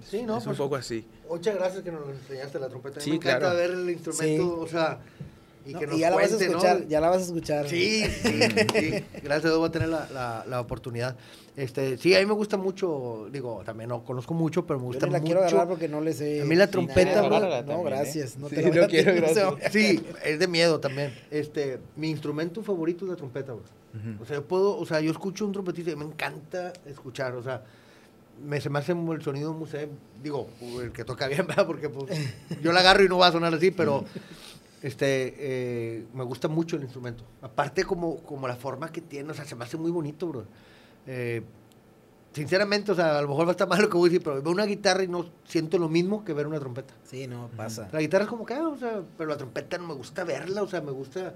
Es- 0.00 0.08
Sí, 0.08 0.22
no, 0.22 0.38
es 0.38 0.44
un 0.44 0.50
pues, 0.50 0.58
poco 0.58 0.76
así. 0.76 1.04
Muchas 1.28 1.54
gracias 1.54 1.82
que 1.82 1.92
nos 1.92 2.08
enseñaste 2.08 2.58
la 2.58 2.68
trompeta. 2.68 3.00
Sí, 3.00 3.10
me 3.10 3.16
encanta 3.16 3.38
claro. 3.40 3.56
ver 3.56 3.70
el 3.70 3.90
instrumento, 3.90 4.42
Sí. 4.44 4.60
o 4.60 4.66
sea, 4.68 4.98
y 5.64 5.72
No, 5.74 5.78
que 5.78 5.86
nos 5.86 5.96
y 5.96 6.00
ya 6.00 6.10
la 6.10 6.16
vas 6.16 6.24
a 6.24 6.28
cuente, 6.28 6.44
¿no? 6.46 6.50
escuchar, 6.58 6.88
ya 6.88 7.00
la 7.00 7.08
vas 7.08 7.18
a 7.18 7.24
escuchar. 7.24 7.68
Sí, 7.68 8.04
sí, 8.04 8.40
sí. 8.42 9.04
Gracias 9.22 9.44
a 9.44 9.48
Dios 9.48 9.58
voy 9.58 9.68
a 9.68 9.72
tener 9.72 9.88
la, 9.88 10.08
la, 10.12 10.44
la 10.48 10.60
oportunidad. 10.60 11.16
Este, 11.56 11.98
sí, 11.98 12.14
a 12.16 12.18
mí 12.20 12.26
me 12.26 12.32
gusta 12.32 12.56
mucho, 12.56 13.28
digo, 13.30 13.62
también 13.64 13.88
no 13.90 14.02
conozco 14.04 14.34
mucho, 14.34 14.66
pero 14.66 14.78
me 14.80 14.84
Yo 14.84 14.86
gusta 14.88 15.06
ni 15.06 15.12
la 15.12 15.18
mucho. 15.18 15.26
quiero 15.26 15.40
agarrar 15.42 15.68
porque 15.68 15.86
no 15.86 16.00
le 16.00 16.14
sé. 16.14 16.40
A 16.42 16.44
mí 16.46 16.56
la 16.56 16.66
trompeta, 16.66 17.22
nada. 17.22 17.28
bro, 17.28 17.38
No, 17.40 17.48
también, 17.50 17.78
¿eh? 17.80 17.84
gracias. 17.84 18.36
No 18.38 18.48
Sí, 18.48 18.56
te 18.56 18.80
a- 18.80 18.86
quiero, 18.88 19.14
gracias. 19.14 19.54
Sí, 19.72 20.02
es 20.24 20.38
de 20.38 20.48
miedo 20.48 20.80
también. 20.80 21.14
Este, 21.30 21.78
mi 21.96 22.10
instrumento 22.10 22.62
favorito 22.62 23.04
es 23.04 23.10
la 23.10 23.16
trompeta, 23.16 23.52
bro. 23.52 23.62
Ujú. 23.94 24.22
O 24.22 24.26
sea, 24.26 24.36
yo 24.36 24.44
puedo, 24.46 24.76
o 24.78 24.84
sea, 24.86 25.00
yo 25.00 25.10
escucho 25.12 25.44
un 25.46 25.52
trompetista 25.52 25.90
y 25.92 25.96
me 25.96 26.06
encanta 26.06 26.72
escuchar, 26.86 27.34
o 27.34 27.42
sea, 27.42 27.62
me, 28.44 28.60
se 28.60 28.70
me 28.70 28.78
hace 28.78 28.92
el 28.92 29.22
sonido 29.22 29.52
museo, 29.52 29.88
digo, 30.22 30.48
el 30.80 30.92
que 30.92 31.04
toca 31.04 31.26
bien, 31.28 31.46
¿verdad? 31.46 31.66
Porque 31.66 31.88
pues, 31.88 32.10
yo 32.62 32.72
la 32.72 32.80
agarro 32.80 33.04
y 33.04 33.08
no 33.08 33.18
va 33.18 33.28
a 33.28 33.32
sonar 33.32 33.54
así, 33.54 33.70
pero 33.70 34.04
este, 34.82 35.34
eh, 35.38 36.06
me 36.14 36.24
gusta 36.24 36.48
mucho 36.48 36.76
el 36.76 36.82
instrumento. 36.82 37.24
Aparte 37.40 37.84
como, 37.84 38.18
como 38.18 38.48
la 38.48 38.56
forma 38.56 38.90
que 38.90 39.00
tiene, 39.00 39.30
o 39.30 39.34
sea, 39.34 39.44
se 39.44 39.54
me 39.54 39.64
hace 39.64 39.76
muy 39.76 39.90
bonito, 39.90 40.26
bro. 40.26 40.44
Eh, 41.06 41.42
sinceramente, 42.32 42.92
o 42.92 42.94
sea, 42.94 43.18
a 43.18 43.22
lo 43.22 43.28
mejor 43.28 43.46
va 43.46 43.50
a 43.50 43.52
estar 43.52 43.68
mal 43.68 43.80
lo 43.80 43.88
que 43.88 43.96
voy 43.96 44.08
a 44.08 44.12
decir, 44.12 44.24
pero 44.24 44.42
veo 44.42 44.52
una 44.52 44.66
guitarra 44.66 45.02
y 45.02 45.08
no 45.08 45.26
siento 45.44 45.78
lo 45.78 45.88
mismo 45.88 46.24
que 46.24 46.32
ver 46.32 46.46
una 46.46 46.58
trompeta. 46.58 46.94
Sí, 47.04 47.26
no, 47.26 47.50
pasa. 47.56 47.88
La 47.92 48.00
guitarra 48.00 48.24
es 48.24 48.30
como 48.30 48.44
que, 48.44 48.54
ah, 48.54 48.68
o 48.68 48.76
sea, 48.76 49.02
pero 49.16 49.30
la 49.30 49.36
trompeta 49.36 49.78
no 49.78 49.86
me 49.86 49.94
gusta 49.94 50.24
verla, 50.24 50.62
o 50.62 50.68
sea, 50.68 50.80
me 50.80 50.92
gusta 50.92 51.34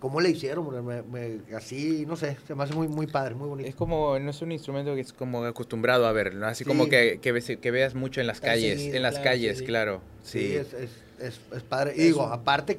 cómo 0.00 0.20
le 0.20 0.30
hicieron, 0.30 0.84
me- 0.84 1.02
me- 1.02 1.40
así, 1.56 2.04
no 2.06 2.16
sé, 2.16 2.36
se 2.46 2.54
me 2.54 2.64
hace 2.64 2.74
muy, 2.74 2.88
muy 2.88 3.06
padre, 3.06 3.34
muy 3.34 3.48
bonito. 3.48 3.68
Es 3.68 3.74
como, 3.74 4.18
no 4.18 4.30
es 4.30 4.42
un 4.42 4.52
instrumento 4.52 4.94
que 4.94 5.00
es 5.00 5.12
como 5.12 5.44
acostumbrado 5.44 6.06
a 6.06 6.12
ver, 6.12 6.34
¿no? 6.34 6.46
Así 6.46 6.64
Sí. 6.64 6.68
como 6.68 6.88
que, 6.88 7.18
que, 7.20 7.32
ves- 7.32 7.58
que 7.60 7.70
veas 7.70 7.94
mucho 7.94 8.20
en 8.20 8.26
las 8.26 8.40
calles, 8.40 8.80
en 8.94 9.02
las 9.02 9.14
claro, 9.14 9.24
calles, 9.30 9.58
sí, 9.58 9.64
claro. 9.64 10.00
Sí, 10.22 10.38
Sí, 10.40 10.54
es, 10.56 10.72
es, 10.74 10.90
es, 11.20 11.40
es 11.54 11.62
padre. 11.62 11.94
Y 11.96 12.02
digo, 12.02 12.24
un- 12.26 12.32
aparte, 12.32 12.78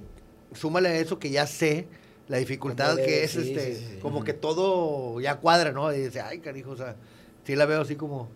súmale 0.54 0.90
a 0.90 0.96
eso 0.98 1.18
que 1.20 1.30
ya 1.30 1.48
sé 1.48 1.88
la 2.28 2.38
dificultad 2.38 2.98
que 2.98 3.24
es, 3.24 3.32
sí, 3.32 3.40
este, 3.40 3.76
sí, 3.76 3.88
sí. 3.94 4.00
como 4.00 4.24
que 4.24 4.34
todo 4.34 5.20
ya 5.22 5.38
cuadra, 5.38 5.72
¿no? 5.72 5.92
Y 5.94 6.00
dice, 6.06 6.22
ay, 6.22 6.40
carijo, 6.40 6.72
o 6.72 6.78
sea, 6.78 6.96
sí 7.46 7.56
la 7.56 7.66
veo 7.66 7.82
así 7.82 7.96
como... 7.96 8.30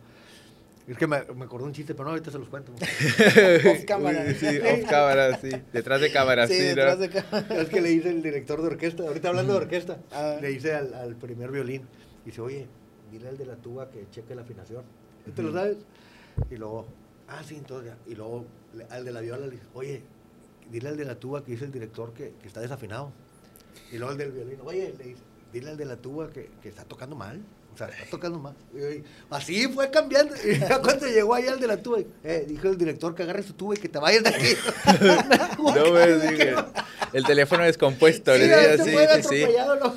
Es 0.92 0.98
que 0.98 1.08
me, 1.08 1.22
me 1.36 1.46
acordé 1.46 1.66
un 1.66 1.74
chiste, 1.74 1.94
pero 1.94 2.06
no, 2.06 2.10
ahorita 2.12 2.32
se 2.32 2.38
los 2.40 2.50
cuento. 2.50 2.74
Off 3.72 3.86
cámara. 3.88 4.34
Sí, 4.34 4.46
off 4.60 4.90
cámara, 4.90 5.38
sí. 5.40 5.50
Detrás 5.72 6.02
de 6.02 6.12
cámara, 6.12 6.48
sí, 6.48 6.54
Sí, 6.54 6.60
¿no? 6.62 6.68
detrás 6.70 7.00
de 7.00 7.10
cámara. 7.10 7.62
es 7.62 7.70
que 7.70 7.82
le 7.82 7.90
dice 7.90 8.10
el 8.10 8.22
director 8.22 8.62
de 8.62 8.68
orquesta, 8.68 9.04
ahorita 9.04 9.30
hablando 9.30 9.54
de 9.54 9.60
orquesta, 9.60 10.00
Ah. 10.12 10.38
le 10.42 10.50
dice 10.50 10.74
al, 10.74 10.94
al 10.94 11.16
primer 11.16 11.50
violín, 11.52 11.84
dice, 12.26 12.42
oye, 12.42 12.68
dile 13.12 13.30
al 13.30 13.38
de 13.38 13.46
la 13.46 13.56
tuba 13.56 13.90
que 13.90 14.06
cheque 14.12 14.36
la 14.36 14.42
afinación. 14.42 14.84
¿Tú 15.26 15.32
¿Te 15.32 15.44
lo 15.44 15.54
sabes? 15.54 15.78
Y 16.50 16.56
luego, 16.58 16.88
ah, 17.30 17.42
sí, 17.48 17.56
entonces 17.56 17.92
ya. 17.94 17.98
Y 18.12 18.16
luego 18.16 18.46
le- 18.76 18.86
al 18.86 19.06
de 19.06 19.12
la 19.12 19.22
viola 19.22 19.46
le 19.46 19.52
dice, 19.54 19.64
oye, 19.74 20.02
dile 20.70 20.90
al 20.90 20.98
de 20.98 21.06
la 21.06 21.16
tuba 21.16 21.44
que 21.44 21.52
dice 21.52 21.66
el 21.66 21.72
director 21.72 22.14
que, 22.14 22.34
que 22.42 22.48
está 22.48 22.60
desafinado. 22.60 23.12
Y 23.92 23.98
luego 23.98 24.12
el 24.12 24.18
del 24.18 24.32
violín, 24.34 24.60
oye, 24.66 24.94
le 24.98 25.04
dice, 25.06 25.22
dile 25.54 25.70
al 25.70 25.78
de 25.78 25.86
la 25.86 25.96
tuba 25.96 26.30
que, 26.32 26.50
que 26.62 26.68
está 26.70 26.84
tocando 26.84 27.16
mal. 27.16 27.42
O 27.74 27.78
sea, 27.78 27.88
está 27.88 28.06
tocando 28.10 28.54
y 28.76 29.04
así 29.30 29.68
fue 29.70 29.90
cambiando. 29.90 30.36
Y 30.46 30.60
ya 30.60 30.80
cuando 30.80 31.08
llegó 31.08 31.34
ahí 31.36 31.48
al 31.48 31.60
de 31.60 31.68
la 31.68 31.78
tuba, 31.78 32.00
eh, 32.24 32.46
dijo 32.48 32.68
el 32.68 32.78
director 32.78 33.16
que 33.16 33.24
agarre 33.24 33.44
su 33.44 33.54
tuba 33.54 33.76
y 33.76 33.78
que 33.78 33.88
te 33.90 33.98
vayas 34.00 34.24
de 34.24 34.30
aquí. 34.30 34.56
No 35.58 35.92
me 35.92 36.08
digas. 36.32 36.66
El 37.14 37.26
teléfono 37.26 37.64
descompuesto, 37.64 38.32
le 38.38 38.44
Sí, 38.46 38.50
decía, 38.50 38.78
se 38.78 38.84
sí, 38.84 38.92
fue 38.92 39.08
sí, 39.08 39.14
sí. 39.30 39.44
atropellado, 39.44 39.76
¿no? 39.78 39.96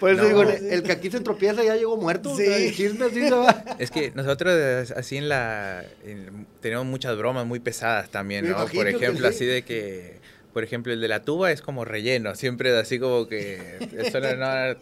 Por 0.00 0.10
eso 0.10 0.22
No. 0.22 0.28
digo, 0.28 0.42
el, 0.42 0.66
el 0.66 0.82
que 0.82 0.92
aquí 0.92 1.10
se 1.10 1.20
tropieza 1.20 1.62
ya 1.64 1.74
llegó 1.76 1.96
muerto. 1.96 2.34
Sí. 2.36 2.42
o 2.42 2.46
sea, 2.46 2.56
el 2.58 2.74
chisme 2.74 3.06
así 3.06 3.20
se 3.28 3.30
va. 3.30 3.64
Es 3.78 3.90
que 3.90 4.12
nosotros 4.14 4.90
así 4.92 5.16
en 5.16 5.28
la... 5.30 5.84
en- 6.04 6.46
tenemos 6.60 6.84
muchas 6.86 7.16
bromas 7.16 7.46
muy 7.46 7.60
pesadas 7.60 8.10
también, 8.10 8.48
¿no? 8.48 8.66
Por 8.66 8.88
ejemplo, 8.88 9.28
sí. 9.30 9.34
así 9.34 9.44
de 9.46 9.62
que... 9.62 10.20
Por 10.52 10.64
ejemplo, 10.64 10.92
el 10.92 11.00
de 11.02 11.08
la 11.08 11.22
tuba 11.22 11.50
es 11.52 11.60
como 11.62 11.84
relleno. 11.84 12.34
Siempre 12.34 12.70
es 12.70 12.76
así 12.76 12.98
como 12.98 13.26
que... 13.26 13.78
Eso 13.98 14.20
no- 14.20 14.36
no- 14.36 14.76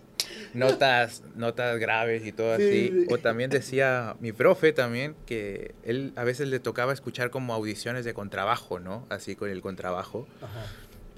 notas, 0.54 1.22
notas 1.34 1.78
graves 1.78 2.24
y 2.26 2.32
todo 2.32 2.54
así. 2.54 3.06
O 3.10 3.18
también 3.18 3.50
decía 3.50 4.16
mi 4.20 4.32
profe 4.32 4.72
también 4.72 5.14
que 5.26 5.74
él 5.84 6.12
a 6.16 6.24
veces 6.24 6.48
le 6.48 6.60
tocaba 6.60 6.92
escuchar 6.92 7.30
como 7.30 7.54
audiciones 7.54 8.04
de 8.04 8.14
contrabajo, 8.14 8.80
¿no? 8.80 9.06
Así 9.10 9.36
con 9.36 9.50
el 9.50 9.60
contrabajo. 9.60 10.26
Ajá. 10.40 10.66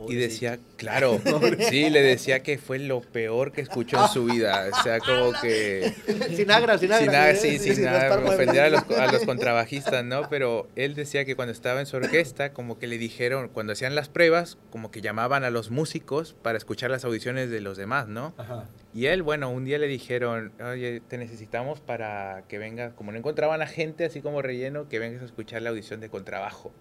Y 0.08 0.14
decía, 0.14 0.58
claro, 0.76 1.20
sí, 1.70 1.88
le 1.90 2.02
decía 2.02 2.40
que 2.40 2.58
fue 2.58 2.78
lo 2.78 3.00
peor 3.00 3.52
que 3.52 3.62
escuchó 3.62 4.02
en 4.02 4.08
su 4.08 4.24
vida. 4.26 4.68
O 4.72 4.82
sea, 4.82 4.98
como 5.00 5.32
que... 5.40 5.94
Sin 6.36 6.50
agra, 6.50 6.78
sin 6.78 6.92
agra. 6.92 7.34
sí, 7.34 7.58
sin, 7.58 7.86
ofender 7.86 8.60
a 8.60 8.70
los, 8.70 8.90
a 8.90 9.10
los, 9.10 9.22
contrabajistas, 9.26 10.04
¿no? 10.04 10.28
Pero 10.28 10.68
él 10.76 10.94
decía 10.94 11.24
que 11.24 11.34
cuando 11.34 11.52
estaba 11.52 11.80
en 11.80 11.86
su 11.86 11.96
orquesta, 11.96 12.52
como 12.52 12.78
que 12.78 12.86
le 12.86 12.98
dijeron, 12.98 13.48
cuando 13.48 13.72
hacían 13.72 13.94
las 13.94 14.08
pruebas, 14.08 14.58
como 14.70 14.90
que 14.90 15.00
llamaban 15.00 15.44
a 15.44 15.50
los 15.50 15.70
músicos 15.70 16.36
para 16.42 16.58
escuchar 16.58 16.90
las 16.90 17.04
audiciones 17.04 17.50
de 17.50 17.60
los 17.60 17.76
demás, 17.76 18.08
¿no? 18.08 18.34
Ajá. 18.36 18.68
Y 18.96 19.06
él, 19.06 19.22
bueno, 19.22 19.50
un 19.50 19.66
día 19.66 19.78
le 19.78 19.88
dijeron, 19.88 20.52
oye, 20.58 21.02
te 21.06 21.18
necesitamos 21.18 21.80
para 21.80 22.44
que 22.48 22.56
vengas, 22.56 22.94
como 22.94 23.12
no 23.12 23.18
encontraban 23.18 23.60
a 23.60 23.66
gente 23.66 24.06
así 24.06 24.22
como 24.22 24.40
relleno, 24.40 24.88
que 24.88 24.98
vengas 24.98 25.20
a 25.20 25.26
escuchar 25.26 25.60
la 25.60 25.68
audición 25.68 26.00
de 26.00 26.08
contrabajo. 26.08 26.72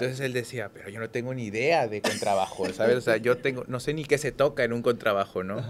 Entonces 0.00 0.20
él 0.20 0.32
decía, 0.32 0.70
pero 0.72 0.88
yo 0.90 1.00
no 1.00 1.10
tengo 1.10 1.34
ni 1.34 1.46
idea 1.46 1.88
de 1.88 2.00
contrabajo, 2.00 2.72
¿sabes? 2.72 2.96
O 2.96 3.00
sea, 3.00 3.16
yo 3.16 3.38
tengo, 3.38 3.64
no 3.66 3.80
sé 3.80 3.94
ni 3.94 4.04
qué 4.04 4.18
se 4.18 4.32
toca 4.32 4.64
en 4.64 4.72
un 4.72 4.82
contrabajo, 4.82 5.42
¿no? 5.42 5.64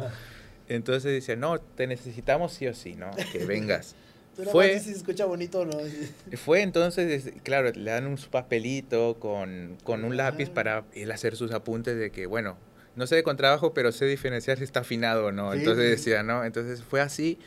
Entonces 0.69 1.13
decía, 1.13 1.37
no, 1.37 1.59
te 1.59 1.87
necesitamos 1.87 2.53
sí 2.53 2.67
o 2.67 2.75
sí, 2.75 2.95
¿no? 2.95 3.11
Que 3.33 3.45
vengas. 3.45 3.95
fue, 4.53 4.79
si 4.79 4.91
se 4.91 4.99
escucha 4.99 5.25
bonito 5.25 5.65
no. 5.65 5.79
Fue 6.37 6.63
entonces, 6.63 7.33
claro, 7.43 7.73
le 7.73 7.91
dan 7.91 8.07
un 8.07 8.17
papelito 8.17 9.19
con, 9.19 9.79
con 9.83 10.05
un 10.05 10.17
lápiz 10.17 10.51
para 10.51 10.85
él 10.95 11.11
hacer 11.11 11.37
sus 11.37 11.53
apuntes 11.53 11.97
de 11.99 12.11
que, 12.11 12.27
bueno, 12.27 12.57
no 12.97 13.07
sé 13.07 13.17
de 13.17 13.23
contrabajo, 13.23 13.73
pero 13.73 13.93
sé 13.93 14.07
diferenciar 14.07 14.59
si 14.59 14.65
está 14.65 14.81
afinado 14.81 15.27
o 15.27 15.33
no. 15.33 15.55
Entonces 15.55 15.91
decía, 15.91 16.23
¿no? 16.23 16.45
Entonces 16.45 16.83
fue 16.83 17.01
así 17.01 17.39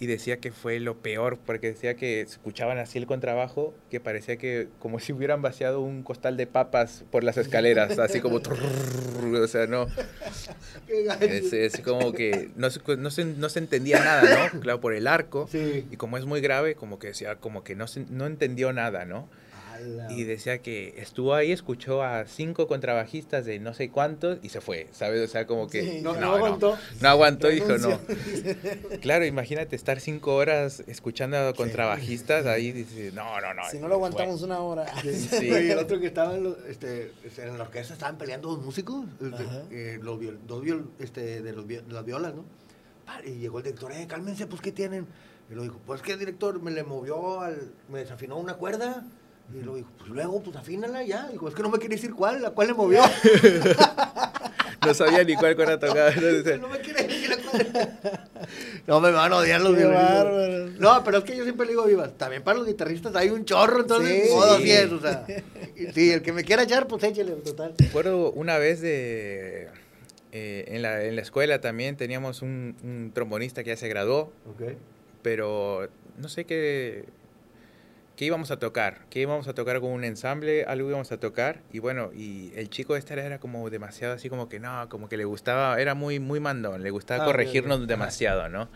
y 0.00 0.06
decía 0.06 0.38
que 0.38 0.50
fue 0.50 0.80
lo 0.80 0.96
peor, 0.96 1.38
porque 1.44 1.68
decía 1.68 1.94
que 1.94 2.22
escuchaban 2.22 2.78
así 2.78 2.96
el 2.96 3.06
contrabajo, 3.06 3.74
que 3.90 4.00
parecía 4.00 4.38
que 4.38 4.68
como 4.78 4.98
si 4.98 5.12
hubieran 5.12 5.42
vaciado 5.42 5.82
un 5.82 6.02
costal 6.02 6.38
de 6.38 6.46
papas 6.46 7.04
por 7.10 7.22
las 7.22 7.36
escaleras, 7.36 7.98
así 7.98 8.20
como... 8.20 8.40
o 8.40 9.46
sea, 9.46 9.66
no... 9.66 9.86
Es, 11.20 11.52
es 11.52 11.80
como 11.82 12.12
que 12.12 12.48
no, 12.56 12.68
no, 12.98 13.10
se, 13.10 13.24
no 13.24 13.48
se 13.48 13.58
entendía 13.58 14.02
nada, 14.02 14.48
¿no? 14.52 14.60
Claro, 14.60 14.80
por 14.80 14.94
el 14.94 15.06
arco. 15.06 15.48
Y 15.52 15.96
como 15.96 16.16
es 16.16 16.24
muy 16.24 16.40
grave, 16.40 16.74
como 16.74 16.98
que 16.98 17.08
decía, 17.08 17.36
como 17.36 17.62
que 17.62 17.76
no, 17.76 17.86
se, 17.86 18.06
no 18.08 18.26
entendió 18.26 18.72
nada, 18.72 19.04
¿no? 19.04 19.28
Y 20.10 20.24
decía 20.24 20.58
que 20.58 20.94
estuvo 20.98 21.34
ahí, 21.34 21.52
escuchó 21.52 22.02
a 22.02 22.26
cinco 22.26 22.66
contrabajistas 22.66 23.44
de 23.44 23.58
no 23.58 23.74
sé 23.74 23.90
cuántos 23.90 24.38
y 24.42 24.48
se 24.48 24.60
fue, 24.60 24.88
¿sabes? 24.92 25.28
O 25.28 25.30
sea, 25.30 25.46
como 25.46 25.68
que... 25.68 26.00
no, 26.02 26.12
aguantó. 26.12 26.76
No, 27.00 27.08
aguantó 27.08 27.50
y 27.50 27.56
dijo 27.56 27.78
no. 27.78 27.98
claro, 29.00 29.24
imagínate 29.24 29.76
estar 29.76 30.00
cinco 30.00 30.34
horas 30.34 30.82
escuchando 30.86 31.36
a 31.36 31.54
contrabajistas, 31.54 32.46
ahí 32.46 32.72
dice 32.72 33.12
no, 33.12 33.40
no, 33.40 33.54
no. 33.54 33.62
Si 33.70 33.78
no 33.78 33.88
lo 33.88 33.94
aguantamos 33.94 34.42
una 34.42 34.60
hora. 34.60 34.86
Sí. 35.02 35.50
Y 35.60 35.70
el 35.70 35.78
otro 35.78 35.98
que 36.00 36.06
estaba 36.06 36.36
en, 36.36 36.54
este, 36.68 37.12
este, 37.24 37.46
en 37.46 37.58
la 37.58 37.64
orquesta 37.64 37.94
estaban 37.94 38.16
peleando 38.18 38.48
dos 38.48 38.64
músicos, 38.64 39.04
este, 39.20 39.94
eh, 39.94 39.98
los 40.00 40.18
dos 40.46 40.64
este, 40.98 41.42
de, 41.42 41.52
los, 41.52 41.66
de 41.66 41.82
las 41.88 42.04
violas, 42.04 42.34
¿no? 42.34 42.44
Y 43.24 43.38
llegó 43.38 43.58
el 43.58 43.64
director, 43.64 43.92
eh, 43.92 44.06
cálmense, 44.06 44.46
pues, 44.46 44.60
¿qué 44.60 44.72
tienen? 44.72 45.06
Y 45.50 45.54
lo 45.54 45.62
dijo, 45.62 45.80
pues 45.84 46.00
que 46.00 46.12
el 46.12 46.18
director 46.18 46.62
me 46.62 46.70
le 46.70 46.84
movió, 46.84 47.40
al, 47.40 47.72
me 47.88 48.00
desafinó 48.00 48.36
una 48.36 48.54
cuerda 48.54 49.04
y 49.52 49.62
luego 49.62 49.76
dijo, 49.76 49.90
pues 49.98 50.10
luego, 50.10 50.42
pues 50.42 50.56
afínala 50.56 51.02
ya. 51.02 51.28
Dijo, 51.28 51.48
es 51.48 51.54
que 51.54 51.62
no 51.62 51.70
me 51.70 51.78
quiere 51.78 51.96
decir 51.96 52.14
cuál, 52.14 52.40
la 52.40 52.50
cual 52.50 52.68
le 52.68 52.74
movió. 52.74 53.02
no 54.86 54.94
sabía 54.94 55.24
ni 55.24 55.34
cuál 55.34 55.56
cuerda 55.56 55.78
tocaba. 55.78 56.10
no 56.10 56.68
me 56.68 56.78
quiere 56.80 57.02
decir 57.04 57.30
la. 57.30 58.28
No, 58.86 59.00
me 59.00 59.10
van 59.10 59.32
a 59.32 59.36
odiar 59.36 59.60
los 59.60 59.76
violinistas. 59.76 60.78
No, 60.78 61.02
pero 61.04 61.18
es 61.18 61.24
que 61.24 61.36
yo 61.36 61.44
siempre 61.44 61.66
le 61.66 61.72
digo, 61.72 61.84
vivas, 61.84 62.16
también 62.16 62.42
para 62.42 62.58
los 62.58 62.66
guitarristas 62.66 63.14
hay 63.16 63.30
un 63.30 63.44
chorro, 63.44 63.80
entonces, 63.80 64.28
sí, 64.28 64.34
modo 64.34 64.56
o 64.56 65.00
sea. 65.00 65.26
Sí, 65.94 66.12
el 66.12 66.22
que 66.22 66.32
me 66.32 66.44
quiera 66.44 66.62
echar, 66.62 66.86
pues 66.86 67.02
échale, 67.02 67.32
total. 67.32 67.74
Recuerdo 67.78 68.30
una 68.32 68.58
vez 68.58 68.80
de... 68.80 69.68
Eh, 70.32 70.64
en, 70.68 70.82
la, 70.82 71.02
en 71.02 71.16
la 71.16 71.22
escuela 71.22 71.60
también 71.60 71.96
teníamos 71.96 72.42
un, 72.42 72.76
un 72.84 73.10
trombonista 73.12 73.64
que 73.64 73.70
ya 73.70 73.76
se 73.76 73.88
graduó. 73.88 74.32
Okay. 74.54 74.76
Pero 75.22 75.88
no 76.18 76.28
sé 76.28 76.44
qué 76.44 77.04
qué 78.20 78.26
íbamos 78.26 78.50
a 78.50 78.58
tocar, 78.58 79.06
qué 79.08 79.20
íbamos 79.20 79.48
a 79.48 79.54
tocar 79.54 79.80
con 79.80 79.92
un 79.92 80.04
ensamble, 80.04 80.64
algo 80.64 80.90
íbamos 80.90 81.10
a 81.10 81.18
tocar 81.18 81.62
y 81.72 81.78
bueno, 81.78 82.10
y 82.12 82.52
el 82.54 82.68
chico 82.68 82.94
este 82.94 83.14
era 83.14 83.40
como 83.40 83.70
demasiado 83.70 84.12
así 84.12 84.28
como 84.28 84.46
que 84.46 84.60
no, 84.60 84.90
como 84.90 85.08
que 85.08 85.16
le 85.16 85.24
gustaba, 85.24 85.80
era 85.80 85.94
muy 85.94 86.20
muy 86.20 86.38
mandón, 86.38 86.82
le 86.82 86.90
gustaba 86.90 87.22
ah, 87.22 87.26
corregirnos 87.26 87.86
demasiado, 87.86 88.50
¿no? 88.50 88.68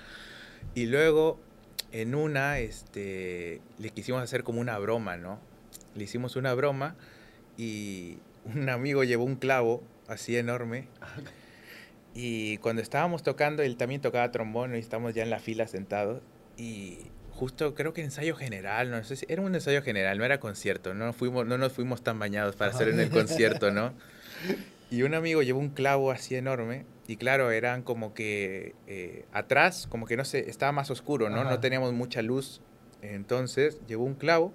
Y 0.75 0.87
luego 0.87 1.39
en 1.93 2.15
una 2.15 2.59
este 2.59 3.61
le 3.77 3.91
quisimos 3.91 4.23
hacer 4.23 4.45
como 4.45 4.63
una 4.63 4.79
broma, 4.79 5.19
¿no? 5.19 5.39
Le 5.95 6.05
hicimos 6.05 6.37
una 6.37 6.55
broma 6.55 6.97
y 7.59 8.21
un 8.47 8.71
amigo 8.71 9.05
llevó 9.05 9.25
un 9.25 9.37
clavo 9.37 9.83
así 10.09 10.39
enorme. 10.39 10.89
Y 12.17 12.59
cuando 12.59 12.81
estábamos 12.81 13.25
tocando, 13.25 13.63
él 13.65 13.77
también 13.77 14.01
tocaba 14.01 14.31
trombón 14.31 14.75
y 14.75 14.79
estamos 14.79 15.15
ya 15.15 15.25
en 15.25 15.31
la 15.31 15.41
fila 15.41 15.67
sentados 15.67 16.23
y 16.57 16.99
justo 17.35 17.75
creo 17.75 17.93
que 17.93 18.03
ensayo 18.03 18.37
general, 18.37 18.91
no 18.91 19.03
sé 19.05 19.17
si 19.17 19.27
era 19.29 19.43
un 19.43 19.55
ensayo 19.55 19.83
general, 19.83 20.19
no 20.19 20.25
era 20.25 20.39
concierto, 20.39 20.95
no 20.95 21.13
fuimos, 21.13 21.47
no 21.47 21.59
nos 21.59 21.73
fuimos 21.73 22.03
tan 22.03 22.19
bañados 22.19 22.57
para 22.57 22.71
hacer 22.71 22.89
en 22.89 23.01
el 23.01 23.11
concierto, 23.11 23.71
¿no? 23.71 23.93
Y 24.91 25.03
un 25.03 25.15
amigo 25.15 25.43
llevó 25.43 25.59
un 25.59 25.71
clavo 25.71 26.13
así 26.13 26.37
enorme 26.37 26.85
y 27.09 27.17
claro, 27.17 27.51
eran 27.51 27.83
como 27.83 28.15
que 28.15 28.75
eh, 28.87 29.25
atrás, 29.33 29.89
como 29.89 30.07
que 30.07 30.17
no 30.17 30.25
sé, 30.25 30.49
estaba 30.49 30.71
más 30.71 30.89
oscuro, 30.91 31.31
¿no? 31.31 31.43
No 31.43 31.59
teníamos 31.59 31.93
mucha 31.93 32.23
luz, 32.23 32.61
entonces 33.03 33.81
llevó 33.89 34.05
un 34.05 34.15
clavo 34.15 34.53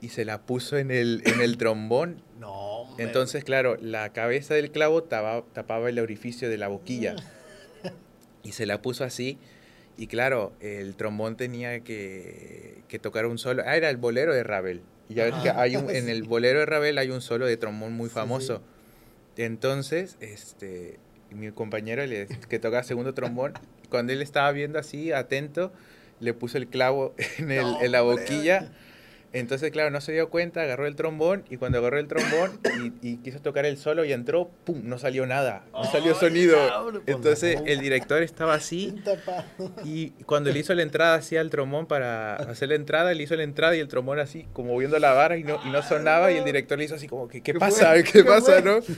y 0.00 0.08
se 0.08 0.24
la 0.24 0.42
puso 0.42 0.76
en 0.76 0.90
el, 0.90 1.22
en 1.24 1.40
el 1.40 1.56
trombón. 1.56 2.22
No. 2.40 2.94
Entonces, 2.98 3.44
claro, 3.44 3.78
la 3.80 4.12
cabeza 4.12 4.54
del 4.54 4.70
clavo 4.70 5.02
tapaba, 5.02 5.44
tapaba 5.54 5.88
el 5.88 5.98
orificio 5.98 6.50
de 6.50 6.58
la 6.58 6.68
boquilla 6.68 7.16
y 8.42 8.52
se 8.52 8.66
la 8.66 8.82
puso 8.82 9.04
así 9.04 9.38
y 9.96 10.06
claro, 10.08 10.52
el 10.60 10.94
trombón 10.94 11.36
tenía 11.36 11.80
que, 11.80 12.82
que, 12.88 12.98
tocar 12.98 13.26
un 13.26 13.38
solo. 13.38 13.62
Ah, 13.66 13.76
era 13.76 13.88
el 13.88 13.96
bolero 13.96 14.34
de 14.34 14.42
Ravel. 14.42 14.82
Y 15.08 15.14
ya 15.14 15.24
ves 15.24 15.34
que 15.42 15.50
hay 15.50 15.74
en 15.74 15.88
el 16.08 16.24
bolero 16.24 16.60
de 16.60 16.66
Ravel 16.66 16.98
hay 16.98 17.10
un 17.10 17.22
solo 17.22 17.46
de 17.46 17.56
trombón 17.56 17.92
muy 17.92 18.10
famoso. 18.10 18.62
Entonces, 19.36 20.16
este, 20.20 20.98
mi 21.30 21.50
compañero 21.50 22.02
que 22.48 22.58
toca 22.58 22.82
segundo 22.82 23.14
trombón, 23.14 23.54
cuando 23.88 24.12
él 24.12 24.22
estaba 24.22 24.50
viendo 24.52 24.78
así, 24.78 25.12
atento, 25.12 25.72
le 26.20 26.34
puso 26.34 26.58
el 26.58 26.68
clavo 26.68 27.14
en, 27.38 27.50
el, 27.50 27.66
en 27.80 27.92
la 27.92 28.02
boquilla. 28.02 28.72
Entonces, 29.38 29.70
claro, 29.70 29.90
no 29.90 30.00
se 30.00 30.12
dio 30.12 30.30
cuenta, 30.30 30.62
agarró 30.62 30.86
el 30.86 30.96
trombón 30.96 31.44
y 31.50 31.58
cuando 31.58 31.78
agarró 31.78 31.98
el 31.98 32.08
trombón 32.08 32.58
y, 33.02 33.18
quiso 33.18 33.40
tocar 33.40 33.66
el 33.66 33.76
solo 33.76 34.04
y 34.04 34.12
entró, 34.12 34.50
¡pum! 34.64 34.80
No 34.84 34.98
salió 34.98 35.26
nada, 35.26 35.64
no 35.72 35.84
salió 35.84 36.14
sonido. 36.14 36.56
Pues, 36.90 37.02
Entonces 37.06 37.60
el 37.66 37.80
director 37.80 38.22
estaba 38.22 38.54
así 38.54 38.94
y 39.84 40.10
cuando 40.24 40.50
le 40.50 40.58
hizo 40.58 40.74
la 40.74 40.82
entrada 40.82 41.16
así 41.16 41.36
al 41.36 41.50
trombón 41.50 41.86
para 41.86 42.36
hacer 42.36 42.70
la 42.70 42.76
entrada, 42.76 43.12
le 43.12 43.22
hizo 43.22 43.36
la 43.36 43.42
entrada 43.42 43.76
y 43.76 43.80
el 43.80 43.88
trombón 43.88 44.18
así 44.20 44.46
como 44.52 44.76
viendo 44.78 44.98
la 44.98 45.12
vara 45.12 45.36
y 45.36 45.44
no, 45.44 45.60
y 45.66 45.70
no 45.70 45.82
sonaba 45.82 46.32
y 46.32 46.38
el 46.38 46.44
director 46.44 46.78
le 46.78 46.84
hizo 46.84 46.94
así 46.94 47.06
como, 47.06 47.28
¿qué, 47.28 47.42
qué 47.42 47.54
pasa? 47.54 48.02
¿Qué, 48.02 48.24
pasa? 48.24 48.60
¿no? 48.60 48.80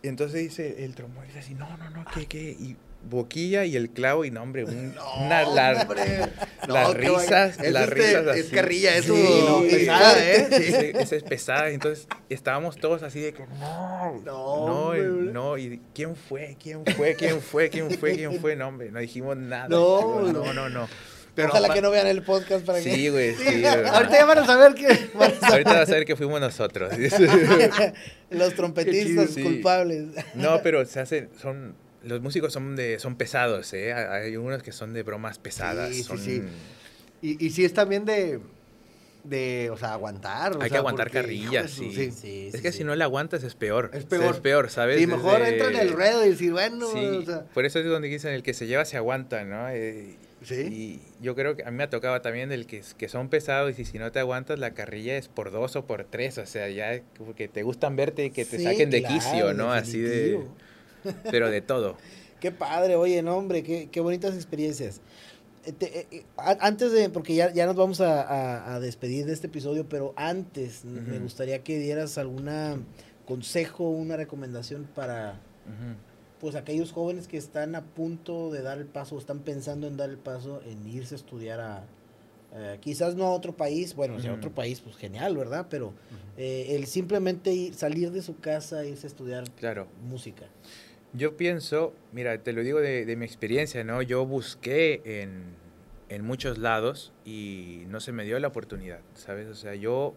Y 0.00 0.06
entonces 0.06 0.40
dice 0.40 0.84
el 0.84 0.94
trombón 0.94 1.26
dice 1.26 1.40
así, 1.40 1.54
no, 1.54 1.76
no, 1.76 1.90
no, 1.90 2.04
¿qué, 2.14 2.26
qué? 2.26 2.50
Y 2.50 2.76
boquilla 3.02 3.64
y 3.64 3.76
el 3.76 3.90
clavo 3.90 4.24
y 4.24 4.30
no 4.30 4.42
hombre 4.42 4.64
una 4.64 5.42
las 5.42 5.86
risas 6.94 7.58
las 7.58 7.88
risas 7.88 8.26
así. 8.26 8.40
es 8.40 8.46
carrilla 8.46 8.96
eso 8.96 9.14
sí, 9.14 9.68
pesada 9.70 10.14
eh 10.18 11.06
sí. 11.06 11.14
es 11.16 11.22
pesada. 11.22 11.70
Entonces 11.70 12.06
estábamos 12.28 12.76
todos 12.76 13.02
así 13.02 13.20
de 13.20 13.32
que 13.32 13.44
no 13.46 14.20
no 14.24 14.94
no, 14.94 15.58
y 15.58 15.80
quién 15.94 16.16
fue 16.16 16.56
quién 16.60 16.84
fue 16.96 17.14
quién 17.14 17.40
fue 17.40 17.70
quién 17.70 17.90
fue 17.90 18.16
quién 18.16 18.40
fue 18.40 18.56
no 18.56 18.68
hombre 18.68 18.90
no 18.90 19.00
dijimos 19.00 19.36
nada. 19.36 19.68
No 19.68 20.20
no 20.32 20.52
no 20.52 20.68
no 20.68 20.88
pero 21.34 21.50
Ojalá 21.50 21.72
que 21.72 21.80
no 21.80 21.92
vean 21.92 22.08
el 22.08 22.24
podcast 22.24 22.66
para 22.66 22.82
que... 22.82 22.92
Sí, 22.92 23.08
güey, 23.10 23.32
sí. 23.36 23.64
Ahorita 23.64 24.10
ya 24.10 24.24
van 24.24 24.38
a 24.38 24.44
saber 24.44 24.74
que... 24.74 24.88
Ahorita 25.42 25.72
van 25.72 25.82
a 25.82 25.86
saber 25.86 26.04
que 26.04 26.16
fuimos 26.16 26.40
nosotros. 26.40 26.92
Los 28.30 28.54
trompetistas 28.54 29.36
culpables. 29.40 30.06
No, 30.34 30.60
pero 30.64 30.84
se 30.84 30.98
hacen, 30.98 31.30
son 31.40 31.76
los 32.08 32.20
músicos 32.20 32.52
son 32.52 32.74
de 32.76 32.98
son 32.98 33.16
pesados, 33.16 33.72
¿eh? 33.74 33.92
Hay 33.92 34.36
unos 34.36 34.62
que 34.62 34.72
son 34.72 34.94
de 34.94 35.02
bromas 35.02 35.38
pesadas. 35.38 35.94
Sí, 35.94 36.02
sí, 36.02 36.18
sí. 36.18 36.42
Y, 37.20 37.46
y 37.46 37.50
sí 37.50 37.64
es 37.64 37.74
también 37.74 38.04
de, 38.04 38.40
de, 39.24 39.70
o 39.70 39.76
sea, 39.76 39.92
aguantar. 39.92 40.56
Hay 40.60 40.70
que 40.70 40.76
aguantar 40.76 41.10
carrillas, 41.10 41.70
sí. 41.70 42.10
sí. 42.10 42.50
Es 42.52 42.60
que 42.60 42.72
si 42.72 42.84
no 42.84 42.94
le 42.94 43.04
aguantas 43.04 43.42
es 43.44 43.54
peor. 43.54 43.90
Es 43.92 44.04
peor. 44.04 44.34
es 44.34 44.40
peor, 44.40 44.70
¿sabes? 44.70 44.98
Sí, 44.98 45.06
mejor 45.06 45.42
entra 45.42 45.68
en 45.68 45.76
el 45.76 45.92
ruedo 45.92 46.24
y 46.24 46.30
decir, 46.30 46.52
bueno. 46.52 46.86
Sí, 46.92 47.26
por 47.54 47.64
eso 47.64 47.78
es 47.78 47.86
donde 47.86 48.08
dicen, 48.08 48.32
el 48.32 48.42
que 48.42 48.54
se 48.54 48.66
lleva 48.66 48.84
se 48.84 48.96
aguanta, 48.96 49.44
¿no? 49.44 49.68
Eh, 49.68 50.16
sí. 50.42 50.54
Y 50.54 51.00
yo 51.22 51.34
creo 51.34 51.56
que 51.56 51.64
a 51.64 51.70
mí 51.70 51.76
me 51.76 51.84
ha 51.84 51.90
tocado 51.90 52.20
también 52.20 52.52
el 52.52 52.66
que, 52.66 52.82
que 52.96 53.08
son 53.08 53.28
pesados 53.28 53.78
y 53.78 53.84
si 53.84 53.98
no 53.98 54.12
te 54.12 54.20
aguantas 54.20 54.58
la 54.58 54.72
carrilla 54.72 55.16
es 55.16 55.28
por 55.28 55.50
dos 55.50 55.76
o 55.76 55.84
por 55.84 56.04
tres, 56.04 56.38
o 56.38 56.46
sea, 56.46 56.68
ya 56.68 57.00
que 57.36 57.48
te 57.48 57.62
gustan 57.62 57.96
verte 57.96 58.26
y 58.26 58.30
que 58.30 58.44
te 58.44 58.58
saquen 58.62 58.90
de 58.90 59.02
quicio, 59.02 59.54
¿no? 59.54 59.72
Así 59.72 60.00
de 60.00 60.40
pero 61.30 61.50
de 61.50 61.60
todo. 61.60 61.96
Qué 62.40 62.52
padre, 62.52 62.94
oye, 62.96 63.20
no, 63.22 63.36
hombre, 63.36 63.64
qué, 63.64 63.88
qué 63.90 64.00
bonitas 64.00 64.34
experiencias. 64.36 65.00
Eh, 65.64 65.72
te- 65.72 66.00
eh, 66.00 66.06
eh, 66.12 66.24
antes 66.60 66.92
de, 66.92 67.10
porque 67.10 67.34
ya, 67.34 67.52
ya 67.52 67.66
nos 67.66 67.74
vamos 67.74 68.00
a, 68.00 68.22
a- 68.22 68.74
a 68.76 68.80
despedir 68.80 69.26
de 69.26 69.32
este 69.32 69.48
episodio, 69.48 69.88
pero 69.88 70.12
antes 70.16 70.84
me 70.84 71.18
gustaría 71.18 71.64
que 71.64 71.78
dieras 71.80 72.16
alguna 72.16 72.78
consejo, 73.26 73.90
una 73.90 74.16
recomendación 74.16 74.88
para 74.94 75.40
pues 76.40 76.54
aquellos 76.54 76.92
jóvenes 76.92 77.26
que 77.26 77.36
están 77.36 77.74
a 77.74 77.82
punto 77.82 78.50
de 78.52 78.62
dar 78.62 78.78
el 78.78 78.86
paso, 78.86 79.16
o 79.16 79.18
están 79.18 79.40
pensando 79.40 79.88
en 79.88 79.96
dar 79.96 80.08
el 80.08 80.16
paso 80.18 80.62
en 80.64 80.86
irse 80.88 81.16
a 81.16 81.18
estudiar 81.18 81.58
a 81.60 81.84
eh, 82.54 82.78
quizás 82.80 83.16
no 83.16 83.24
a 83.24 83.30
otro 83.30 83.54
país, 83.56 83.94
bueno, 83.96 84.20
si 84.20 84.28
a 84.28 84.32
otro 84.34 84.52
país, 84.54 84.80
pues 84.80 84.96
genial, 84.96 85.36
¿verdad? 85.36 85.66
Pero 85.68 85.92
eh, 86.38 86.68
el 86.70 86.86
simplemente 86.86 87.52
ir, 87.52 87.74
salir 87.74 88.12
de 88.12 88.22
su 88.22 88.38
casa, 88.38 88.84
irse 88.86 89.06
a 89.06 89.10
estudiar 89.10 89.50
Claro. 89.56 89.88
música. 90.08 90.46
Yo 91.14 91.36
pienso, 91.36 91.94
mira, 92.12 92.38
te 92.42 92.52
lo 92.52 92.62
digo 92.62 92.80
de, 92.80 93.04
de 93.06 93.16
mi 93.16 93.24
experiencia, 93.24 93.82
¿no? 93.82 94.02
Yo 94.02 94.26
busqué 94.26 95.00
en, 95.22 95.42
en 96.10 96.24
muchos 96.24 96.58
lados 96.58 97.12
y 97.24 97.84
no 97.88 98.00
se 98.00 98.12
me 98.12 98.24
dio 98.24 98.38
la 98.38 98.48
oportunidad, 98.48 99.00
¿sabes? 99.14 99.48
O 99.48 99.54
sea, 99.54 99.74
yo 99.74 100.14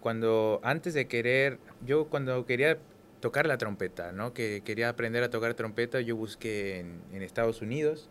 cuando, 0.00 0.60
antes 0.62 0.94
de 0.94 1.06
querer, 1.06 1.58
yo 1.86 2.06
cuando 2.06 2.46
quería 2.46 2.78
tocar 3.20 3.46
la 3.46 3.58
trompeta, 3.58 4.12
¿no? 4.12 4.32
Que 4.32 4.62
quería 4.64 4.88
aprender 4.88 5.22
a 5.22 5.28
tocar 5.30 5.52
trompeta, 5.54 6.00
yo 6.00 6.16
busqué 6.16 6.78
en, 6.80 7.00
en 7.12 7.22
Estados 7.22 7.60
Unidos, 7.60 8.08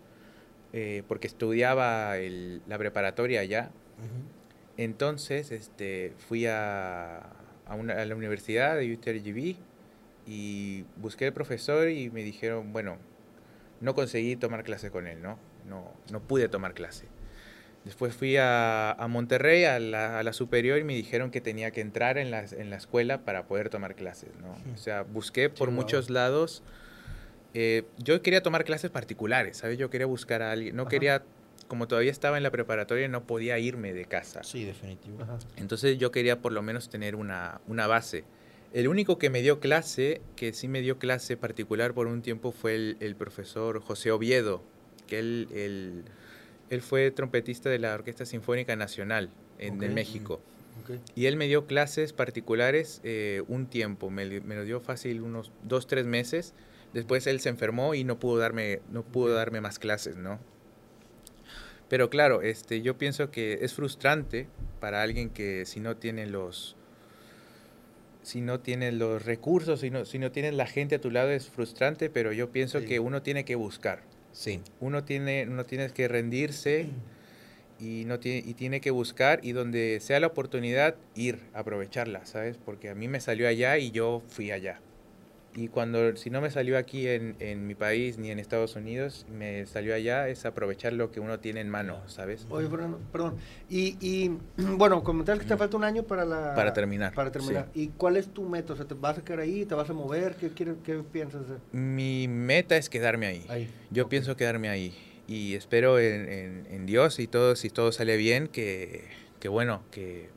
eh, 0.71 1.01
porque 1.07 1.25
estudiaba 1.25 2.17
el- 2.19 2.61
la 2.67 2.77
preparatoria 2.77 3.39
allá. 3.41 3.71
Entonces, 4.77 5.51
este, 5.51 6.13
fui 6.27 6.45
a, 6.45 7.17
a, 7.65 7.75
una- 7.75 7.93
a 7.99 8.05
la 8.05 8.15
universidad 8.15 8.77
de 8.77 8.93
UTRGV 8.93 9.55
y 10.29 10.85
busqué 10.97 11.25
al 11.25 11.33
profesor 11.33 11.89
y 11.89 12.11
me 12.11 12.21
dijeron, 12.23 12.71
bueno, 12.71 12.97
no 13.81 13.95
conseguí 13.95 14.35
tomar 14.35 14.63
clase 14.63 14.91
con 14.91 15.07
él, 15.07 15.21
¿no? 15.23 15.39
No, 15.67 15.91
no 16.11 16.19
pude 16.21 16.47
tomar 16.49 16.75
clase. 16.75 17.07
Después 17.83 18.13
fui 18.13 18.37
a, 18.37 18.91
a 18.91 19.07
Monterrey, 19.07 19.63
a 19.63 19.79
la, 19.79 20.19
a 20.19 20.23
la 20.23 20.33
superior, 20.33 20.77
y 20.77 20.83
me 20.83 20.93
dijeron 20.93 21.31
que 21.31 21.41
tenía 21.41 21.71
que 21.71 21.81
entrar 21.81 22.19
en 22.19 22.29
la, 22.29 22.45
en 22.45 22.69
la 22.69 22.75
escuela 22.75 23.25
para 23.25 23.47
poder 23.47 23.69
tomar 23.69 23.95
clases, 23.95 24.29
¿no? 24.39 24.55
O 24.73 24.77
sea, 24.77 25.01
busqué 25.01 25.49
por 25.49 25.71
muchos 25.71 26.11
lados. 26.11 26.61
Eh, 27.55 27.85
yo 27.97 28.21
quería 28.21 28.43
tomar 28.43 28.65
clases 28.65 28.91
particulares, 28.91 29.57
¿sabes? 29.57 29.79
Yo 29.79 29.89
quería 29.89 30.05
buscar 30.05 30.43
a 30.43 30.51
alguien. 30.51 30.75
No 30.75 30.83
Ajá. 30.83 30.89
quería, 30.89 31.23
como 31.67 31.87
todavía 31.87 32.11
estaba 32.11 32.37
en 32.37 32.43
la 32.43 32.51
preparatoria, 32.51 33.07
no 33.07 33.23
podía 33.25 33.57
irme 33.57 33.93
de 33.93 34.05
casa. 34.05 34.43
Sí, 34.43 34.65
definitivo. 34.65 35.23
Ajá. 35.23 35.39
Entonces 35.55 35.97
yo 35.97 36.11
quería 36.11 36.39
por 36.39 36.51
lo 36.51 36.61
menos 36.61 36.89
tener 36.89 37.15
una, 37.15 37.61
una 37.65 37.87
base. 37.87 38.25
El 38.71 38.87
único 38.87 39.17
que 39.17 39.29
me 39.29 39.41
dio 39.41 39.59
clase, 39.59 40.21
que 40.35 40.53
sí 40.53 40.67
me 40.67 40.81
dio 40.81 40.99
clase 40.99 41.37
particular 41.37 41.93
por 41.93 42.07
un 42.07 42.21
tiempo, 42.21 42.51
fue 42.51 42.75
el, 42.75 42.97
el 42.99 43.15
profesor 43.15 43.81
José 43.81 44.11
Oviedo, 44.11 44.61
que 45.07 45.19
él, 45.19 45.47
él, 45.53 46.03
él 46.69 46.81
fue 46.81 47.09
trompetista 47.11 47.69
de 47.69 47.79
la 47.79 47.93
Orquesta 47.95 48.25
Sinfónica 48.25 48.75
Nacional 48.75 49.31
en, 49.57 49.93
México. 49.93 50.41
Y 51.15 51.25
él 51.25 51.35
me 51.35 51.47
dio 51.47 51.65
clases 51.65 52.13
particulares 52.13 53.01
eh, 53.03 53.43
un 53.47 53.67
tiempo, 53.67 54.09
me, 54.09 54.39
me 54.41 54.55
lo 54.55 54.63
dio 54.63 54.79
fácil 54.79 55.21
unos 55.21 55.51
dos, 55.63 55.87
tres 55.87 56.05
meses. 56.05 56.53
Después 56.93 57.27
él 57.27 57.39
se 57.39 57.49
enfermó 57.49 57.93
y 57.93 58.03
no 58.03 58.19
pudo 58.19 58.37
darme, 58.37 58.81
no 58.91 59.03
pudo 59.03 59.35
darme 59.35 59.61
más 59.61 59.77
clases, 59.77 60.15
¿no? 60.15 60.39
Pero 61.89 62.09
claro, 62.09 62.41
este, 62.41 62.81
yo 62.81 62.97
pienso 62.97 63.31
que 63.31 63.59
es 63.61 63.73
frustrante 63.73 64.47
para 64.79 65.01
alguien 65.01 65.29
que 65.29 65.65
si 65.65 65.79
no 65.79 65.97
tiene 65.97 66.27
los, 66.27 66.75
si 68.21 68.41
no 68.41 68.59
tiene 68.59 68.91
los 68.91 69.25
recursos, 69.25 69.79
si 69.81 69.89
no, 69.89 70.05
si 70.05 70.19
no 70.19 70.31
tienes 70.31 70.53
la 70.53 70.67
gente 70.67 70.95
a 70.95 71.01
tu 71.01 71.11
lado 71.11 71.29
es 71.31 71.47
frustrante, 71.49 72.09
pero 72.09 72.31
yo 72.33 72.49
pienso 72.51 72.79
Sí. 72.81 72.85
que 72.85 72.99
uno 72.99 73.21
tiene 73.21 73.45
que 73.45 73.55
buscar. 73.55 74.01
Sí. 74.31 74.61
Uno 74.79 75.03
tiene, 75.03 75.47
uno 75.49 75.65
tiene 75.65 75.89
que 75.89 76.07
rendirse 76.07 76.87
y, 77.79 78.03
no 78.05 78.19
tiene, 78.19 78.47
y 78.47 78.53
tiene 78.53 78.81
que 78.81 78.91
buscar 78.91 79.39
y 79.43 79.53
donde 79.53 79.99
sea 80.01 80.19
la 80.19 80.27
oportunidad 80.27 80.95
ir, 81.15 81.39
aprovecharla, 81.53 82.25
¿sabes? 82.25 82.57
Porque 82.57 82.89
a 82.89 82.95
mí 82.95 83.07
me 83.07 83.19
salió 83.21 83.47
allá 83.47 83.77
y 83.77 83.91
yo 83.91 84.21
fui 84.27 84.51
allá. 84.51 84.79
Y 85.59 85.67
cuando, 85.67 86.15
si 86.15 86.29
no 86.29 86.39
me 86.39 86.49
salió 86.49 86.77
aquí 86.77 87.05
en, 87.09 87.35
en 87.39 87.67
mi 87.67 87.75
país 87.75 88.17
ni 88.17 88.31
en 88.31 88.39
Estados 88.39 88.77
Unidos, 88.77 89.25
me 89.29 89.65
salió 89.65 89.93
allá, 89.93 90.29
es 90.29 90.45
aprovechar 90.45 90.93
lo 90.93 91.11
que 91.11 91.19
uno 91.19 91.41
tiene 91.41 91.59
en 91.59 91.69
mano, 91.69 92.01
¿sabes? 92.07 92.47
Oye, 92.49 92.69
Fernando, 92.69 92.97
perdón. 93.11 93.35
Y, 93.67 93.97
y 93.99 94.31
bueno, 94.77 95.03
comentar 95.03 95.37
que 95.37 95.43
te 95.43 95.57
falta 95.57 95.75
un 95.75 95.83
año 95.83 96.03
para 96.03 96.23
la... 96.23 96.53
Para 96.55 96.71
terminar, 96.71 97.13
Para 97.13 97.29
terminar. 97.29 97.67
¿Y 97.73 97.89
cuál 97.89 98.15
es 98.15 98.33
tu 98.33 98.43
meta? 98.43 98.71
O 98.71 98.77
sea, 98.77 98.85
¿te 98.87 98.93
vas 98.93 99.17
a 99.17 99.21
quedar 99.21 99.41
ahí? 99.41 99.65
¿Te 99.65 99.75
vas 99.75 99.89
a 99.89 99.93
mover? 99.93 100.37
¿Qué, 100.37 100.47
piensas 101.11 101.41
hacer? 101.41 101.57
Mi 101.73 102.29
meta 102.29 102.77
es 102.77 102.89
quedarme 102.89 103.27
ahí. 103.27 103.45
Ahí. 103.49 103.69
Yo 103.91 104.07
pienso 104.07 104.37
quedarme 104.37 104.69
ahí. 104.69 104.95
Y 105.27 105.55
espero 105.55 105.99
en, 105.99 106.29
en- 106.29 106.67
en 106.71 106.85
Dios 106.85 107.19
y 107.19 107.27
todo, 107.27 107.57
si 107.57 107.69
todo 107.69 107.91
sale 107.91 108.15
bien, 108.15 108.47
que, 108.47 109.03
que 109.41 109.49
bueno, 109.49 109.83
que, 109.91 110.29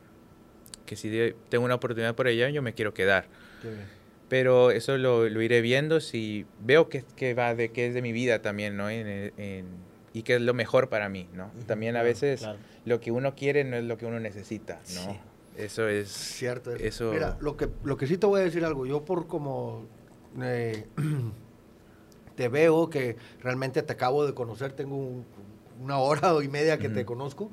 que 0.85 0.97
si 0.97 1.33
tengo 1.49 1.65
una 1.65 1.77
oportunidad 1.77 2.17
por 2.17 2.27
allá, 2.27 2.51
yo 2.51 2.61
me 2.61 2.75
quiero 2.75 2.93
quedar. 2.93 3.29
Qué 3.63 3.69
bien. 3.69 4.02
Pero 4.33 4.71
eso 4.71 4.97
lo, 4.97 5.29
lo 5.29 5.43
iré 5.43 5.61
viendo 5.61 6.01
si 6.01 6.47
veo 6.59 6.89
que, 6.89 7.05
que 7.17 7.35
va 7.35 7.55
de 7.55 7.71
que 7.71 7.87
es 7.89 7.93
de 7.93 8.01
mi 8.01 8.13
vida 8.13 8.41
también, 8.41 8.79
¿no? 8.79 8.89
En- 8.89 9.31
en- 9.37 9.67
y 10.15 10.23
que 10.23 10.37
es 10.37 10.41
lo 10.41 10.55
mejor 10.55 10.89
para 10.89 11.11
mí, 11.11 11.29
¿no? 11.35 11.51
También 11.67 11.97
a 11.97 12.01
claro, 12.01 12.09
veces 12.09 12.41
claro. 12.41 12.59
lo 12.87 12.99
que 12.99 13.11
uno 13.11 13.35
quiere 13.35 13.63
no 13.65 13.77
es 13.77 13.85
lo 13.85 13.99
que 13.99 14.07
uno 14.07 14.19
necesita, 14.21 14.77
¿no? 14.95 15.13
Sí. 15.13 15.21
Eso 15.59 15.87
es... 15.87 16.09
Cierto. 16.09 16.71
Eso- 16.75 17.13
Mira, 17.13 17.37
lo 17.41 17.59
que, 17.59 17.69
lo 17.85 17.99
que 17.99 18.07
sí 18.07 18.17
te 18.17 18.25
voy 18.27 18.41
a 18.41 18.45
decir 18.45 18.65
algo. 18.65 18.87
Yo 18.87 19.05
por 19.05 19.27
como 19.27 19.85
eh, 20.43 20.87
te 22.37 22.49
veo 22.49 22.89
que 22.89 23.17
realmente 23.43 23.83
te 23.83 23.93
acabo 23.93 24.25
de 24.25 24.33
conocer, 24.33 24.73
tengo 24.73 24.97
un- 24.97 25.27
una 25.83 25.99
hora 25.99 26.33
y 26.43 26.49
media 26.49 26.79
que 26.79 26.89
te 26.89 27.05
conozco. 27.05 27.51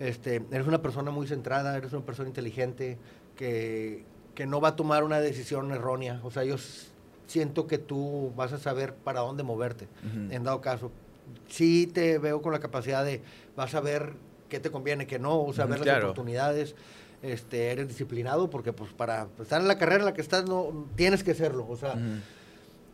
Este, 0.00 0.42
eres 0.50 0.66
una 0.66 0.82
persona 0.82 1.12
muy 1.12 1.28
centrada, 1.28 1.76
eres 1.76 1.92
una 1.92 2.04
persona 2.04 2.28
inteligente 2.28 2.98
que, 3.36 4.04
que 4.36 4.46
no 4.46 4.60
va 4.60 4.68
a 4.68 4.76
tomar 4.76 5.02
una 5.02 5.18
decisión 5.20 5.72
errónea. 5.72 6.20
O 6.22 6.30
sea, 6.30 6.44
yo 6.44 6.54
siento 7.26 7.66
que 7.66 7.78
tú 7.78 8.32
vas 8.36 8.52
a 8.52 8.58
saber 8.58 8.94
para 8.94 9.20
dónde 9.20 9.42
moverte, 9.42 9.88
Ujú. 10.06 10.32
en 10.32 10.44
dado 10.44 10.60
caso. 10.60 10.92
Sí 11.48 11.88
te 11.92 12.18
veo 12.18 12.40
con 12.40 12.52
la 12.52 12.60
capacidad 12.60 13.04
de, 13.04 13.20
vas 13.56 13.74
a 13.74 13.80
ver 13.80 14.12
qué 14.48 14.60
te 14.60 14.70
conviene, 14.70 15.08
qué 15.08 15.18
no, 15.18 15.40
o 15.42 15.52
sea, 15.52 15.64
ver 15.66 15.84
las 15.84 15.98
oportunidades. 16.04 16.76
Este, 17.22 17.72
eres 17.72 17.88
disciplinado 17.88 18.48
porque 18.50 18.72
pues 18.74 18.92
para 18.92 19.26
estar 19.40 19.60
en 19.60 19.66
la 19.66 19.78
carrera 19.78 20.00
en 20.00 20.04
la 20.04 20.12
que 20.14 20.20
estás 20.20 20.44
no 20.46 20.86
tienes 20.94 21.24
que 21.24 21.34
serlo, 21.34 21.66
o 21.68 21.74
sea, 21.76 21.96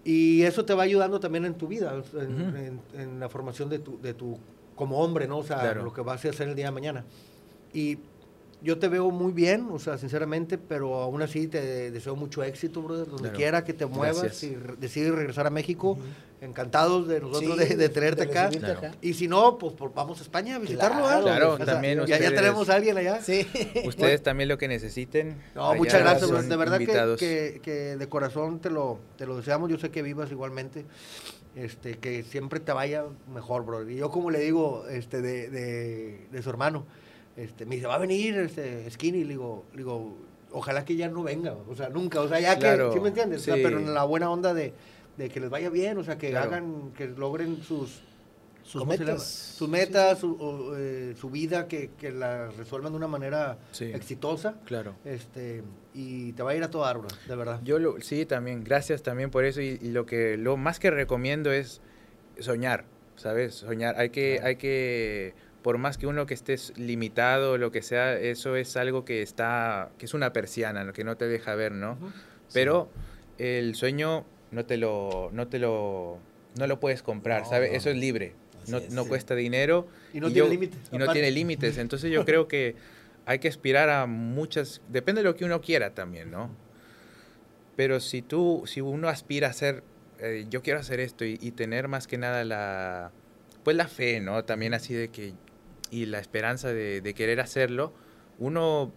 y 0.04 0.42
eso 0.42 0.64
te 0.64 0.74
va 0.74 0.84
ayudando 0.84 1.20
también 1.20 1.44
en 1.44 1.54
tu 1.54 1.66
vida, 1.68 2.00
en, 2.14 2.56
en- 2.94 3.00
en 3.00 3.20
la 3.20 3.28
formación 3.28 3.68
de 3.68 3.80
tu, 3.80 4.00
de 4.00 4.14
tu 4.14 4.38
como 4.76 5.00
hombre, 5.00 5.26
¿no? 5.28 5.38
O 5.38 5.44
sea, 5.44 5.60
Claro. 5.60 5.82
lo 5.84 5.92
que 5.92 6.00
vas 6.00 6.24
a 6.24 6.28
hacer 6.30 6.48
el 6.48 6.54
día 6.54 6.66
de 6.66 6.70
mañana. 6.72 7.04
Y 7.74 7.98
yo 8.62 8.78
te 8.78 8.88
veo 8.88 9.10
muy 9.10 9.32
bien, 9.32 9.68
o 9.72 9.78
sea, 9.78 9.98
sinceramente, 9.98 10.56
pero 10.58 10.94
aún 11.02 11.20
así 11.22 11.48
te 11.48 11.90
deseo 11.90 12.14
mucho 12.16 12.42
éxito, 12.44 12.80
brother, 12.82 13.06
donde 13.06 13.22
Claro. 13.24 13.36
quiera 13.36 13.64
que 13.64 13.72
te 13.72 13.86
muevas 13.86 14.22
Gracias. 14.22 14.52
y 14.52 14.56
re- 14.56 14.76
decides 14.78 15.12
regresar 15.14 15.46
a 15.46 15.50
México, 15.50 15.92
Ujú. 15.92 16.02
encantados 16.40 17.08
de 17.08 17.20
nosotros 17.20 17.58
Sí, 17.60 17.68
de, 17.68 17.76
de 17.76 17.88
tenerte 17.88 18.22
acá. 18.24 18.46
recibirte 18.46 18.72
Claro. 18.72 18.88
acá. 18.88 18.98
Y 19.00 19.14
si 19.14 19.28
no, 19.28 19.58
pues, 19.58 19.72
por- 19.74 19.92
vamos 19.94 20.18
a 20.20 20.22
España 20.22 20.56
a 20.56 20.58
visitarlo, 20.58 21.02
Claro, 21.02 21.24
¿verdad? 21.24 21.36
claro, 21.38 21.52
O 21.54 21.56
sea, 21.56 21.66
también 21.66 21.98
ya, 22.00 22.06
ya 22.06 22.14
ustedes- 22.16 22.34
tenemos 22.34 22.68
a 22.68 22.74
alguien 22.74 22.96
allá. 22.98 23.20
Sí. 23.22 23.46
Ustedes 23.84 24.22
también 24.22 24.48
lo 24.48 24.58
que 24.58 24.68
necesiten. 24.68 25.36
No, 25.54 25.70
allá 25.70 25.78
muchas 25.78 26.00
gracias, 26.00 26.28
son 26.28 26.38
bro. 26.38 26.48
de 26.48 26.56
verdad 26.56 26.78
que, 26.78 27.16
que, 27.18 27.60
que 27.62 27.72
de 27.96 28.08
corazón 28.08 28.60
te 28.60 28.70
lo, 28.70 28.98
te 29.16 29.26
lo 29.26 29.36
deseamos. 29.36 29.70
Yo 29.70 29.78
sé 29.78 29.90
que 29.90 30.02
vivas 30.02 30.30
igualmente, 30.30 30.84
este, 31.56 31.98
que 31.98 32.22
siempre 32.22 32.60
te 32.60 32.72
vaya 32.72 33.04
mejor, 33.32 33.64
bro. 33.64 33.88
Y 33.88 33.96
yo 33.96 34.10
como 34.10 34.30
le 34.30 34.38
digo 34.40 34.84
este, 34.88 35.20
de, 35.20 35.50
de, 35.50 36.26
de 36.30 36.42
su 36.42 36.48
hermano, 36.50 36.86
este, 37.36 37.66
me 37.66 37.76
dice, 37.76 37.86
va 37.86 37.94
a 37.94 37.98
venir 37.98 38.36
este, 38.38 38.90
Skinny, 38.90 39.24
le 39.24 39.30
digo, 39.30 39.64
le 39.72 39.78
digo, 39.78 40.16
ojalá 40.52 40.84
que 40.84 40.96
ya 40.96 41.08
no 41.08 41.22
venga, 41.22 41.54
o 41.68 41.74
sea, 41.74 41.88
nunca, 41.88 42.20
o 42.20 42.28
sea, 42.28 42.40
ya 42.40 42.58
Claro, 42.58 42.90
que, 42.90 42.94
¿sí 42.96 43.00
me 43.00 43.08
entiendes? 43.08 43.40
O 43.40 43.44
sea, 43.44 43.54
sí. 43.56 43.60
pero 43.64 43.78
en 43.78 43.94
la 43.94 44.04
buena 44.04 44.30
onda 44.30 44.52
de, 44.54 44.72
de 45.16 45.28
que 45.28 45.40
les 45.40 45.48
vaya 45.50 45.70
bien, 45.70 45.96
o 45.98 46.04
sea, 46.04 46.18
que 46.18 46.30
Claro. 46.30 46.48
hagan, 46.48 46.92
que 46.96 47.08
logren 47.08 47.62
sus... 47.62 48.02
Sus 48.64 48.86
metas. 48.86 49.24
Sus 49.24 49.68
metas, 49.68 50.20
su, 50.20 50.36
o, 50.38 50.76
eh, 50.76 51.14
su 51.20 51.30
vida, 51.30 51.66
que, 51.66 51.90
que 51.98 52.12
la 52.12 52.46
resuelvan 52.52 52.92
de 52.92 52.96
una 52.98 53.08
manera 53.08 53.58
Sí. 53.72 53.86
exitosa. 53.86 54.54
Claro. 54.66 54.94
Este, 55.04 55.64
y 55.94 56.32
te 56.34 56.44
va 56.44 56.52
a 56.52 56.54
ir 56.54 56.62
a 56.62 56.70
toda 56.70 56.88
árbol, 56.88 57.08
de 57.26 57.34
verdad. 57.34 57.60
Yo 57.64 57.80
lo, 57.80 58.00
sí, 58.00 58.24
también, 58.24 58.62
gracias 58.62 59.02
también 59.02 59.30
por 59.32 59.44
eso 59.44 59.60
y, 59.60 59.80
y 59.82 59.90
lo 59.90 60.06
que 60.06 60.36
lo 60.36 60.56
más 60.56 60.78
que 60.78 60.92
recomiendo 60.92 61.50
es 61.50 61.80
soñar, 62.38 62.84
¿sabes? 63.16 63.54
Soñar, 63.56 63.96
hay 63.98 64.10
que, 64.10 64.34
Claro. 64.36 64.46
hay 64.48 64.56
que, 64.56 65.34
por 65.62 65.78
más 65.78 65.96
que 65.98 66.06
uno 66.06 66.26
que 66.26 66.34
estés 66.34 66.72
limitado, 66.76 67.56
lo 67.58 67.70
que 67.70 67.82
sea, 67.82 68.18
eso 68.18 68.56
es 68.56 68.76
algo 68.76 69.04
que 69.04 69.22
está, 69.22 69.90
que 69.98 70.06
es 70.06 70.14
una 70.14 70.32
persiana, 70.32 70.92
que 70.92 71.04
no 71.04 71.16
te 71.16 71.26
deja 71.28 71.54
ver, 71.54 71.72
¿no? 71.72 71.92
Ujú. 71.92 72.10
Pero 72.52 72.90
el 73.38 73.74
sueño 73.74 74.24
no 74.50 74.66
te 74.66 74.76
lo, 74.76 75.30
no 75.32 75.48
te 75.48 75.58
lo, 75.58 76.18
no 76.58 76.66
lo 76.66 76.80
puedes 76.80 77.02
comprar, 77.02 77.42
No, 77.42 77.48
¿sabes? 77.48 77.70
no. 77.70 77.76
Eso 77.76 77.90
es 77.90 77.96
libre, 77.96 78.34
Así 78.62 78.72
no, 78.72 78.78
es, 78.78 78.92
no 78.92 79.02
sí. 79.04 79.08
cuesta 79.08 79.34
dinero 79.34 79.86
Y 80.12 80.20
no 80.20 80.28
y 80.28 80.32
tiene 80.32 80.48
límites. 80.50 80.78
y 80.90 80.98
no 80.98 81.12
tiene 81.12 81.30
límites. 81.30 81.78
Entonces 81.78 82.10
yo 82.10 82.24
creo 82.24 82.48
que 82.48 82.74
hay 83.24 83.38
que 83.38 83.48
aspirar 83.48 83.88
a 83.88 84.06
muchas, 84.06 84.82
depende 84.88 85.22
de 85.22 85.28
lo 85.28 85.36
que 85.36 85.44
uno 85.44 85.60
quiera 85.60 85.94
también, 85.94 86.30
¿no? 86.30 86.50
Pero 87.76 88.00
si 88.00 88.20
tú, 88.22 88.64
si 88.66 88.80
uno 88.80 89.08
aspira 89.08 89.48
a 89.48 89.52
ser 89.52 89.82
eh, 90.18 90.46
yo 90.50 90.62
quiero 90.62 90.78
hacer 90.78 91.00
esto 91.00 91.24
y, 91.24 91.38
y 91.40 91.50
tener 91.52 91.88
más 91.88 92.06
que 92.06 92.16
nada 92.18 92.44
la, 92.44 93.10
pues 93.64 93.76
la 93.76 93.88
fe, 93.88 94.20
¿no? 94.20 94.44
También 94.44 94.72
así 94.74 94.94
de 94.94 95.08
que, 95.08 95.32
y 95.92 96.06
la 96.06 96.18
esperanza 96.18 96.72
de, 96.72 97.00
de 97.02 97.14
querer 97.14 97.38
hacerlo, 97.38 97.92
uno, 98.38 98.90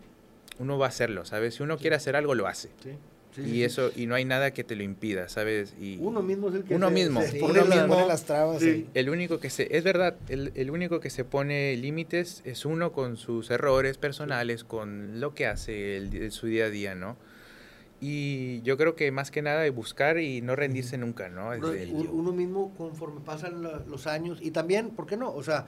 uno 0.59 0.77
va 0.79 0.85
a 0.87 0.89
hacerlo, 0.89 1.25
¿sabes? 1.25 1.55
Si 1.55 1.61
uno 1.61 1.77
quiere 1.77 1.95
hacer 1.97 2.15
algo, 2.15 2.33
lo 2.35 2.47
hace. 2.47 2.69
Sí, 2.81 2.91
sí, 3.35 3.41
y 3.41 3.45
sí, 3.51 3.63
eso, 3.65 3.91
y 3.97 4.05
no 4.07 4.15
hay 4.15 4.23
nada 4.23 4.51
que 4.51 4.63
te 4.63 4.77
lo 4.77 4.83
impida, 4.83 5.27
¿sabes? 5.27 5.75
Y 5.77 5.97
Uno 5.99 6.21
mismo 6.23 6.47
es 6.47 6.55
el 6.55 6.63
que 6.63 6.73
Uno 6.73 6.87
se- 6.87 6.93
mismo. 6.93 7.21
se 7.21 7.31
Sí, 7.31 7.39
pone 7.39 7.59
uno 7.59 7.65
la- 7.69 7.75
mismo 7.75 7.93
pone 7.95 8.07
las 8.07 8.23
trabas. 8.23 8.61
Sí. 8.61 8.87
el 8.93 9.09
único 9.09 9.41
que 9.41 9.49
se, 9.49 9.75
es 9.77 9.83
verdad, 9.83 10.15
el, 10.29 10.53
el 10.55 10.71
único 10.71 11.01
que 11.01 11.09
se 11.09 11.25
pone 11.25 11.75
límites 11.75 12.41
es 12.45 12.63
uno 12.65 12.93
con 12.93 13.17
sus 13.17 13.51
errores 13.51 13.97
personales, 13.97 14.63
con 14.63 15.19
lo 15.19 15.35
que 15.35 15.47
hace 15.47 15.97
el, 15.97 16.09
di- 16.09 16.31
su 16.31 16.47
día 16.47 16.65
a 16.65 16.69
día, 16.69 16.95
¿no? 16.95 17.17
Y 18.01 18.61
yo 18.61 18.77
creo 18.77 18.95
que 18.95 19.11
más 19.11 19.31
que 19.31 19.41
nada 19.41 19.61
de 19.61 19.69
buscar 19.69 20.19
y 20.19 20.41
no 20.41 20.55
rendirse 20.55 20.97
nunca, 20.97 21.27
¿no? 21.29 21.49
Uno, 21.49 21.71
el- 21.73 21.91
uno 21.93 22.31
mismo 22.31 22.73
conforme 22.77 23.19
pasan 23.21 23.63
la- 23.63 23.83
los 23.87 24.07
años 24.07 24.39
y 24.41 24.51
también, 24.51 24.91
¿por 24.91 25.05
qué 25.07 25.17
no? 25.17 25.33
O 25.33 25.43
sea, 25.43 25.65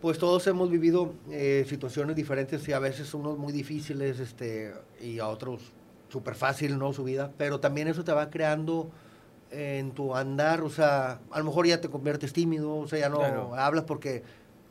pues 0.00 0.18
todos 0.18 0.46
hemos 0.46 0.70
vivido 0.70 1.12
eh, 1.30 1.64
situaciones 1.68 2.16
diferentes 2.16 2.66
y 2.68 2.72
a 2.72 2.78
veces 2.78 3.12
unos 3.14 3.36
muy 3.38 3.52
difíciles 3.52 4.18
este, 4.18 4.72
y 5.00 5.18
a 5.18 5.28
otros 5.28 5.60
súper 6.08 6.34
fácil, 6.34 6.78
¿no? 6.78 6.92
Su 6.92 7.04
vida, 7.04 7.32
pero 7.36 7.60
también 7.60 7.86
eso 7.88 8.02
te 8.04 8.12
va 8.12 8.30
creando 8.30 8.90
en 9.50 9.92
tu 9.92 10.14
andar, 10.16 10.62
o 10.62 10.70
sea, 10.70 11.20
a 11.30 11.38
lo 11.38 11.44
mejor 11.44 11.66
ya 11.66 11.80
te 11.80 11.88
conviertes 11.88 12.32
tímido, 12.32 12.76
o 12.76 12.86
sea, 12.88 12.98
ya 13.00 13.08
no 13.08 13.18
Claro. 13.18 13.54
hablas 13.54 13.84
porque 13.84 14.22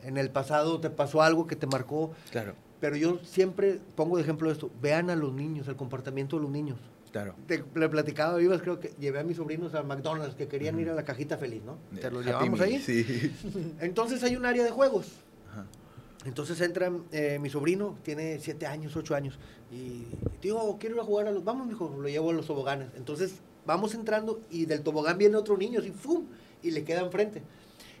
en 0.02 0.16
el 0.16 0.30
pasado 0.30 0.80
te 0.80 0.90
pasó 0.90 1.22
algo 1.22 1.46
que 1.46 1.56
te 1.56 1.66
marcó, 1.66 2.12
Claro, 2.30 2.54
pero 2.80 2.96
yo 2.96 3.18
siempre 3.22 3.78
pongo 3.94 4.16
de 4.16 4.22
ejemplo 4.22 4.50
esto, 4.50 4.70
vean 4.80 5.10
a 5.10 5.16
los 5.16 5.32
niños, 5.32 5.68
el 5.68 5.76
comportamiento 5.76 6.36
de 6.36 6.42
los 6.42 6.50
niños 6.50 6.78
claro. 7.12 7.34
te 7.46 7.64
le 7.74 7.88
platicaba 7.88 8.36
vivas, 8.36 8.62
creo 8.62 8.80
que 8.80 8.92
llevé 8.98 9.20
a 9.20 9.24
mis 9.24 9.36
sobrinos 9.36 9.74
a 9.74 9.82
McDonald's 9.82 10.34
que 10.34 10.48
querían 10.48 10.78
ir 10.80 10.90
a 10.90 10.94
la 10.94 11.04
cajita 11.04 11.38
feliz, 11.38 11.62
¿no? 11.64 11.78
Te 12.00 12.10
los 12.10 12.24
llevamos 12.24 12.60
ahí. 12.60 12.78
Sí. 12.78 13.32
Entonces 13.80 14.22
hay 14.22 14.36
un 14.36 14.46
área 14.46 14.64
de 14.64 14.70
juegos. 14.70 15.08
Ajá. 15.50 15.66
Entonces 16.26 16.60
entra 16.60 16.92
eh, 17.12 17.38
mi 17.40 17.48
sobrino, 17.48 17.96
tiene 18.02 18.38
siete 18.40 18.66
años, 18.66 18.94
ocho 18.94 19.14
años, 19.14 19.38
y 19.72 20.04
digo, 20.42 20.76
quiero 20.78 20.96
ir 20.96 21.00
a 21.00 21.04
jugar 21.04 21.28
a 21.28 21.30
los, 21.30 21.44
vamos, 21.44 21.66
mijo, 21.66 21.88
lo 21.98 22.08
llevo 22.08 22.30
a 22.30 22.32
los 22.34 22.46
toboganes. 22.46 22.88
Entonces 22.94 23.36
vamos 23.64 23.94
entrando 23.94 24.40
y 24.50 24.66
del 24.66 24.82
tobogán 24.82 25.16
viene 25.16 25.36
otro 25.36 25.56
niño, 25.56 25.80
así, 25.80 25.90
¡fum! 25.90 26.26
Y 26.62 26.72
le 26.72 26.84
queda 26.84 27.00
enfrente. 27.00 27.42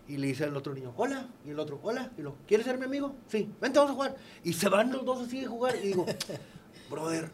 Y 0.06 0.18
le 0.18 0.26
dice 0.26 0.44
al 0.44 0.56
otro 0.56 0.74
niño, 0.74 0.92
hola, 0.96 1.28
y 1.46 1.50
el 1.50 1.58
otro, 1.58 1.80
hola, 1.82 2.10
y 2.18 2.22
lo, 2.22 2.34
¿quieres 2.46 2.66
ser 2.66 2.76
mi 2.76 2.84
amigo? 2.84 3.14
Sí, 3.28 3.48
vente, 3.60 3.78
vamos 3.78 3.92
a 3.92 3.94
jugar. 3.94 4.16
Y 4.44 4.52
se 4.52 4.68
van 4.68 4.92
los 4.92 5.04
dos 5.04 5.26
así 5.26 5.44
a 5.44 5.48
jugar, 5.48 5.76
y 5.76 5.88
digo, 5.88 6.04
brother, 6.90 7.30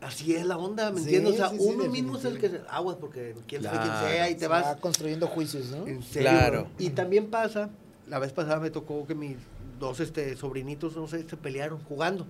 así 0.00 0.34
es 0.34 0.46
la 0.46 0.56
onda, 0.56 0.90
¿me 0.90 0.98
Sí, 1.00 1.04
entiendes? 1.04 1.34
O 1.34 1.36
sea, 1.36 1.48
sí, 1.50 1.58
sí, 1.58 1.64
uno 1.66 1.84
mismo 1.88 2.16
es 2.16 2.24
el 2.24 2.38
que 2.38 2.48
se, 2.50 2.60
aguas, 2.68 2.96
porque 3.00 3.34
quién 3.46 3.62
sabe 3.62 3.78
Claro. 3.78 3.92
quién 4.00 4.12
sea, 4.12 4.30
y 4.30 4.34
te 4.34 4.40
se 4.40 4.48
vas 4.48 4.64
va 4.64 4.76
construyendo 4.76 5.26
juicios, 5.26 5.66
¿no? 5.70 5.86
en 5.86 6.02
serio. 6.02 6.30
Claro. 6.30 6.66
Y 6.78 6.90
también 6.90 7.28
pasa, 7.28 7.70
la 8.08 8.18
vez 8.18 8.32
pasada 8.32 8.60
me 8.60 8.70
tocó 8.70 9.06
que 9.06 9.14
mis 9.14 9.36
dos 9.78 10.00
este, 10.00 10.36
sobrinitos, 10.36 10.96
no 10.96 11.06
sé, 11.08 11.28
se 11.28 11.36
pelearon 11.36 11.80
jugando. 11.84 12.26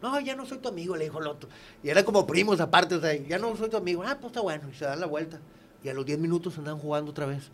No, 0.00 0.18
ya 0.18 0.34
no 0.34 0.44
soy 0.46 0.58
tu 0.58 0.68
amigo, 0.68 0.96
le 0.96 1.04
dijo 1.04 1.20
el 1.20 1.28
otro. 1.28 1.48
Y 1.82 1.88
era 1.88 2.04
como 2.04 2.26
primos 2.26 2.60
aparte, 2.60 2.96
o 2.96 3.00
sea, 3.00 3.14
ya 3.14 3.38
no 3.38 3.54
soy 3.56 3.70
tu 3.70 3.76
amigo. 3.76 4.02
Ah, 4.04 4.16
pues 4.20 4.32
está 4.32 4.40
bueno. 4.40 4.68
Y 4.68 4.74
se 4.74 4.84
dan 4.84 4.98
la 4.98 5.06
vuelta. 5.06 5.38
Y 5.84 5.88
a 5.88 5.94
los 5.94 6.04
10 6.04 6.18
minutos 6.18 6.58
andan 6.58 6.76
jugando 6.76 7.12
otra 7.12 7.26
vez. 7.26 7.50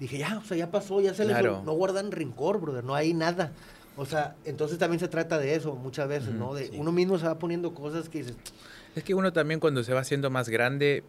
Dije, 0.00 0.18
ya, 0.18 0.38
o 0.38 0.44
sea, 0.44 0.56
ya 0.56 0.70
pasó, 0.70 1.00
ya 1.00 1.14
se 1.14 1.24
les... 1.24 1.36
Claro. 1.36 1.62
No 1.64 1.72
guardan 1.72 2.10
rencor, 2.10 2.60
brother, 2.60 2.82
no 2.82 2.96
hay 2.96 3.14
nada. 3.14 3.52
O 3.98 4.06
sea, 4.06 4.36
entonces 4.44 4.78
también 4.78 5.00
se 5.00 5.08
trata 5.08 5.38
de 5.38 5.54
eso 5.56 5.74
muchas 5.74 6.08
veces, 6.08 6.28
Ujú, 6.28 6.38
¿no? 6.38 6.54
De 6.54 6.66
sí. 6.68 6.76
uno 6.76 6.92
mismo 6.92 7.18
se 7.18 7.26
va 7.26 7.38
poniendo 7.38 7.74
cosas 7.74 8.08
que 8.08 8.18
dices, 8.18 8.36
Es 8.94 9.02
que 9.02 9.12
uno 9.12 9.32
también 9.32 9.58
cuando 9.58 9.82
se 9.82 9.92
va 9.92 10.00
haciendo 10.00 10.30
más 10.30 10.48
grande, 10.48 11.02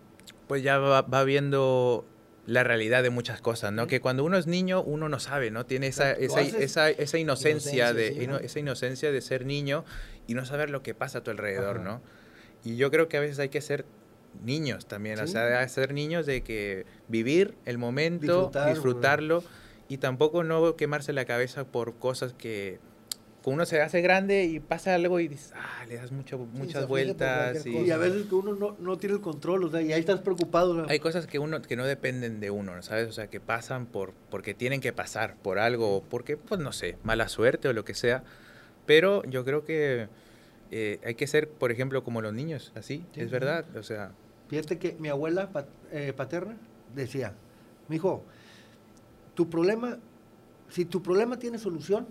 pues 0.48 0.64
ya 0.64 0.80
va, 0.80 1.03
va 1.03 1.24
viendo 1.24 2.03
la 2.48 2.64
realidad 2.64 3.03
de 3.03 3.11
muchas 3.11 3.41
cosas, 3.41 3.72
¿no? 3.72 3.84
Sí. 3.84 3.90
Que 3.90 4.02
cuando 4.02 4.24
uno 4.24 4.36
es 4.38 4.48
niño, 4.48 4.82
uno 4.82 5.07
no 5.07 5.20
sabe, 5.20 5.52
¿no? 5.52 5.68
Tiene 5.68 5.86
esa, 5.86 6.11
esa, 6.14 6.41
esa, 6.41 6.90
esa 6.90 7.18
inocencia, 7.20 7.91
Inocencia, 7.91 7.94
de, 7.94 8.14
sí, 8.20 8.26
¿no? 8.28 8.38
esa 8.38 8.60
inocencia 8.60 9.11
de 9.11 9.22
ser 9.22 9.45
niño 9.45 9.86
y 10.26 10.34
no 10.34 10.45
saber 10.45 10.72
lo 10.72 10.82
que 10.82 10.95
pasa 10.95 11.20
a 11.20 11.24
tu 11.24 11.30
alrededor, 11.30 11.78
Ajá. 11.78 11.86
¿no? 11.86 12.02
Y 12.64 12.76
yo 12.76 12.90
creo 12.90 13.07
que 13.07 13.18
a 13.18 13.20
veces 13.20 13.38
hay 13.38 13.49
que 13.49 13.61
ser 13.61 13.86
niños 14.44 14.88
también, 14.88 15.20
o 15.20 15.28
Sí. 15.28 15.34
sea, 15.34 15.68
ser 15.70 15.94
niños 15.94 16.26
de 16.26 16.41
que 16.41 16.88
vivir 17.07 17.56
el 17.66 17.78
momento, 17.78 18.45
Disfrutar, 18.45 18.70
disfrutarlo 18.74 19.44
y 19.90 19.98
tampoco 19.98 20.44
no 20.44 20.76
quemarse 20.78 21.11
la 21.11 21.26
cabeza 21.26 21.66
por 21.66 21.95
cosas 21.95 22.34
que 22.34 22.80
uno 23.45 23.66
se 23.66 23.82
hace 23.82 24.02
grande 24.02 24.44
y 24.45 24.60
pasa 24.60 24.94
algo 24.94 25.20
y 25.20 25.28
dices, 25.28 25.53
ah, 25.56 25.84
le 25.88 25.95
das 25.95 26.11
mucho, 26.11 26.38
muchas 26.38 26.82
por 26.82 26.90
vueltas. 26.90 27.66
y- 27.66 27.78
y 27.80 27.90
a 27.91 27.98
veces 27.98 28.28
que 28.28 28.36
uno 28.36 28.53
no, 28.53 28.76
no 28.80 28.98
tiene 28.98 29.16
el 29.16 29.22
control, 29.22 29.64
o 29.64 29.70
sea, 29.72 29.82
y 29.82 29.91
ahí 29.91 30.02
estás 30.02 30.20
preocupado. 30.20 30.74
o 30.74 30.76
sea, 30.76 30.86
hay 30.91 30.99
cosas 30.99 31.26
que 31.26 31.40
uno 31.40 31.60
que 31.61 31.76
no 31.76 31.86
dependen 31.86 32.40
de 32.41 32.52
uno, 32.52 32.80
¿sabes? 32.84 33.07
O 33.07 33.11
sea, 33.11 33.28
que 33.28 33.40
pasan 33.40 33.88
por 33.88 34.14
porque 34.30 34.53
tienen 34.53 34.82
que 34.82 34.94
pasar 34.94 35.36
por 35.38 35.57
algo, 35.57 35.98
o 35.98 36.03
porque 36.03 36.38
pues 36.38 36.61
no 36.61 36.72
sé, 36.72 36.98
mala 37.03 37.28
suerte 37.28 37.68
o 37.68 37.74
lo 37.74 37.84
que 37.86 37.95
sea. 37.95 38.24
Pero 38.86 39.24
yo 39.24 39.44
creo 39.44 39.66
que 39.66 40.07
eh, 40.70 40.99
hay 41.03 41.16
que 41.16 41.26
ser, 41.26 41.49
por 41.49 41.72
ejemplo, 41.72 42.03
como 42.03 42.22
los 42.22 42.34
niños, 42.34 42.72
así, 42.76 43.03
Sí, 43.16 43.22
es 43.22 43.28
sí. 43.28 43.32
verdad. 43.32 43.66
O 43.76 43.82
sea, 43.84 44.11
Fíjate 44.49 44.78
que 44.78 44.95
mi 44.99 45.07
abuela 45.10 45.49
pat- 45.52 45.68
eh, 45.91 46.14
paterna 46.16 46.57
decía, 46.94 47.34
mijo, 47.88 48.24
tu 49.36 49.50
problema, 49.50 49.98
si 50.70 50.86
tu 50.86 51.02
problema 51.02 51.38
tiene 51.40 51.58
solución, 51.58 52.08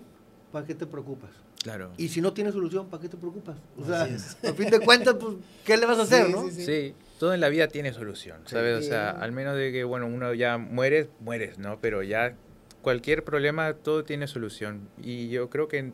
¿para 0.51 0.65
qué 0.65 0.75
te 0.75 0.85
preocupas? 0.85 1.31
claro. 1.61 1.91
Y 1.97 2.07
si 2.07 2.21
no 2.21 2.31
tiene 2.31 2.51
solución, 2.53 2.87
¿para 2.87 3.01
qué 3.01 3.09
te 3.09 3.17
preocupas? 3.17 3.57
O 3.77 3.85
sea, 3.85 4.03
a 4.49 4.53
fin 4.53 4.69
de 4.69 4.79
cuentas, 4.79 5.15
pues, 5.19 5.35
¿qué 5.65 5.75
le 5.77 5.85
vas 5.85 5.99
a 5.99 6.03
hacer, 6.03 6.27
Sí, 6.27 6.31
no? 6.31 6.49
sí, 6.49 6.65
Sí. 6.65 6.95
todo 7.19 7.33
en 7.33 7.41
la 7.41 7.49
vida 7.49 7.67
tiene 7.67 7.91
solución, 7.91 8.41
¿sabes? 8.45 8.77
O 8.79 8.81
sea, 8.81 9.09
al 9.11 9.31
menos 9.33 9.57
de 9.57 9.71
que, 9.73 9.83
bueno, 9.83 10.07
uno 10.07 10.33
ya 10.33 10.57
mueres, 10.57 11.09
mueres, 11.19 11.57
¿no? 11.59 11.77
Pero 11.81 12.01
ya 12.01 12.35
cualquier 12.81 13.25
problema, 13.25 13.73
todo 13.73 14.05
tiene 14.05 14.27
solución. 14.27 14.87
Y 15.03 15.27
yo 15.27 15.49
creo 15.49 15.67
que, 15.67 15.91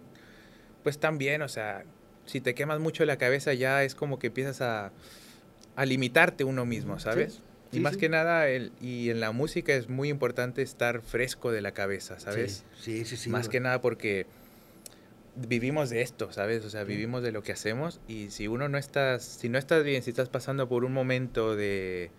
pues 0.84 1.00
también, 1.00 1.42
o 1.42 1.48
sea, 1.50 1.84
si 2.28 2.42
te 2.42 2.54
quemas 2.54 2.80
mucho 2.80 3.04
la 3.06 3.18
cabeza, 3.18 3.54
ya 3.56 3.84
es 3.84 3.96
como 3.96 4.20
que 4.20 4.28
empiezas 4.28 4.62
a, 4.62 4.92
a 5.76 5.86
limitarte 5.86 6.44
uno 6.44 6.64
mismo, 6.66 7.00
¿sabes? 7.00 7.42
Sí, 7.76 7.80
y 7.80 7.82
más 7.82 7.94
sí. 7.94 8.00
que 8.00 8.10
nada, 8.10 8.48
el, 8.48 8.72
y 8.82 9.10
en 9.10 9.20
la 9.20 9.32
música 9.32 9.74
es 9.74 9.90
muy 9.90 10.10
importante 10.10 10.62
estar 10.62 11.02
fresco 11.02 11.52
de 11.52 11.62
la 11.62 11.72
cabeza, 11.72 12.20
¿sabes? 12.20 12.64
Sí, 12.80 13.06
sí, 13.06 13.18
sí. 13.18 13.30
más 13.30 13.50
que 13.50 13.60
nada 13.60 13.82
porque 13.82 14.26
vivimos 15.36 15.90
de 15.90 16.02
esto, 16.02 16.32
¿sabes? 16.32 16.64
O 16.66 16.70
sea, 16.70 16.84
vivimos 16.84 17.22
de 17.24 17.32
lo 17.32 17.44
que 17.44 17.52
hacemos 17.52 18.00
y 18.08 18.30
si 18.32 18.48
uno 18.48 18.70
no 18.70 18.78
estás, 18.78 19.24
si 19.24 19.50
no 19.50 19.58
estás 19.58 19.84
bien, 19.84 20.02
si 20.02 20.10
estás 20.10 20.30
pasando 20.30 20.68
por 20.68 20.86
un 20.86 20.94
momento 20.94 21.56
de, 21.56 22.12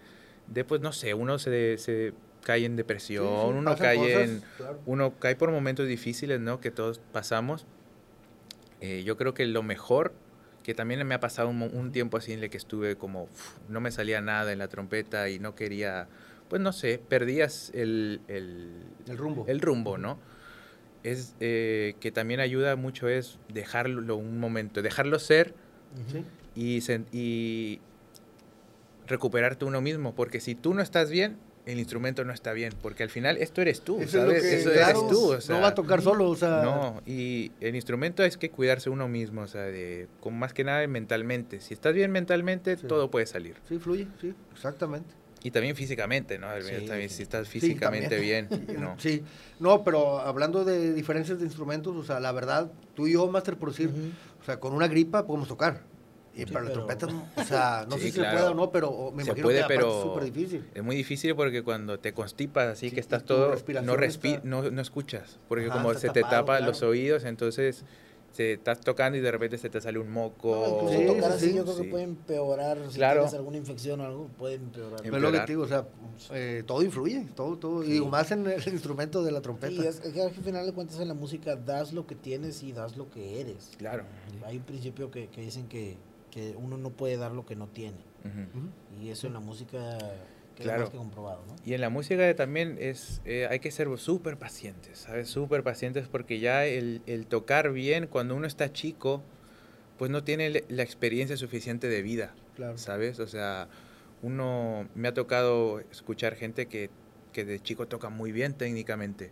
de 0.49 0.65
pues 0.65 0.81
no 0.81 0.93
sé, 0.93 1.15
uno 1.15 1.39
se, 1.39 1.79
se 1.79 2.13
cae 2.45 2.65
en 2.65 2.77
depresión, 2.77 3.27
sí, 3.27 3.59
uno 3.59 3.77
cae 3.77 3.97
cosas, 3.97 4.29
en, 4.29 4.43
claro. 4.57 4.81
uno 4.87 5.19
cae 5.19 5.37
por 5.37 5.51
momentos 5.51 5.89
difíciles, 5.89 6.41
¿no? 6.41 6.61
Que 6.61 6.71
todos 6.71 7.01
pasamos. 7.13 7.67
Eh, 8.81 9.03
yo 9.05 9.17
creo 9.17 9.33
que 9.33 9.47
lo 9.47 9.63
mejor, 9.63 10.13
que 10.67 10.75
también 10.75 11.07
me 11.07 11.15
ha 11.15 11.21
pasado 11.21 11.49
un, 11.49 11.63
un 11.63 11.93
tiempo 11.93 12.17
así 12.17 12.33
en 12.33 12.43
el 12.43 12.51
que 12.51 12.57
estuve 12.57 12.97
como, 12.97 13.23
uf, 13.33 13.59
no 13.69 13.81
me 13.81 13.93
salía 13.93 14.21
nada 14.21 14.53
en 14.53 14.59
la 14.59 14.67
trompeta 14.67 15.29
y 15.29 15.39
no 15.39 15.55
quería, 15.55 16.09
pues 16.49 16.61
no 16.61 16.73
sé, 16.73 16.99
perdías 17.09 17.71
el, 17.73 18.21
el, 18.27 18.73
El 19.07 19.17
rumbo. 19.17 19.45
el 19.47 19.61
rumbo, 19.61 19.97
¿no? 19.97 20.19
Es 21.05 21.37
eh, 21.39 21.95
que 22.01 22.11
también 22.11 22.41
ayuda 22.41 22.75
mucho 22.75 23.09
es 23.09 23.39
dejarlo 23.49 24.17
un 24.17 24.41
momento, 24.41 24.83
dejarlo 24.83 25.21
ser 25.21 25.55
Sí. 26.11 26.25
y, 26.57 27.17
y 27.17 27.81
recuperarte 29.07 29.65
uno 29.67 29.81
mismo, 29.81 30.17
porque 30.17 30.41
si 30.41 30.57
tú 30.57 30.75
no 30.75 30.83
estás 30.83 31.11
bien, 31.13 31.37
el 31.67 31.79
instrumento 31.79 32.25
no 32.25 32.33
está 32.33 32.53
bien, 32.53 32.73
porque 32.81 33.03
al 33.03 33.11
final 33.11 33.37
esto 33.39 33.61
eres 33.61 33.81
tú, 33.83 34.01
Eso 34.01 34.19
¿sabes? 34.19 34.45
Eso 34.45 34.71
claro, 34.73 34.99
eres 35.01 35.11
tú, 35.11 35.33
o 35.33 35.41
sea, 35.41 35.57
no 35.57 35.63
va 35.63 35.69
a 35.69 35.75
tocar 35.75 36.01
solo, 36.01 36.31
o 36.31 36.37
sea, 36.37 36.63
no, 36.63 37.03
y 37.05 37.51
el 37.61 37.75
instrumento 37.75 38.23
es 38.25 38.37
que 38.37 38.51
cuidarse 38.51 38.89
uno 38.89 39.09
mismo, 39.09 39.43
o 39.43 39.47
sea, 39.49 39.63
de, 39.63 40.07
con 40.21 40.39
más 40.39 40.53
que 40.53 40.63
nada 40.65 40.87
mentalmente. 40.87 41.61
Si 41.61 41.75
estás 41.75 41.93
bien 41.93 42.13
mentalmente, 42.13 42.77
Sí. 42.77 42.87
todo 42.87 43.11
puede 43.11 43.27
salir. 43.27 43.57
sí, 43.69 43.79
fluye, 43.79 44.07
sí, 44.21 44.33
exactamente. 44.55 45.13
Y 45.43 45.51
también 45.51 45.77
físicamente, 45.77 46.39
¿no? 46.39 46.49
Sí, 46.61 46.87
también, 46.87 47.09
sí. 47.09 47.17
si 47.17 47.23
estás 47.23 47.49
físicamente 47.49 48.19
bien, 48.19 48.49
¿no? 48.81 48.97
Sí, 48.99 49.23
no, 49.61 49.85
pero 49.85 50.19
hablando 50.21 50.65
de 50.65 50.93
diferencias 50.93 51.39
de 51.39 51.45
instrumentos, 51.45 51.95
o 51.97 52.05
sea, 52.05 52.19
la 52.21 52.33
verdad, 52.33 52.71
tú 52.95 53.07
y 53.07 53.13
yo, 53.13 53.27
Master, 53.29 53.57
por 53.57 53.71
decir, 53.71 53.91
o 54.41 54.45
sea, 54.45 54.59
con 54.59 54.73
una 54.73 54.89
gripa 54.89 55.27
podemos 55.27 55.47
tocar. 55.49 55.83
Y 56.37 56.41
Sí, 56.41 56.53
para 56.53 56.67
la 56.67 56.71
pero- 56.73 56.85
trompeta, 56.87 57.07
no, 57.07 57.27
o 57.35 57.45
sea, 57.45 57.87
no 57.89 57.97
Sí, 57.97 58.03
sé 58.03 58.07
si 58.09 58.13
claro. 58.19 58.31
se 58.31 58.37
puede 58.45 58.51
o 58.51 58.55
no, 58.55 58.71
pero 58.71 59.11
me 59.13 59.23
Se 59.25 59.31
imagino 59.31 59.45
puede, 59.47 59.61
que 59.63 59.67
pero 59.69 59.97
es 59.97 60.03
súper 60.03 60.25
difícil. 60.25 60.69
es 60.75 60.83
muy 60.85 60.95
difícil 60.97 61.35
porque 61.35 61.63
cuando 61.63 61.99
te 61.99 62.13
constipas 62.13 62.69
así 62.69 62.89
Sí, 62.89 62.91
que 62.91 62.97
y 62.97 63.01
estás 63.01 63.25
todo, 63.25 63.55
no, 63.83 63.97
respi 63.97 64.33
está- 64.35 64.41
no, 64.45 64.71
no 64.71 64.83
escuchas, 64.83 65.39
porque 65.49 65.67
Ajá, 65.67 65.79
como 65.83 65.95
se 65.95 66.11
te 66.11 66.21
tapan 66.21 66.45
claro. 66.59 66.67
los 66.67 66.83
oídos, 66.83 67.25
entonces 67.25 67.85
se 68.33 68.53
estás 68.53 68.81
tocando 68.81 69.17
y 69.17 69.23
de 69.23 69.31
repente 69.31 69.57
se 69.57 69.71
te 69.71 69.81
sale 69.81 69.99
un 69.99 70.11
moco. 70.11 70.55
No, 70.55 70.75
incluso 70.91 70.99
Sí, 70.99 71.07
tocar 71.07 71.31
sí, 71.31 71.37
así 71.39 71.47
sí. 71.53 71.57
yo 71.57 71.63
creo 71.65 71.77
Sí. 71.77 71.83
que 71.85 71.89
puede 71.89 72.05
empeorar 72.05 72.79
si 72.91 72.97
Claro. 72.97 73.21
tienes 73.23 73.33
alguna 73.35 73.57
infección 73.57 74.01
o 74.03 74.05
algo, 74.05 74.27
puede 74.37 74.57
empeorar. 74.57 75.01
Pero 75.03 75.19
lo 75.19 75.33
que 75.33 75.39
te 75.41 75.47
digo, 75.47 75.63
o 75.63 75.69
sea, 75.69 75.87
eh, 76.33 76.63
todo 76.67 76.83
influye, 76.83 77.27
todo, 77.35 77.57
todo, 77.57 77.83
y 77.83 77.93
digo, 77.93 78.09
más 78.11 78.31
en 78.33 78.47
el 78.47 78.63
instrumento 78.71 79.23
de 79.25 79.33
la 79.33 79.41
trompeta. 79.41 79.81
Sí, 79.81 79.89
es, 79.89 80.05
es 80.05 80.13
que 80.13 80.21
al 80.21 80.33
final 80.33 80.67
de 80.67 80.75
cuentas 80.75 81.01
en 81.01 81.09
la 81.09 81.15
música 81.15 81.57
das 81.57 81.95
lo 81.95 82.07
que 82.07 82.15
tienes 82.15 82.63
y 82.63 82.73
das 82.73 82.99
lo 82.99 83.09
que 83.11 83.41
eres. 83.41 83.71
Claro. 83.79 84.05
Hay 84.45 84.59
un 84.59 84.65
principio 84.65 85.11
que, 85.11 85.29
que 85.29 85.41
dicen 85.41 85.67
que, 85.67 85.97
que 86.37 86.55
uno 86.55 86.77
no 86.77 86.91
puede 86.91 87.17
dar 87.17 87.33
lo 87.33 87.47
que 87.47 87.57
no 87.57 87.67
tiene. 87.69 87.97
Ujú. 88.23 88.59
Ujú. 88.59 89.03
Y 89.03 89.09
eso 89.09 89.27
en 89.27 89.33
la 89.33 89.41
música 89.41 89.97
Claro. 90.55 90.83
más 90.83 90.91
que 90.91 90.99
comprobado, 90.99 91.43
¿no? 91.47 91.57
Y 91.65 91.73
en 91.73 91.81
la 91.81 91.89
música 91.89 92.35
también 92.35 92.77
es, 92.79 93.23
eh, 93.25 93.47
hay 93.49 93.59
que 93.59 93.71
ser 93.71 93.89
súper 93.99 94.37
pacientes, 94.37 94.99
¿sabes? 94.99 95.29
Súper 95.29 95.63
pacientes 95.63 96.09
porque 96.09 96.39
ya 96.39 96.67
el, 96.67 97.01
el 97.07 97.27
tocar 97.27 97.73
bien 97.73 98.07
cuando 98.07 98.35
uno 98.37 98.47
está 98.47 98.71
chico, 98.71 99.23
pues 99.99 100.11
no 100.11 100.25
tiene 100.25 100.63
la 100.69 100.83
experiencia 100.83 101.39
suficiente 101.39 101.89
de 101.89 102.03
vida, 102.03 102.35
Claro. 102.55 102.77
¿sabes? 102.77 103.19
O 103.19 103.27
sea, 103.27 103.69
uno, 104.23 104.89
me 104.95 105.09
ha 105.09 105.15
tocado 105.15 105.81
escuchar 105.91 106.35
gente 106.37 106.67
que, 106.67 106.91
que 107.33 107.47
de 107.47 107.61
chico 107.61 107.87
toca 107.89 108.11
muy 108.11 108.31
bien 108.33 108.53
técnicamente 108.55 109.31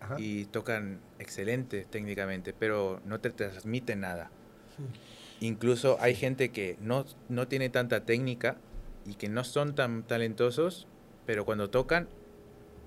Ajá. 0.00 0.16
y 0.18 0.44
tocan 0.46 1.00
excelente 1.18 1.86
técnicamente, 1.90 2.52
pero 2.52 3.00
no 3.06 3.18
te 3.18 3.30
transmiten 3.30 4.00
nada. 4.00 4.30
Incluso 5.40 5.96
hay 6.00 6.14
gente 6.14 6.50
que 6.50 6.76
no, 6.80 7.04
no 7.28 7.46
tiene 7.48 7.68
tanta 7.70 8.04
técnica 8.04 8.56
y 9.06 9.14
que 9.14 9.28
no 9.28 9.44
son 9.44 9.74
tan 9.74 10.02
talentosos, 10.02 10.86
pero 11.26 11.44
cuando 11.44 11.70
tocan 11.70 12.08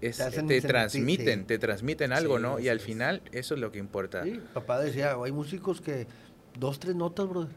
es- 0.01 0.17
Te 0.17 0.23
te, 0.23 0.29
hacen 0.29 0.47
sentir, 0.47 0.67
transmiten, 0.67 1.39
sí. 1.41 1.45
te 1.45 1.59
transmiten 1.59 2.11
algo, 2.11 2.37
Sí, 2.37 2.43
¿no? 2.43 2.59
Y 2.59 2.69
al 2.69 2.79
final 2.79 3.21
eso 3.31 3.53
es 3.53 3.59
lo 3.61 3.71
que 3.71 3.79
importa. 3.79 4.23
Sí, 4.23 4.39
papá 4.53 4.79
decía, 4.79 5.15
hay 5.23 5.31
músicos 5.31 5.79
que 5.79 6.07
dos, 6.59 6.79
tres 6.79 6.95
notas, 6.95 7.27
brother. 7.27 7.51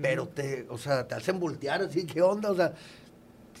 Pero 0.00 0.26
te, 0.26 0.66
o 0.70 0.78
sea, 0.78 1.06
te 1.06 1.14
hacen 1.14 1.38
voltear 1.38 1.82
así, 1.82 2.04
¿qué 2.04 2.20
onda? 2.22 2.50
O 2.50 2.54
sea, 2.54 2.74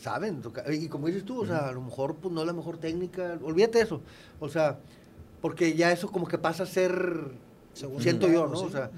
saben 0.00 0.40
tocar. 0.42 0.72
Y 0.72 0.88
como 0.88 1.06
dices 1.08 1.24
tú, 1.24 1.42
o 1.42 1.46
sea, 1.46 1.68
a 1.68 1.72
lo 1.72 1.80
mejor 1.80 2.16
pues 2.16 2.32
no 2.32 2.40
es 2.40 2.46
la 2.46 2.52
mejor 2.52 2.78
técnica, 2.78 3.38
olvídate 3.42 3.80
eso. 3.80 4.00
O 4.40 4.48
sea, 4.48 4.78
porque 5.40 5.74
ya 5.74 5.92
eso 5.92 6.10
como 6.10 6.26
que 6.26 6.38
pasa 6.38 6.64
a 6.64 6.66
ser, 6.66 7.30
Segundo 7.72 8.02
siento 8.02 8.28
yo, 8.28 8.46
¿no? 8.46 8.60
O 8.60 8.70
sea, 8.70 8.90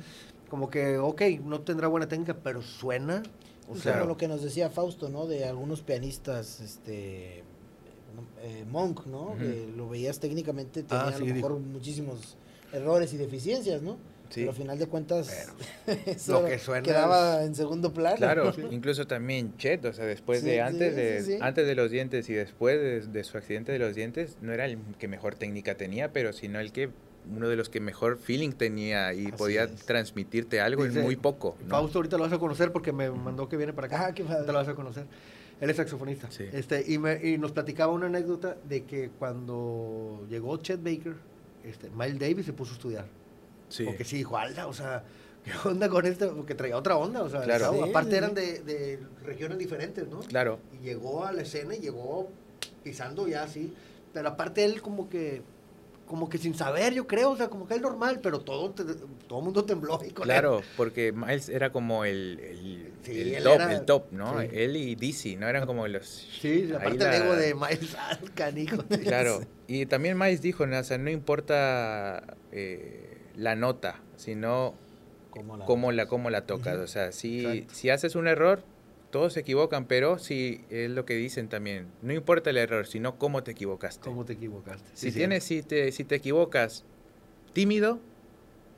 como 0.50 0.68
que, 0.68 0.98
ok, 0.98 1.22
no 1.44 1.60
tendrá 1.62 1.88
buena 1.88 2.06
técnica, 2.08 2.36
pero 2.42 2.60
suena. 2.60 3.22
O 3.66 3.70
Pues 3.72 3.82
sea, 3.82 3.94
como 3.94 4.06
lo 4.06 4.16
que 4.16 4.28
nos 4.28 4.42
decía 4.42 4.68
Fausto, 4.68 5.08
¿no? 5.08 5.26
De 5.26 5.44
algunos 5.46 5.80
pianistas, 5.80 6.60
este, 6.60 7.44
eh, 8.42 8.64
Monk, 8.68 9.06
¿no? 9.06 9.36
Que 9.38 9.72
lo 9.76 9.88
veías 9.88 10.18
técnicamente, 10.18 10.82
tenía 10.82 11.04
Ah, 11.04 11.08
a 11.08 11.18
lo 11.18 11.24
mejor 11.24 11.52
dijo. 11.56 11.60
muchísimos 11.72 12.36
errores 12.72 13.12
y 13.14 13.16
deficiencias, 13.16 13.80
¿no? 13.82 13.96
Sí. 14.30 14.40
Pero 14.42 14.50
al 14.50 14.56
final 14.56 14.78
de 14.78 14.86
cuentas, 14.86 15.48
eso 16.06 16.40
lo 16.42 16.48
que 16.48 16.58
suena 16.60 16.82
quedaba 16.82 17.42
en 17.44 17.54
segundo 17.56 17.92
plano. 17.92 18.16
Claro, 18.16 18.52
incluso 18.70 19.06
también 19.06 19.56
Chet, 19.56 19.84
o 19.84 19.92
sea, 19.92 20.04
después 20.04 20.40
Sí, 20.40 20.46
de 20.46 20.60
antes 20.60 20.94
de 21.26 21.38
antes 21.40 21.66
de 21.66 21.74
los 21.74 21.90
dientes 21.90 22.28
y 22.28 22.34
después 22.34 22.78
de, 22.80 23.00
de 23.12 23.24
su 23.24 23.38
accidente 23.38 23.72
de 23.72 23.78
los 23.80 23.94
dientes, 23.96 24.36
no 24.40 24.52
era 24.52 24.66
el 24.66 24.78
que 24.98 25.08
mejor 25.08 25.34
técnica 25.34 25.76
tenía, 25.76 26.12
pero 26.12 26.32
sino 26.32 26.60
el 26.60 26.70
que 26.70 26.90
uno 27.34 27.48
de 27.48 27.56
los 27.56 27.68
que 27.68 27.80
mejor 27.80 28.18
feeling 28.18 28.50
tenía 28.52 29.12
y 29.12 29.26
Así 29.26 29.32
podía 29.32 29.64
es. 29.64 29.74
transmitirte 29.86 30.60
algo 30.60 30.84
Dice, 30.84 30.98
en 31.00 31.04
muy 31.04 31.16
poco. 31.16 31.56
¿no? 31.64 31.68
Fausto 31.70 31.98
ahorita 31.98 32.16
lo 32.16 32.24
vas 32.24 32.32
a 32.32 32.38
conocer 32.38 32.72
porque 32.72 32.92
me 32.92 33.10
mandó 33.10 33.48
que 33.48 33.56
viene 33.56 33.72
para 33.72 33.86
acá. 33.88 34.06
Ah, 34.06 34.14
qué 34.14 34.22
padre. 34.22 34.36
Ahorita 34.38 34.52
lo 34.52 34.58
vas 34.58 34.68
a 34.68 34.74
conocer. 34.74 35.04
Él 35.60 35.68
es 35.70 35.76
saxofonista. 35.76 36.30
Sí. 36.30 36.44
Este, 36.52 36.82
y, 36.90 36.98
me- 36.98 37.20
y 37.22 37.36
nos 37.36 37.52
platicaba 37.52 37.92
una 37.92 38.06
anécdota 38.06 38.56
de 38.68 38.84
que 38.84 39.10
cuando 39.18 40.24
llegó 40.30 40.56
Chet 40.56 40.82
Baker, 40.82 41.14
este, 41.64 41.90
Miles 41.90 42.18
Davis 42.18 42.46
se 42.46 42.52
puso 42.52 42.72
a 42.72 42.74
estudiar. 42.76 43.04
Sí. 43.68 43.84
Porque 43.84 44.04
sí 44.04 44.16
dijo, 44.16 44.38
alda, 44.38 44.66
o 44.66 44.72
sea, 44.72 45.04
¿qué 45.44 45.52
onda 45.68 45.88
con 45.90 46.06
esto? 46.06 46.34
Porque 46.34 46.54
traía 46.54 46.76
otra 46.76 46.96
onda, 46.96 47.22
o 47.22 47.28
sea, 47.28 47.42
Claro. 47.42 47.72
Sí, 47.74 47.90
aparte 47.90 48.10
sí, 48.12 48.16
eran 48.16 48.34
de, 48.34 48.60
de 48.60 48.98
regiones 49.24 49.58
diferentes, 49.58 50.08
¿no? 50.08 50.20
Claro. 50.20 50.58
Y 50.80 50.84
llegó 50.84 51.26
a 51.26 51.32
la 51.32 51.42
escena 51.42 51.76
y 51.76 51.80
llegó 51.80 52.30
pisando 52.82 53.28
ya 53.28 53.42
así, 53.42 53.72
pero 54.14 54.30
aparte 54.30 54.64
él 54.64 54.80
como 54.80 55.08
que 55.10 55.42
como 56.10 56.28
que 56.28 56.38
sin 56.38 56.54
saber, 56.56 56.92
yo 56.92 57.06
creo, 57.06 57.30
o 57.30 57.36
sea, 57.36 57.46
como 57.48 57.68
que 57.68 57.74
es 57.76 57.80
normal, 57.80 58.18
pero 58.20 58.40
todo 58.40 58.70
te- 58.72 58.82
todo 59.28 59.38
el 59.38 59.44
mundo 59.44 59.64
tembló 59.64 60.00
ahí 60.00 60.10
con 60.10 60.24
él. 60.24 60.28
Claro, 60.32 60.60
porque 60.76 61.12
Miles 61.12 61.48
era 61.48 61.70
como 61.70 62.04
el, 62.04 62.40
el, 62.40 62.92
Sí, 63.04 63.20
el 63.20 63.34
él 63.36 63.44
top, 63.44 63.54
era- 63.54 63.72
el 63.72 63.84
top, 63.84 64.04
¿no? 64.10 64.40
sí. 64.40 64.48
Él 64.52 64.76
y 64.76 64.96
Dizzy, 64.96 65.36
¿no? 65.36 65.48
Eran 65.48 65.66
como 65.66 65.86
los... 65.86 66.04
Sí, 66.40 66.48
ahí 66.48 66.72
aparte 66.72 66.98
la- 66.98 67.16
el 67.16 67.22
ego 67.22 67.36
de 67.36 67.54
Miles 67.54 67.96
canijo. 68.34 68.82
Claro, 69.04 69.40
y 69.68 69.86
también 69.86 70.18
Miles 70.18 70.42
dijo, 70.42 70.66
¿no? 70.66 70.80
o 70.80 70.82
sea, 70.82 70.98
no 70.98 71.10
importa 71.10 72.24
eh, 72.50 73.16
la 73.36 73.54
nota, 73.54 74.00
sino 74.16 74.74
la- 75.32 75.64
cómo 75.64 75.92
la, 75.92 76.06
cómo 76.06 76.28
la 76.30 76.40
tocas. 76.44 76.76
O 76.78 76.88
sea, 76.88 77.12
si, 77.12 77.46
Exacto. 77.46 77.74
si 77.74 77.90
haces 77.90 78.16
un 78.16 78.26
error, 78.26 78.64
todos 79.10 79.32
se 79.32 79.40
equivocan, 79.40 79.86
pero 79.86 80.18
sí 80.18 80.60
es 80.70 80.90
lo 80.90 81.04
que 81.04 81.14
dicen 81.14 81.48
también. 81.48 81.86
No 82.02 82.12
importa 82.12 82.50
el 82.50 82.56
error, 82.56 82.86
sino 82.86 83.16
cómo 83.18 83.42
te 83.42 83.50
equivocaste. 83.52 84.04
¿Cómo 84.04 84.24
te 84.24 84.34
equivocaste? 84.34 84.88
si 84.94 85.12
tienes, 85.12 85.44
si 85.44 85.62
te, 85.62 85.90
si 85.92 86.04
te 86.04 86.14
equivocas 86.16 86.84
tímido 87.52 87.98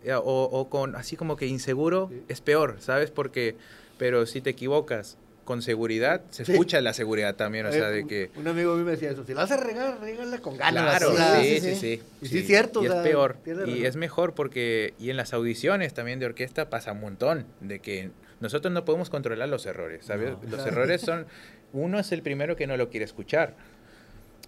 eh, 0.04 0.14
o, 0.14 0.20
o 0.22 0.68
con 0.68 0.96
así 0.96 1.16
como 1.16 1.36
que 1.36 1.46
inseguro, 1.46 2.08
Sí. 2.10 2.22
es 2.28 2.40
peor, 2.40 2.76
¿sabes? 2.80 3.10
Porque, 3.10 3.54
pero 3.98 4.26
si 4.26 4.40
te 4.40 4.50
equivocas 4.50 5.16
con 5.44 5.60
seguridad, 5.60 6.22
se 6.30 6.44
Sí. 6.44 6.52
escucha 6.52 6.80
la 6.80 6.92
seguridad 6.92 7.34
también, 7.34 7.66
o 7.66 7.72
sea, 7.72 7.90
de 7.90 8.06
que... 8.06 8.30
Un 8.36 8.46
amigo 8.48 8.72
a 8.72 8.76
mí 8.76 8.84
me 8.84 8.92
decía 8.92 9.10
eso, 9.10 9.24
si 9.24 9.34
la 9.34 9.42
vas 9.42 9.50
a 9.50 9.56
regar, 9.56 10.00
regala 10.00 10.38
con 10.38 10.56
ganas. 10.56 10.98
Claro, 10.98 11.16
sí, 11.42 11.60
sí, 11.60 11.74
sí. 11.74 12.02
Y 12.22 12.26
sí 12.28 12.38
es 12.38 12.46
cierto, 12.46 12.80
Y 12.82 12.86
o 12.86 12.88
es 12.88 12.92
sea, 12.94 13.02
peor. 13.02 13.36
Y 13.66 13.84
es 13.84 13.96
mejor 13.96 14.34
porque, 14.34 14.94
y 15.00 15.10
en 15.10 15.16
las 15.16 15.32
audiciones 15.32 15.94
también 15.94 16.20
de 16.20 16.26
orquesta 16.26 16.70
pasa 16.70 16.92
un 16.92 17.00
montón, 17.00 17.44
de 17.60 17.80
que 17.80 18.10
nosotros 18.42 18.72
no 18.74 18.84
podemos 18.84 19.08
controlar 19.08 19.48
los 19.48 19.64
errores, 19.64 20.04
¿sabes? 20.04 20.32
No. 20.32 20.38
los 20.42 20.62
Claro. 20.62 20.66
errores 20.70 21.00
son, 21.00 21.26
uno 21.72 21.98
es 21.98 22.12
el 22.12 22.22
primero 22.22 22.56
que 22.56 22.66
no 22.66 22.76
lo 22.76 22.90
quiere 22.90 23.04
escuchar, 23.04 23.54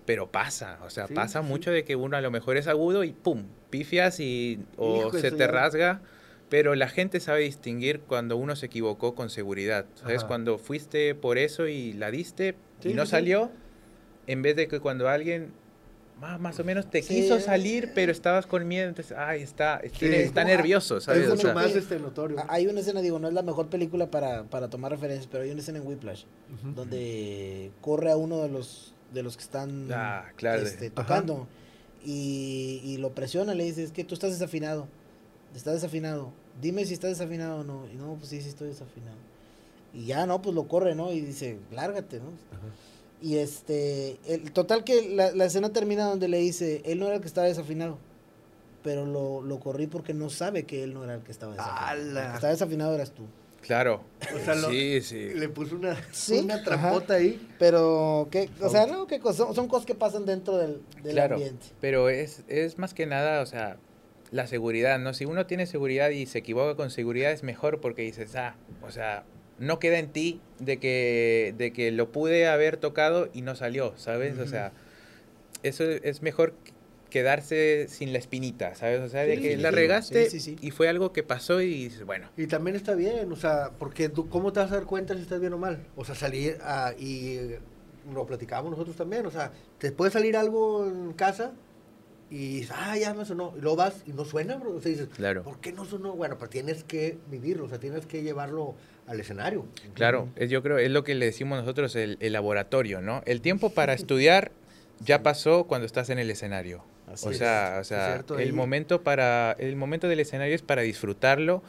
pero 0.05 0.31
pasa, 0.31 0.79
o 0.85 0.91
sea, 0.91 1.07
Sí, 1.07 1.15
pasa 1.15 1.41
sí. 1.41 1.47
mucho 1.49 1.71
de 1.71 1.85
que 1.85 1.97
uno 1.97 2.17
a 2.17 2.21
lo 2.21 2.31
mejor 2.31 2.57
es 2.59 2.67
agudo 2.67 3.05
y 3.05 3.13
pum, 3.13 3.45
pifias 3.71 4.21
y 4.21 4.61
o 4.77 4.99
Hijo, 5.09 5.19
se 5.19 5.31
te 5.31 5.39
ya- 5.39 5.47
rasga. 5.47 6.01
Pero 6.51 6.75
la 6.75 6.89
gente 6.89 7.21
sabe 7.21 7.41
distinguir 7.41 8.01
cuando 8.01 8.37
uno 8.37 8.55
se 8.55 8.67
equivocó 8.67 9.15
con 9.15 9.31
seguridad. 9.31 9.87
¿Sabes? 9.95 10.19
Ajá. 10.19 10.27
Cuando 10.29 10.59
fuiste 10.59 11.15
por 11.15 11.39
eso 11.39 11.67
y 11.67 11.95
la 11.95 12.11
diste 12.11 12.55
Sí, 12.81 12.91
y 12.91 12.95
no 12.95 13.07
salió, 13.07 13.51
en 14.27 14.43
vez 14.43 14.55
de 14.55 14.69
que 14.69 14.79
cuando 14.79 15.09
alguien 15.09 15.53
ma- 16.25 16.39
más 16.39 16.59
o 16.59 16.65
menos 16.65 16.89
te 16.91 17.03
Sí. 17.03 17.17
quiso 17.17 17.39
salir, 17.41 17.93
pero 17.95 18.11
estabas 18.11 18.47
con 18.47 18.67
miedo, 18.67 18.89
entonces, 18.89 19.17
ay, 19.17 19.43
está, 19.43 19.77
está 19.79 20.45
nervioso, 20.45 21.01
¿sabes? 21.01 21.23
Es 21.25 21.29
O 21.29 21.31
mucho 21.33 21.43
sea, 21.49 21.55
más 21.55 21.75
este, 21.77 21.99
notorio. 21.99 22.39
Ah, 22.41 22.47
Hay 22.49 22.67
una 22.67 22.81
escena, 22.81 23.01
digo, 23.03 23.19
no 23.19 23.29
es 23.29 23.35
la 23.35 23.43
mejor 23.43 23.69
película 23.69 24.11
para, 24.11 24.45
para 24.45 24.69
tomar 24.71 24.91
referencias, 24.93 25.29
pero 25.31 25.45
hay 25.45 25.51
una 25.51 25.61
escena 25.61 25.79
en 25.79 25.87
Whiplash 25.87 26.25
donde 26.75 27.71
corre 27.83 28.11
a 28.11 28.17
uno 28.17 28.39
de 28.43 28.49
los 28.49 28.93
de 29.13 29.23
los 29.23 29.37
que 29.37 29.43
están 29.45 29.89
Ah, 29.93 30.25
claro. 30.35 30.63
este, 30.63 30.87
Ajá. 30.87 30.95
tocando 30.95 31.47
y, 32.05 32.81
y 32.83 32.97
lo 32.97 33.11
presiona, 33.15 33.55
le 33.55 33.63
dice, 33.65 33.85
es 33.85 33.93
que 33.93 34.03
tú 34.03 34.15
estás 34.15 34.33
desafinado, 34.33 34.89
estás 35.55 35.75
desafinado, 35.75 36.33
dime 36.61 36.85
si 36.85 36.95
estás 36.95 37.11
desafinado 37.11 37.61
o 37.61 37.65
no, 37.65 37.87
y 37.93 37.97
no, 37.97 38.15
pues 38.17 38.31
sí, 38.31 38.41
sí 38.41 38.49
estoy 38.49 38.69
desafinado. 38.69 39.17
Y 39.93 40.07
ya, 40.07 40.27
no, 40.27 40.43
pues 40.43 40.53
lo 40.55 40.67
corre, 40.67 40.97
¿no? 40.97 41.13
Y 41.13 41.21
dice, 41.21 41.59
lárgate, 41.71 42.19
¿no? 42.19 42.31
Y 43.25 43.39
este, 43.39 44.19
el 44.27 44.53
total 44.53 44.85
que 44.85 45.09
la, 45.09 45.33
la 45.33 45.47
escena 45.47 45.73
termina 45.73 46.05
donde 46.05 46.29
le 46.29 46.37
dice, 46.39 46.83
él 46.85 46.99
no 46.99 47.07
era 47.07 47.15
el 47.15 47.21
que 47.23 47.27
estaba 47.27 47.47
desafinado, 47.47 47.97
pero 48.83 49.07
lo, 49.07 49.41
lo 49.41 49.61
corrí 49.61 49.87
porque 49.87 50.13
no 50.13 50.29
sabe 50.29 50.65
que 50.65 50.83
él 50.85 50.93
no 50.93 51.05
era 51.05 51.15
el 51.15 51.23
que 51.23 51.33
estaba 51.33 51.53
desafinado. 51.53 51.87
¡Hala! 51.87 52.21
El 52.25 52.29
que 52.31 52.35
estaba 52.35 52.53
desafinado 52.53 52.95
eras 52.95 53.13
tú. 53.13 53.23
claro. 53.63 54.03
O 54.35 54.39
sea, 54.45 54.55
lo- 54.57 54.69
sí, 54.69 55.01
sí. 55.01 55.31
Le 55.35 55.49
puso 55.49 55.77
una, 55.77 55.97
Sí, 56.13 56.41
una 56.41 56.57
ajá. 56.57 56.65
trampota 56.65 57.15
ahí. 57.15 57.49
Pero, 57.59 58.29
¿qué? 58.31 58.51
O 58.61 58.69
sea, 58.69 58.87
no, 58.87 59.07
¿qué 59.07 59.21
cosas? 59.21 59.47
Son, 59.47 59.55
son 59.55 59.69
cosas 59.69 59.87
que 59.87 59.95
pasan 59.95 60.27
dentro 60.27 60.59
del, 60.59 60.83
del 61.03 61.13
Claro, 61.15 61.37
ambiente. 61.37 61.67
pero 61.81 62.11
es, 62.11 62.43
es 62.49 62.77
más 62.79 62.93
que 62.93 63.07
nada, 63.07 63.41
o 63.41 63.47
sea, 63.47 63.79
la 64.33 64.47
seguridad, 64.47 64.99
¿no? 64.99 65.15
Si 65.15 65.25
uno 65.25 65.47
tiene 65.47 65.65
seguridad 65.65 66.11
y 66.11 66.27
se 66.27 66.39
equivoca 66.41 66.77
con 66.77 66.91
seguridad 66.91 67.33
es 67.33 67.43
mejor 67.43 67.81
porque 67.81 68.03
dices, 68.03 68.37
ah, 68.37 68.55
o 68.83 68.91
sea, 68.91 69.25
no 69.59 69.79
queda 69.79 69.99
en 69.99 70.11
ti 70.11 70.41
de 70.59 70.79
que, 70.79 71.55
de 71.57 71.73
que 71.73 71.91
lo 71.91 72.11
pude 72.13 72.47
haber 72.49 72.77
tocado 72.77 73.29
y 73.33 73.43
no 73.43 73.55
salió, 73.55 73.95
¿sabes? 73.97 74.39
O 74.39 74.47
sea, 74.47 74.73
eso 75.63 75.85
es 75.85 76.23
mejor 76.23 76.55
quedarse 77.11 77.87
sin 77.89 78.13
la 78.13 78.19
espinita, 78.19 78.75
¿sabes? 78.75 79.01
O 79.01 79.09
sea, 79.09 79.23
de 79.23 79.37
Sí, 79.37 79.43
que 79.43 79.57
la 79.57 79.71
regaste 79.71 80.29
Sí, 80.29 80.41
sí, 80.41 80.57
sí. 80.57 80.67
y 80.67 80.73
fue 80.73 80.89
algo 80.89 81.13
que 81.13 81.23
pasó 81.23 81.63
y 81.63 81.89
bueno, 82.05 82.29
Y 82.37 82.49
también 82.49 82.75
está 82.75 82.95
bien, 82.97 83.31
o 83.31 83.37
sea, 83.37 83.71
porque 83.79 84.09
tú, 84.09 84.29
¿cómo 84.29 84.53
te 84.53 84.59
vas 84.61 84.73
a 84.73 84.75
dar 84.75 84.85
cuenta 84.85 85.15
si 85.15 85.23
estás 85.23 85.41
bien 85.41 85.53
o 85.53 85.59
mal? 85.59 85.87
O 85.95 86.05
sea, 86.05 86.17
salir 86.17 86.59
a, 86.63 86.93
y 86.99 87.51
lo 88.13 88.27
platicábamos 88.27 88.73
nosotros 88.73 88.97
también, 88.97 89.25
o 89.27 89.31
sea, 89.31 89.53
te 89.79 89.93
puede 89.93 90.11
salir 90.11 90.37
algo 90.37 90.87
en 90.87 91.13
casa 91.13 91.53
y 92.35 92.57
dices, 92.61 92.73
ah, 92.77 92.97
ya 92.99 93.15
me 93.15 93.25
sonó, 93.25 93.55
y 93.57 93.61
luego 93.61 93.77
vas 93.77 94.03
y 94.07 94.13
no 94.13 94.25
suena, 94.25 94.57
bro. 94.57 94.75
O 94.75 94.81
sea, 94.81 94.91
dices, 94.91 95.09
Claro. 95.15 95.45
¿por 95.45 95.61
qué 95.61 95.73
no 95.73 95.85
sonó? 95.85 96.15
Bueno, 96.17 96.37
pero 96.37 96.51
tienes 96.51 96.83
que 96.83 97.17
vivirlo, 97.31 97.67
o 97.67 97.69
sea, 97.69 97.79
tienes 97.79 98.07
que 98.07 98.23
llevarlo 98.23 98.75
al 99.07 99.21
escenario. 99.21 99.67
Claro, 99.95 100.29
es, 100.35 100.51
yo 100.51 100.63
creo, 100.63 100.79
es 100.79 100.91
lo 100.91 101.05
que 101.05 101.15
le 101.15 101.27
decimos 101.27 101.59
nosotros 101.61 101.95
el, 101.95 102.17
el 102.21 102.33
laboratorio, 102.33 103.01
¿no? 103.01 103.23
El 103.27 103.41
tiempo 103.41 103.71
para 103.71 103.93
estudiar 103.95 104.51
ya 104.99 105.23
pasó 105.23 105.65
cuando 105.65 105.87
estás 105.87 106.11
en 106.11 106.19
el 106.19 106.29
escenario. 106.31 106.83
Así 107.07 107.29
o 107.29 107.31
es, 107.31 107.39
sea, 107.39 107.79
o 107.81 107.85
sea, 107.85 108.25
el 108.39 108.53
momento 108.55 109.03
para 109.03 109.53
el 109.59 109.77
momento 109.77 110.09
del 110.09 110.21
escenario 110.21 110.55
es 110.55 110.63
para 110.63 110.83
disfrutarlo 110.83 111.63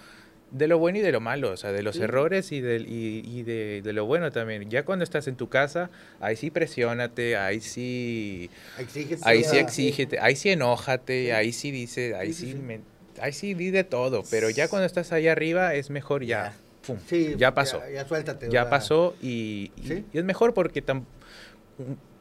de 0.58 0.68
lo 0.68 0.78
bueno 0.80 1.00
y 1.00 1.02
de 1.02 1.12
lo 1.12 1.20
malo, 1.20 1.52
o 1.52 1.58
sea, 1.58 1.72
de 1.74 1.84
los 1.84 1.98
Sí. 1.98 2.04
errores 2.04 2.52
y, 2.52 2.62
del, 2.62 2.88
y, 2.88 3.22
y 3.26 3.44
de, 3.44 3.82
de 3.84 3.94
lo 3.94 4.06
bueno 4.06 4.32
también. 4.32 4.70
Ya 4.70 4.84
cuando 4.86 5.04
estás 5.04 5.28
en 5.28 5.36
tu 5.36 5.50
casa, 5.50 5.90
ahí 6.22 6.36
sí 6.38 6.50
presiónate, 6.50 7.36
ahí 7.36 7.60
sí, 7.60 8.50
Exígete, 8.80 9.22
ahí 9.26 9.44
sí 9.44 9.58
exígete, 9.58 10.20
ahí 10.20 10.36
sí 10.36 10.50
enójate, 10.50 11.26
Sí. 11.26 11.32
ahí 11.32 11.52
sí 11.52 11.72
dice, 11.72 12.16
ahí 12.16 12.32
Sí, 12.32 12.56
me- 12.56 12.80
ahí 13.20 13.34
sí 13.34 13.54
di 13.54 13.70
de 13.70 13.84
todo, 13.84 14.24
pero 14.32 14.50
ya 14.50 14.68
cuando 14.70 14.86
estás 14.86 15.12
ahí 15.12 15.28
arriba 15.28 15.74
es 15.76 15.90
mejor 15.90 16.24
ya, 16.24 16.54
pum, 16.88 16.98
ya 17.38 17.54
pasó. 17.54 17.80
Ya, 17.80 17.90
ya 17.92 18.08
suéltate. 18.08 18.50
ya 18.50 18.70
pasó 18.70 19.16
y, 19.22 19.72
y- 19.76 20.06
y 20.14 20.18
es 20.18 20.24
mejor 20.24 20.54
porque 20.54 20.82
tam- 20.86 21.04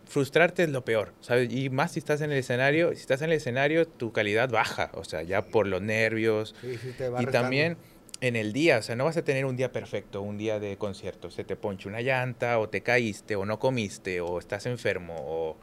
frustrarte 0.07 0.65
es 0.65 0.69
lo 0.71 0.85
peor, 0.85 1.13
¿sabes? 1.21 1.53
Y 1.53 1.71
más 1.71 1.93
si 1.93 1.99
estás 1.99 2.21
en 2.21 2.31
el 2.31 2.39
escenario, 2.39 2.91
si 2.95 3.01
estás 3.01 3.23
en 3.23 3.31
el 3.31 3.37
escenario 3.37 3.87
tu 3.87 4.13
calidad 4.13 4.49
baja, 4.51 4.91
o 4.95 5.05
sea, 5.05 5.23
ya 5.23 5.43
por 5.43 5.67
los 5.67 5.81
nervios 5.83 6.55
Sí, 6.61 6.77
sí, 6.81 6.93
te 6.97 7.09
va 7.09 7.23
y 7.23 7.27
también 7.27 7.77
en 8.21 8.37
el 8.37 8.53
día, 8.53 8.79
o 8.79 8.83
sea, 8.83 8.97
no 8.97 9.05
vas 9.05 9.17
a 9.17 9.23
tener 9.25 9.45
un 9.45 9.57
día 9.57 9.71
perfecto, 9.73 10.23
un 10.23 10.39
día 10.39 10.59
de 10.61 10.77
concierto, 10.77 11.31
se 11.31 11.45
te 11.45 11.57
ponche 11.57 11.89
una 11.89 12.01
llanta 12.01 12.59
o 12.59 12.69
te 12.69 12.81
caíste 12.83 13.37
o 13.37 13.45
no 13.45 13.59
comiste 13.59 14.21
o 14.21 14.39
estás 14.39 14.67
enfermo 14.67 15.15
o, 15.19 15.57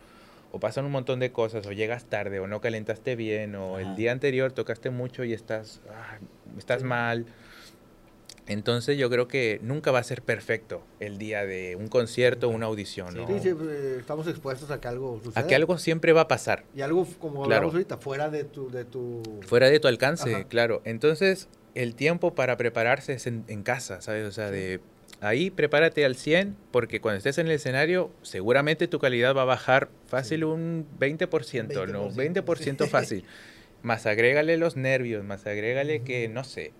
o 0.51 0.59
pasan 0.59 0.85
un 0.85 0.91
montón 0.91 1.19
de 1.19 1.31
cosas 1.31 1.65
o 1.65 1.71
llegas 1.71 2.05
tarde 2.05 2.39
o 2.39 2.47
no 2.47 2.61
calentaste 2.61 3.15
bien 3.15 3.55
o 3.55 3.79
el 3.79 3.95
día 3.95 4.11
anterior 4.11 4.51
tocaste 4.51 4.89
mucho 4.89 5.23
y 5.23 5.33
estás, 5.33 5.81
ah, 5.89 6.17
estás 6.57 6.81
Sí. 6.81 6.87
mal. 6.87 7.25
Entonces 8.47 8.97
yo 8.97 9.09
creo 9.09 9.27
que 9.27 9.59
nunca 9.61 9.91
va 9.91 9.99
a 9.99 10.03
ser 10.03 10.23
perfecto 10.23 10.83
el 10.99 11.17
día 11.17 11.45
de 11.45 11.75
un 11.77 11.87
concierto 11.87 12.47
o 12.47 12.51
una 12.51 12.65
audición. 12.65 13.15
¿no? 13.15 13.27
Sí, 13.27 13.39
sí, 13.41 13.49
eh, 13.49 13.97
estamos 13.99 14.27
expuestos 14.27 14.69
a 14.71 14.81
que 14.81 14.87
algo 14.87 15.21
suceda. 15.23 15.41
A 15.45 15.47
que 15.47 15.55
algo 15.55 15.77
siempre 15.77 16.11
va 16.11 16.21
a 16.21 16.27
pasar, 16.27 16.65
Y 16.75 16.81
algo, 16.81 17.07
como 17.19 17.43
Claro. 17.45 17.55
hablamos 17.67 17.73
ahorita, 17.75 17.97
fuera 17.97 18.29
de 18.29 18.43
tu... 18.43 18.69
De 18.69 18.83
tu... 18.83 19.21
fuera 19.47 19.69
de 19.69 19.79
tu 19.79 19.87
alcance, 19.87 20.35
Ajá. 20.35 20.43
claro. 20.45 20.81
Entonces 20.85 21.47
el 21.75 21.95
tiempo 21.95 22.33
para 22.35 22.57
prepararse 22.57 23.13
es 23.13 23.27
en, 23.27 23.43
en 23.47 23.63
casa, 23.63 24.01
¿sabes? 24.01 24.25
O 24.27 24.31
sea, 24.31 24.51
de 24.51 24.79
ahí 25.21 25.49
prepárate 25.51 26.03
al 26.03 26.15
100 26.15 26.55
porque 26.71 26.99
cuando 26.99 27.17
estés 27.17 27.37
en 27.37 27.47
el 27.47 27.53
escenario 27.53 28.11
seguramente 28.23 28.87
tu 28.87 28.99
calidad 28.99 29.35
va 29.35 29.43
a 29.43 29.45
bajar 29.45 29.89
fácil 30.07 30.39
Sí. 30.39 30.43
un 30.45 30.87
20%, 30.99 31.87
¿no? 31.87 32.09
20%, 32.11 32.43
20% 32.43 32.87
fácil. 32.87 33.23
Más 33.83 34.05
agrégale 34.05 34.57
los 34.57 34.75
nervios, 34.75 35.23
más 35.23 35.45
agrégale 35.47 36.01
que, 36.01 36.27
no 36.27 36.43
sé, 36.43 36.71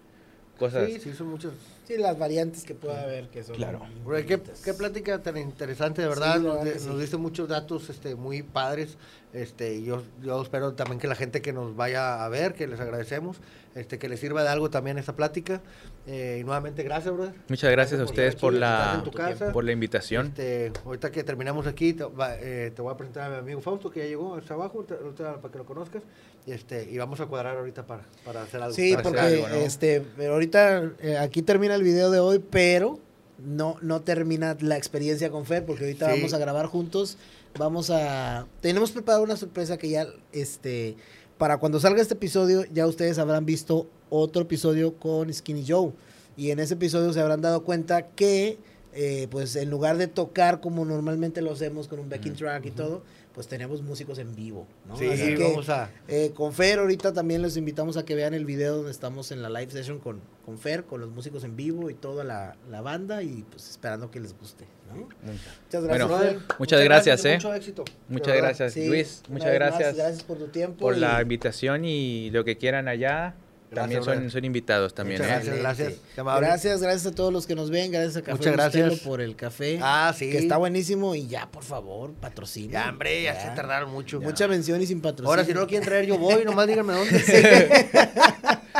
cosas... 0.59 0.91
Sí, 0.91 0.99
sí, 0.99 1.13
son 1.13 1.27
muchos. 1.27 1.53
Sí, 1.95 2.01
las 2.01 2.17
variantes 2.17 2.63
que 2.63 2.73
pueda 2.75 3.01
haber 3.01 3.27
que 3.29 3.43
son. 3.43 3.55
Claro. 3.55 3.81
Güey, 4.03 4.25
qué, 4.25 4.39
qué 4.63 4.73
plática 4.73 5.21
tan 5.21 5.37
interesante, 5.37 6.01
de 6.01 6.07
verdad. 6.07 6.37
Sí, 6.37 6.43
nos, 6.43 6.53
verdad 6.57 6.65
di- 6.65 6.79
que 6.79 6.85
nos 6.85 6.95
sí. 6.95 7.01
diste 7.01 7.17
muchos 7.17 7.49
datos 7.49 7.89
este, 7.89 8.15
muy 8.15 8.43
padres. 8.43 8.97
Este, 9.33 9.75
y 9.75 9.85
yo, 9.85 10.03
yo 10.21 10.41
espero 10.41 10.73
también 10.73 10.99
que 10.99 11.07
la 11.07 11.15
gente 11.15 11.41
que 11.41 11.53
nos 11.53 11.73
vaya 11.75 12.25
a 12.25 12.27
ver, 12.29 12.53
que 12.53 12.67
les 12.67 12.81
agradecemos, 12.81 13.37
este, 13.75 13.97
que 13.97 14.09
les 14.09 14.19
sirva 14.19 14.43
de 14.43 14.49
algo 14.49 14.69
también 14.69 14.97
esta 14.97 15.15
plática. 15.15 15.61
Eh, 16.05 16.39
y 16.41 16.43
nuevamente, 16.43 16.83
gracias, 16.83 17.13
brother. 17.13 17.33
Muchas 17.47 17.71
gracias 17.71 18.01
a 18.01 18.03
por 18.03 18.11
ustedes 18.11 18.35
por 18.35 18.53
la, 18.53 19.03
casa. 19.15 19.51
por 19.53 19.63
la 19.63 19.71
invitación. 19.71 20.27
Este, 20.27 20.73
ahorita 20.85 21.11
que 21.11 21.23
terminamos 21.23 21.65
aquí, 21.67 21.93
te, 21.93 22.03
va- 22.03 22.35
eh, 22.39 22.71
te 22.75 22.81
voy 22.81 22.93
a 22.93 22.97
presentar 22.97 23.25
a 23.31 23.35
mi 23.35 23.37
amigo 23.39 23.61
Fausto, 23.61 23.89
que 23.89 23.99
ya 24.01 24.05
llegó 24.07 24.35
hasta 24.35 24.53
abajo, 24.53 24.83
te- 24.83 24.95
para 24.95 25.51
que 25.51 25.57
lo 25.57 25.65
conozcas. 25.65 26.03
Y, 26.45 26.51
este, 26.51 26.89
y 26.89 26.97
vamos 26.97 27.21
a 27.21 27.27
cuadrar 27.27 27.55
ahorita 27.55 27.85
para, 27.85 28.01
para 28.25 28.41
hacer 28.41 28.61
algo. 28.61 28.73
Sí, 28.75 28.95
para 28.95 29.01
hacer 29.09 29.13
porque 29.13 29.35
algo, 29.43 29.47
¿no? 29.47 29.55
este, 29.63 30.03
pero 30.17 30.33
ahorita 30.33 30.91
eh, 31.01 31.17
aquí 31.17 31.41
termina 31.43 31.75
el 31.75 31.80
video 31.83 32.11
de 32.11 32.19
hoy, 32.19 32.39
pero 32.49 32.99
no, 33.43 33.77
no 33.81 34.01
termina 34.01 34.55
la 34.61 34.77
experiencia 34.77 35.29
con 35.31 35.45
Fer, 35.45 35.65
porque 35.65 35.83
ahorita 35.85 36.07
Sí. 36.11 36.17
vamos 36.17 36.33
a 36.33 36.37
grabar 36.37 36.65
juntos. 36.67 37.17
Vamos 37.57 37.89
a. 37.89 38.47
Tenemos 38.61 38.91
preparado 38.91 39.23
una 39.23 39.35
sorpresa 39.35 39.77
que 39.77 39.89
ya, 39.89 40.07
este, 40.31 40.95
para 41.37 41.57
cuando 41.57 41.79
salga 41.79 42.01
este 42.01 42.13
episodio, 42.13 42.63
ya 42.71 42.87
ustedes 42.87 43.17
habrán 43.19 43.45
visto 43.45 43.87
otro 44.09 44.43
episodio 44.43 44.95
con 44.95 45.33
Skinny 45.33 45.65
Joe. 45.67 45.91
Y 46.37 46.51
en 46.51 46.59
ese 46.59 46.75
episodio 46.75 47.11
se 47.13 47.19
habrán 47.19 47.41
dado 47.41 47.63
cuenta 47.63 48.07
que, 48.07 48.57
eh, 48.93 49.27
pues 49.29 49.55
en 49.57 49.69
lugar 49.69 49.97
de 49.97 50.07
tocar 50.07 50.61
como 50.61 50.85
normalmente 50.85 51.41
lo 51.41 51.51
hacemos 51.51 51.87
con 51.87 51.99
un 51.99 52.09
backing 52.09 52.33
track 52.35 52.65
y 52.67 52.71
todo, 52.71 53.03
pues 53.33 53.47
tenemos 53.47 53.81
músicos 53.81 54.17
en 54.17 54.33
vivo. 54.35 54.65
¿no? 54.87 54.97
Sí, 54.97 55.07
Así 55.07 55.35
que, 55.35 55.43
vamos 55.43 55.67
a... 55.69 55.89
eh, 56.07 56.31
con 56.33 56.53
Fer, 56.53 56.79
ahorita 56.79 57.11
también 57.13 57.41
les 57.41 57.57
invitamos 57.57 57.97
a 57.97 58.05
que 58.05 58.15
vean 58.15 58.33
el 58.33 58.45
video 58.45 58.77
donde 58.77 58.91
estamos 58.91 59.31
en 59.31 59.41
la 59.41 59.49
live 59.49 59.71
session 59.71 59.99
con, 59.99 60.21
con 60.45 60.57
Fer, 60.57 60.83
con 60.83 60.99
los 61.01 61.09
músicos 61.11 61.43
en 61.43 61.55
vivo 61.55 61.89
y 61.89 61.93
toda 61.93 62.23
la, 62.23 62.55
la 62.69 62.81
banda 62.81 63.21
y 63.23 63.43
pues 63.49 63.69
esperando 63.69 64.09
que 64.11 64.19
les 64.19 64.37
guste. 64.37 64.65
¿no? 64.93 65.07
Muchas 65.23 65.83
gracias, 65.83 66.09
Bueno, 66.09 66.41
muchas 66.59 66.83
gracias, 66.83 67.25
y 67.25 67.27
¿eh? 67.29 67.33
Mucho 67.35 67.53
éxito. 67.53 67.85
Muchas 68.09 68.35
gracias, 68.35 68.73
Sí, 68.73 68.87
Luis. 68.87 69.23
Muchas 69.29 69.45
más, 69.47 69.53
gracias, 69.53 69.95
gracias 69.95 70.23
por 70.23 70.37
tu 70.37 70.47
tiempo. 70.47 70.79
por 70.79 70.97
y- 70.97 70.99
la 70.99 71.21
invitación 71.21 71.85
y 71.85 72.29
lo 72.31 72.43
que 72.43 72.57
quieran 72.57 72.87
allá. 72.87 73.35
También 73.73 74.01
Gracias, 74.03 74.21
son, 74.23 74.31
son 74.31 74.43
invitados 74.43 74.93
también. 74.93 75.21
Muchas 75.21 75.47
¿eh? 75.47 75.59
gracias, 75.61 75.95
gracias. 76.17 76.41
Gracias, 76.41 76.81
gracias 76.81 77.05
a 77.13 77.15
todos 77.15 77.31
los 77.31 77.47
que 77.47 77.55
nos 77.55 77.69
ven, 77.69 77.89
gracias 77.89 78.17
a 78.17 78.21
Café 78.21 78.33
Muchas 78.33 78.53
Bustelo 78.65 78.85
gracias. 78.87 79.07
por 79.07 79.21
el 79.21 79.37
café. 79.37 79.79
Ah, 79.81 80.13
sí. 80.13 80.29
Que 80.29 80.39
está 80.39 80.57
buenísimo 80.57 81.15
y 81.15 81.27
ya, 81.27 81.49
por 81.49 81.63
favor, 81.63 82.11
patrocina. 82.15 82.83
Ya, 82.83 82.89
hombre, 82.89 83.23
ya, 83.23 83.39
se 83.39 83.47
tardaron 83.55 83.89
mucho. 83.89 84.19
Mucha 84.19 84.49
mención 84.49 84.81
y 84.81 84.87
sin 84.87 84.99
patrocinio. 84.99 85.29
Ahora, 85.29 85.45
si 85.45 85.53
no 85.53 85.61
lo 85.61 85.67
quieren 85.67 85.87
traer, 85.87 86.05
yo 86.05 86.17
voy, 86.17 86.43
nomás 86.43 86.67
díganme 86.67 86.91
dónde. 86.95 87.23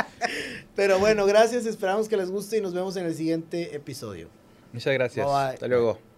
Pero 0.74 0.98
bueno, 0.98 1.26
gracias, 1.26 1.66
esperamos 1.66 2.08
que 2.08 2.16
les 2.16 2.30
guste 2.30 2.58
y 2.58 2.60
nos 2.60 2.72
vemos 2.72 2.96
en 2.96 3.06
el 3.06 3.14
siguiente 3.14 3.74
episodio. 3.76 4.28
Muchas 4.72 4.94
gracias. 4.94 5.26
Bye, 5.26 5.34
bye. 5.34 5.54
Hasta 5.54 5.68
luego. 5.68 6.11